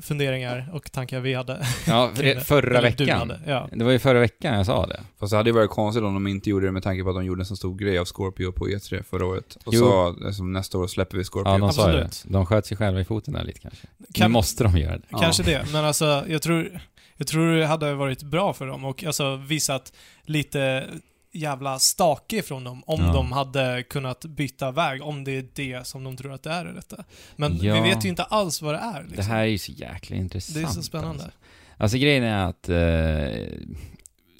funderingar 0.02 0.70
och 0.74 0.92
tankar 0.92 1.20
vi 1.20 1.34
hade. 1.34 1.68
Ja, 1.88 2.12
för 2.16 2.40
förra 2.40 2.82
veckan. 2.82 3.34
Ja. 3.48 3.70
Det 3.72 3.84
var 3.84 3.92
ju 3.92 4.00
förra 4.00 4.20
veckan 4.20 4.56
jag 4.56 4.66
sa 4.66 4.86
det. 4.86 5.02
Fast 5.20 5.32
det 5.32 5.38
hade 5.38 5.50
ju 5.50 5.54
varit 5.54 5.70
konstigt 5.70 6.04
om 6.04 6.14
de 6.14 6.28
inte 6.28 6.50
gjorde 6.50 6.66
det 6.66 6.72
med 6.72 6.84
tanke 6.84 7.04
på 7.04 7.10
att 7.10 7.16
de 7.16 7.26
gjorde 7.26 7.42
en 7.42 7.46
så 7.46 7.56
stor 7.56 7.76
grej 7.76 8.00
av 8.00 8.06
Scorpio 8.06 8.52
på 8.52 8.68
E3 8.68 9.04
förra 9.04 9.26
året. 9.26 9.58
Och 9.64 9.74
jo. 9.74 9.80
sa 9.80 10.16
liksom, 10.26 10.54
nästa 10.54 10.78
år 10.78 10.88
släpper 10.88 11.18
vi 11.18 11.24
Scorpio. 11.24 11.52
Ja, 11.52 11.58
de 11.58 11.74
sa 11.74 11.88
det. 11.88 12.10
De 12.24 12.46
sköt 12.46 12.66
sig 12.66 12.78
själva 12.78 13.02
i 13.02 13.06
foten 13.06 13.34
där 13.34 13.44
lite 13.44 13.60
kanske. 13.60 13.88
Kan, 14.14 14.32
nu 14.32 14.34
måste 14.34 14.64
de 14.64 14.78
göra 14.78 14.98
det. 14.98 15.08
Kanske 15.20 15.52
ja. 15.52 15.60
det, 15.60 15.72
men 15.72 15.86
alltså 15.86 16.26
jag 16.28 16.42
tror, 16.42 16.82
jag 17.18 17.28
tror 17.28 17.56
det 17.56 17.66
hade 17.66 17.94
varit 17.94 18.24
bra 18.24 18.54
för 18.54 18.68
dem 18.68 18.86
och 18.86 19.04
alltså 19.04 19.36
visat 19.36 19.94
lite 20.26 20.88
jävla 21.34 21.80
stake 21.80 22.42
från 22.42 22.64
dem 22.64 22.84
om 22.86 23.02
ja. 23.02 23.14
de 23.14 23.32
hade 23.32 23.84
kunnat 23.84 24.26
byta 24.26 24.72
väg, 24.72 25.02
om 25.02 25.24
det 25.24 25.32
är 25.32 25.46
det 25.54 25.88
som 25.88 26.04
de 26.04 26.18
tror 26.18 26.34
att 26.34 26.44
det 26.44 26.50
är 26.50 26.66
detta. 26.66 27.04
Men 27.36 27.58
ja. 27.62 27.74
vi 27.74 27.90
vet 27.90 28.06
ju 28.06 28.10
inte 28.10 28.24
alls 28.24 28.62
vad 28.62 28.74
det 28.74 28.80
är. 28.80 29.04
Liksom. 29.04 29.16
Det 29.16 29.24
här 29.24 29.42
är 29.42 29.46
ju 29.46 29.58
så 29.58 29.72
jäkla 29.72 30.16
intressant. 30.16 30.56
Det 30.56 30.62
är 30.62 30.74
så 30.74 30.84
spännande. 30.84 31.24
Alltså, 31.24 31.38
alltså 31.78 31.98
grejen 31.98 32.24
är 32.24 32.46
att, 32.46 32.70
eh, 32.70 33.58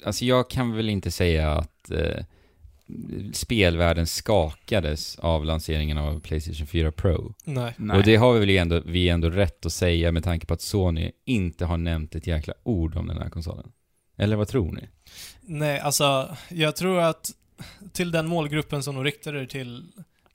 alltså 0.04 0.24
jag 0.24 0.50
kan 0.50 0.76
väl 0.76 0.88
inte 0.88 1.10
säga 1.10 1.52
att 1.52 1.90
eh, 1.90 2.24
spelvärlden 3.32 4.06
skakades 4.06 5.18
av 5.18 5.44
lanseringen 5.44 5.98
av 5.98 6.20
Playstation 6.20 6.66
4 6.66 6.92
Pro. 6.92 7.34
Nej. 7.44 7.74
Och 7.92 8.02
det 8.02 8.16
har 8.16 8.32
vi 8.32 8.40
väl 8.40 8.50
ändå, 8.50 8.82
vi 8.86 9.08
ändå 9.08 9.30
rätt 9.30 9.66
att 9.66 9.72
säga 9.72 10.12
med 10.12 10.24
tanke 10.24 10.46
på 10.46 10.54
att 10.54 10.60
Sony 10.60 11.10
inte 11.24 11.64
har 11.64 11.76
nämnt 11.76 12.14
ett 12.14 12.26
jäkla 12.26 12.54
ord 12.62 12.96
om 12.96 13.06
den 13.06 13.18
här 13.18 13.30
konsolen. 13.30 13.72
Eller 14.16 14.36
vad 14.36 14.48
tror 14.48 14.72
ni? 14.72 14.88
Nej, 15.46 15.80
alltså 15.80 16.36
jag 16.48 16.76
tror 16.76 17.00
att 17.00 17.30
till 17.92 18.10
den 18.10 18.26
målgruppen 18.26 18.82
som 18.82 18.94
de 18.94 19.04
riktade 19.04 19.40
det 19.40 19.46
till 19.46 19.84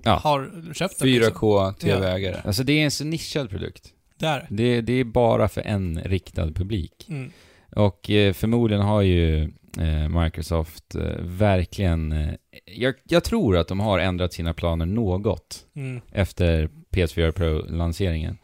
ja. 0.04 0.16
har 0.16 0.74
köpt 0.74 1.00
den. 1.00 1.08
4K 1.08 1.74
TV-ägare. 1.74 2.36
Ja. 2.36 2.48
Alltså 2.48 2.64
det 2.64 2.74
är 2.74 2.84
en 2.84 2.92
så 2.92 3.04
nischad 3.04 3.50
produkt. 3.50 3.94
Det 4.18 4.26
är 4.26 4.48
det. 4.50 4.82
Det 4.82 4.94
är 4.94 5.04
bara 5.04 5.48
för 5.48 5.62
en 5.62 6.02
riktad 6.04 6.52
publik. 6.52 7.06
Mm. 7.10 7.32
Och 7.76 8.10
eh, 8.10 8.34
förmodligen 8.34 8.84
har 8.84 9.02
ju 9.02 9.44
eh, 9.80 10.22
Microsoft 10.22 10.96
eh, 10.96 11.02
verkligen... 11.22 12.12
Eh, 12.12 12.34
jag, 12.66 12.94
jag 13.04 13.24
tror 13.24 13.58
att 13.58 13.68
de 13.68 13.80
har 13.80 14.00
ändrat 14.00 14.34
sina 14.34 14.54
planer 14.54 14.86
något 14.86 15.66
Mm. 15.76 16.02
efter 16.12 16.70
PS4 16.92 17.32
Pro-lanseringen. 17.32 18.38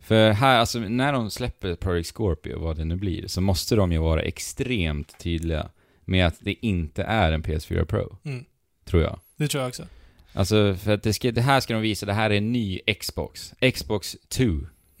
För 0.00 0.30
här, 0.30 0.58
alltså 0.58 0.78
när 0.78 1.12
de 1.12 1.30
släpper 1.30 1.74
Project 1.74 2.16
Scorpio, 2.16 2.58
vad 2.58 2.76
det 2.76 2.84
nu 2.84 2.96
blir, 2.96 3.26
så 3.26 3.40
måste 3.40 3.76
de 3.76 3.92
ju 3.92 3.98
vara 3.98 4.22
extremt 4.22 5.18
tydliga 5.18 5.68
med 6.06 6.26
att 6.26 6.34
det 6.40 6.66
inte 6.66 7.02
är 7.02 7.32
en 7.32 7.42
PS4 7.42 7.84
Pro, 7.84 8.18
Mm. 8.24 8.44
tror 8.84 9.02
jag. 9.02 9.20
Det 9.36 9.48
tror 9.48 9.62
jag 9.62 9.68
också. 9.68 9.86
Alltså, 10.32 10.74
för 10.74 10.92
att 10.94 11.02
det, 11.02 11.12
ska, 11.12 11.32
det 11.32 11.40
här 11.40 11.60
ska 11.60 11.74
de 11.74 11.82
visa, 11.82 12.06
det 12.06 12.12
här 12.12 12.30
är 12.30 12.34
en 12.34 12.52
ny 12.52 12.78
Xbox. 13.00 13.54
Xbox 13.74 14.16
2, 14.28 14.44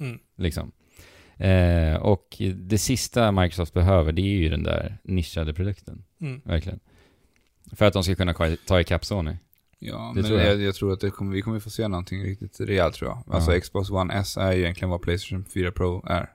Mm. 0.00 0.18
liksom. 0.36 0.72
Eh, 1.36 1.94
och 1.96 2.36
det 2.54 2.78
sista 2.78 3.32
Microsoft 3.32 3.74
behöver, 3.74 4.12
det 4.12 4.22
är 4.22 4.36
ju 4.38 4.48
den 4.48 4.62
där 4.62 4.98
nischade 5.04 5.54
produkten, 5.54 6.04
Mm. 6.20 6.40
verkligen. 6.44 6.80
För 7.72 7.84
att 7.84 7.92
de 7.92 8.04
ska 8.04 8.14
kunna 8.14 8.34
ta 8.66 8.80
ikapp 8.80 9.04
Sony. 9.04 9.36
Ja, 9.78 10.12
Det 10.14 10.20
men 10.20 10.24
tror 10.30 10.40
jag. 10.40 10.48
jag. 10.52 10.60
Jag, 10.60 10.74
tror 10.74 10.92
att 10.92 11.00
det 11.00 11.10
kommer, 11.10 11.32
vi 11.32 11.42
kommer 11.42 11.60
få 11.60 11.70
se 11.70 11.88
någonting 11.88 12.22
riktigt 12.22 12.60
rejält 12.60 12.94
tror 12.94 13.10
jag. 13.10 13.34
Alltså 13.34 13.54
Ja. 13.54 13.60
Xbox 13.60 13.90
One 13.90 14.14
S 14.14 14.36
är 14.36 14.52
ju 14.52 14.62
egentligen 14.62 14.90
vad 14.90 15.02
Playstation 15.02 15.44
4 15.44 15.72
Pro 15.72 16.06
är. 16.06 16.30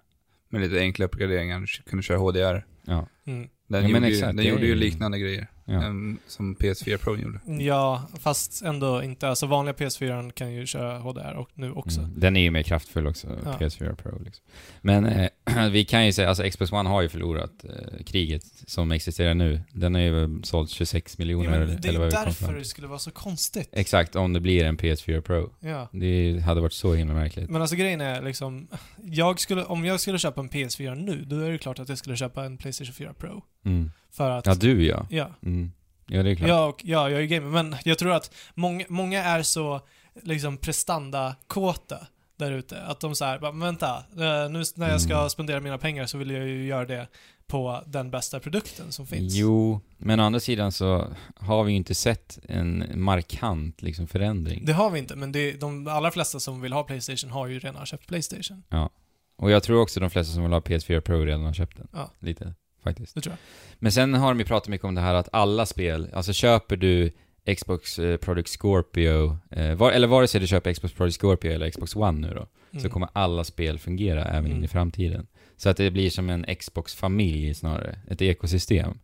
Med 0.49 0.61
lite 0.61 0.79
enkla 0.79 1.05
uppgraderingar, 1.05 1.65
kunna 1.89 2.01
köra 2.01 2.17
HDR. 2.17 2.65
Ja. 2.85 3.07
Mm. 3.25 3.49
Den 3.71 3.81
Ja, 3.83 3.87
men 3.89 4.03
gjorde, 4.03 4.15
ju, 4.15 4.21
den 4.21 4.35
det 4.35 4.43
gjorde 4.43 4.65
ju 4.65 4.75
liknande 4.75 5.19
grejer 5.19 5.47
Ja. 5.65 5.83
em, 5.83 6.19
som 6.27 6.55
PS4 6.55 6.97
Pro 6.97 7.17
gjorde. 7.17 7.39
Ja, 7.63 8.07
fast 8.19 8.61
ändå 8.61 9.03
inte. 9.03 9.27
Alltså 9.29 9.45
vanliga 9.45 9.73
PS4 9.75 10.31
kan 10.31 10.53
ju 10.53 10.65
köra 10.65 10.99
HDR 10.99 11.33
och 11.33 11.49
nu 11.53 11.71
också. 11.71 11.99
Mm. 11.99 12.13
Den 12.19 12.37
är 12.37 12.41
ju 12.41 12.51
mer 12.51 12.63
kraftfull 12.63 13.07
också, 13.07 13.27
Ja. 13.45 13.57
PS4 13.59 13.95
Pro. 13.95 14.19
Liksom. 14.23 14.45
Men 14.81 15.05
eh, 15.05 15.29
vi 15.71 15.85
kan 15.85 16.05
ju 16.05 16.13
säga, 16.13 16.29
alltså 16.29 16.43
Xbox 16.49 16.71
One 16.71 16.89
har 16.89 17.01
ju 17.01 17.09
förlorat 17.09 17.51
eh, 17.63 18.03
kriget 18.03 18.43
som 18.67 18.91
existerar 18.91 19.33
nu. 19.33 19.61
Den 19.71 19.95
har 19.95 20.01
ju 20.01 20.41
sålt 20.43 20.69
26 20.69 21.15
Ja, 21.17 21.21
miljoner, 21.21 21.51
eller, 21.61 21.65
det 21.65 21.87
är 21.87 21.89
eller 21.89 22.03
ju 22.05 22.09
därför 22.09 22.53
det 22.53 22.65
skulle 22.65 22.87
vara 22.87 22.99
så 22.99 23.11
konstigt. 23.11 23.69
Exakt, 23.71 24.15
om 24.15 24.33
det 24.33 24.39
blir 24.39 24.65
en 24.65 24.77
PS4 24.77 25.21
Pro. 25.21 25.53
Ja. 25.59 25.89
Det 25.91 26.39
hade 26.45 26.61
varit 26.61 26.73
så 26.73 26.93
himla 26.93 27.13
märkligt. 27.13 27.49
Men 27.49 27.61
alltså 27.61 27.75
grejen 27.75 28.01
är 28.01 28.21
liksom, 28.21 28.67
jag 29.03 29.39
skulle, 29.39 29.63
om 29.63 29.85
jag 29.85 29.99
skulle 29.99 30.19
köpa 30.19 30.41
en 30.41 30.49
PS4 30.49 30.95
nu, 30.95 31.25
då 31.25 31.39
är 31.39 31.51
det 31.51 31.57
klart 31.57 31.79
att 31.79 31.89
jag 31.89 31.97
skulle 31.97 32.15
köpa 32.15 32.45
en 32.45 32.57
Playstation 32.57 32.93
4 32.93 33.13
Pro. 33.13 33.43
Mm. 33.65 33.91
För 34.11 34.29
att, 34.29 34.45
Ja, 34.45 34.55
du 34.55 34.85
ja. 34.85 35.07
ja. 35.09 35.29
Mm. 35.45 35.71
Ja, 36.07 36.23
det 36.23 36.31
är 36.31 36.35
klart. 36.35 36.49
Ja, 36.49 36.65
och, 36.65 36.81
ja, 36.85 37.09
jag 37.09 37.21
är 37.21 37.25
gamer, 37.25 37.49
men 37.49 37.75
jag 37.85 37.97
tror 37.97 38.11
att 38.11 38.33
många, 38.55 38.85
många 38.89 39.23
är 39.23 39.43
så 39.43 39.81
liksom 40.23 40.57
prestanda-kåta 40.57 42.07
där 42.37 42.51
ute. 42.51 42.81
Att 42.81 42.99
de 42.99 43.15
säger 43.15 43.39
bara, 43.39 43.51
vänta, 43.51 43.97
eh, 43.97 44.49
nu 44.51 44.63
när 44.75 44.89
jag 44.89 45.01
ska 45.01 45.13
Mm. 45.17 45.29
spendera 45.29 45.59
mina 45.59 45.77
pengar 45.77 46.05
så 46.05 46.17
vill 46.17 46.31
jag 46.31 46.47
ju 46.47 46.65
göra 46.65 46.85
det 46.85 47.07
på 47.47 47.83
den 47.87 48.11
bästa 48.11 48.39
produkten 48.39 48.91
som 48.91 49.07
finns. 49.07 49.33
Jo, 49.35 49.79
men 49.97 50.19
å 50.19 50.23
andra 50.23 50.39
sidan 50.39 50.71
så 50.71 51.07
har 51.35 51.63
vi 51.63 51.71
ju 51.71 51.77
inte 51.77 51.95
sett 51.95 52.39
en 52.43 52.91
markant 52.95 53.81
liksom, 53.81 54.07
förändring. 54.07 54.65
Det 54.65 54.73
har 54.73 54.89
vi 54.89 54.99
inte, 54.99 55.15
men 55.15 55.31
det, 55.31 55.51
de 55.51 55.87
allra 55.87 56.11
flesta 56.11 56.39
som 56.39 56.61
vill 56.61 56.73
ha 56.73 56.83
Playstation 56.83 57.31
har 57.31 57.47
ju 57.47 57.59
redan 57.59 57.85
köpt 57.85 58.07
Playstation. 58.07 58.63
Och 59.37 59.51
jag 59.51 59.63
tror 59.63 59.81
också 59.81 59.99
de 59.99 60.09
flesta 60.09 60.33
som 60.33 60.43
vill 60.43 60.51
ha 60.51 60.59
PS4 60.59 61.01
Pro 61.01 61.25
redan 61.25 61.43
har 61.45 61.53
köpt 61.53 61.77
den. 61.77 61.87
Ja. 61.93 62.11
Lite, 62.19 62.53
faktiskt. 62.83 63.15
Det 63.15 63.21
tror 63.21 63.31
jag. 63.33 63.39
Men 63.79 63.91
sen 63.91 64.13
har 64.13 64.27
de 64.29 64.39
ju 64.39 64.45
pratat 64.45 64.67
mycket 64.69 64.85
om 64.85 64.95
det 64.95 65.01
här 65.01 65.13
att 65.13 65.29
alla 65.31 65.65
spel, 65.65 66.09
alltså 66.13 66.33
köper 66.33 66.75
du 66.77 67.11
Xbox 67.57 67.99
eh, 67.99 68.17
Project 68.17 68.49
Scorpio, 68.61 69.37
eh, 69.51 69.75
var, 69.75 69.91
eller 69.91 70.07
vare 70.07 70.27
sig 70.27 70.41
du 70.41 70.47
köper 70.47 70.73
Xbox 70.73 70.93
Project 70.93 71.21
Scorpio 71.21 71.51
eller 71.51 71.69
Xbox 71.69 71.95
One 71.95 72.27
nu 72.27 72.33
då, 72.33 72.47
så 72.71 72.77
Mm. 72.79 72.91
kommer 72.91 73.09
alla 73.13 73.43
spel 73.43 73.79
fungera 73.79 74.25
även 74.25 74.45
in 74.45 74.51
Mm. 74.51 74.63
i 74.63 74.67
framtiden. 74.67 75.27
Så 75.57 75.69
att 75.69 75.77
det 75.77 75.91
blir 75.91 76.09
som 76.09 76.29
en 76.29 76.45
Xbox-familj 76.59 77.53
snarare, 77.53 77.99
ett 78.07 78.21
ekosystem. 78.21 78.99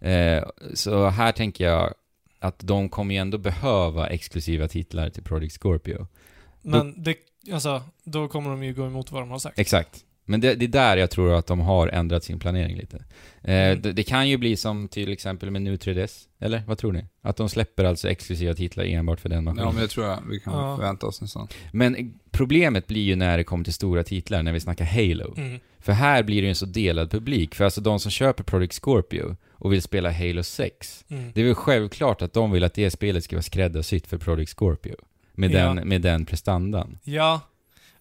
Eh, 0.00 0.44
så 0.74 1.06
här 1.08 1.32
tänker 1.32 1.64
jag 1.64 1.94
att 2.38 2.58
de 2.58 2.88
kommer 2.88 3.14
ju 3.14 3.20
ändå 3.20 3.38
behöva 3.38 4.06
exklusiva 4.06 4.68
titlar 4.68 5.10
till 5.10 5.22
Project 5.22 5.52
Scorpio. 5.62 6.06
Men 6.62 7.02
det, 7.02 7.16
alltså, 7.52 7.82
då 8.04 8.28
kommer 8.28 8.50
de 8.50 8.62
ju 8.64 8.74
gå 8.74 8.86
emot 8.86 9.12
vad 9.12 9.22
de 9.22 9.30
har 9.30 9.38
sagt. 9.38 9.58
Exakt. 9.58 10.04
Men 10.24 10.40
det, 10.40 10.54
det 10.54 10.64
är 10.64 10.68
där 10.68 10.96
jag 10.96 11.10
tror 11.10 11.34
att 11.34 11.46
de 11.46 11.60
har 11.60 11.88
ändrat 11.88 12.24
sin 12.24 12.38
planering 12.38 12.76
lite. 12.76 12.96
Eh, 12.96 13.54
Mm. 13.54 13.82
det, 13.82 13.92
det 13.92 14.02
kan 14.02 14.28
ju 14.28 14.36
bli 14.36 14.56
som 14.56 14.88
till 14.88 15.12
exempel 15.12 15.50
med 15.50 15.62
nu 15.62 15.76
3DS, 15.76 16.26
eller 16.40 16.62
vad 16.66 16.78
tror 16.78 16.92
ni? 16.92 17.04
Att 17.22 17.36
de 17.36 17.48
släpper 17.48 17.84
alltså 17.84 18.08
exklusiva 18.08 18.54
titlar 18.54 18.84
enbart 18.84 19.20
för 19.20 19.28
den 19.28 19.44
maskinen. 19.44 19.66
Ja, 19.66 19.72
men 19.72 19.82
det 19.82 19.88
tror 19.88 20.06
jag 20.06 20.18
vi 20.30 20.40
kan 20.40 20.52
Ja. 20.52 20.76
förvänta 20.76 21.06
oss 21.06 21.20
nästan. 21.20 21.48
Men 21.72 22.14
problemet 22.30 22.86
blir 22.86 23.02
ju 23.02 23.16
när 23.16 23.38
det 23.38 23.44
kommer 23.44 23.64
till 23.64 23.72
stora 23.72 24.02
titlar, 24.04 24.42
när 24.42 24.52
vi 24.52 24.60
snackar 24.60 24.84
Halo. 24.84 25.34
Mm. 25.36 25.60
För 25.78 25.92
här 25.92 26.22
blir 26.22 26.36
det 26.36 26.46
ju 26.46 26.48
en 26.48 26.54
så 26.54 26.66
delad 26.66 27.10
publik. 27.10 27.54
För 27.54 27.64
alltså 27.64 27.80
de 27.80 28.00
som 28.00 28.10
köper 28.10 28.44
Project 28.44 28.74
Scorpio 28.82 29.36
och 29.52 29.72
vill 29.72 29.82
spela 29.82 30.10
Halo 30.12 30.42
6, 30.42 31.04
Mm. 31.10 31.30
det 31.34 31.40
är 31.40 31.44
väl 31.44 31.54
självklart 31.54 32.22
att 32.22 32.32
de 32.32 32.50
vill 32.50 32.64
att 32.64 32.74
det 32.74 32.90
spelet 32.90 33.24
ska 33.24 33.36
vara 33.36 33.42
skräddarsytt 33.42 34.06
för 34.06 34.18
Project 34.18 34.50
Scorpio. 34.58 34.94
Med, 35.32 35.50
Ja. 35.52 35.58
den, 35.74 35.88
med 35.88 36.02
den 36.02 36.24
prestandan. 36.26 36.98
Ja. 37.04 37.40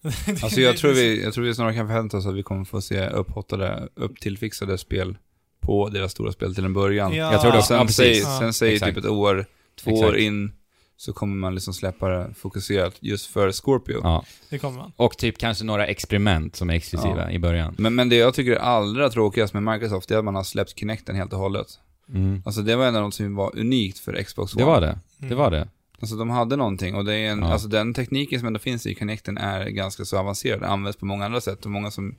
Alltså 0.44 0.62
jag 0.62 0.78
tror, 0.78 0.92
vi, 0.94 1.24
jag 1.24 1.34
tror 1.34 1.44
vi 1.44 1.54
snarare 1.56 1.74
kan 1.74 1.88
förvänta 1.88 2.18
oss 2.18 2.26
att 2.26 2.36
vi 2.36 2.44
kommer 2.44 2.66
få 2.66 2.82
se 2.82 3.08
upphottade, 3.08 3.88
upptillfixade 3.96 4.78
spel 4.78 5.18
på 5.62 5.90
deras 5.90 6.12
stora 6.12 6.32
spel 6.32 6.56
till 6.56 6.66
en 6.66 6.74
början. 6.74 7.14
Ja. 7.16 7.32
Jag 7.32 7.42
tror 7.42 7.52
det 7.52 7.58
också. 7.58 7.74
Ja, 7.74 7.78
sen, 7.80 7.88
precis. 7.88 7.96
säger, 8.06 8.22
Ja. 8.22 8.40
sen 8.40 8.54
säger 8.54 8.80
typ 8.80 8.98
ett 8.98 9.06
år, 9.06 9.46
två 9.84 9.92
Exakt. 9.92 10.10
år 10.10 10.18
in, 10.18 10.52
så 10.98 11.14
kommer 11.14 11.36
man 11.36 11.54
liksom 11.56 11.74
släppa 11.74 12.10
det 12.10 12.34
fokuserat 12.38 12.96
just 13.00 13.26
för 13.26 13.52
Scorpio. 13.52 14.00
Ja. 14.04 14.24
Det 14.50 14.60
kommer 14.60 14.78
man. 14.78 14.92
Och 14.96 15.18
typ 15.18 15.38
kanske 15.38 15.64
några 15.64 15.86
experiment 15.88 16.56
som 16.56 16.70
är 16.70 16.74
exklusiva 16.74 17.22
Ja. 17.24 17.32
i 17.32 17.40
början. 17.40 17.76
Men, 17.78 17.96
men 17.96 18.10
det 18.10 18.16
jag 18.16 18.34
tycker 18.34 18.52
är 18.52 18.60
allra 18.60 19.10
tråkigast 19.10 19.54
med 19.54 19.64
Microsoft, 19.64 20.10
det 20.10 20.16
är 20.16 20.20
att 20.20 20.26
man 20.26 20.36
har 20.36 20.44
släppt 20.44 20.80
Kinecten 20.80 21.16
helt 21.16 21.34
och 21.34 21.40
hållet. 21.40 21.68
Mm. 22.14 22.42
Alltså 22.46 22.62
det 22.62 22.76
var 22.76 22.86
ändå 22.86 23.00
något 23.00 23.14
som 23.14 23.36
var 23.36 23.58
unikt 23.60 24.00
för 24.00 24.24
Xbox 24.24 24.54
One. 24.56 24.62
Det 24.62 24.66
var 24.66 24.82
det. 24.82 25.00
Mm. 25.20 25.30
Det 25.30 25.36
var 25.36 25.52
det. 25.52 25.68
Alltså 26.02 26.16
de 26.16 26.30
hade 26.30 26.56
någonting 26.56 26.96
och 26.96 27.06
det 27.06 27.16
är 27.16 27.32
en, 27.32 27.40
Ja. 27.40 27.54
alltså 27.54 27.68
den 27.68 27.94
tekniken 27.94 28.40
som 28.40 28.48
ändå 28.48 28.60
finns 28.60 28.86
i 28.86 28.96
Kinecten 28.96 29.38
är 29.38 29.70
ganska 29.70 30.06
så 30.06 30.18
avancerad, 30.18 30.64
används 30.64 30.98
på 31.00 31.06
många 31.06 31.26
andra 31.26 31.42
sätt 31.42 31.66
och 31.66 31.72
många 31.72 31.92
som 31.92 32.16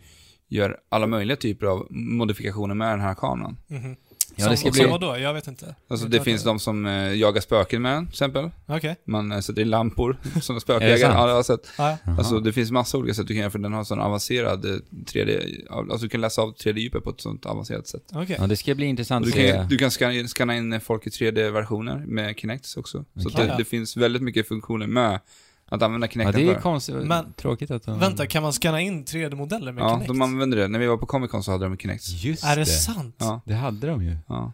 gör 0.48 0.76
alla 0.88 1.06
möjliga 1.06 1.36
typer 1.36 1.66
av 1.66 1.86
modifikationer 1.90 2.74
med 2.74 2.90
den 2.92 3.00
här 3.00 3.14
kameran. 3.14 3.56
Mhm. 3.68 3.96
Ja, 4.40 4.44
som, 4.44 4.50
det 4.50 4.56
ska 4.56 4.70
bli- 4.70 4.90
vadå? 4.90 5.18
Jag 5.18 5.34
vet 5.34 5.46
inte. 5.46 5.74
Alltså 5.88 6.06
det 6.06 6.20
finns 6.20 6.40
inte. 6.40 6.48
de 6.50 6.58
som 6.60 6.86
eh, 6.86 6.92
jagar 7.14 7.40
spöken 7.40 7.82
med 7.82 8.00
till 8.02 8.08
exempel. 8.08 8.50
Okej. 8.66 8.96
Man 9.04 9.32
eh, 9.32 9.40
sätter 9.40 9.62
in 9.62 9.70
lampor 9.70 10.16
som 10.40 10.54
det 10.54 10.60
spökjägare. 10.60 11.12
Ja, 11.12 11.28
jag 11.28 11.34
har 11.34 11.42
sett. 11.42 11.68
Ja. 11.78 11.96
Alltså 12.18 12.40
det 12.40 12.52
finns 12.52 12.70
massa 12.70 12.98
olika 12.98 13.14
sätt 13.14 13.26
du 13.26 13.34
kan 13.34 13.40
göra 13.40 13.50
för 13.50 13.58
den 13.58 13.72
har 13.72 13.84
sån 13.84 14.00
avancerad 14.00 14.64
eh, 14.64 14.70
3D, 15.06 15.46
alltså 15.70 15.98
du 15.98 16.08
kan 16.08 16.20
läsa 16.20 16.42
av 16.42 16.54
3D-djupet 16.56 17.00
på 17.00 17.10
ett 17.10 17.20
sånt 17.20 17.46
avancerat 17.46 17.86
sätt. 17.88 18.02
Okej. 18.12 18.36
Ja, 18.40 18.46
det 18.46 18.56
ska 18.56 18.74
bli 18.74 18.86
intressant 18.86 19.26
du 19.26 19.32
se. 19.32 19.52
kan, 19.52 19.68
du 19.68 19.78
kan 19.78 19.90
scanna, 19.90 20.14
in- 20.14 20.28
scanna 20.28 20.56
in 20.56 20.80
folk 20.80 21.06
i 21.06 21.10
3D-versioner 21.10 21.96
med 22.06 22.36
Kinects 22.38 22.76
också. 22.76 23.04
Så 23.22 23.28
att 23.28 23.34
Okej. 23.34 23.46
det, 23.46 23.54
det 23.58 23.64
finns 23.64 23.96
väldigt 23.96 24.22
mycket 24.22 24.48
funktioner 24.48 24.86
med 24.86 25.20
att 25.70 25.82
använda 25.82 26.06
Ja, 26.06 26.10
Kinecten 26.12 26.34
det 26.46 26.50
är 26.50 26.54
för. 26.54 26.60
konstigt. 26.60 26.94
Men- 26.96 27.32
Tråkigt 27.32 27.70
att 27.70 27.82
de... 27.82 27.98
Vänta, 27.98 28.26
kan 28.26 28.42
man 28.42 28.52
scanna 28.52 28.80
in 28.80 29.04
3D-modeller 29.04 29.72
med 29.72 29.82
Ja, 29.82 29.88
Kinect? 29.90 30.06
de 30.08 30.22
använder 30.22 30.58
det. 30.58 30.68
När 30.68 30.78
vi 30.78 30.86
var 30.86 30.96
på 30.96 31.06
Comic 31.06 31.30
Con 31.30 31.42
så 31.42 31.50
hade 31.52 31.64
de 31.64 31.76
Kinects. 31.78 32.08
Just 32.24 32.44
Är 32.44 32.56
det 32.56 32.62
det. 32.62 32.66
sant? 32.66 33.14
Ja, 33.18 33.40
Det 33.46 33.54
hade 33.54 33.86
de 33.86 34.02
ju. 34.04 34.16
ja, 34.28 34.52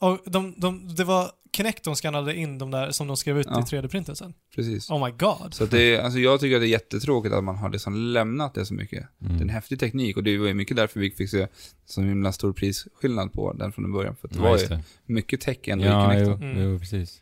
Och 0.00 0.18
de, 0.24 0.54
de, 0.56 0.94
det 0.94 1.04
var 1.04 1.30
Kinect 1.56 1.84
de 1.84 1.96
scannade 1.96 2.34
in 2.36 2.58
de 2.58 2.70
där 2.70 2.90
som 2.90 3.06
de 3.06 3.16
skrev 3.16 3.38
ut 3.38 3.46
Ja. 3.50 3.60
i 3.60 3.62
3D-printen 3.62 4.14
sen? 4.16 4.34
precis. 4.54 4.90
Oh 4.90 5.04
my 5.06 5.10
god. 5.12 5.54
Så 5.54 5.64
att 5.64 5.70
det 5.70 5.82
är, 5.96 6.02
alltså 6.02 6.18
jag 6.18 6.40
tycker 6.40 6.56
att 6.56 6.62
det 6.62 6.66
är 6.66 6.70
jättetråkigt 6.70 7.34
att 7.34 7.44
man 7.44 7.56
har 7.56 7.70
liksom 7.70 7.94
lämnat 7.96 8.54
det 8.54 8.66
så 8.66 8.74
mycket. 8.74 9.04
Mm. 9.22 9.32
Det 9.32 9.38
är 9.40 9.42
en 9.42 9.48
häftig 9.48 9.80
teknik 9.80 10.16
och 10.16 10.22
det 10.22 10.38
var 10.38 10.46
ju 10.46 10.54
mycket 10.54 10.76
därför 10.76 11.00
vi 11.00 11.10
fick 11.10 11.30
se 11.30 11.46
så 11.86 12.00
himla 12.02 12.32
stor 12.32 12.52
prisskillnad 12.52 13.32
på 13.32 13.52
den 13.52 13.72
från 13.72 13.92
början. 13.92 14.16
För 14.20 14.28
att 14.28 14.34
det 14.34 14.40
Ja, 14.40 14.48
var 14.50 14.58
ju 14.58 14.66
det. 14.66 14.82
mycket 15.06 15.40
tech 15.40 15.58
ändå 15.64 15.84
i 15.84 15.88
Ja, 15.88 16.14
jo, 16.18 16.32
Mm. 16.32 16.62
jo, 16.62 16.78
precis. 16.78 17.18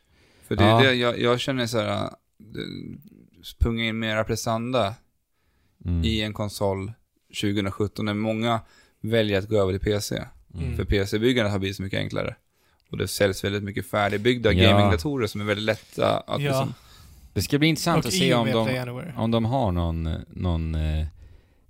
För 0.49 0.57
det 0.57 0.65
är 0.65 0.69
Ja. 0.69 0.81
det 0.81 0.95
jag, 0.95 1.19
jag 1.21 1.41
känner 1.41 1.67
så 1.67 1.79
här, 1.81 2.05
äh, 2.05 2.11
det- 2.39 2.61
punga 3.59 3.85
in 3.85 3.99
mera 3.99 4.25
prestanda 4.25 4.95
Mm. 5.85 6.05
i 6.05 6.21
en 6.23 6.33
konsol 6.33 6.93
2017 7.41 8.05
när 8.05 8.15
många 8.15 8.61
väljer 9.01 9.39
att 9.39 9.49
gå 9.49 9.57
över 9.63 9.73
till 9.73 9.81
PC. 9.93 10.23
Mm. 10.55 10.77
För 10.77 10.85
PC-byggandet 10.85 11.53
har 11.53 11.59
blivit 11.59 11.77
så 11.77 11.83
mycket 11.83 11.99
enklare. 11.99 12.37
Och 12.91 12.99
det 12.99 13.09
säljs 13.09 13.45
väldigt 13.45 13.63
mycket 13.63 13.87
färdigbyggda 13.87 14.53
Ja. 14.53 14.71
gamingdatorer 14.71 15.27
som 15.27 15.41
är 15.41 15.45
väldigt 15.45 15.65
lätta 15.65 16.17
att 16.19 16.43
Ja. 16.43 16.49
liksom, 16.49 16.75
Det 17.33 17.43
ska 17.43 17.59
bli 17.59 17.69
intressant 17.69 18.05
Och 18.05 18.09
att 18.09 18.15
se 18.15 18.35
om 18.35 18.47
de, 18.47 19.13
om 19.17 19.31
de 19.31 19.45
har 19.45 19.73
någon, 19.73 20.09
någon, 20.29 20.75
eh, 20.75 21.07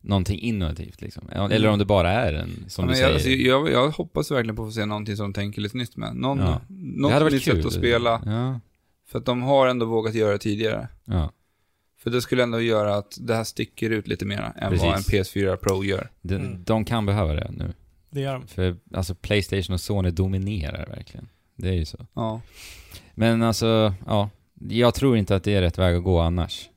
någonting 0.00 0.40
innovativt 0.40 1.00
liksom. 1.00 1.28
Eller 1.32 1.56
Mm. 1.56 1.72
om 1.72 1.78
det 1.78 1.84
bara 1.84 2.10
är 2.12 2.32
en, 2.32 2.64
som 2.68 2.82
Ja, 2.82 2.86
du 2.86 2.86
men 2.86 2.94
säger. 2.96 3.06
jag, 3.08 3.14
alltså, 3.14 3.28
jag, 3.30 3.70
jag 3.84 3.90
hoppas 3.90 4.30
verkligen 4.30 4.56
på 4.56 4.62
att 4.62 4.68
få 4.68 4.72
se 4.72 4.86
någonting 4.86 5.16
som 5.16 5.24
de 5.26 5.32
tänker 5.32 5.60
lite 5.60 5.76
nytt 5.76 5.96
med. 5.96 6.16
Någon, 6.16 6.38
Ja. 6.38 6.60
Något 6.68 7.32
nytt 7.32 7.42
sätt 7.44 7.64
att 7.66 7.72
spela. 7.72 8.22
Ja. 8.26 8.60
För 9.08 9.18
att 9.18 9.24
de 9.26 9.42
har 9.42 9.66
ändå 9.66 9.86
vågat 9.86 10.14
göra 10.14 10.32
det 10.32 10.38
tidigare. 10.38 10.88
ja. 11.04 11.32
För 12.02 12.10
det 12.10 12.22
skulle 12.22 12.42
ändå 12.42 12.60
göra 12.60 12.94
att 12.96 13.18
det 13.20 13.34
här 13.34 13.44
sticker 13.44 13.90
ut 13.90 14.08
lite 14.08 14.24
mer 14.24 14.52
än 14.56 14.78
vad 14.78 14.88
en 14.96 15.02
Precis. 15.02 15.34
PS4 15.34 15.56
Pro 15.56 15.84
gör. 15.84 16.10
De, 16.22 16.34
Mm. 16.34 16.64
de 16.64 16.84
kan 16.84 17.06
behöva 17.06 17.34
det 17.34 17.50
nu. 17.50 17.72
Det 18.10 18.20
gör 18.20 18.32
de. 18.34 18.46
För 18.46 18.76
alltså 18.94 19.14
Playstation 19.14 19.74
och 19.74 19.80
Sony 19.80 20.10
dominerar 20.10 20.86
verkligen. 20.86 21.28
Det 21.56 21.68
är 21.68 21.72
ju 21.72 21.84
så. 21.84 22.06
Ja. 22.14 22.40
Men 23.14 23.42
alltså, 23.42 23.94
ja. 24.06 24.30
Jag 24.68 24.94
tror 24.94 25.16
inte 25.16 25.36
att 25.36 25.44
det 25.44 25.54
är 25.54 25.60
rätt 25.60 25.78
väg 25.78 25.96
att 25.96 26.04
gå 26.04 26.18
annars. 26.20 26.68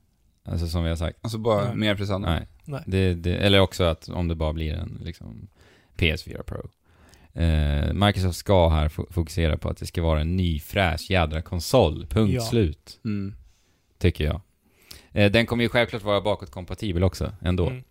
Alltså 0.45 0.67
som 0.67 0.83
vi 0.83 0.89
har 0.89 0.95
sagt. 0.95 1.17
Alltså 1.21 1.37
bara 1.37 1.65
Nej. 1.67 1.75
mer 1.75 1.95
prestanda. 1.95 2.29
Nej. 2.29 2.47
Nej. 2.65 2.83
Det, 2.87 3.13
det, 3.13 3.35
eller 3.35 3.59
också 3.59 3.83
att 3.83 4.09
om 4.09 4.27
det 4.27 4.35
bara 4.35 4.53
blir 4.53 4.73
en 4.73 5.01
liksom 5.03 5.47
PS4 5.97 6.43
Pro. 6.43 6.69
Eh, 7.41 7.93
Microsoft 7.93 8.37
ska 8.37 8.69
här 8.69 8.89
fo- 8.89 9.13
fokusera 9.13 9.57
på 9.57 9.69
att 9.69 9.77
det 9.77 9.85
ska 9.85 10.01
vara 10.01 10.21
en 10.21 10.35
ny 10.37 10.59
fräsch 10.59 11.11
jädra 11.11 11.41
konsol. 11.41 12.05
Punkt 12.09 12.33
Ja. 12.33 12.41
slut, 12.41 12.99
Mm. 13.05 13.35
tycker 13.97 14.23
jag. 14.25 14.41
Eh, 15.13 15.31
den 15.31 15.45
kommer 15.45 15.63
ju 15.63 15.69
självklart 15.69 16.03
vara 16.03 16.21
bakåtkompatibel 16.21 17.03
också, 17.03 17.31
ändå. 17.41 17.67
Mm. 17.67 17.83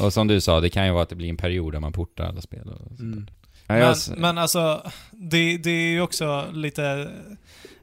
Och 0.00 0.12
som 0.12 0.26
du 0.28 0.40
sa, 0.40 0.60
det 0.60 0.70
kan 0.70 0.86
ju 0.86 0.92
vara 0.92 1.02
att 1.02 1.08
det 1.08 1.14
blir 1.16 1.28
en 1.28 1.36
period 1.36 1.72
där 1.72 1.80
man 1.80 1.92
portar 1.92 2.24
alla 2.24 2.40
spel 2.40 2.68
och 2.68 2.96
sånt 2.96 3.00
Mm. 3.00 3.26
jag 3.66 3.96
Men, 4.10 4.20
men 4.20 4.38
alltså, 4.38 4.90
det, 5.10 5.56
det 5.56 5.70
är 5.70 5.90
ju 5.90 6.00
också 6.00 6.44
lite 6.52 7.10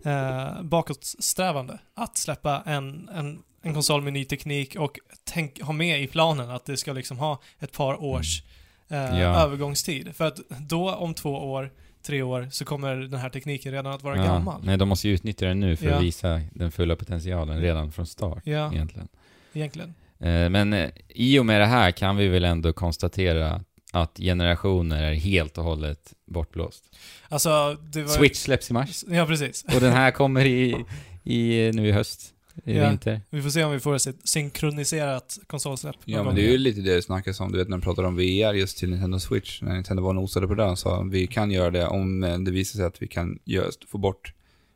eh, 0.05 0.61
bakåtsträvande 0.61 1.79
att 1.95 2.17
släppa 2.17 2.63
en, 2.65 3.09
en, 3.15 3.39
en 3.61 3.73
konsol 3.73 4.01
med 4.01 4.13
ny 4.13 4.25
teknik 4.25 4.75
och 4.75 4.99
tänk, 5.23 5.61
ha 5.61 5.73
med 5.73 6.01
i 6.03 6.07
planen 6.07 6.49
att 6.49 6.65
det 6.65 6.77
ska 6.77 6.93
liksom 6.93 7.19
ha 7.19 7.41
ett 7.59 7.71
par 7.71 8.03
års 8.03 8.43
eh, 8.89 9.19
Ja. 9.19 9.43
övergångstid. 9.43 10.15
För 10.15 10.27
att 10.27 10.39
då, 10.59 10.95
om 10.95 11.13
två 11.13 11.29
år, 11.51 11.71
tre 12.03 12.21
år, 12.21 12.47
så 12.51 12.65
kommer 12.65 12.95
den 12.95 13.19
här 13.19 13.29
tekniken 13.29 13.71
redan 13.71 13.93
att 13.93 14.03
vara 14.03 14.17
ja, 14.17 14.23
gammal. 14.23 14.61
Nej, 14.63 14.77
de 14.77 14.89
måste 14.89 15.07
ju 15.07 15.13
utnyttja 15.13 15.45
den 15.47 15.59
nu 15.59 15.75
för 15.75 15.85
Ja. 15.85 15.95
att 15.95 16.03
visa 16.03 16.41
den 16.53 16.71
fulla 16.71 16.95
potentialen 16.95 17.61
redan 17.61 17.91
från 17.91 18.05
start, 18.07 18.41
Ja, 18.45 18.73
egentligen. 18.73 19.07
egentligen. 19.53 19.93
Eh, 20.19 20.49
Men 20.49 20.73
eh, 20.73 20.89
i 21.09 21.39
och 21.39 21.45
med 21.45 21.61
det 21.61 21.65
här 21.65 21.91
kan 21.91 22.15
vi 22.17 22.27
väl 22.27 22.45
ändå 22.45 22.73
konstatera 22.73 23.61
att 23.93 24.17
generationer 24.17 25.03
är 25.03 25.13
helt 25.13 25.57
och 25.57 25.63
hållet 25.63 26.13
bortblåst. 26.25 26.83
Alltså, 27.29 27.49
var 27.49 28.07
Switch 28.07 28.37
släpps 28.37 28.69
i 28.69 28.73
mars 28.73 29.03
Ja, 29.07 29.25
precis. 29.25 29.65
och 29.75 29.81
den 29.81 29.93
här 29.93 30.11
kommer 30.11 30.45
i, 30.45 30.85
i 31.23 31.71
nu 31.73 31.87
i 31.87 31.91
höst, 31.91 32.33
i 32.65 32.77
Ja. 32.77 32.89
vinter. 32.89 33.21
Vi 33.29 33.41
får 33.41 33.49
se 33.49 33.63
om 33.63 33.71
vi 33.71 33.79
får 33.79 33.95
ett 33.95 34.15
synkroniserat 34.23 35.37
konsolsläpp. 35.47 35.95
Ja, 36.05 36.23
men 36.23 36.35
det 36.35 36.41
är 36.47 36.51
ju 36.51 36.57
lite 36.57 36.81
det 36.81 36.95
det 36.95 37.01
snackas 37.01 37.39
om, 37.39 37.51
du 37.51 37.57
vet 37.57 37.69
när 37.69 37.77
de 37.77 37.83
pratar 37.83 38.03
om 38.03 38.15
VR 38.15 38.53
just 38.53 38.77
till 38.77 38.89
Nintendo 38.89 39.19
Switch, 39.19 39.61
när 39.61 39.73
Nintendo 39.73 40.03
var 40.03 40.09
och 40.09 40.15
nosade 40.15 40.47
på 40.47 40.55
den, 40.55 40.77
sa 40.77 41.01
vi 41.01 41.27
kan 41.27 41.51
göra 41.51 41.71
det 41.71 41.87
om 41.87 42.23
eh, 42.23 42.39
det 42.39 42.51
visar 42.51 42.77
sig 42.77 42.85
att 42.85 43.01
vi 43.01 43.07
kan 43.07 43.39
göra, 43.45 43.69
få 43.87 43.97
bort, 43.97 44.33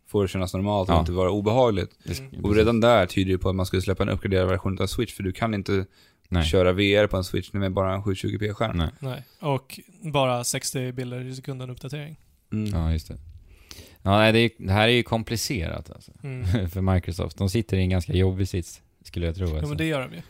få 0.08 0.22
det 0.22 0.28
kännas 0.28 0.54
normalt 0.54 0.90
och 0.90 0.96
Ja. 0.96 1.00
inte 1.00 1.12
vara 1.12 1.32
obehagligt. 1.32 1.92
Mm. 2.20 2.46
Och 2.46 2.56
redan 2.56 2.80
där 2.82 3.06
tyder 3.06 3.32
det 3.32 3.38
på 3.38 3.50
att 3.50 3.56
man 3.56 3.66
skulle 3.66 3.82
släppa 3.82 4.04
en 4.04 4.10
uppgraderad 4.10 4.48
version 4.48 4.82
av 4.82 4.88
Switch, 4.88 5.14
för 5.14 5.24
du 5.24 5.32
kan 5.34 5.54
inte 5.54 5.86
Nej. 6.30 6.44
köra 6.46 6.72
VR 6.72 7.08
på 7.08 7.18
en 7.18 7.24
Switch 7.24 7.54
med 7.54 7.74
bara 7.74 7.94
en 7.94 8.02
720p-skärm. 8.02 8.78
Nej. 8.78 8.90
Nej. 9.00 9.24
Och 9.40 9.80
bara 10.14 10.44
60 10.44 10.92
bilder 10.92 11.26
i 11.28 11.36
sekunden 11.36 11.70
uppdatering. 11.70 12.16
Mm. 12.54 12.70
Ja, 12.74 12.92
just 12.92 13.08
det. 13.08 13.18
Ja, 14.06 14.18
nej, 14.18 14.32
det, 14.34 14.40
är, 14.40 14.50
det 14.58 14.72
här 14.74 14.88
är 14.88 14.92
ju 14.92 15.04
komplicerat 15.04 15.92
alltså, 15.92 16.12
Mm. 16.24 16.70
för 16.70 16.82
Microsoft. 16.82 17.38
De 17.38 17.50
sitter 17.50 17.78
i 17.78 17.82
en 17.82 17.90
ganska 17.90 18.14
jobbig 18.14 18.48
sits, 18.48 18.82
skulle 19.04 19.26
jag 19.26 19.36
tro. 19.36 19.46
Alltså. 19.46 19.68
men 19.68 19.78
det 19.78 19.86
gör 19.86 20.10
de 20.10 20.16
ju. 20.16 20.22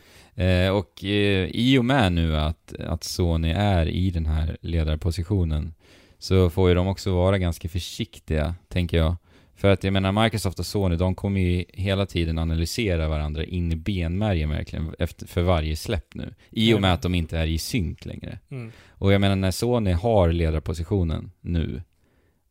Eh, 0.44 0.70
och 0.70 1.04
eh, 1.04 1.48
i 1.52 1.78
och 1.78 1.84
med 1.84 2.12
nu 2.12 2.36
att, 2.36 2.74
att 2.74 3.04
Sony 3.04 3.50
är 3.50 3.86
i 3.86 4.10
den 4.10 4.26
här 4.26 4.56
ledarpositionen 4.60 5.74
så 6.18 6.50
får 6.50 6.68
ju 6.68 6.74
de 6.74 6.86
också 6.86 7.14
vara 7.14 7.38
ganska 7.38 7.68
försiktiga, 7.68 8.54
tänker 8.68 8.96
jag. 8.96 9.16
För 9.54 9.70
att 9.70 9.84
jag 9.84 9.92
menar, 9.92 10.22
Microsoft 10.24 10.58
och 10.58 10.66
Sony, 10.66 10.96
de 10.96 11.14
kommer 11.14 11.40
ju 11.40 11.64
hela 11.68 12.06
tiden 12.06 12.38
analysera 12.38 13.08
varandra 13.08 13.44
in 13.44 13.72
i 13.72 13.76
benmärgen 13.76 14.50
verkligen, 14.50 14.94
efter, 14.98 15.26
för 15.26 15.42
varje 15.42 15.76
släpp 15.76 16.14
nu. 16.14 16.34
I 16.50 16.74
och 16.74 16.80
med 16.80 16.92
att 16.92 17.02
de 17.02 17.14
inte 17.14 17.38
är 17.38 17.46
i 17.46 17.58
synk 17.58 18.04
längre. 18.04 18.38
Mm. 18.50 18.72
Och 18.88 19.12
jag 19.12 19.20
menar, 19.20 19.36
när 19.36 19.50
Sony 19.50 19.92
har 19.92 20.32
ledarpositionen 20.32 21.30
nu, 21.40 21.82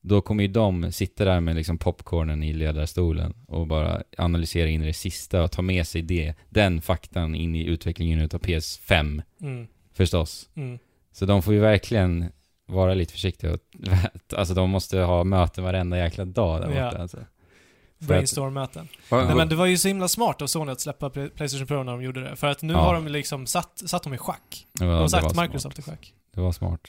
då 0.08 0.22
kommer 0.22 0.44
ju 0.44 0.48
de 0.48 0.92
sitta 0.92 1.26
där 1.26 1.40
med 1.40 1.56
liksom 1.56 1.78
popcornen 1.78 2.44
i 2.44 2.54
ledarstolen 2.54 3.34
och 3.48 3.68
bara 3.68 4.04
analysera 4.18 4.70
in 4.70 4.82
det 4.82 4.94
sista 4.94 5.44
och 5.44 5.52
ta 5.52 5.62
med 5.62 5.88
sig 5.88 6.02
det, 6.02 6.34
den 6.50 6.82
faktan 6.82 7.36
in 7.36 7.56
i 7.56 7.64
utvecklingen 7.66 8.22
utav 8.22 8.40
PS5, 8.42 9.22
Mm. 9.42 9.68
förstås. 9.94 10.50
Mm. 10.56 10.80
Så 11.12 11.26
de 11.26 11.42
får 11.44 11.54
ju 11.54 11.60
verkligen 11.60 12.26
vara 12.68 12.94
lite 12.94 13.12
försiktiga 13.14 13.54
och, 13.54 13.60
alltså 14.38 14.54
de 14.54 14.70
måste 14.70 15.00
ha 15.00 15.24
möten 15.24 15.64
varenda 15.64 15.98
jäkla 15.98 16.26
dag 16.26 16.62
där 16.62 16.70
Ja. 16.76 16.86
borta 16.86 17.02
alltså. 17.02 17.18
För 17.18 17.24
att- 18.04 18.08
Brainstorm-möten. 18.08 18.88
Nej 19.12 19.36
men 19.36 19.50
det 19.50 19.56
var 19.56 19.66
ju 19.66 19.78
så 19.78 19.88
himla 19.88 20.08
smart 20.08 20.42
av 20.42 20.48
Sony 20.48 20.72
att 20.72 20.82
släppa 20.82 21.10
Play- 21.10 21.30
Playstation 21.30 21.68
Pro 21.68 21.84
när 21.84 21.92
de 21.92 22.04
gjorde 22.04 22.22
det. 22.30 22.36
För 22.36 22.48
att 22.48 22.62
nu 22.62 22.74
Ja. 22.74 22.80
har 22.80 22.94
de 22.94 23.08
liksom 23.08 23.46
satt, 23.48 23.82
satt 23.90 24.04
dem 24.04 24.14
i 24.14 24.18
schack. 24.18 24.68
Ja, 24.80 24.86
De 24.86 24.92
har 24.92 25.08
satt 25.08 25.24
var 25.24 25.30
smart. 25.30 25.48
Microsoft 25.50 25.80
i 25.80 25.82
schack. 25.82 26.14
Det 26.34 26.42
var 26.42 26.52
smart. 26.52 26.82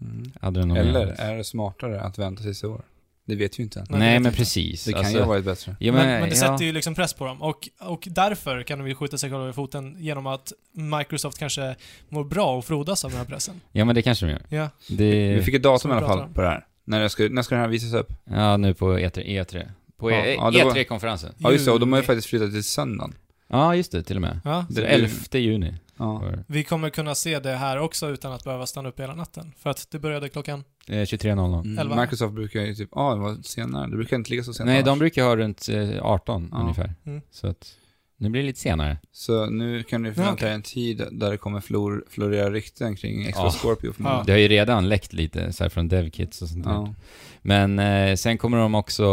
Mm. 0.00 0.76
Eller 0.76 1.06
är 1.06 1.36
det 1.36 1.44
smartare 1.44 2.00
att 2.00 2.18
vänta 2.18 2.42
tills 2.42 2.64
i 2.64 2.66
år? 2.66 2.84
Det 3.26 3.36
vet 3.36 3.58
vi 3.58 3.62
ju 3.62 3.64
inte 3.64 3.80
än. 3.80 3.86
Nej, 3.90 3.98
Nej, 3.98 4.20
men 4.20 4.32
precis. 4.32 4.84
Det 4.84 4.92
kan 4.92 4.98
alltså, 4.98 5.14
ju 5.14 5.20
ha 5.20 5.28
varit 5.28 5.44
bättre. 5.44 5.76
ja, 5.80 5.92
men, 5.92 6.06
men 6.06 6.28
det 6.28 6.36
ja. 6.36 6.40
sätter 6.40 6.64
ju 6.64 6.72
liksom 6.72 6.94
press 6.94 7.14
på 7.14 7.24
dem. 7.24 7.42
Och, 7.42 7.68
och 7.80 8.08
därför 8.10 8.62
kan 8.62 8.78
de 8.78 8.88
ju 8.88 8.94
skjuta 8.94 9.18
sig 9.18 9.30
själva 9.30 9.48
i 9.50 9.52
foten 9.52 9.96
genom 9.98 10.26
att 10.26 10.52
Microsoft 10.72 11.38
kanske 11.38 11.76
mår 12.08 12.24
bra 12.24 12.56
och 12.56 12.64
frodas 12.64 13.04
av 13.04 13.10
den 13.10 13.18
här 13.18 13.26
pressen. 13.26 13.60
Ja, 13.72 13.84
men 13.84 13.94
det 13.94 14.02
kanske 14.02 14.26
de 14.26 14.32
gör. 14.32 14.42
Ja. 14.48 14.68
Det... 14.88 15.34
Vi 15.34 15.42
fick 15.42 15.54
ett 15.54 15.62
datum 15.62 15.90
i 15.90 15.94
alla 15.94 16.06
fall 16.06 16.20
om. 16.20 16.34
på 16.34 16.40
det 16.40 16.48
här. 16.48 16.66
När 16.84 17.08
ska, 17.08 17.28
när 17.30 17.42
ska 17.42 17.54
den 17.54 17.62
här 17.62 17.70
visas 17.70 17.92
upp? 17.92 18.12
Ja, 18.24 18.56
nu 18.56 18.74
på 18.74 18.98
E3. 18.98 19.44
E3. 19.44 19.68
På 19.96 20.10
Ja, 20.10 20.16
E- 20.16 20.34
ja, 20.34 20.50
det 20.50 20.64
var- 20.64 20.74
E3-konferensen. 20.74 21.32
Ja 21.38 21.52
just 21.52 21.64
det, 21.64 21.70
och 21.72 21.80
de 21.80 21.92
har 21.92 22.00
ju 22.00 22.04
faktiskt 22.06 22.28
flyttat 22.28 22.52
till 22.52 22.64
söndagen. 22.64 23.14
Ja, 23.48 23.74
just 23.74 23.92
det, 23.92 24.02
till 24.02 24.16
och 24.16 24.22
med. 24.22 24.40
Ja. 24.44 24.66
Är 24.76 24.82
11 24.82 25.10
juni. 25.32 25.74
Ja. 25.98 26.22
Vi 26.46 26.64
kommer 26.64 26.90
kunna 26.90 27.14
se 27.14 27.38
det 27.38 27.52
här 27.56 27.78
också 27.78 28.08
utan 28.08 28.32
att 28.32 28.44
behöva 28.44 28.66
stanna 28.66 28.88
upp 28.88 29.00
hela 29.00 29.14
natten. 29.14 29.52
För 29.58 29.70
att 29.70 29.86
det 29.90 29.98
började 29.98 30.28
klockan... 30.28 30.64
Eh, 30.88 30.92
23.00. 30.92 31.60
Mm. 31.60 31.78
Elva. 31.78 32.00
Microsoft 32.00 32.34
brukar 32.34 32.60
ju 32.60 32.74
typ, 32.74 32.88
ja 32.94 33.14
det 33.14 33.20
var 33.20 33.36
senare, 33.42 33.90
det 33.90 33.96
brukar 33.96 34.16
inte 34.16 34.30
ligga 34.30 34.42
så 34.42 34.54
sent 34.54 34.66
Nej, 34.66 34.82
de 34.82 34.88
annars. 34.88 34.98
brukar 34.98 35.24
ha 35.24 35.36
runt 35.36 35.68
eh, 35.68 36.02
18 36.02 36.48
Ja. 36.52 36.58
ungefär. 36.60 36.94
Mm. 37.06 37.20
Så 37.30 37.46
att, 37.46 37.72
nu 38.18 38.28
blir 38.28 38.42
det 38.42 38.46
lite 38.46 38.60
senare. 38.60 38.98
Så 39.12 39.46
nu 39.50 39.82
kan 39.82 40.02
du 40.02 40.14
förvänta 40.14 40.30
dig 40.36 40.44
okej. 40.46 40.54
en 40.54 40.62
tid 40.62 41.02
där 41.12 41.30
det 41.30 41.36
kommer 41.36 41.60
flor, 41.60 42.04
florera 42.10 42.50
rykten 42.50 42.96
kring 42.96 43.26
Extra 43.26 43.44
Ja. 43.44 43.50
Scorpio 43.50 43.92
förmodligen. 43.92 44.26
Det 44.26 44.32
har 44.32 44.38
ju 44.38 44.48
redan 44.48 44.88
läckt 44.88 45.12
lite 45.12 45.52
så 45.52 45.64
här 45.64 45.68
från 45.68 45.88
DevKits 45.88 46.42
och 46.42 46.48
sånt 46.48 46.64
där. 46.64 46.70
Ja. 46.72 46.94
Men 47.42 47.78
eh, 47.78 48.14
sen 48.16 48.38
kommer 48.38 48.58
de 48.58 48.74
också, 48.74 49.04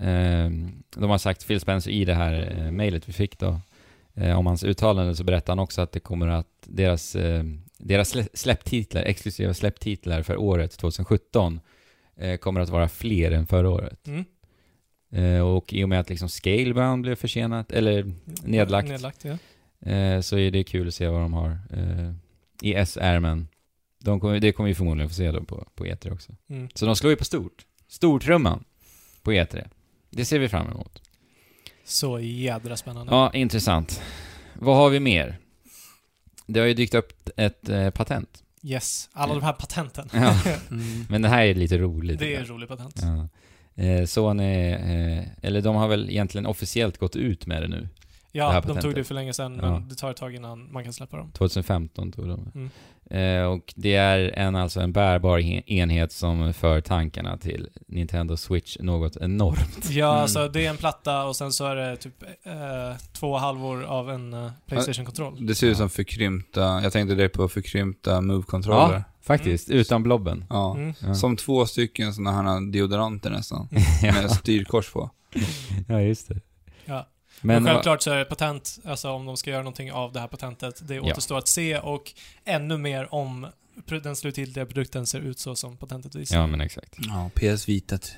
eh, 0.00 0.50
de 0.96 1.10
har 1.10 1.18
sagt, 1.18 1.46
Phil 1.46 1.60
Spencer 1.60 1.90
i 1.90 2.04
det 2.04 2.14
här 2.14 2.54
eh, 2.58 2.70
mejlet 2.72 3.08
vi 3.08 3.12
fick 3.12 3.38
då, 3.38 3.48
eh, 3.48 3.58
om 4.38 4.46
hans 4.46 4.64
uttalande 4.64 5.16
så 5.16 5.24
berättar 5.24 5.50
han 5.52 5.58
också 5.58 5.80
att 5.80 5.92
det 5.92 6.00
kommer 6.00 6.26
att, 6.26 6.46
deras, 6.66 7.16
eh, 7.16 7.44
deras 7.78 8.14
slä- 8.14 8.28
släpptitlar, 8.34 9.02
exklusiva 9.02 9.54
släpptitlar 9.54 10.22
för 10.22 10.36
året 10.36 10.72
2017 10.78 11.60
eh, 12.16 12.36
kommer 12.36 12.60
att 12.60 12.68
vara 12.68 12.88
fler 12.88 13.30
än 13.30 13.46
förra 13.46 13.70
året. 13.70 14.06
Mm. 14.06 14.24
Eh, 15.10 15.40
och 15.40 15.72
i 15.72 15.84
och 15.84 15.88
med 15.88 16.00
att 16.00 16.08
liksom 16.08 16.28
Scalebound 16.28 17.02
blev 17.02 17.14
försenat, 17.14 17.72
eller 17.72 18.12
nedlagt, 18.44 18.88
Nedlagt, 18.88 19.24
ja. 19.24 19.38
eh, 19.90 20.20
så 20.20 20.38
är 20.38 20.50
det 20.50 20.64
kul 20.64 20.88
att 20.88 20.94
se 20.94 21.08
vad 21.08 21.20
de 21.20 21.32
har 21.32 21.58
eh, 21.72 22.12
i 22.62 22.74
S-ärmen. 22.74 23.48
De 23.98 24.20
kommer, 24.20 24.40
det 24.40 24.52
kommer 24.52 24.68
vi 24.68 24.74
förmodligen 24.74 25.08
få 25.08 25.14
se 25.14 25.30
då 25.30 25.44
på, 25.44 25.68
på 25.74 25.86
E3 25.86 26.12
också. 26.12 26.32
Mm. 26.48 26.68
Så 26.74 26.86
de 26.86 26.96
slår 26.96 27.10
ju 27.10 27.16
på 27.16 27.24
stort. 27.24 27.66
Stortrumman 27.88 28.64
på 29.22 29.32
E3. 29.32 29.68
Det 30.10 30.24
ser 30.24 30.38
vi 30.38 30.48
fram 30.48 30.66
emot. 30.70 31.02
Så 31.88 32.20
jädra 32.20 32.76
spännande. 32.76 33.12
Ja, 33.14 33.30
intressant. 33.34 34.02
Vad 34.54 34.76
har 34.76 34.90
vi 34.90 35.00
mer? 35.00 35.38
Det 36.46 36.60
har 36.60 36.66
ju 36.66 36.74
dykt 36.74 36.94
upp 36.94 37.30
ett 37.36 37.68
eh, 37.68 37.90
patent. 37.90 38.42
Yes. 38.62 39.08
Alla 39.12 39.34
de 39.34 39.42
här 39.42 39.52
patenten. 39.52 40.08
Ja. 40.12 40.40
Mm. 40.70 41.06
Men 41.10 41.22
det 41.22 41.28
här 41.28 41.42
är 41.46 41.54
lite 41.54 41.78
roligt. 41.78 42.18
det 42.18 42.34
är 42.34 42.40
en 42.40 42.46
rolig 42.46 42.68
patent. 42.68 43.02
Ja. 43.02 43.28
Eh, 43.84 44.04
Sony, 44.04 44.70
eh, 44.72 45.24
eller 45.42 45.60
de 45.60 45.76
har 45.76 45.88
väl 45.88 46.10
egentligen 46.10 46.46
officiellt 46.46 46.98
gått 46.98 47.16
ut 47.16 47.46
med 47.46 47.62
det 47.62 47.68
nu. 47.68 47.88
Ja, 48.38 48.60
de 48.66 48.80
tog 48.80 48.94
det 48.94 49.04
för 49.04 49.14
länge 49.14 49.32
sedan, 49.32 49.58
Ja. 49.62 49.70
men 49.70 49.88
det 49.88 49.94
tar 49.94 50.10
ett 50.10 50.16
tag 50.16 50.34
innan 50.34 50.72
man 50.72 50.84
kan 50.84 50.92
släppa 50.92 51.16
dem. 51.16 51.30
2015 51.32 52.12
tog 52.12 52.28
de 52.28 52.50
Mm. 52.54 52.70
eh, 53.10 53.44
Och 53.46 53.72
det 53.76 53.94
är 53.94 54.18
en, 54.18 54.56
alltså 54.56 54.80
en 54.80 54.92
bärbar 54.92 55.38
he- 55.38 55.62
enhet 55.66 56.12
som 56.12 56.52
för 56.54 56.80
tankarna 56.80 57.36
till 57.38 57.68
Nintendo 57.86 58.36
Switch 58.36 58.76
något 58.80 59.16
enormt. 59.16 59.90
Ja, 59.90 60.10
Mm. 60.10 60.22
alltså 60.22 60.48
det 60.48 60.66
är 60.66 60.70
en 60.70 60.76
platta 60.76 61.24
och 61.24 61.36
sen 61.36 61.52
så 61.52 61.66
är 61.66 61.76
det 61.76 61.96
typ 61.96 62.22
eh, 62.22 62.96
två 63.12 63.36
halvor 63.36 63.84
av 63.84 64.10
en 64.10 64.32
eh, 64.34 64.50
Playstation-kontroll. 64.66 65.46
Det 65.46 65.54
ser 65.54 65.66
ut 65.66 65.76
som 65.76 65.90
förkrympta, 65.90 66.80
jag 66.82 66.92
tänkte 66.92 67.14
det 67.14 67.28
på 67.28 67.48
förkrympta 67.48 68.20
Move-kontroller. 68.20 68.94
Ja, 68.94 69.02
faktiskt. 69.22 69.70
Utan 69.70 70.02
blobben. 70.02 70.44
Ja. 70.50 70.74
Mm. 70.76 70.94
Ja. 71.00 71.14
Som 71.14 71.36
två 71.36 71.66
stycken 71.66 72.12
sådana 72.14 72.32
här 72.52 72.72
deodoranter 72.72 73.30
nästan. 73.30 73.68
ja. 74.02 74.12
Med 74.12 74.30
styrkors 74.30 74.92
på. 74.92 75.10
ja, 75.88 76.00
just 76.00 76.28
det. 76.28 76.40
Ja. 76.84 77.06
Men, 77.40 77.62
Men 77.62 77.72
självklart 77.72 78.02
så 78.02 78.10
är 78.10 78.16
det 78.18 78.24
patent, 78.24 78.78
alltså 78.84 79.10
om 79.10 79.26
de 79.26 79.36
ska 79.36 79.50
göra 79.50 79.62
någonting 79.62 79.92
av 79.92 80.12
det 80.12 80.20
här 80.20 80.28
patentet, 80.28 80.88
det 80.88 80.94
Ja. 80.94 81.02
återstår 81.02 81.38
att 81.38 81.48
se 81.48 81.78
och 81.78 82.12
ännu 82.44 82.78
mer 82.78 83.14
om 83.14 83.46
den 84.02 84.16
slutgiltiga 84.16 84.66
produkten 84.66 85.06
ser 85.06 85.20
ut 85.20 85.38
så 85.38 85.56
som 85.56 85.76
patentet 85.76 86.14
visar. 86.14 86.36
Ja, 86.36 86.46
men 86.46 86.60
exakt. 86.60 86.96
Ja, 86.98 87.30
PS 87.34 87.68
Vitat. 87.68 88.12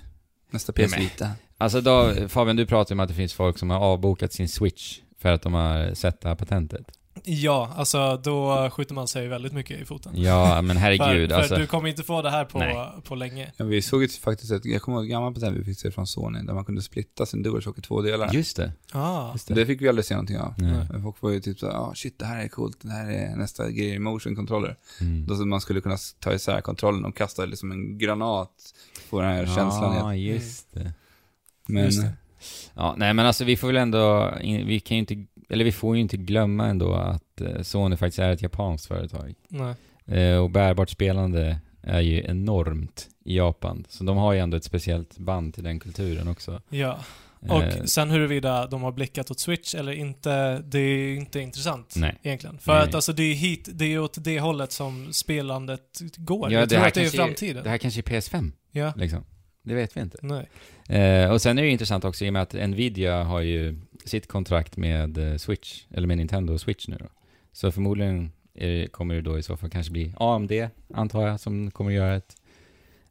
Nästa 0.51 0.73
PS 0.73 0.99
Vita. 0.99 1.31
Alltså 1.59 1.81
då, 1.81 2.15
Fabian, 2.29 2.57
du 2.57 2.67
pratar 2.67 2.95
om 2.95 3.01
att 3.01 3.09
det 3.09 3.15
finns 3.15 3.35
folk 3.35 3.59
som 3.59 3.71
har 3.71 3.79
avbokat 3.79 4.33
sin 4.33 4.49
Switch 4.49 4.99
för 5.19 5.33
att 5.33 5.43
de 5.43 5.55
har 5.55 5.95
sett 5.95 6.21
det 6.21 6.29
här 6.29 6.37
patentet. 6.37 6.87
Ja, 7.25 7.73
alltså 7.77 8.17
då 8.17 8.71
skjuter 8.71 8.95
man 8.95 9.09
sig 9.09 9.29
väldigt 9.29 9.53
mycket 9.53 9.81
i 9.81 9.85
foten. 9.85 10.13
Ja, 10.15 10.63
men 10.63 10.77
för, 10.77 10.81
herregud 10.81 11.31
för 11.31 11.39
alltså. 11.39 11.57
du 11.57 11.67
kommer 11.67 11.89
inte 11.89 12.03
få 12.03 12.23
det 12.23 12.31
här 12.31 12.45
på, 12.45 12.59
Nej. 12.59 12.89
på 13.05 13.15
länge. 13.15 13.53
Ja, 13.57 13.65
vi 13.65 13.83
såg 13.83 14.03
ju 14.03 14.09
faktiskt 14.09 14.53
ett, 14.53 14.65
jag 14.65 14.83
kommer 14.83 14.99
ihåg 14.99 15.05
ett 15.05 15.11
gammalt 15.11 15.35
patent 15.35 15.57
vi 15.57 15.65
fick 15.65 15.79
se 15.79 15.91
från 15.91 16.07
Sony, 16.07 16.43
där 16.43 16.55
man 16.55 16.65
kunde 16.65 16.83
splitta 16.83 17.27
sin 17.27 17.43
DualShock 17.43 17.79
i 17.79 17.81
två 17.81 18.03
delar. 18.03 18.33
Just 18.33 18.57
det. 18.57 18.73
Ah. 18.93 19.33
Just 19.33 19.49
det. 19.49 19.55
det. 19.55 19.67
fick 19.67 19.81
vi 19.81 19.89
aldrig 19.89 20.05
se 20.05 20.15
någonting 20.15 20.39
av. 20.39 20.55
Nej. 20.59 20.87
Men 20.91 21.03
Folk 21.03 21.23
var 21.23 21.31
ju 21.31 21.41
typ 21.41 21.59
såhär, 21.59 21.75
ah 21.75 21.95
shit 21.95 22.19
det 22.19 22.27
här 22.27 22.45
är 22.45 22.49
coolt, 22.49 22.79
det 22.81 22.91
här 22.91 23.11
är 23.11 23.37
nästa 23.37 23.71
grej, 23.71 23.99
motion 23.99 24.37
controller. 24.37 24.77
Mm. 25.01 25.27
Då 25.27 25.37
så 25.37 25.47
man 25.47 25.61
skulle 25.61 25.81
kunna 25.81 25.97
ta 26.19 26.35
isär 26.35 26.61
kontrollen 26.61 27.05
och 27.05 27.17
kasta 27.17 27.45
liksom 27.45 27.73
en 27.73 27.99
granat 27.99 28.53
på 29.11 29.21
den 29.21 29.31
här 29.31 29.47
känslan. 29.47 29.97
Ja, 29.97 30.15
igen. 30.15 30.35
just 30.35 30.75
det. 30.75 30.93
Men, 31.67 31.85
Just 31.85 32.03
det. 32.03 32.13
Ja, 32.75 32.95
nej 32.99 33.15
men 33.15 33.27
alltså 33.27 33.45
vi 33.45 33.57
får 33.57 33.67
väl 33.67 33.77
ändå, 33.77 34.35
vi 34.43 34.81
kan 34.81 34.97
ju 34.97 35.01
inte, 35.01 35.15
eller 35.51 35.65
vi 35.65 35.73
får 35.73 35.97
ju 35.97 36.03
inte 36.03 36.17
glömma 36.17 36.67
ändå 36.67 36.95
att 36.95 37.41
eh, 37.41 37.63
Sony 37.63 37.97
faktiskt 37.97 38.19
är 38.19 38.31
ett 38.31 38.43
japanskt 38.43 38.87
företag. 38.87 39.35
Nej. 39.49 39.75
Eh, 40.07 40.37
och 40.39 40.51
bärbart 40.51 40.91
spelande 40.91 41.59
är 41.83 42.01
ju 42.01 42.25
enormt 42.25 43.09
i 43.25 43.37
Japan. 43.37 43.85
Så 43.89 44.05
de 44.05 44.17
har 44.17 44.33
ju 44.33 44.39
ändå 44.39 44.57
ett 44.57 44.65
speciellt 44.65 45.19
band 45.19 45.55
till 45.55 45.65
den 45.65 45.81
kulturen 45.81 46.29
också. 46.29 46.63
Ja. 46.69 46.99
Och 47.49 47.63
Eh, 47.63 47.85
sen 47.85 48.11
huruvida 48.11 48.67
de 48.67 48.83
har 48.83 48.93
blickat 48.93 49.31
åt 49.31 49.41
Switch 49.41 49.75
eller 49.75 49.93
inte, 49.93 50.59
det 50.59 50.79
är 50.79 50.97
ju 50.99 51.17
inte 51.17 51.41
intressant 51.41 51.95
Nej. 51.97 52.19
egentligen. 52.23 52.59
För 52.59 52.75
Nej. 52.75 52.83
att 52.83 52.95
alltså 52.95 53.13
det 53.13 53.23
är 53.23 53.35
hit, 53.35 53.69
det 53.73 53.85
är 53.85 53.99
åt 53.99 54.25
det 54.25 54.41
hållet 54.41 54.73
som 54.73 55.13
spelandet 55.13 56.01
går. 56.17 56.53
Ja, 56.53 56.59
Jag 56.59 56.69
det 56.69 56.71
tror 56.71 56.81
här 56.81 56.89
att 56.89 56.95
det 56.95 57.01
är 57.01 57.03
kanske 57.05 57.19
är- 57.23 57.25
framtiden. 57.27 57.65
Det 57.65 57.71
här 57.71 57.79
kanske 57.79 58.01
är 58.01 58.03
PS5, 58.03 58.53
Ja. 58.73 58.93
liksom. 58.97 59.25
Det 59.63 59.75
vet 59.75 59.97
vi 59.97 60.01
inte. 60.01 60.19
Nej. 60.23 60.49
Eh, 61.01 61.31
och 61.31 61.43
sen 61.43 61.59
är 61.59 61.63
det 61.63 61.67
ju 61.67 61.73
intressant 61.73 62.05
också 62.05 62.25
i 62.25 62.29
och 62.29 62.33
med 62.33 62.43
att 62.43 62.53
Nvidia 62.53 63.23
har 63.25 63.41
ju 63.41 63.81
sitt 64.05 64.27
kontrakt 64.29 64.77
med 64.77 65.19
eh, 65.19 65.37
Switch, 65.37 65.85
eller 65.91 66.07
med 66.07 66.19
Nintendo 66.19 66.59
Switch 66.59 66.89
nu 66.89 66.97
då. 67.01 67.07
Så 67.53 67.73
förmodligen 67.73 68.33
är, 68.55 68.87
kommer 68.87 69.15
det 69.15 69.21
då 69.23 69.39
i 69.39 69.43
så 69.43 69.57
fall 69.57 69.71
kanske 69.71 69.93
bli 69.93 70.15
AMD, 70.17 70.53
antar 70.95 71.27
jag, 71.27 71.41
som 71.41 71.71
kommer 71.71 71.91
göra 71.91 72.17
ett, 72.17 72.37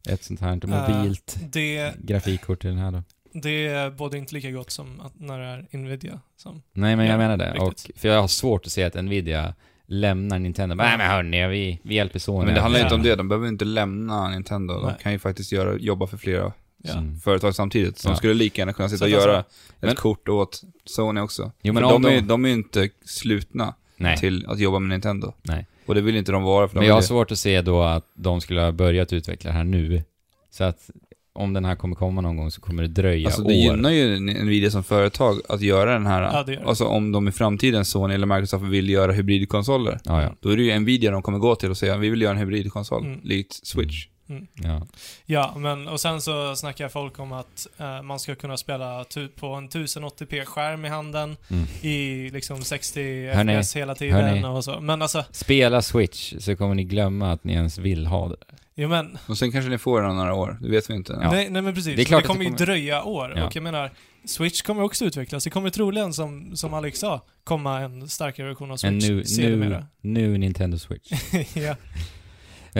ett 0.09 0.23
sånt 0.23 0.41
här 0.41 0.59
mobilt 0.65 1.37
Det, 1.51 1.93
grafikkort 2.03 2.61
till 2.61 2.69
den 2.69 2.79
här 2.79 2.91
då. 2.91 3.03
det 3.33 3.67
är 3.67 3.89
både 3.89 4.17
inte 4.17 4.33
lika 4.33 4.51
gott 4.51 4.71
som 4.71 5.01
att 5.01 5.19
när 5.19 5.39
det 5.39 5.45
är 5.71 5.77
Nvidia. 5.77 6.19
Som, 6.37 6.61
Nej 6.73 6.95
men 6.95 7.05
jag 7.05 7.13
Ja, 7.13 7.17
menar 7.17 7.37
det. 7.37 7.59
Och, 7.59 7.73
för 7.95 8.07
jag 8.09 8.21
har 8.21 8.27
svårt 8.27 8.65
att 8.65 8.71
se 8.71 8.83
att 8.83 8.93
Nvidia 9.03 9.53
lämnar 9.85 10.39
Nintendo. 10.39 10.75
Nej 10.75 10.97
men 10.97 11.07
hörni, 11.11 11.47
vi, 11.47 11.79
vi 11.83 11.95
hjälper 11.95 12.19
Sony. 12.19 12.45
men 12.45 12.55
det 12.55 12.61
handlar 12.61 12.81
inte 12.81 12.95
om 12.95 13.03
det, 13.03 13.15
de 13.15 13.29
behöver 13.29 13.47
inte 13.47 13.65
lämna 13.65 14.29
Nintendo. 14.29 14.73
De 14.73 14.85
Nej. 14.85 14.95
kan 15.01 15.11
ju 15.11 15.19
faktiskt 15.19 15.51
göra, 15.51 15.77
jobba 15.77 16.07
för 16.07 16.17
flera 16.17 16.53
ja. 16.84 16.93
Mm. 16.97 17.19
företag 17.19 17.56
samtidigt. 17.56 17.97
Så 17.97 18.07
Ja. 18.07 18.11
de 18.11 18.18
skulle 18.18 18.34
lika 18.34 18.61
gärna 18.61 18.73
kunna 18.73 18.89
sitta 18.89 18.97
Så 18.99 19.06
och 19.06 19.10
att 19.10 19.15
alltså- 19.15 19.30
göra 19.30 19.43
Men- 19.80 19.89
ett 19.89 19.97
kort 19.97 20.30
åt 20.30 20.61
Sony 20.85 21.22
också. 21.22 21.51
Jo 21.61 21.73
men 21.73 21.84
För 21.84 21.93
om 21.93 22.01
de, 22.01 22.07
är, 22.11 22.15
de... 22.22 22.27
de 22.27 22.45
är 22.45 22.49
ju 22.49 22.56
inte 22.56 22.89
slutna 23.06 23.73
Nej. 23.97 24.18
till 24.18 24.45
att 24.47 24.60
jobba 24.60 24.80
med 24.80 24.89
Nintendo. 24.89 25.34
Nej. 25.41 25.65
Och 25.85 25.95
det 25.95 26.01
vill 26.01 26.15
inte 26.15 26.31
de 26.31 26.43
vara 26.43 26.68
för 26.68 26.76
de 26.76 26.80
Men 26.80 26.88
jag 26.88 26.95
har 26.95 27.01
vill- 27.01 27.07
svårt 27.07 27.31
att 27.31 27.39
se 27.39 27.61
då 27.61 27.81
att 27.84 28.06
de 28.15 28.41
skulle 28.41 28.61
ha 28.61 28.72
börjat 28.72 29.14
utveckla 29.14 29.51
det 29.51 29.57
här 29.57 29.64
nu. 29.64 30.03
Så 30.51 30.64
att 30.64 30.89
om 31.34 31.53
den 31.53 31.65
här 31.65 31.76
kommer 31.76 31.95
komma 31.95 32.22
någon 32.22 32.38
gång 32.38 32.51
så 32.51 32.61
kommer 32.61 32.81
det 32.84 32.88
dröja 32.89 33.27
Alltså 33.27 33.41
år. 33.43 33.47
det 33.47 33.53
gynnar 33.53 33.89
ju 33.91 34.19
Nvidia 34.19 34.72
som 34.72 34.84
företag 34.84 35.39
att 35.49 35.61
göra 35.61 35.93
den 35.93 36.06
här, 36.06 36.22
Ja, 36.22 36.43
det 36.43 36.53
gör 36.53 36.61
det. 36.61 36.68
alltså 36.68 36.85
om 36.85 37.11
de 37.11 37.27
i 37.27 37.31
framtiden, 37.31 37.85
Sony 37.85 38.14
eller 38.14 38.27
Microsoft 38.27 38.64
vill 38.65 38.89
göra 38.89 39.11
hybridkonsoler, 39.11 39.99
Ja, 40.03 40.22
ja. 40.23 40.35
då 40.39 40.49
är 40.49 40.57
det 40.57 40.64
ju 40.64 40.80
Nvidia 40.80 41.11
de 41.11 41.22
kommer 41.22 41.38
gå 41.38 41.56
till 41.56 41.69
och 41.69 41.77
säga 41.77 41.97
vi 41.97 42.10
vill 42.10 42.22
göra 42.22 42.31
en 42.31 42.38
hybridkonsol, 42.38 43.06
Mm. 43.06 43.19
likt 43.23 43.68
Switch. 43.68 44.07
Ja. 44.53 44.88
Ja, 45.26 45.53
men 45.57 45.88
och 45.88 45.99
sen 46.01 46.22
så 46.22 46.56
snackar 46.56 46.89
folk 46.89 47.19
om 47.19 47.31
att 47.34 47.68
eh, 47.77 48.01
man 48.01 48.19
ska 48.19 48.35
kunna 48.35 48.57
spela 48.57 49.06
på 49.35 49.47
en 49.47 49.69
1080p-skärm 49.69 50.85
i 50.85 50.89
handen 50.89 51.38
Mm. 51.49 51.65
i 51.81 52.30
liksom 52.30 52.61
60 52.61 53.27
Hörni, 53.34 53.64
FPS 53.64 53.76
hela 53.76 53.95
tiden 53.95 54.15
hörni. 54.23 54.43
och 54.45 54.64
så. 54.64 54.80
Men 54.81 55.01
alltså, 55.01 55.26
Spela 55.31 55.81
Switch 55.81 56.34
så 56.39 56.56
kommer 56.56 56.76
ni 56.76 56.84
glömma 56.84 57.31
att 57.31 57.43
ni 57.43 57.53
ens 57.53 57.77
vill 57.77 58.06
ha 58.06 58.27
det. 58.30 58.35
jo 58.76 58.89
men, 58.89 59.18
Och 59.27 59.38
sen 59.38 59.51
kanske 59.51 59.69
ni 59.69 59.77
får 59.77 60.01
den 60.01 60.15
några 60.15 60.34
år, 60.34 60.57
det 60.61 60.69
vet 60.69 60.89
vi 60.89 60.93
inte. 60.93 61.19
Ja. 61.22 61.31
nej, 61.31 61.49
nej 61.49 61.61
men 61.61 61.73
precis. 61.76 61.95
Det 61.95 62.01
är 62.01 62.06
klart 62.06 62.23
det 62.23 62.27
kommer 62.27 62.39
det 62.39 62.43
ju 62.45 62.49
kommer- 62.56 62.65
dröja 62.65 63.03
år. 63.03 63.34
Ja. 63.38 63.45
Och 63.47 63.56
jag 63.56 63.64
menar, 63.64 63.91
Switch 64.26 64.61
kommer 64.61 64.84
också 64.84 65.06
utvecklas. 65.06 65.43
Det 65.43 65.49
kommer 65.49 65.69
troligen, 65.69 66.14
som, 66.14 66.56
som 66.56 66.73
Alex 66.73 66.99
sa, 66.99 67.22
komma 67.43 67.80
en 67.80 68.10
starkare 68.10 68.47
version 68.47 68.72
av 68.72 68.77
En 68.84 69.01
Switch 69.01 69.10
nu, 69.10 69.15
nu, 69.15 69.23
sedermera. 69.26 69.85
nu 70.01 70.38
Nintendo 70.38 70.77
Switch. 70.77 71.11
ja. 71.56 71.76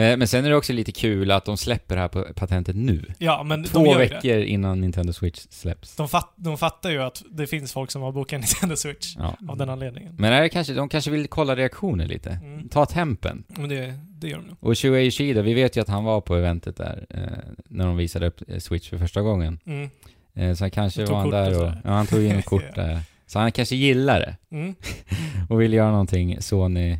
Eh, 0.00 0.16
Men 0.16 0.28
sen 0.28 0.44
är 0.44 0.50
det 0.50 0.56
också 0.56 0.72
lite 0.72 0.92
kul 0.92 1.30
att 1.30 1.44
de 1.44 1.56
släpper 1.56 1.94
det 1.96 2.00
här 2.00 2.32
patentet 2.32 2.76
nu. 2.76 3.04
ja, 3.18 3.42
men 3.42 3.62
de 3.62 3.68
Två 3.68 3.86
gör 3.86 3.92
ju 3.92 3.98
veckor 3.98 4.28
det. 4.36 4.46
innan 4.46 4.80
Nintendo 4.80 5.12
Switch 5.12 5.46
släpps. 5.50 5.96
De, 5.96 6.08
fatt, 6.08 6.32
de 6.36 6.58
fattar 6.58 6.90
ju 6.90 7.02
att 7.02 7.22
det 7.30 7.46
finns 7.46 7.72
folk 7.72 7.90
som 7.90 8.02
har 8.02 8.12
bokat 8.12 8.40
Nintendo 8.40 8.76
Switch 8.76 9.16
Ja. 9.18 9.36
av 9.48 9.56
den 9.56 9.68
anledningen. 9.70 10.14
Men 10.18 10.32
är 10.32 10.40
det 10.42 10.48
kanske, 10.48 10.72
de 10.74 10.88
kanske 10.88 11.10
vill 11.10 11.26
kolla 11.28 11.56
reaktioner 11.56 12.06
lite. 12.06 12.30
Mm. 12.30 12.68
Ta 12.68 12.86
tempen. 12.86 13.44
Men 13.48 13.68
det, 13.68 13.94
det 14.08 14.28
gör 14.28 14.36
de 14.38 14.46
nog. 14.46 14.56
Och 14.60 14.78
Shuei 14.78 15.06
Ishida, 15.06 15.42
vi 15.42 15.54
vet 15.54 15.76
ju 15.76 15.80
att 15.80 15.88
han 15.88 16.04
var 16.04 16.20
på 16.20 16.36
eventet 16.36 16.76
där 16.76 17.06
eh, 17.10 17.20
när 17.68 17.86
de 17.86 17.96
visade 17.96 18.26
upp 18.26 18.50
eh, 18.50 18.58
Switch 18.58 18.88
för 18.90 18.98
första 18.98 19.20
gången. 19.22 19.58
Mm. 19.66 19.90
Eh, 20.34 20.54
så 20.54 20.64
han 20.64 20.70
kanske 20.70 21.04
var 21.04 21.16
han 21.16 21.26
och 21.26 21.32
där 21.32 21.48
och... 21.50 21.54
sådär. 21.54 21.80
Ja, 21.84 21.90
han 21.90 22.06
tog 22.06 22.22
in 22.24 22.42
kort 22.42 22.64
där. 22.74 23.00
Så 23.26 23.38
han 23.38 23.52
kanske 23.52 23.76
gillar 23.76 24.20
det 24.20 24.36
Mm. 24.56 24.74
och 25.48 25.60
vill 25.60 25.72
göra 25.72 25.90
någonting 25.90 26.36
Sony... 26.40 26.98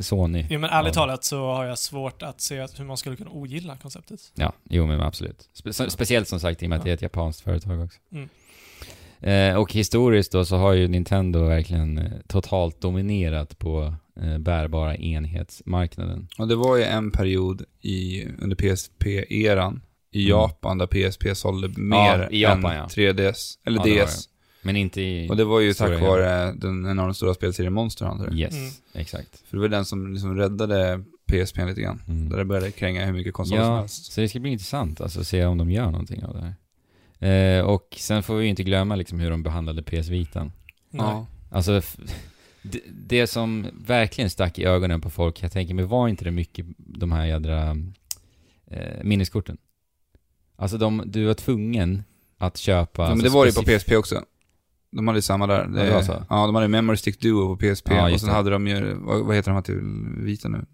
Sony. 0.00 0.46
Jo 0.50 0.58
men 0.60 0.70
ärligt 0.70 0.94
Ja. 0.96 1.00
talat 1.00 1.24
så 1.24 1.38
har 1.52 1.64
jag 1.64 1.78
svårt 1.78 2.22
att 2.22 2.40
se 2.40 2.66
hur 2.78 2.84
man 2.84 2.96
skulle 2.96 3.16
kunna 3.16 3.30
ogilla 3.30 3.76
konceptet. 3.76 4.20
Ja, 4.34 4.52
jo 4.70 4.86
men 4.86 5.00
absolut. 5.00 5.48
Spe 5.52 5.70
Ja. 5.84 5.90
Speciellt 5.90 6.28
som 6.28 6.40
sagt 6.40 6.62
i 6.62 6.66
och 6.66 6.70
med 6.70 6.76
att 6.78 6.80
Ja. 6.80 6.84
det 6.84 6.90
är 6.90 6.94
ett 6.94 7.02
japanskt 7.02 7.40
företag 7.40 7.80
också. 7.84 7.98
Mm. 8.12 8.28
Eh, 9.20 9.56
och 9.60 9.72
historiskt 9.72 10.32
då 10.32 10.44
så 10.44 10.56
har 10.56 10.72
ju 10.72 10.88
Nintendo 10.88 11.44
verkligen 11.44 11.98
eh, 11.98 12.10
totalt 12.28 12.80
dominerat 12.80 13.58
på 13.58 13.94
eh, 14.20 14.38
bärbara 14.38 14.96
enhetsmarknaden. 14.96 16.28
Och 16.38 16.48
det 16.48 16.54
var 16.56 16.76
ju 16.76 16.82
en 16.82 17.10
period 17.10 17.62
i, 17.80 18.24
under 18.38 18.56
PSP-eran 18.56 19.80
i 20.12 20.24
Mm. 20.24 20.30
Japan 20.38 20.78
där 20.78 20.86
PSP 20.86 21.34
sålde 21.34 21.68
mer 21.80 22.28
i 22.32 22.42
Japan, 22.42 22.64
än 22.72 22.76
ja. 22.78 22.86
3DS, 22.86 23.58
eller 23.66 23.88
Ja, 23.88 24.04
DS. 24.06 24.28
Men 24.62 24.76
inte 24.76 25.00
i... 25.00 25.28
Och 25.30 25.36
det 25.36 25.44
var 25.44 25.60
ju 25.60 25.72
tack 25.74 26.00
vare 26.00 26.52
den 26.52 26.86
enormt 26.86 27.16
stora 27.16 27.34
spelserien 27.34 27.72
Monster 27.72 28.06
Hunter. 28.06 28.34
Yes, 28.34 28.54
Mm. 28.54 28.70
exakt. 28.92 29.42
För 29.48 29.56
det 29.56 29.60
var 29.60 29.68
den 29.68 29.84
som 29.84 30.12
liksom 30.12 30.36
räddade 30.36 31.04
PSP 31.26 31.64
lite 31.66 31.80
grann. 31.80 32.02
Mm. 32.08 32.28
Där 32.28 32.38
det 32.38 32.44
började 32.44 32.70
kränga 32.70 33.06
hur 33.06 33.12
mycket 33.12 33.34
konsoler 33.34 33.62
som 33.62 33.72
Ja, 33.72 33.78
helst. 33.80 34.12
så 34.12 34.20
det 34.20 34.28
ska 34.28 34.38
bli 34.40 34.50
intressant 34.50 35.00
alltså, 35.00 35.20
att 35.20 35.26
se 35.26 35.44
om 35.44 35.58
de 35.58 35.70
gör 35.70 35.90
någonting 35.90 36.24
av 36.24 36.34
det 36.34 36.40
här. 36.40 36.54
Eh, 37.58 37.64
och 37.64 37.96
sen 37.98 38.22
får 38.22 38.36
vi 38.36 38.44
ju 38.44 38.50
inte 38.50 38.62
glömma 38.62 38.96
liksom 38.96 39.20
hur 39.20 39.30
de 39.30 39.42
behandlade 39.42 39.82
PS 39.82 40.08
Vitan. 40.08 40.52
Ja. 40.90 41.26
Alltså, 41.50 41.80
det, 42.62 42.80
det 43.06 43.26
som 43.26 43.66
verkligen 43.86 44.30
stack 44.30 44.58
i 44.58 44.64
ögonen 44.64 45.00
på 45.00 45.10
folk, 45.10 45.42
jag 45.42 45.52
tänker 45.52 45.74
mig, 45.74 45.84
var 45.84 46.08
inte 46.08 46.24
det 46.24 46.30
mycket 46.30 46.66
de 46.76 47.12
här 47.12 47.26
jädra 47.26 47.76
eh, 48.66 49.02
minneskorten? 49.04 49.58
Alltså 50.56 50.78
de, 50.78 51.02
du 51.06 51.24
var 51.24 51.34
tvungen 51.34 52.02
att 52.38 52.56
köpa... 52.56 53.02
ja 53.02 53.08
men 53.08 53.12
alltså, 53.12 53.24
det 53.26 53.32
var 53.34 53.46
ju 53.46 53.52
på 53.52 53.62
PSP 53.62 53.92
också. 53.96 54.24
De 54.90 55.06
hade 55.08 55.18
ju 55.18 55.22
samma 55.22 55.46
där. 55.46 55.70
Ja, 55.76 55.82
det 55.84 55.94
var 55.94 56.02
så. 56.02 56.24
Ja, 56.30 56.46
de 56.46 56.54
hade 56.54 56.68
Memory 56.68 56.96
Stick 56.96 57.20
Duo 57.20 57.56
på 57.56 57.74
PSP. 57.74 57.88
Ja, 57.90 58.12
och 58.12 58.20
sen 58.20 58.28
det. 58.28 58.34
hade 58.34 58.50
de 58.50 58.66
ju, 58.66 58.94
vad, 58.94 59.20
vad 59.20 59.36
heter 59.36 59.50
de 59.50 59.54
här 59.54 59.62
till 59.62 59.80
vita 60.24 60.48
nu? 60.48 60.64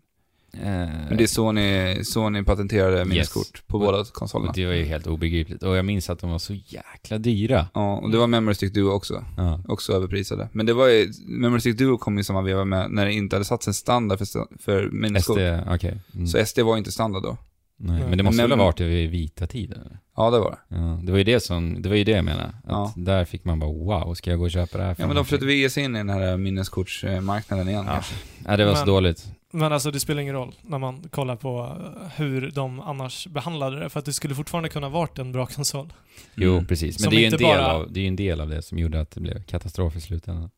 Eh, 0.56 0.60
Men 1.08 1.16
det 1.16 1.22
är 1.22 1.26
Sony, 1.26 2.04
Sony 2.04 2.42
patenterade 2.42 3.04
minneskort 3.04 3.62
på 3.66 3.76
Och- 3.78 3.84
båda 3.84 3.98
och 4.00 4.12
konsolerna. 4.12 4.52
det 4.54 4.66
var 4.66 4.72
ju 4.72 4.84
helt 4.84 5.06
obegripligt. 5.06 5.62
Och 5.62 5.76
jag 5.76 5.84
minns 5.84 6.10
att 6.10 6.18
de 6.18 6.30
var 6.30 6.38
så 6.38 6.54
jäkla 6.54 7.18
dyra. 7.18 7.66
Ja, 7.74 7.96
och 7.96 8.10
det 8.10 8.18
var 8.18 8.26
Memory 8.26 8.54
Stick 8.54 8.74
Duo 8.74 8.90
också. 8.90 9.24
Ja. 9.36 9.60
Också 9.68 9.92
överprisade. 9.92 10.48
Men 10.52 10.66
det 10.66 10.72
var 10.72 10.88
ju, 10.88 11.12
Memory 11.26 11.60
Stick 11.60 11.78
Duo 11.78 11.98
kom 11.98 12.18
i 12.18 12.24
samma 12.24 12.42
veva 12.42 12.64
med 12.64 12.90
när 12.90 13.04
det 13.06 13.12
inte 13.12 13.36
hade 13.36 13.44
satts 13.44 13.68
en 13.68 13.74
standard 13.74 14.18
för, 14.18 14.26
för 14.62 14.90
minneskort. 14.90 15.36
SD, 15.38 15.70
okej. 15.74 16.00
Mm. 16.14 16.26
Så 16.26 16.46
SD 16.46 16.58
var 16.60 16.76
inte 16.76 16.92
standard 16.92 17.22
då. 17.22 17.36
Nej, 17.76 18.02
men 18.08 18.18
det 18.18 18.24
måste 18.24 18.42
Men- 18.42 18.50
väl 18.50 18.58
ha 18.58 18.64
varit 18.66 18.80
i 18.80 19.06
vita 19.06 19.46
tiden? 19.46 19.98
Ja, 20.16 20.30
det 20.30 20.38
var 20.38 20.50
det. 20.50 20.76
Ja, 20.76 21.00
det 21.02 21.12
var 21.12 21.18
ju 21.18 21.24
det 21.24 21.40
som, 21.40 21.82
det 21.82 21.88
var 21.88 21.96
ju 21.96 22.04
det 22.04 22.10
jag 22.12 22.24
menade. 22.24 22.44
Att 22.48 22.54
Ja. 22.68 22.92
där 22.96 23.24
fick 23.24 23.44
man 23.44 23.58
bara 23.60 23.70
wow, 23.72 24.14
ska 24.14 24.30
jag 24.30 24.38
gå 24.38 24.44
och 24.44 24.50
köpa 24.50 24.78
det 24.78 24.84
här? 24.84 24.96
Ja, 24.98 25.06
men 25.06 25.16
de 25.16 25.24
försökte 25.24 25.46
ge 25.46 25.70
sig 25.70 25.84
in 25.84 25.94
i 25.94 25.98
den 25.98 26.08
här 26.08 26.36
minneskortsmarknaden 26.36 27.68
igen 27.68 27.84
Ja. 27.86 27.92
kanske. 27.92 28.14
Ja, 28.46 28.56
det 28.56 28.64
var 28.64 28.74
så 28.74 28.78
Men- 28.80 28.86
dåligt. 28.88 29.26
Men 29.52 29.72
alltså 29.72 29.90
det 29.90 30.00
spelar 30.00 30.22
ingen 30.22 30.34
roll 30.34 30.54
när 30.62 30.78
man 30.78 31.02
kollar 31.10 31.36
på 31.36 31.76
eh, 32.02 32.08
hur 32.16 32.50
de 32.50 32.80
annars 32.80 33.26
behandlade 33.26 33.78
det. 33.80 33.88
För 33.90 33.98
att 33.98 34.04
det 34.06 34.12
skulle 34.12 34.34
fortfarande 34.34 34.68
kunna 34.68 34.88
varit 34.88 35.18
en 35.18 35.32
bra 35.32 35.46
konsol. 35.46 35.92
Jo, 36.34 36.52
Mm. 36.52 36.66
precis. 36.66 36.98
Men 36.98 37.04
Som 37.04 37.10
det 37.10 37.16
är 37.16 37.20
ju 37.20 37.26
en 37.26 37.32
inte 37.32 37.44
del, 37.44 37.56
bara- 37.58 37.72
av, 37.74 37.92
det 37.92 38.00
är 38.00 38.02
ju 38.02 38.08
en 38.08 38.16
del 38.16 38.40
av 38.40 38.48
det 38.48 38.62
som 38.62 38.78
gjorde 38.78 39.00
att 39.00 39.10
det 39.10 39.20
blev 39.20 39.42
katastrof 39.42 39.96
i 39.96 40.00
slutändan. 40.00 40.50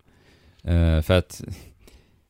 Eh, 0.65 1.03
för 1.03 1.19
att 1.19 1.43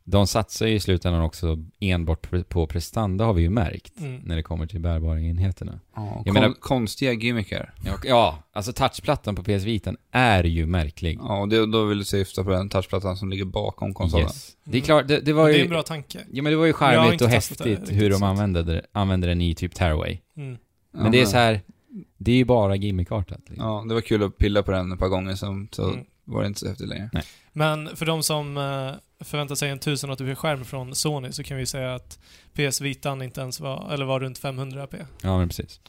de 0.08 0.26
satsar 0.26 0.66
ju 0.66 0.74
i 0.74 0.80
slutändan 0.80 1.22
också 1.22 1.58
enbart 1.80 2.48
på 2.48 2.66
prestanda 2.66 3.24
har 3.24 3.32
vi 3.34 3.42
ju 3.42 3.50
märkt. 3.50 4.00
Mm. 4.00 4.16
När 4.24 4.36
det 4.36 4.42
kommer 4.42 4.66
till 4.66 4.80
bärbara 4.80 5.20
enheterna. 5.20 5.80
Ja, 5.96 6.12
Jag 6.16 6.24
kon- 6.24 6.34
menar- 6.34 6.54
konstiga 6.60 7.12
gimmickar. 7.12 7.74
Ja, 7.84 7.96
ja, 8.04 8.38
alltså 8.52 8.72
touchplattan 8.72 9.34
på 9.36 9.42
PS 9.42 9.48
Vitan 9.64 9.96
är 10.10 10.44
ju 10.44 10.66
märklig. 10.66 11.18
Ja, 11.22 11.40
och 11.40 11.48
det, 11.48 11.66
då 11.66 11.84
vill 11.84 11.98
du 11.98 12.04
syfta 12.04 12.44
på 12.44 12.50
den 12.50 12.68
touchplattan 12.68 13.16
som 13.16 13.30
ligger 13.30 13.44
bakom 13.44 13.94
konsolen. 13.94 14.26
Yes. 14.26 14.56
Det 14.64 14.78
är 14.78 14.82
klart, 14.82 15.08
det, 15.08 15.20
det 15.20 15.32
var 15.32 15.48
Det 15.48 15.54
är 15.54 15.56
ju... 15.58 15.62
en 15.64 15.70
bra 15.70 15.82
tanke. 15.82 16.18
Ja 16.32 16.42
men 16.42 16.52
det 16.52 16.56
var 16.56 16.66
ju 16.66 16.72
charmigt 16.72 17.22
och 17.22 17.28
häftigt 17.28 17.90
hur 17.92 18.10
de 18.10 18.22
använde, 18.22 18.62
det, 18.62 18.82
använde 18.92 19.26
den 19.26 19.40
i 19.40 19.54
typ 19.54 19.74
Tearaway. 19.74 20.18
Mm. 20.36 20.56
Ja, 20.92 21.02
Men 21.02 21.12
det 21.12 21.20
är 21.20 21.26
så 21.26 21.36
här, 21.36 21.60
det 22.18 22.32
är 22.32 22.36
ju 22.36 22.44
bara 22.44 22.76
gimmickartat. 22.76 23.40
Liksom. 23.48 23.66
Ja, 23.66 23.84
det 23.88 23.94
var 23.94 24.00
kul 24.00 24.22
att 24.22 24.38
pilla 24.38 24.62
på 24.62 24.70
den 24.70 24.92
ett 24.92 24.98
par 24.98 25.08
gånger, 25.08 25.34
som, 25.34 25.68
så 25.72 25.88
Mm. 25.90 26.04
var 26.24 26.40
det 26.42 26.46
inte 26.48 26.60
så 26.60 26.68
häftigt 26.68 26.88
längre. 26.88 27.10
Men 27.52 27.96
för 27.96 28.06
de 28.06 28.22
som, 28.22 28.56
eh, 28.56 28.90
förväntar 29.20 29.54
sig 29.54 29.70
en 29.70 29.78
1080p-skärm 29.78 30.64
från 30.64 30.94
Sony 30.94 31.32
så 31.32 31.42
kan 31.42 31.56
vi 31.56 31.66
säga 31.66 31.94
att 31.94 32.18
PS 32.54 32.80
Vitan 32.80 33.22
inte 33.22 33.40
ens 33.40 33.60
var, 33.60 33.92
eller 33.94 34.04
var 34.04 34.20
runt 34.20 34.40
500p. 34.40 35.06
Ja, 35.22 35.38
men 35.38 35.48
precis. 35.48 35.80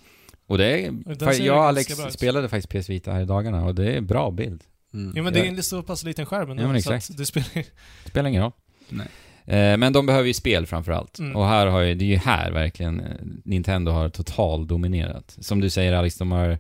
Och 0.48 0.58
det 0.58 0.66
är... 0.86 0.92
fa- 0.92 1.42
jag 1.42 1.58
och 1.58 1.64
Alex 1.64 1.94
spelade 2.10 2.50
faktiskt 2.50 2.84
PS 2.84 2.90
Vita 2.90 3.12
här 3.12 3.22
i 3.22 3.26
dagarna 3.26 3.66
och 3.66 3.76
det 3.76 3.94
är 3.94 4.02
bra 4.02 4.32
bild. 4.32 4.64
Mm. 4.94 5.14
Jo 5.16 5.24
men 5.24 5.34
det 5.34 5.40
är 5.40 5.46
en 5.46 5.64
så 5.64 5.84
pass 5.84 6.04
liten 6.04 6.26
skärm 6.26 6.52
ändå, 6.52 6.64
Ja, 6.64 6.68
men 6.68 6.76
exakt. 6.76 7.18
det 7.18 7.26
spelar 7.26 7.64
Spelar 8.06 8.30
ingen 8.30 8.42
roll. 8.44 8.52
Nej. 8.90 9.08
Eh, 9.46 9.78
men 9.78 9.94
de 9.94 10.06
behöver 10.06 10.28
ju 10.28 10.34
spel 10.34 10.66
framförallt. 10.66 11.20
Mm. 11.20 11.36
Och 11.36 11.46
här 11.48 11.68
har 11.68 11.82
ju, 11.82 11.96
det 11.96 12.06
är 12.06 12.10
ju 12.10 12.18
här 12.18 12.52
verkligen 12.52 13.00
eh, 13.00 13.08
Nintendo 13.46 13.92
har 13.92 14.10
total 14.10 14.68
dominerat. 14.68 15.38
Som 15.40 15.62
du 15.62 15.70
säger 15.70 15.94
Alex, 15.94 16.18
de 16.18 16.32
har 16.32 16.60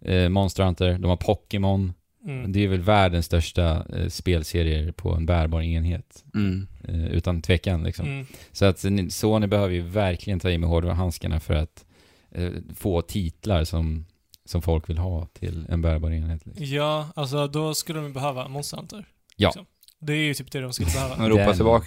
eh, 0.00 0.28
Monster 0.28 0.64
Hunter, 0.64 0.98
de 0.98 1.04
har 1.08 1.16
Pokémon. 1.16 1.92
Mm. 2.26 2.52
Det 2.52 2.64
är 2.64 2.68
väl 2.68 2.80
världens 2.80 3.26
största 3.26 3.86
eh, 3.96 4.08
spelserier 4.08 4.92
på 4.92 5.12
en 5.14 5.26
bärbar 5.26 5.62
enhet. 5.62 6.24
Mm. 6.34 6.66
Eh, 6.88 7.06
utan 7.06 7.42
tvekan 7.42 7.82
liksom. 7.82 8.06
Mm. 8.06 8.26
Så 8.52 8.64
att 8.64 8.84
ni- 8.84 9.10
Sony 9.10 9.46
behöver 9.46 9.74
ju 9.74 9.80
verkligen 9.82 10.40
ta 10.40 10.50
i 10.50 10.58
med 10.58 10.68
hårdhandskarna 10.70 11.40
för 11.40 11.54
att 11.54 11.84
eh, 12.30 12.50
få 12.76 13.02
titlar 13.02 13.64
som, 13.64 14.06
som 14.44 14.62
folk 14.62 14.88
vill 14.90 14.98
ha 14.98 15.26
till 15.26 15.66
en 15.68 15.82
bärbar 15.82 16.10
enhet. 16.10 16.46
Liksom. 16.46 16.66
Ja, 16.66 17.08
alltså 17.14 17.46
då 17.46 17.74
skulle 17.74 18.00
de 18.00 18.12
behöva 18.12 18.48
Monster 18.48 18.76
Hunter. 18.76 19.04
Ja. 19.36 19.48
Liksom. 19.48 19.66
Det 20.00 20.12
är 20.12 20.16
ju 20.24 20.34
typ 20.34 20.50
det 20.52 20.60
de 20.60 20.72
skulle 20.72 20.90
behöva. 20.90 21.16
Men 21.16 21.28
ropa 21.30 21.42
Den- 21.46 21.54
tillbaka, 21.56 21.86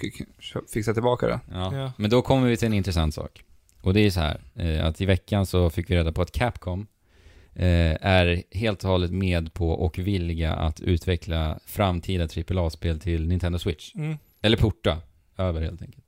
fixa 0.72 0.92
tillbaka 0.94 1.26
det. 1.26 1.40
Ja. 1.52 1.76
Ja. 1.76 1.92
Men 1.96 2.10
då 2.10 2.22
kommer 2.22 2.48
vi 2.48 2.56
till 2.56 2.66
en 2.66 2.74
intressant 2.74 3.14
sak. 3.14 3.44
Och 3.82 3.94
det 3.94 4.00
är 4.00 4.10
så 4.10 4.20
här, 4.20 4.40
eh, 4.54 4.86
att 4.86 5.00
i 5.00 5.06
veckan 5.06 5.46
så 5.46 5.70
fick 5.70 5.90
vi 5.90 5.96
reda 5.96 6.12
på 6.12 6.22
att 6.22 6.32
Capcom 6.32 6.86
är 7.54 8.42
helt 8.50 8.84
och 8.84 8.90
hållet 8.90 9.10
med 9.10 9.54
på 9.54 9.70
och 9.70 9.98
villiga 9.98 10.52
att 10.54 10.80
utveckla 10.80 11.58
framtida 11.66 12.24
AAA-spel 12.24 13.00
till 13.00 13.28
Nintendo 13.28 13.58
Switch. 13.58 13.94
Mm. 13.94 14.16
Eller 14.42 14.56
porta 14.56 14.98
över 15.36 15.60
helt 15.62 15.82
enkelt. 15.82 16.04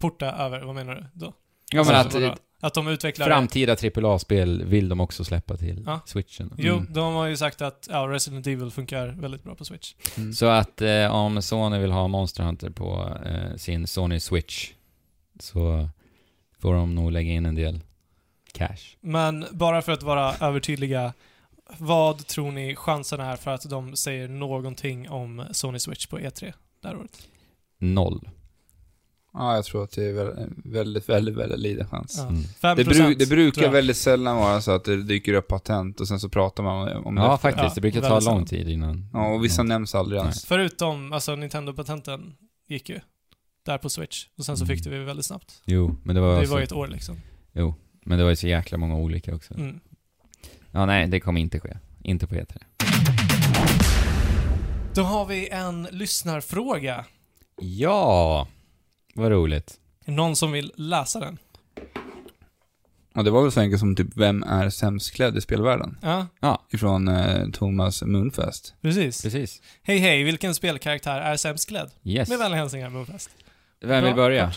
Porta 0.00 0.26
över, 0.32 0.60
vad 0.62 0.74
menar 0.74 0.94
du 0.94 1.04
då? 1.26 1.32
Ja 1.72 1.84
men 1.84 1.94
Alltså, 1.94 2.18
att 2.18 2.24
eh, 2.24 2.34
Att 2.60 2.74
de 2.74 2.88
utvecklar... 2.88 3.26
framtida 3.26 3.76
AAA-spel 3.96 4.64
vill 4.64 4.88
de 4.88 5.00
också 5.00 5.24
släppa 5.24 5.56
till 5.56 5.82
Ja. 5.86 6.00
Switchen. 6.06 6.52
Jo, 6.58 6.74
Mm. 6.74 6.92
de 6.92 7.14
har 7.14 7.26
ju 7.26 7.36
sagt 7.36 7.62
att 7.62 7.88
ja, 7.90 7.98
Resident 8.08 8.46
Evil 8.46 8.70
funkar 8.70 9.08
väldigt 9.08 9.42
bra 9.44 9.54
på 9.54 9.64
Switch. 9.64 9.94
Mm. 10.16 10.32
Så 10.32 10.46
att 10.46 10.82
eh, 10.82 11.14
om 11.14 11.42
Sony 11.42 11.78
vill 11.78 11.90
ha 11.90 12.08
Monster 12.08 12.42
Hunter 12.44 12.70
på 12.70 13.18
eh, 13.24 13.56
sin 13.56 13.86
Sony 13.86 14.20
Switch 14.20 14.72
så 15.40 15.88
får 16.58 16.74
de 16.74 16.94
nog 16.94 17.12
lägga 17.12 17.32
in 17.32 17.46
en 17.46 17.54
del 17.54 17.80
cash. 18.56 18.96
Men 19.00 19.46
bara 19.52 19.82
för 19.82 19.92
att 19.92 20.02
vara 20.02 20.34
övertydliga, 20.40 21.12
vad 21.78 22.26
tror 22.26 22.52
ni 22.52 22.76
chansen 22.76 23.20
är 23.20 23.36
för 23.36 23.50
att 23.50 23.70
de 23.70 23.96
säger 23.96 24.28
någonting 24.28 25.08
om 25.10 25.44
Sony 25.50 25.78
Switch 25.78 26.06
på 26.06 26.18
E3 26.18 26.52
det 26.82 26.88
här 26.88 26.96
året? 26.96 27.28
Noll. 27.78 28.28
Ja, 29.32 29.54
jag 29.54 29.64
tror 29.64 29.84
att 29.84 29.90
det 29.90 30.04
är 30.04 30.12
väl- 30.12 30.48
väldigt, 30.64 31.08
väldigt, 31.08 31.34
väldigt 31.36 31.58
liten 31.58 31.88
chans. 31.88 32.14
Ja. 32.18 32.28
Mm. 32.28 32.42
5% 32.42 32.74
Det, 32.76 32.84
bru 32.84 33.14
det 33.14 33.26
brukar 33.28 33.70
väldigt 33.70 33.96
sällan 33.96 34.36
vara 34.36 34.60
så 34.60 34.70
att 34.70 34.84
det 34.84 35.02
dyker 35.02 35.34
upp 35.34 35.48
patent 35.48 36.00
och 36.00 36.08
sen 36.08 36.20
så 36.20 36.28
pratar 36.28 36.62
man 36.62 36.88
om 37.04 37.16
Ja, 37.16 37.32
det. 37.32 37.38
faktiskt. 37.38 37.64
Ja, 37.68 37.72
det 37.74 37.80
brukar 37.80 38.00
ta 38.00 38.08
lång 38.08 38.20
sällan. 38.20 38.44
tid 38.46 38.68
innan. 38.68 39.08
Ja, 39.12 39.26
och 39.34 39.44
vissa 39.44 39.60
Ja. 39.60 39.64
nämns 39.64 39.94
aldrig 39.94 40.20
ens. 40.20 40.44
Förutom, 40.44 41.12
alltså 41.12 41.36
Nintendo-patenten 41.36 42.36
gick 42.68 42.88
ju 42.88 43.00
där 43.66 43.78
på 43.78 43.88
Switch. 43.90 44.26
Och 44.38 44.44
sen 44.44 44.56
så 44.56 44.64
Mm. 44.64 44.76
fick 44.76 44.84
det 44.84 44.90
vi 44.90 45.04
väldigt 45.04 45.26
snabbt. 45.26 45.62
Jo, 45.64 45.96
men 46.04 46.14
det 46.14 46.20
var, 46.20 46.28
Det 46.32 46.38
alltså, 46.38 46.52
var 46.52 46.58
ju 46.60 46.64
ett 46.64 46.72
år 46.72 46.88
liksom. 46.88 47.16
Jo, 47.52 47.74
men 48.06 48.18
det 48.18 48.24
var 48.24 48.30
ju 48.30 48.36
så 48.36 48.46
jäkla 48.48 48.78
många 48.78 48.96
olika 48.96 49.34
också. 49.34 49.54
Mm. 49.54 49.80
Ja, 50.70 50.86
nej, 50.86 51.06
det 51.08 51.20
kommer 51.20 51.40
inte 51.40 51.60
ske. 51.60 51.76
Inte 52.02 52.26
på 52.26 52.34
E 52.34 52.44
E3. 52.44 52.62
Då 54.94 55.02
har 55.02 55.26
vi 55.26 55.48
en 55.48 55.88
lyssnarfråga. 55.90 57.04
Ja! 57.60 58.48
Vad 59.14 59.30
roligt. 59.30 59.74
Någon 60.04 60.36
som 60.36 60.52
vill 60.52 60.72
läsa 60.76 61.20
den? 61.20 61.38
Och 63.14 63.24
det 63.24 63.30
var 63.30 63.42
väl 63.42 63.52
så 63.52 63.60
enkelt 63.60 63.80
som 63.80 63.96
typ, 63.96 64.16
vem 64.16 64.42
är 64.42 64.70
sämst 64.70 65.12
klädd 65.14 65.36
i 65.36 65.40
spelvärlden? 65.40 65.98
Ja, 66.40 66.66
Ifrån 66.72 67.08
eh, 67.08 67.50
Thomas 67.50 68.02
Moonfest. 68.02 68.74
precis. 68.82 69.22
Precis. 69.22 69.62
Hej 69.82 69.98
hej, 69.98 70.22
vilken 70.22 70.54
spelkaraktär 70.54 71.20
är 71.20 71.36
sämst 71.36 71.68
klädd? 71.68 71.90
Yes. 72.04 72.28
Med 72.28 72.38
vänliga 72.38 72.60
hälsningar, 72.60 72.90
Moonfest. 72.90 73.30
Vem 73.80 74.04
vill 74.04 74.14
Bra. 74.14 74.24
börja? 74.24 74.52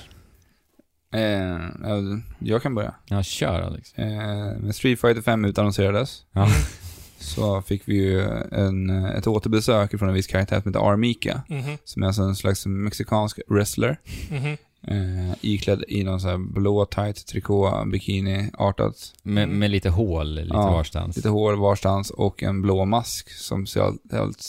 Eh, 1.13 1.59
ja, 1.83 1.97
jag 2.39 2.61
kan 2.61 2.75
börja. 2.75 2.93
Ja, 3.05 3.23
kör 3.23 3.61
Alex. 3.61 3.93
Eh, 3.93 4.69
Street 4.71 5.01
Fighter 5.01 5.21
5 5.21 5.45
utannonserades 5.45 6.21
Ja. 6.33 6.47
så 7.19 7.61
fick 7.61 7.81
vi 7.85 7.95
ju 7.95 8.21
en, 8.51 8.89
ett 9.05 9.27
återbesök 9.27 9.99
från 9.99 10.09
en 10.09 10.15
viss 10.15 10.27
karaktär 10.27 10.61
som 10.61 10.69
heter 10.73 10.91
Armika. 10.91 11.41
Mhm, 11.49 11.77
Som 11.83 12.03
är 12.03 12.07
alltså 12.07 12.21
en 12.21 12.35
slags 12.35 12.65
mexikansk 12.65 13.39
wrestler. 13.47 13.99
mhm. 14.31 14.57
Eh, 14.87 15.33
iklädd 15.41 15.83
i 15.87 16.03
någon 16.03 16.19
sån 16.21 16.29
här 16.29 16.37
blå 16.37 16.85
tight 16.85 17.25
trikå, 17.27 17.83
bikini, 17.91 18.49
artat. 18.57 18.95
Med, 19.23 19.43
Mm. 19.43 19.59
med 19.59 19.71
lite 19.71 19.89
hål 19.89 20.35
lite 20.35 20.47
Ja, 20.55 20.71
varstans. 20.71 21.15
Lite 21.15 21.29
hår 21.29 21.53
varstans 21.53 22.09
och 22.09 22.43
en 22.43 22.61
blå 22.61 22.85
mask 22.85 23.31
som 23.31 23.67
ser 23.67 23.81
allt, 23.81 24.13
allt 24.13 24.45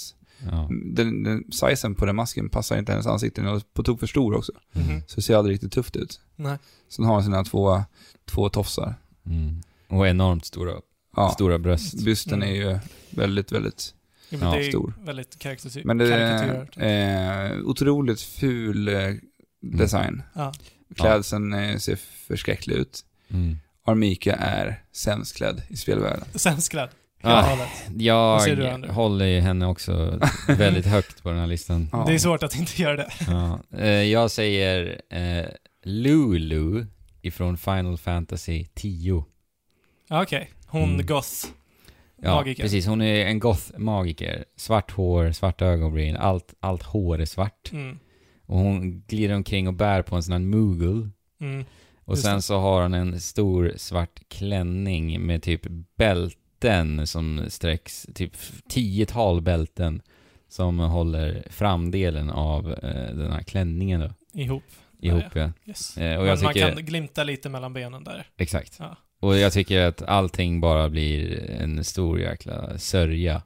Ja. 0.51 0.69
den, 0.85 1.23
den, 1.23 1.45
sizen 1.53 1.95
på 1.95 2.07
den 2.07 2.17
masken 2.17 2.49
passar 2.49 2.79
inte 2.79 2.93
hennes 2.93 3.07
ansikte, 3.07 3.41
den 3.41 3.55
är 3.57 3.63
på 3.75 3.83
tok 3.83 4.01
för 4.01 4.07
stor 4.07 4.35
också. 4.35 4.53
Mhm. 4.73 5.03
Så 5.07 5.17
det 5.17 5.23
ser 5.23 5.37
aldrig 5.37 5.55
riktigt 5.55 5.73
tufft 5.73 5.97
ut. 5.97 6.21
Nej. 6.37 6.59
Sen 6.89 7.05
har 7.05 7.15
hon 7.15 7.25
sina 7.25 7.45
två, 7.45 7.85
två 8.25 8.49
tofsar. 8.49 8.95
Mm. 9.27 9.63
Och 9.89 10.09
enormt 10.09 10.45
stora, 10.45 10.73
Ja, 11.17 11.31
stora 11.31 11.59
bröst. 11.59 12.05
bysten 12.05 12.43
Mm. 12.43 12.49
är 12.49 12.55
ju 12.71 12.79
väldigt, 13.11 13.53
väldigt... 13.53 13.95
Ja, 14.29 14.39
men 14.39 14.49
Ja, 14.49 14.55
det 14.55 14.67
är 14.67 14.71
stor. 14.71 14.95
väldigt 15.05 15.39
karikatyr. 15.39 15.83
Men 15.85 15.99
det 15.99 16.15
är 16.15 17.51
eh, 17.53 17.59
otroligt 17.65 18.21
ful 18.21 18.89
eh, 18.89 19.15
design. 19.61 20.23
Ja. 20.35 20.53
Klädseln 20.97 21.53
eh, 21.53 21.77
ser 21.77 21.97
förskräcklig 22.27 22.75
ut. 22.77 23.05
Mm. 23.29 23.57
Armika 23.85 24.35
är 24.37 24.83
sämst 24.93 25.37
klädd 25.37 25.63
i 25.69 25.77
spelvärlden. 25.77 26.25
Sämst 26.35 26.69
klädd. 26.71 26.89
Ja, 27.23 27.59
du, 27.91 28.05
jag 28.05 28.39
håller 28.89 29.27
ju 29.27 29.41
henne 29.41 29.67
också 29.67 30.21
väldigt 30.49 30.87
högt 30.97 31.23
på 31.23 31.31
den 31.31 31.39
här 31.39 31.47
listan. 31.47 31.89
Ja. 31.93 32.05
Det 32.07 32.15
är 32.15 32.19
svårt 32.19 32.43
att 32.43 32.57
inte 32.57 32.83
göra 32.83 32.97
det. 32.97 33.11
Ja. 33.29 33.59
Eh, 33.79 33.89
jag 33.89 34.31
säger 34.31 35.01
eh, 35.11 35.45
Lulu 35.85 36.87
ifrån 37.23 37.57
Final 37.57 37.99
Fantasy 37.99 38.65
10. 38.75 39.25
Ja, 40.09 40.23
Okej, 40.23 40.51
hon 40.67 40.95
Mm. 40.95 41.07
goth. 41.07 41.29
Ja, 42.23 42.35
Magiker. 42.35 42.63
precis. 42.63 42.87
Hon 42.87 43.03
är 43.03 43.27
en 43.27 43.41
goth-magiker. 43.41 44.45
Svart 44.57 44.91
hår, 44.91 45.33
svarta 45.33 45.67
ögonbryn, 45.67 46.17
allt, 46.17 46.55
allt 46.61 46.83
hår 46.83 47.21
är 47.21 47.25
svart. 47.25 47.73
Mm. 47.73 47.99
Och 48.47 48.59
hon 48.59 49.01
glider 49.07 49.35
omkring 49.35 49.69
och 49.69 49.75
bär 49.75 50.03
på 50.03 50.17
en 50.17 50.23
sån 50.23 50.33
här 50.33 50.39
Moogle. 50.39 51.11
Mm. 51.41 51.65
Och 52.05 52.19
sen 52.19 52.43
så 52.43 52.59
har 52.59 52.83
hon 52.83 52.95
en 52.95 53.21
stor 53.21 53.73
svart 53.77 54.21
klänning 54.29 55.21
med 55.27 55.43
typ 55.43 55.63
bälten 56.61 57.07
som 57.07 57.45
sträcks, 57.49 58.07
typ 58.15 58.37
tiotal 58.69 59.41
bälten 59.41 60.03
som 60.49 60.79
håller 60.79 61.45
framdelen 61.51 62.31
av 62.31 62.73
eh, 62.73 63.15
den 63.17 63.33
här 63.33 63.43
klänningen 63.43 64.01
då, 64.01 64.41
Ihop. 64.41 64.63
ihop 65.01 65.23
Ja, 65.35 65.41
ja. 65.41 65.53
Yes. 65.67 65.97
Eh, 65.97 66.17
och 66.17 66.25
Men 66.25 66.29
jag 66.29 66.43
man 66.43 66.55
tycker, 66.55 66.73
kan 66.75 66.85
glimta 66.85 67.25
lite 67.25 67.49
mellan 67.49 67.73
benen 67.73 68.05
där. 68.05 68.27
exakt. 68.37 68.77
Ja. 68.79 68.97
Och 69.21 69.39
jag 69.39 69.53
tycker 69.53 69.81
att 69.87 70.03
allting 70.03 70.61
bara 70.61 70.89
blir 70.89 71.51
en 71.51 71.85
stor 71.85 72.21
jäkla 72.21 72.79
sörja. 72.79 73.43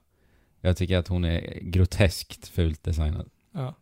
Jag 0.61 0.77
tycker 0.77 0.99
att 0.99 1.09
hon 1.09 1.24
är 1.24 1.59
groteskt 1.62 2.49
fult 2.49 2.82
designad. 2.82 3.28
Ja. 3.55 3.74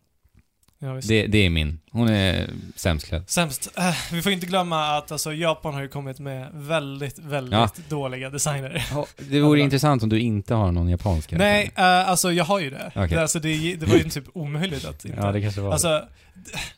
Ja, 0.79 0.95
visst. 0.95 1.09
Det, 1.09 1.27
det 1.27 1.39
är 1.39 1.51
min. 1.51 1.81
Hon 1.93 2.09
är 2.09 2.51
sämst 2.77 3.06
klädd. 3.06 3.31
Sämst. 3.31 3.69
Eh, 3.78 3.94
vi 4.12 4.23
får 4.23 4.32
inte 4.32 4.47
glömma 4.47 4.97
att 4.98 5.12
alltså, 5.12 5.32
Japan 5.35 5.74
har 5.74 5.82
ju 5.82 5.89
kommit 5.89 6.19
med 6.19 6.48
väldigt, 6.52 7.19
väldigt 7.19 7.52
Ja. 7.52 7.70
dåliga 7.89 8.31
designer. 8.31 8.85
Det 9.31 9.40
vore 9.40 9.60
intressant 9.60 10.02
om 10.02 10.09
du 10.09 10.20
inte 10.20 10.55
har 10.55 10.73
någon 10.73 10.89
japansk. 10.89 11.31
Nej, 11.32 11.70
eh, 11.77 11.85
alltså 12.09 12.32
jag 12.32 12.44
har 12.44 12.60
ju 12.60 12.70
det. 12.70 12.93
Okej. 12.94 13.09
det, 13.09 13.23
alltså, 13.23 13.39
det, 13.39 13.77
det 13.77 13.86
var 13.86 13.97
ju 13.97 14.05
typ 14.10 14.24
omöjligt 14.35 14.85
att 14.85 15.05
inte... 15.05 15.19
Ja, 15.20 15.32
det 15.32 15.40
kanske 15.40 15.60
var 15.60 15.73
Alltså, 15.73 16.05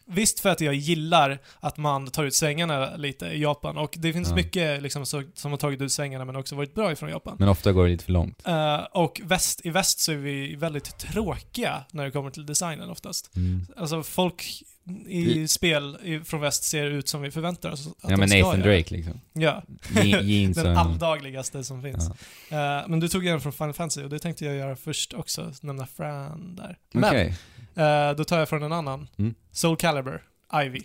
visst 0.07 0.41
för 0.41 0.49
att 0.51 0.61
jag 0.61 0.75
gillar 0.75 1.39
att 1.61 1.77
man 1.77 2.07
tar 2.07 2.25
ut 2.25 2.35
svängarna 2.35 2.97
lite 2.97 3.27
i 3.27 3.43
Japan 3.43 3.77
och 3.79 3.95
det 3.99 4.13
finns 4.13 4.29
Ja. 4.29 4.35
mycket 4.35 4.83
liksom, 4.83 5.07
så, 5.07 5.23
som 5.35 5.51
har 5.51 5.59
tagit 5.59 5.81
ut 5.81 5.93
svängarna 5.93 6.25
men 6.25 6.37
också 6.37 6.55
varit 6.57 6.75
bra 6.75 6.93
ifrån 6.93 7.11
Japan. 7.11 7.37
Men 7.39 7.49
ofta 7.49 7.73
går 7.73 7.85
det 7.85 7.91
lite 7.91 8.05
för 8.05 8.13
långt. 8.13 8.43
Eh, 8.47 8.77
och 8.93 9.21
väst, 9.25 9.61
i 9.65 9.71
väst 9.71 10.01
så 10.01 10.13
är 10.13 10.17
vi 10.17 10.55
väldigt 10.55 10.99
tråkiga 10.99 11.85
när 11.91 12.05
det 12.05 12.11
kommer 12.11 12.31
till 12.31 12.47
designen 12.47 12.91
oftast. 12.91 13.37
Mm. 13.37 13.67
Alltså 13.77 14.03
folk 14.03 14.63
i 15.09 15.49
spel 15.49 15.99
i, 16.03 16.21
från 16.21 16.41
väst 16.41 16.65
ser 16.65 16.85
ut 16.91 17.09
som 17.09 17.23
vi 17.23 17.31
förväntar 17.31 17.71
oss 17.71 17.87
att 17.87 17.95
Ja 18.03 18.09
de 18.09 18.17
men 18.17 18.29
ska 18.29 18.39
Nathan 18.39 18.61
göra. 18.61 18.71
Drake 18.77 18.95
liksom. 18.95 19.21
Ja, 19.33 19.63
Je- 19.91 20.23
Jeans 20.23 20.57
den 20.63 20.77
alldagligaste 20.77 21.65
som 21.65 21.83
finns. 21.83 22.11
Ja. 22.51 22.81
Eh, 22.81 22.89
men 22.89 23.01
du 23.01 23.09
tog 23.09 23.27
en 23.27 23.41
från 23.41 23.53
Final 23.53 23.73
Fantasy 23.75 24.03
och 24.03 24.11
det 24.11 24.19
tänkte 24.19 24.45
jag 24.45 24.57
göra 24.57 24.77
först 24.77 25.15
också, 25.15 25.53
nämna 25.61 25.87
Fran 25.87 26.57
där. 26.57 26.79
Men, 26.93 27.05
Okej. 27.05 27.35
eh, 27.75 28.13
då 28.17 28.25
tar 28.25 28.39
jag 28.39 28.49
från 28.49 28.63
en 28.63 28.73
annan. 28.73 29.09
Mm. 29.19 29.35
Soul 29.53 29.77
Calibur, 29.77 30.23
Ivy. 30.67 30.81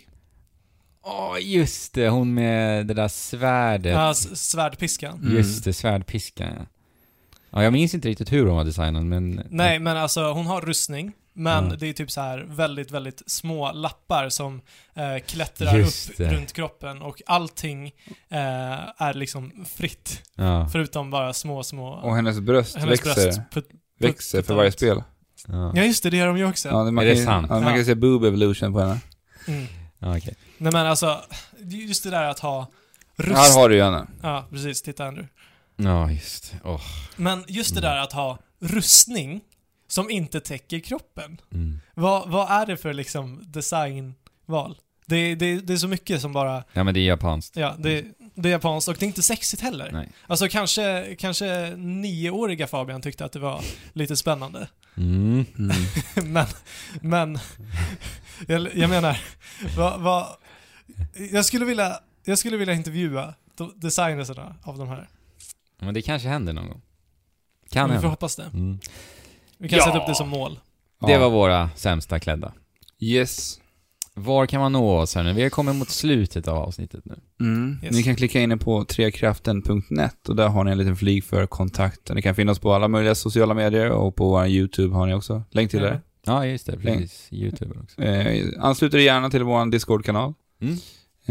Åh, 1.02 1.36
just 1.40 1.92
det. 1.94 2.08
Hon 2.08 2.34
med 2.34 2.86
det 2.86 2.94
där 2.94 3.08
svärdet. 3.08 3.92
Ja, 3.92 4.10
s- 4.10 4.50
svärdpiskan. 4.50 5.18
Mm. 5.20 5.36
Just 5.36 5.64
det, 5.64 5.72
svärdpiskan 5.72 6.48
ja. 6.58 6.66
Ja, 7.50 7.62
jag 7.62 7.72
minns 7.72 7.94
inte 7.94 8.08
riktigt 8.08 8.32
hur 8.32 8.46
hon 8.46 8.56
var 8.56 8.64
designad, 8.64 9.04
men... 9.04 9.42
Nej, 9.50 9.78
men 9.78 9.96
alltså 9.96 10.32
hon 10.32 10.46
har 10.46 10.60
rustning. 10.60 11.12
Men 11.32 11.64
Mm. 11.64 11.78
det 11.78 11.86
är 11.88 11.92
typ 11.92 12.10
så 12.10 12.20
här 12.20 12.38
väldigt, 12.48 12.90
väldigt 12.90 13.22
små 13.26 13.72
lappar 13.72 14.28
som 14.28 14.60
eh, 14.94 15.18
klättrar 15.26 15.76
Just 15.76 16.10
upp 16.10 16.16
det. 16.16 16.32
runt 16.34 16.52
kroppen 16.52 17.02
och 17.02 17.22
allting 17.26 17.86
eh, 18.28 19.02
är 19.02 19.14
liksom 19.14 19.64
fritt. 19.76 20.22
Ja. 20.34 20.68
Förutom 20.72 21.10
bara 21.10 21.32
små, 21.32 21.62
små... 21.62 21.88
Och 21.88 22.16
hennes 22.16 22.40
bröst 22.40 22.76
hennes 22.76 22.90
växer, 23.06 23.14
bröst 23.24 23.40
put, 23.52 23.68
växer 23.98 24.42
för 24.42 24.54
varje 24.54 24.72
spel. 24.72 25.02
Ja, 25.46 25.72
Ja, 25.74 25.82
just 25.82 26.02
det, 26.02 26.10
det 26.10 26.16
gör 26.16 26.26
de 26.26 26.38
ju 26.38 26.48
också. 26.48 26.68
Ja, 26.68 26.84
det, 26.84 26.90
man 26.90 27.04
Är 27.04 27.08
det 27.08 27.14
kan, 27.16 27.24
sant? 27.24 27.46
Ja, 27.50 27.54
man 27.60 27.68
Ja. 27.70 27.74
kan 27.76 27.84
se 27.84 27.94
boob 27.94 28.24
evolution 28.24 28.72
på 28.72 28.80
henne. 28.80 29.00
Mm. 29.48 29.66
ja 29.98 30.16
okej. 30.16 30.34
Nej 30.58 30.72
men 30.72 30.86
alltså, 30.86 31.20
just 31.58 32.04
det 32.04 32.10
där 32.10 32.24
att 32.24 32.38
ha 32.38 32.66
rust... 33.16 33.36
Här 33.38 33.54
har 33.60 33.68
du 33.68 33.74
ju 33.74 33.82
henne. 33.82 34.06
Ja, 34.22 34.46
precis. 34.50 34.82
Titta 34.82 35.04
Andrew. 35.06 35.28
Ja, 35.84 36.10
just 36.10 36.54
Åh. 36.64 36.80
Men 37.16 37.44
just 37.48 37.74
det 37.74 37.80
Mm. 37.80 37.90
där 37.90 38.02
att 38.02 38.12
ha 38.12 38.38
rustning 38.60 39.40
som 39.88 40.10
inte 40.10 40.40
täcker 40.40 40.80
kroppen. 40.80 41.40
Mm. 41.52 41.80
Vad, 41.94 42.28
vad 42.30 42.50
är 42.50 42.66
det 42.66 42.76
för 42.76 42.92
liksom 42.92 43.42
designval? 43.46 44.76
Det, 45.06 45.34
det, 45.34 45.60
det 45.60 45.72
är 45.72 45.76
så 45.76 45.88
mycket 45.88 46.20
som 46.20 46.32
bara, 46.32 46.64
Ja, 46.72 46.84
men 46.84 46.94
det 46.94 47.00
är 47.00 47.04
japanskt. 47.06 47.56
ja, 47.56 47.74
det, 47.78 48.04
det 48.34 48.48
är 48.48 48.52
japanskt 48.52 48.88
och 48.88 48.96
det 48.98 49.04
är 49.04 49.06
inte 49.06 49.22
sexigt 49.22 49.62
heller. 49.62 49.90
Nej. 49.92 50.08
Alltså 50.26 50.48
kanske, 50.48 51.16
kanske 51.18 51.74
nioåriga 51.76 52.66
Fabian 52.66 53.02
tyckte 53.02 53.24
att 53.24 53.32
det 53.32 53.38
var 53.38 53.64
lite 53.92 54.16
spännande. 54.16 54.68
Mm. 54.96 55.44
Mm. 55.58 55.76
men, 56.32 56.46
men, 57.00 57.38
jag, 58.46 58.76
jag 58.76 58.90
menar, 58.90 59.20
vad, 59.76 60.00
vad, 60.00 60.26
jag 61.32 61.44
skulle 61.44 61.64
vilja, 61.64 62.00
jag 62.24 62.38
skulle 62.38 62.56
vilja 62.56 62.74
intervjua 62.74 63.34
de- 63.56 63.72
designerserna 63.76 64.56
av 64.62 64.78
de 64.78 64.88
här. 64.88 65.08
Men 65.80 65.94
det 65.94 66.02
kanske 66.02 66.28
händer 66.28 66.52
någon 66.52 66.68
gång. 66.68 66.80
Kan 67.70 67.84
Vi 67.84 67.88
får 67.88 67.94
hända. 67.94 68.08
hoppas 68.08 68.36
det. 68.36 68.50
Mm. 68.54 68.78
Vi 69.58 69.68
kan 69.68 69.78
Ja. 69.78 69.84
sätta 69.84 69.98
upp 69.98 70.06
det 70.06 70.14
som 70.14 70.28
mål. 70.28 70.58
Det 71.06 71.18
var 71.18 71.30
våra 71.30 71.70
sämsta 71.76 72.18
klädda. 72.20 72.52
Yes. 73.00 73.60
Var 74.14 74.46
kan 74.46 74.60
man 74.60 74.72
nå 74.72 74.96
oss 74.98 75.14
här 75.14 75.22
nu? 75.22 75.32
Vi 75.32 75.42
har 75.42 75.50
kommit 75.50 75.74
mot 75.76 75.90
slutet 75.90 76.48
av 76.48 76.56
avsnittet 76.58 77.04
nu. 77.04 77.14
Mm. 77.40 77.78
Yes. 77.82 77.96
Ni 77.96 78.02
kan 78.02 78.16
klicka 78.16 78.40
in 78.40 78.58
på 78.58 78.84
trekraften.net 78.84 80.28
och 80.28 80.36
där 80.36 80.48
har 80.48 80.64
ni 80.64 80.70
en 80.70 80.78
liten 80.78 80.96
flik 80.96 81.24
för 81.24 81.46
kontakt. 81.46 82.00
Det 82.14 82.22
kan 82.22 82.34
finnas 82.34 82.58
på 82.58 82.72
alla 82.74 82.88
möjliga 82.88 83.14
sociala 83.14 83.54
medier 83.54 83.90
och 83.90 84.16
på 84.16 84.28
vår 84.30 84.46
YouTube 84.46 84.94
har 84.94 85.06
ni 85.06 85.14
också 85.14 85.42
länk 85.50 85.70
till 85.70 85.80
det. 85.82 86.00
Ja, 86.26 86.46
just 86.46 86.66
det. 86.66 86.76
Precis. 86.78 87.28
Youtube 87.30 87.74
också. 87.82 88.02
Eh, 88.02 88.46
anslut 88.58 88.94
er 88.94 88.98
gärna 88.98 89.30
till 89.30 89.42
vår 89.42 89.70
Discord-kanal. 89.70 90.34
Mm. 90.60 90.76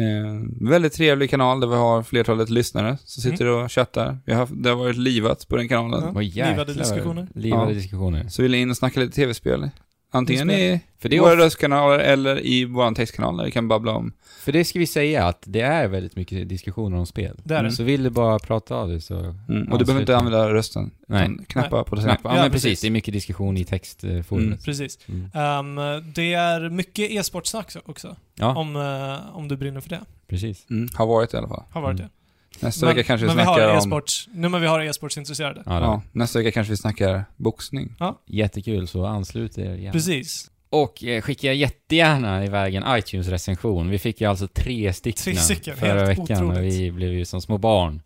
Eh, 0.01 0.69
väldigt 0.69 0.93
trevlig 0.93 1.30
kanal 1.30 1.59
där 1.59 1.67
vi 1.67 1.76
har 1.76 2.03
flertalet 2.03 2.49
lyssnare 2.49 2.97
som 3.05 3.23
sitter 3.23 3.45
och 3.45 3.71
chattar. 3.71 4.17
Vi 4.26 4.34
har, 4.34 4.47
det 4.51 4.69
har 4.69 4.76
varit 4.76 4.97
livat 4.97 5.47
på 5.47 5.57
den 5.57 5.67
kanalen. 5.67 6.27
Ja. 6.34 6.49
Livade 6.51 6.73
diskussioner. 6.73 7.27
Livade 7.35 7.71
Ja. 7.71 7.77
diskussioner. 7.77 8.27
Så 8.27 8.41
vill 8.41 8.51
ni 8.51 8.57
in 8.57 8.69
och 8.69 8.77
snacka 8.77 8.99
lite 8.99 9.15
tv-spel. 9.15 9.69
Antingen 10.11 10.49
i 10.52 10.80
För 10.99 11.10
det, 11.10 11.19
våra 11.19 11.31
är, 11.31 11.38
röstkanaler 11.38 11.99
eller 11.99 12.45
i 12.45 12.65
vår 12.65 12.95
textkanal 12.95 13.38
där 13.38 13.45
vi 13.45 13.52
kan 13.52 13.68
babbla 13.68 13.91
om. 13.91 14.14
för 14.41 14.52
det 14.52 14.65
ska 14.65 14.80
vi 14.80 14.88
säga 14.88 15.26
att 15.27 15.44
det 15.45 15.61
är 15.61 15.88
väldigt 15.88 16.15
mycket 16.15 16.49
diskussioner 16.49 16.98
om 16.98 17.06
spel. 17.06 17.40
Det 17.44 17.56
är 17.56 17.64
det. 17.64 17.72
Så 17.72 17.84
vill 17.84 18.03
du 18.03 18.10
bara 18.10 18.40
prata 18.40 18.76
av 18.76 18.90
det 18.90 19.02
så... 19.02 19.19
Mm. 19.49 19.72
Och 19.72 19.80
du 19.80 19.86
behöver 19.86 20.02
inte 20.02 20.18
använda 20.18 20.53
rösten. 20.53 20.91
Nej. 21.07 21.30
Knappa 21.48 21.84
på 21.84 21.95
det 21.95 22.02
Snacka. 22.02 22.22
Ja, 22.23 22.36
Ja, 22.36 22.41
men 22.41 22.52
precis. 22.52 22.64
precis. 22.64 22.81
Det 22.81 22.88
är 22.88 22.91
mycket 22.91 23.14
diskussion 23.14 23.57
i 23.57 23.65
textforumet. 23.65 24.31
Mm. 24.31 24.57
Precis. 24.57 24.99
Mm. 25.07 25.22
Ehm, 25.34 25.76
det 26.15 26.34
är 26.34 26.69
mycket 26.69 27.11
e-sportsnack 27.11 27.72
så- 27.72 27.80
också. 27.86 28.15
Ja, 28.36 28.56
Om, 28.56 28.76
eh, 28.76 29.36
om 29.38 29.48
du 29.48 29.57
brinner 29.57 29.81
för 29.81 29.90
det. 29.90 30.02
precis. 30.27 30.65
Mm. 30.69 30.90
Har 30.95 31.06
varit 31.07 31.34
i 31.34 31.38
alla 31.38 31.48
fall. 31.48 31.64
Har 31.72 31.81
varit 31.81 31.99
Mm. 31.99 32.07
det. 32.07 32.18
Nästa 32.61 32.86
men 32.86 32.95
vecka 32.95 33.07
kanske 33.07 33.26
vi 33.26 33.27
men 33.27 33.38
vi 33.38 33.44
har 33.44 33.53
snackar 33.56 33.72
om... 33.72 33.77
e-sports, 33.77 34.30
nu 34.34 34.49
när 34.49 34.60
vi 34.60 34.68
har 34.68 34.80
e-sportsintresserade. 34.80 35.64
Ja, 35.65 35.80
Ja, 35.81 36.02
nästa 36.11 36.40
vecka 36.40 36.52
kanske 36.52 36.72
vi 36.72 36.77
snackar 36.77 37.26
boxning. 37.38 37.95
Jättekul, 38.27 38.88
så 38.88 39.06
anslut 39.06 39.57
er 39.57 39.76
gärna. 39.76 39.91
Precis. 39.91 40.52
Och 40.69 41.03
eh, 41.03 41.22
skicka 41.22 41.53
jättegärna 41.53 42.45
iväg 42.45 42.76
en 42.76 42.84
iTunes-recension. 42.88 43.90
Vi 43.90 43.99
fick 43.99 44.22
ju 44.22 44.27
alltså 44.30 44.48
tre 44.48 44.94
stycken, 44.94 45.23
Tre 45.23 45.36
stycken, 45.36 45.77
förra 45.77 46.06
helt 46.06 46.10
veckan 46.19 46.44
och 46.45 46.52
otroligt. 46.52 46.73
vi 46.73 46.91
blev 46.91 47.14
ju 47.14 47.26
som 47.26 47.41
små 47.41 47.57
barn. 47.57 48.02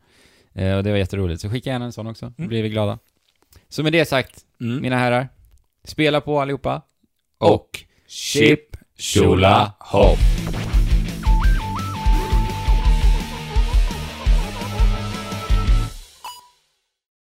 Eh, 0.54 0.74
och 0.76 0.84
det 0.84 0.92
var 0.92 0.98
jätteroligt. 0.98 1.42
Så 1.42 1.50
skicka 1.50 1.70
gärna 1.70 1.86
en 1.86 1.92
sån 1.94 2.08
också, 2.08 2.26
då 2.26 2.34
Mm. 2.38 2.48
blir 2.50 2.64
vi 2.64 2.70
glada. 2.70 3.00
Så 3.70 3.84
med 3.84 3.92
det 3.92 4.06
sagt, 4.06 4.40
Mm. 4.62 4.82
mina 4.82 4.98
herrar, 4.98 5.30
spela 5.86 6.22
på 6.22 6.42
allihopa. 6.42 6.82
Och 7.38 7.70
chip, 8.08 8.60
Shula, 8.98 9.74
hopp! 9.80 10.20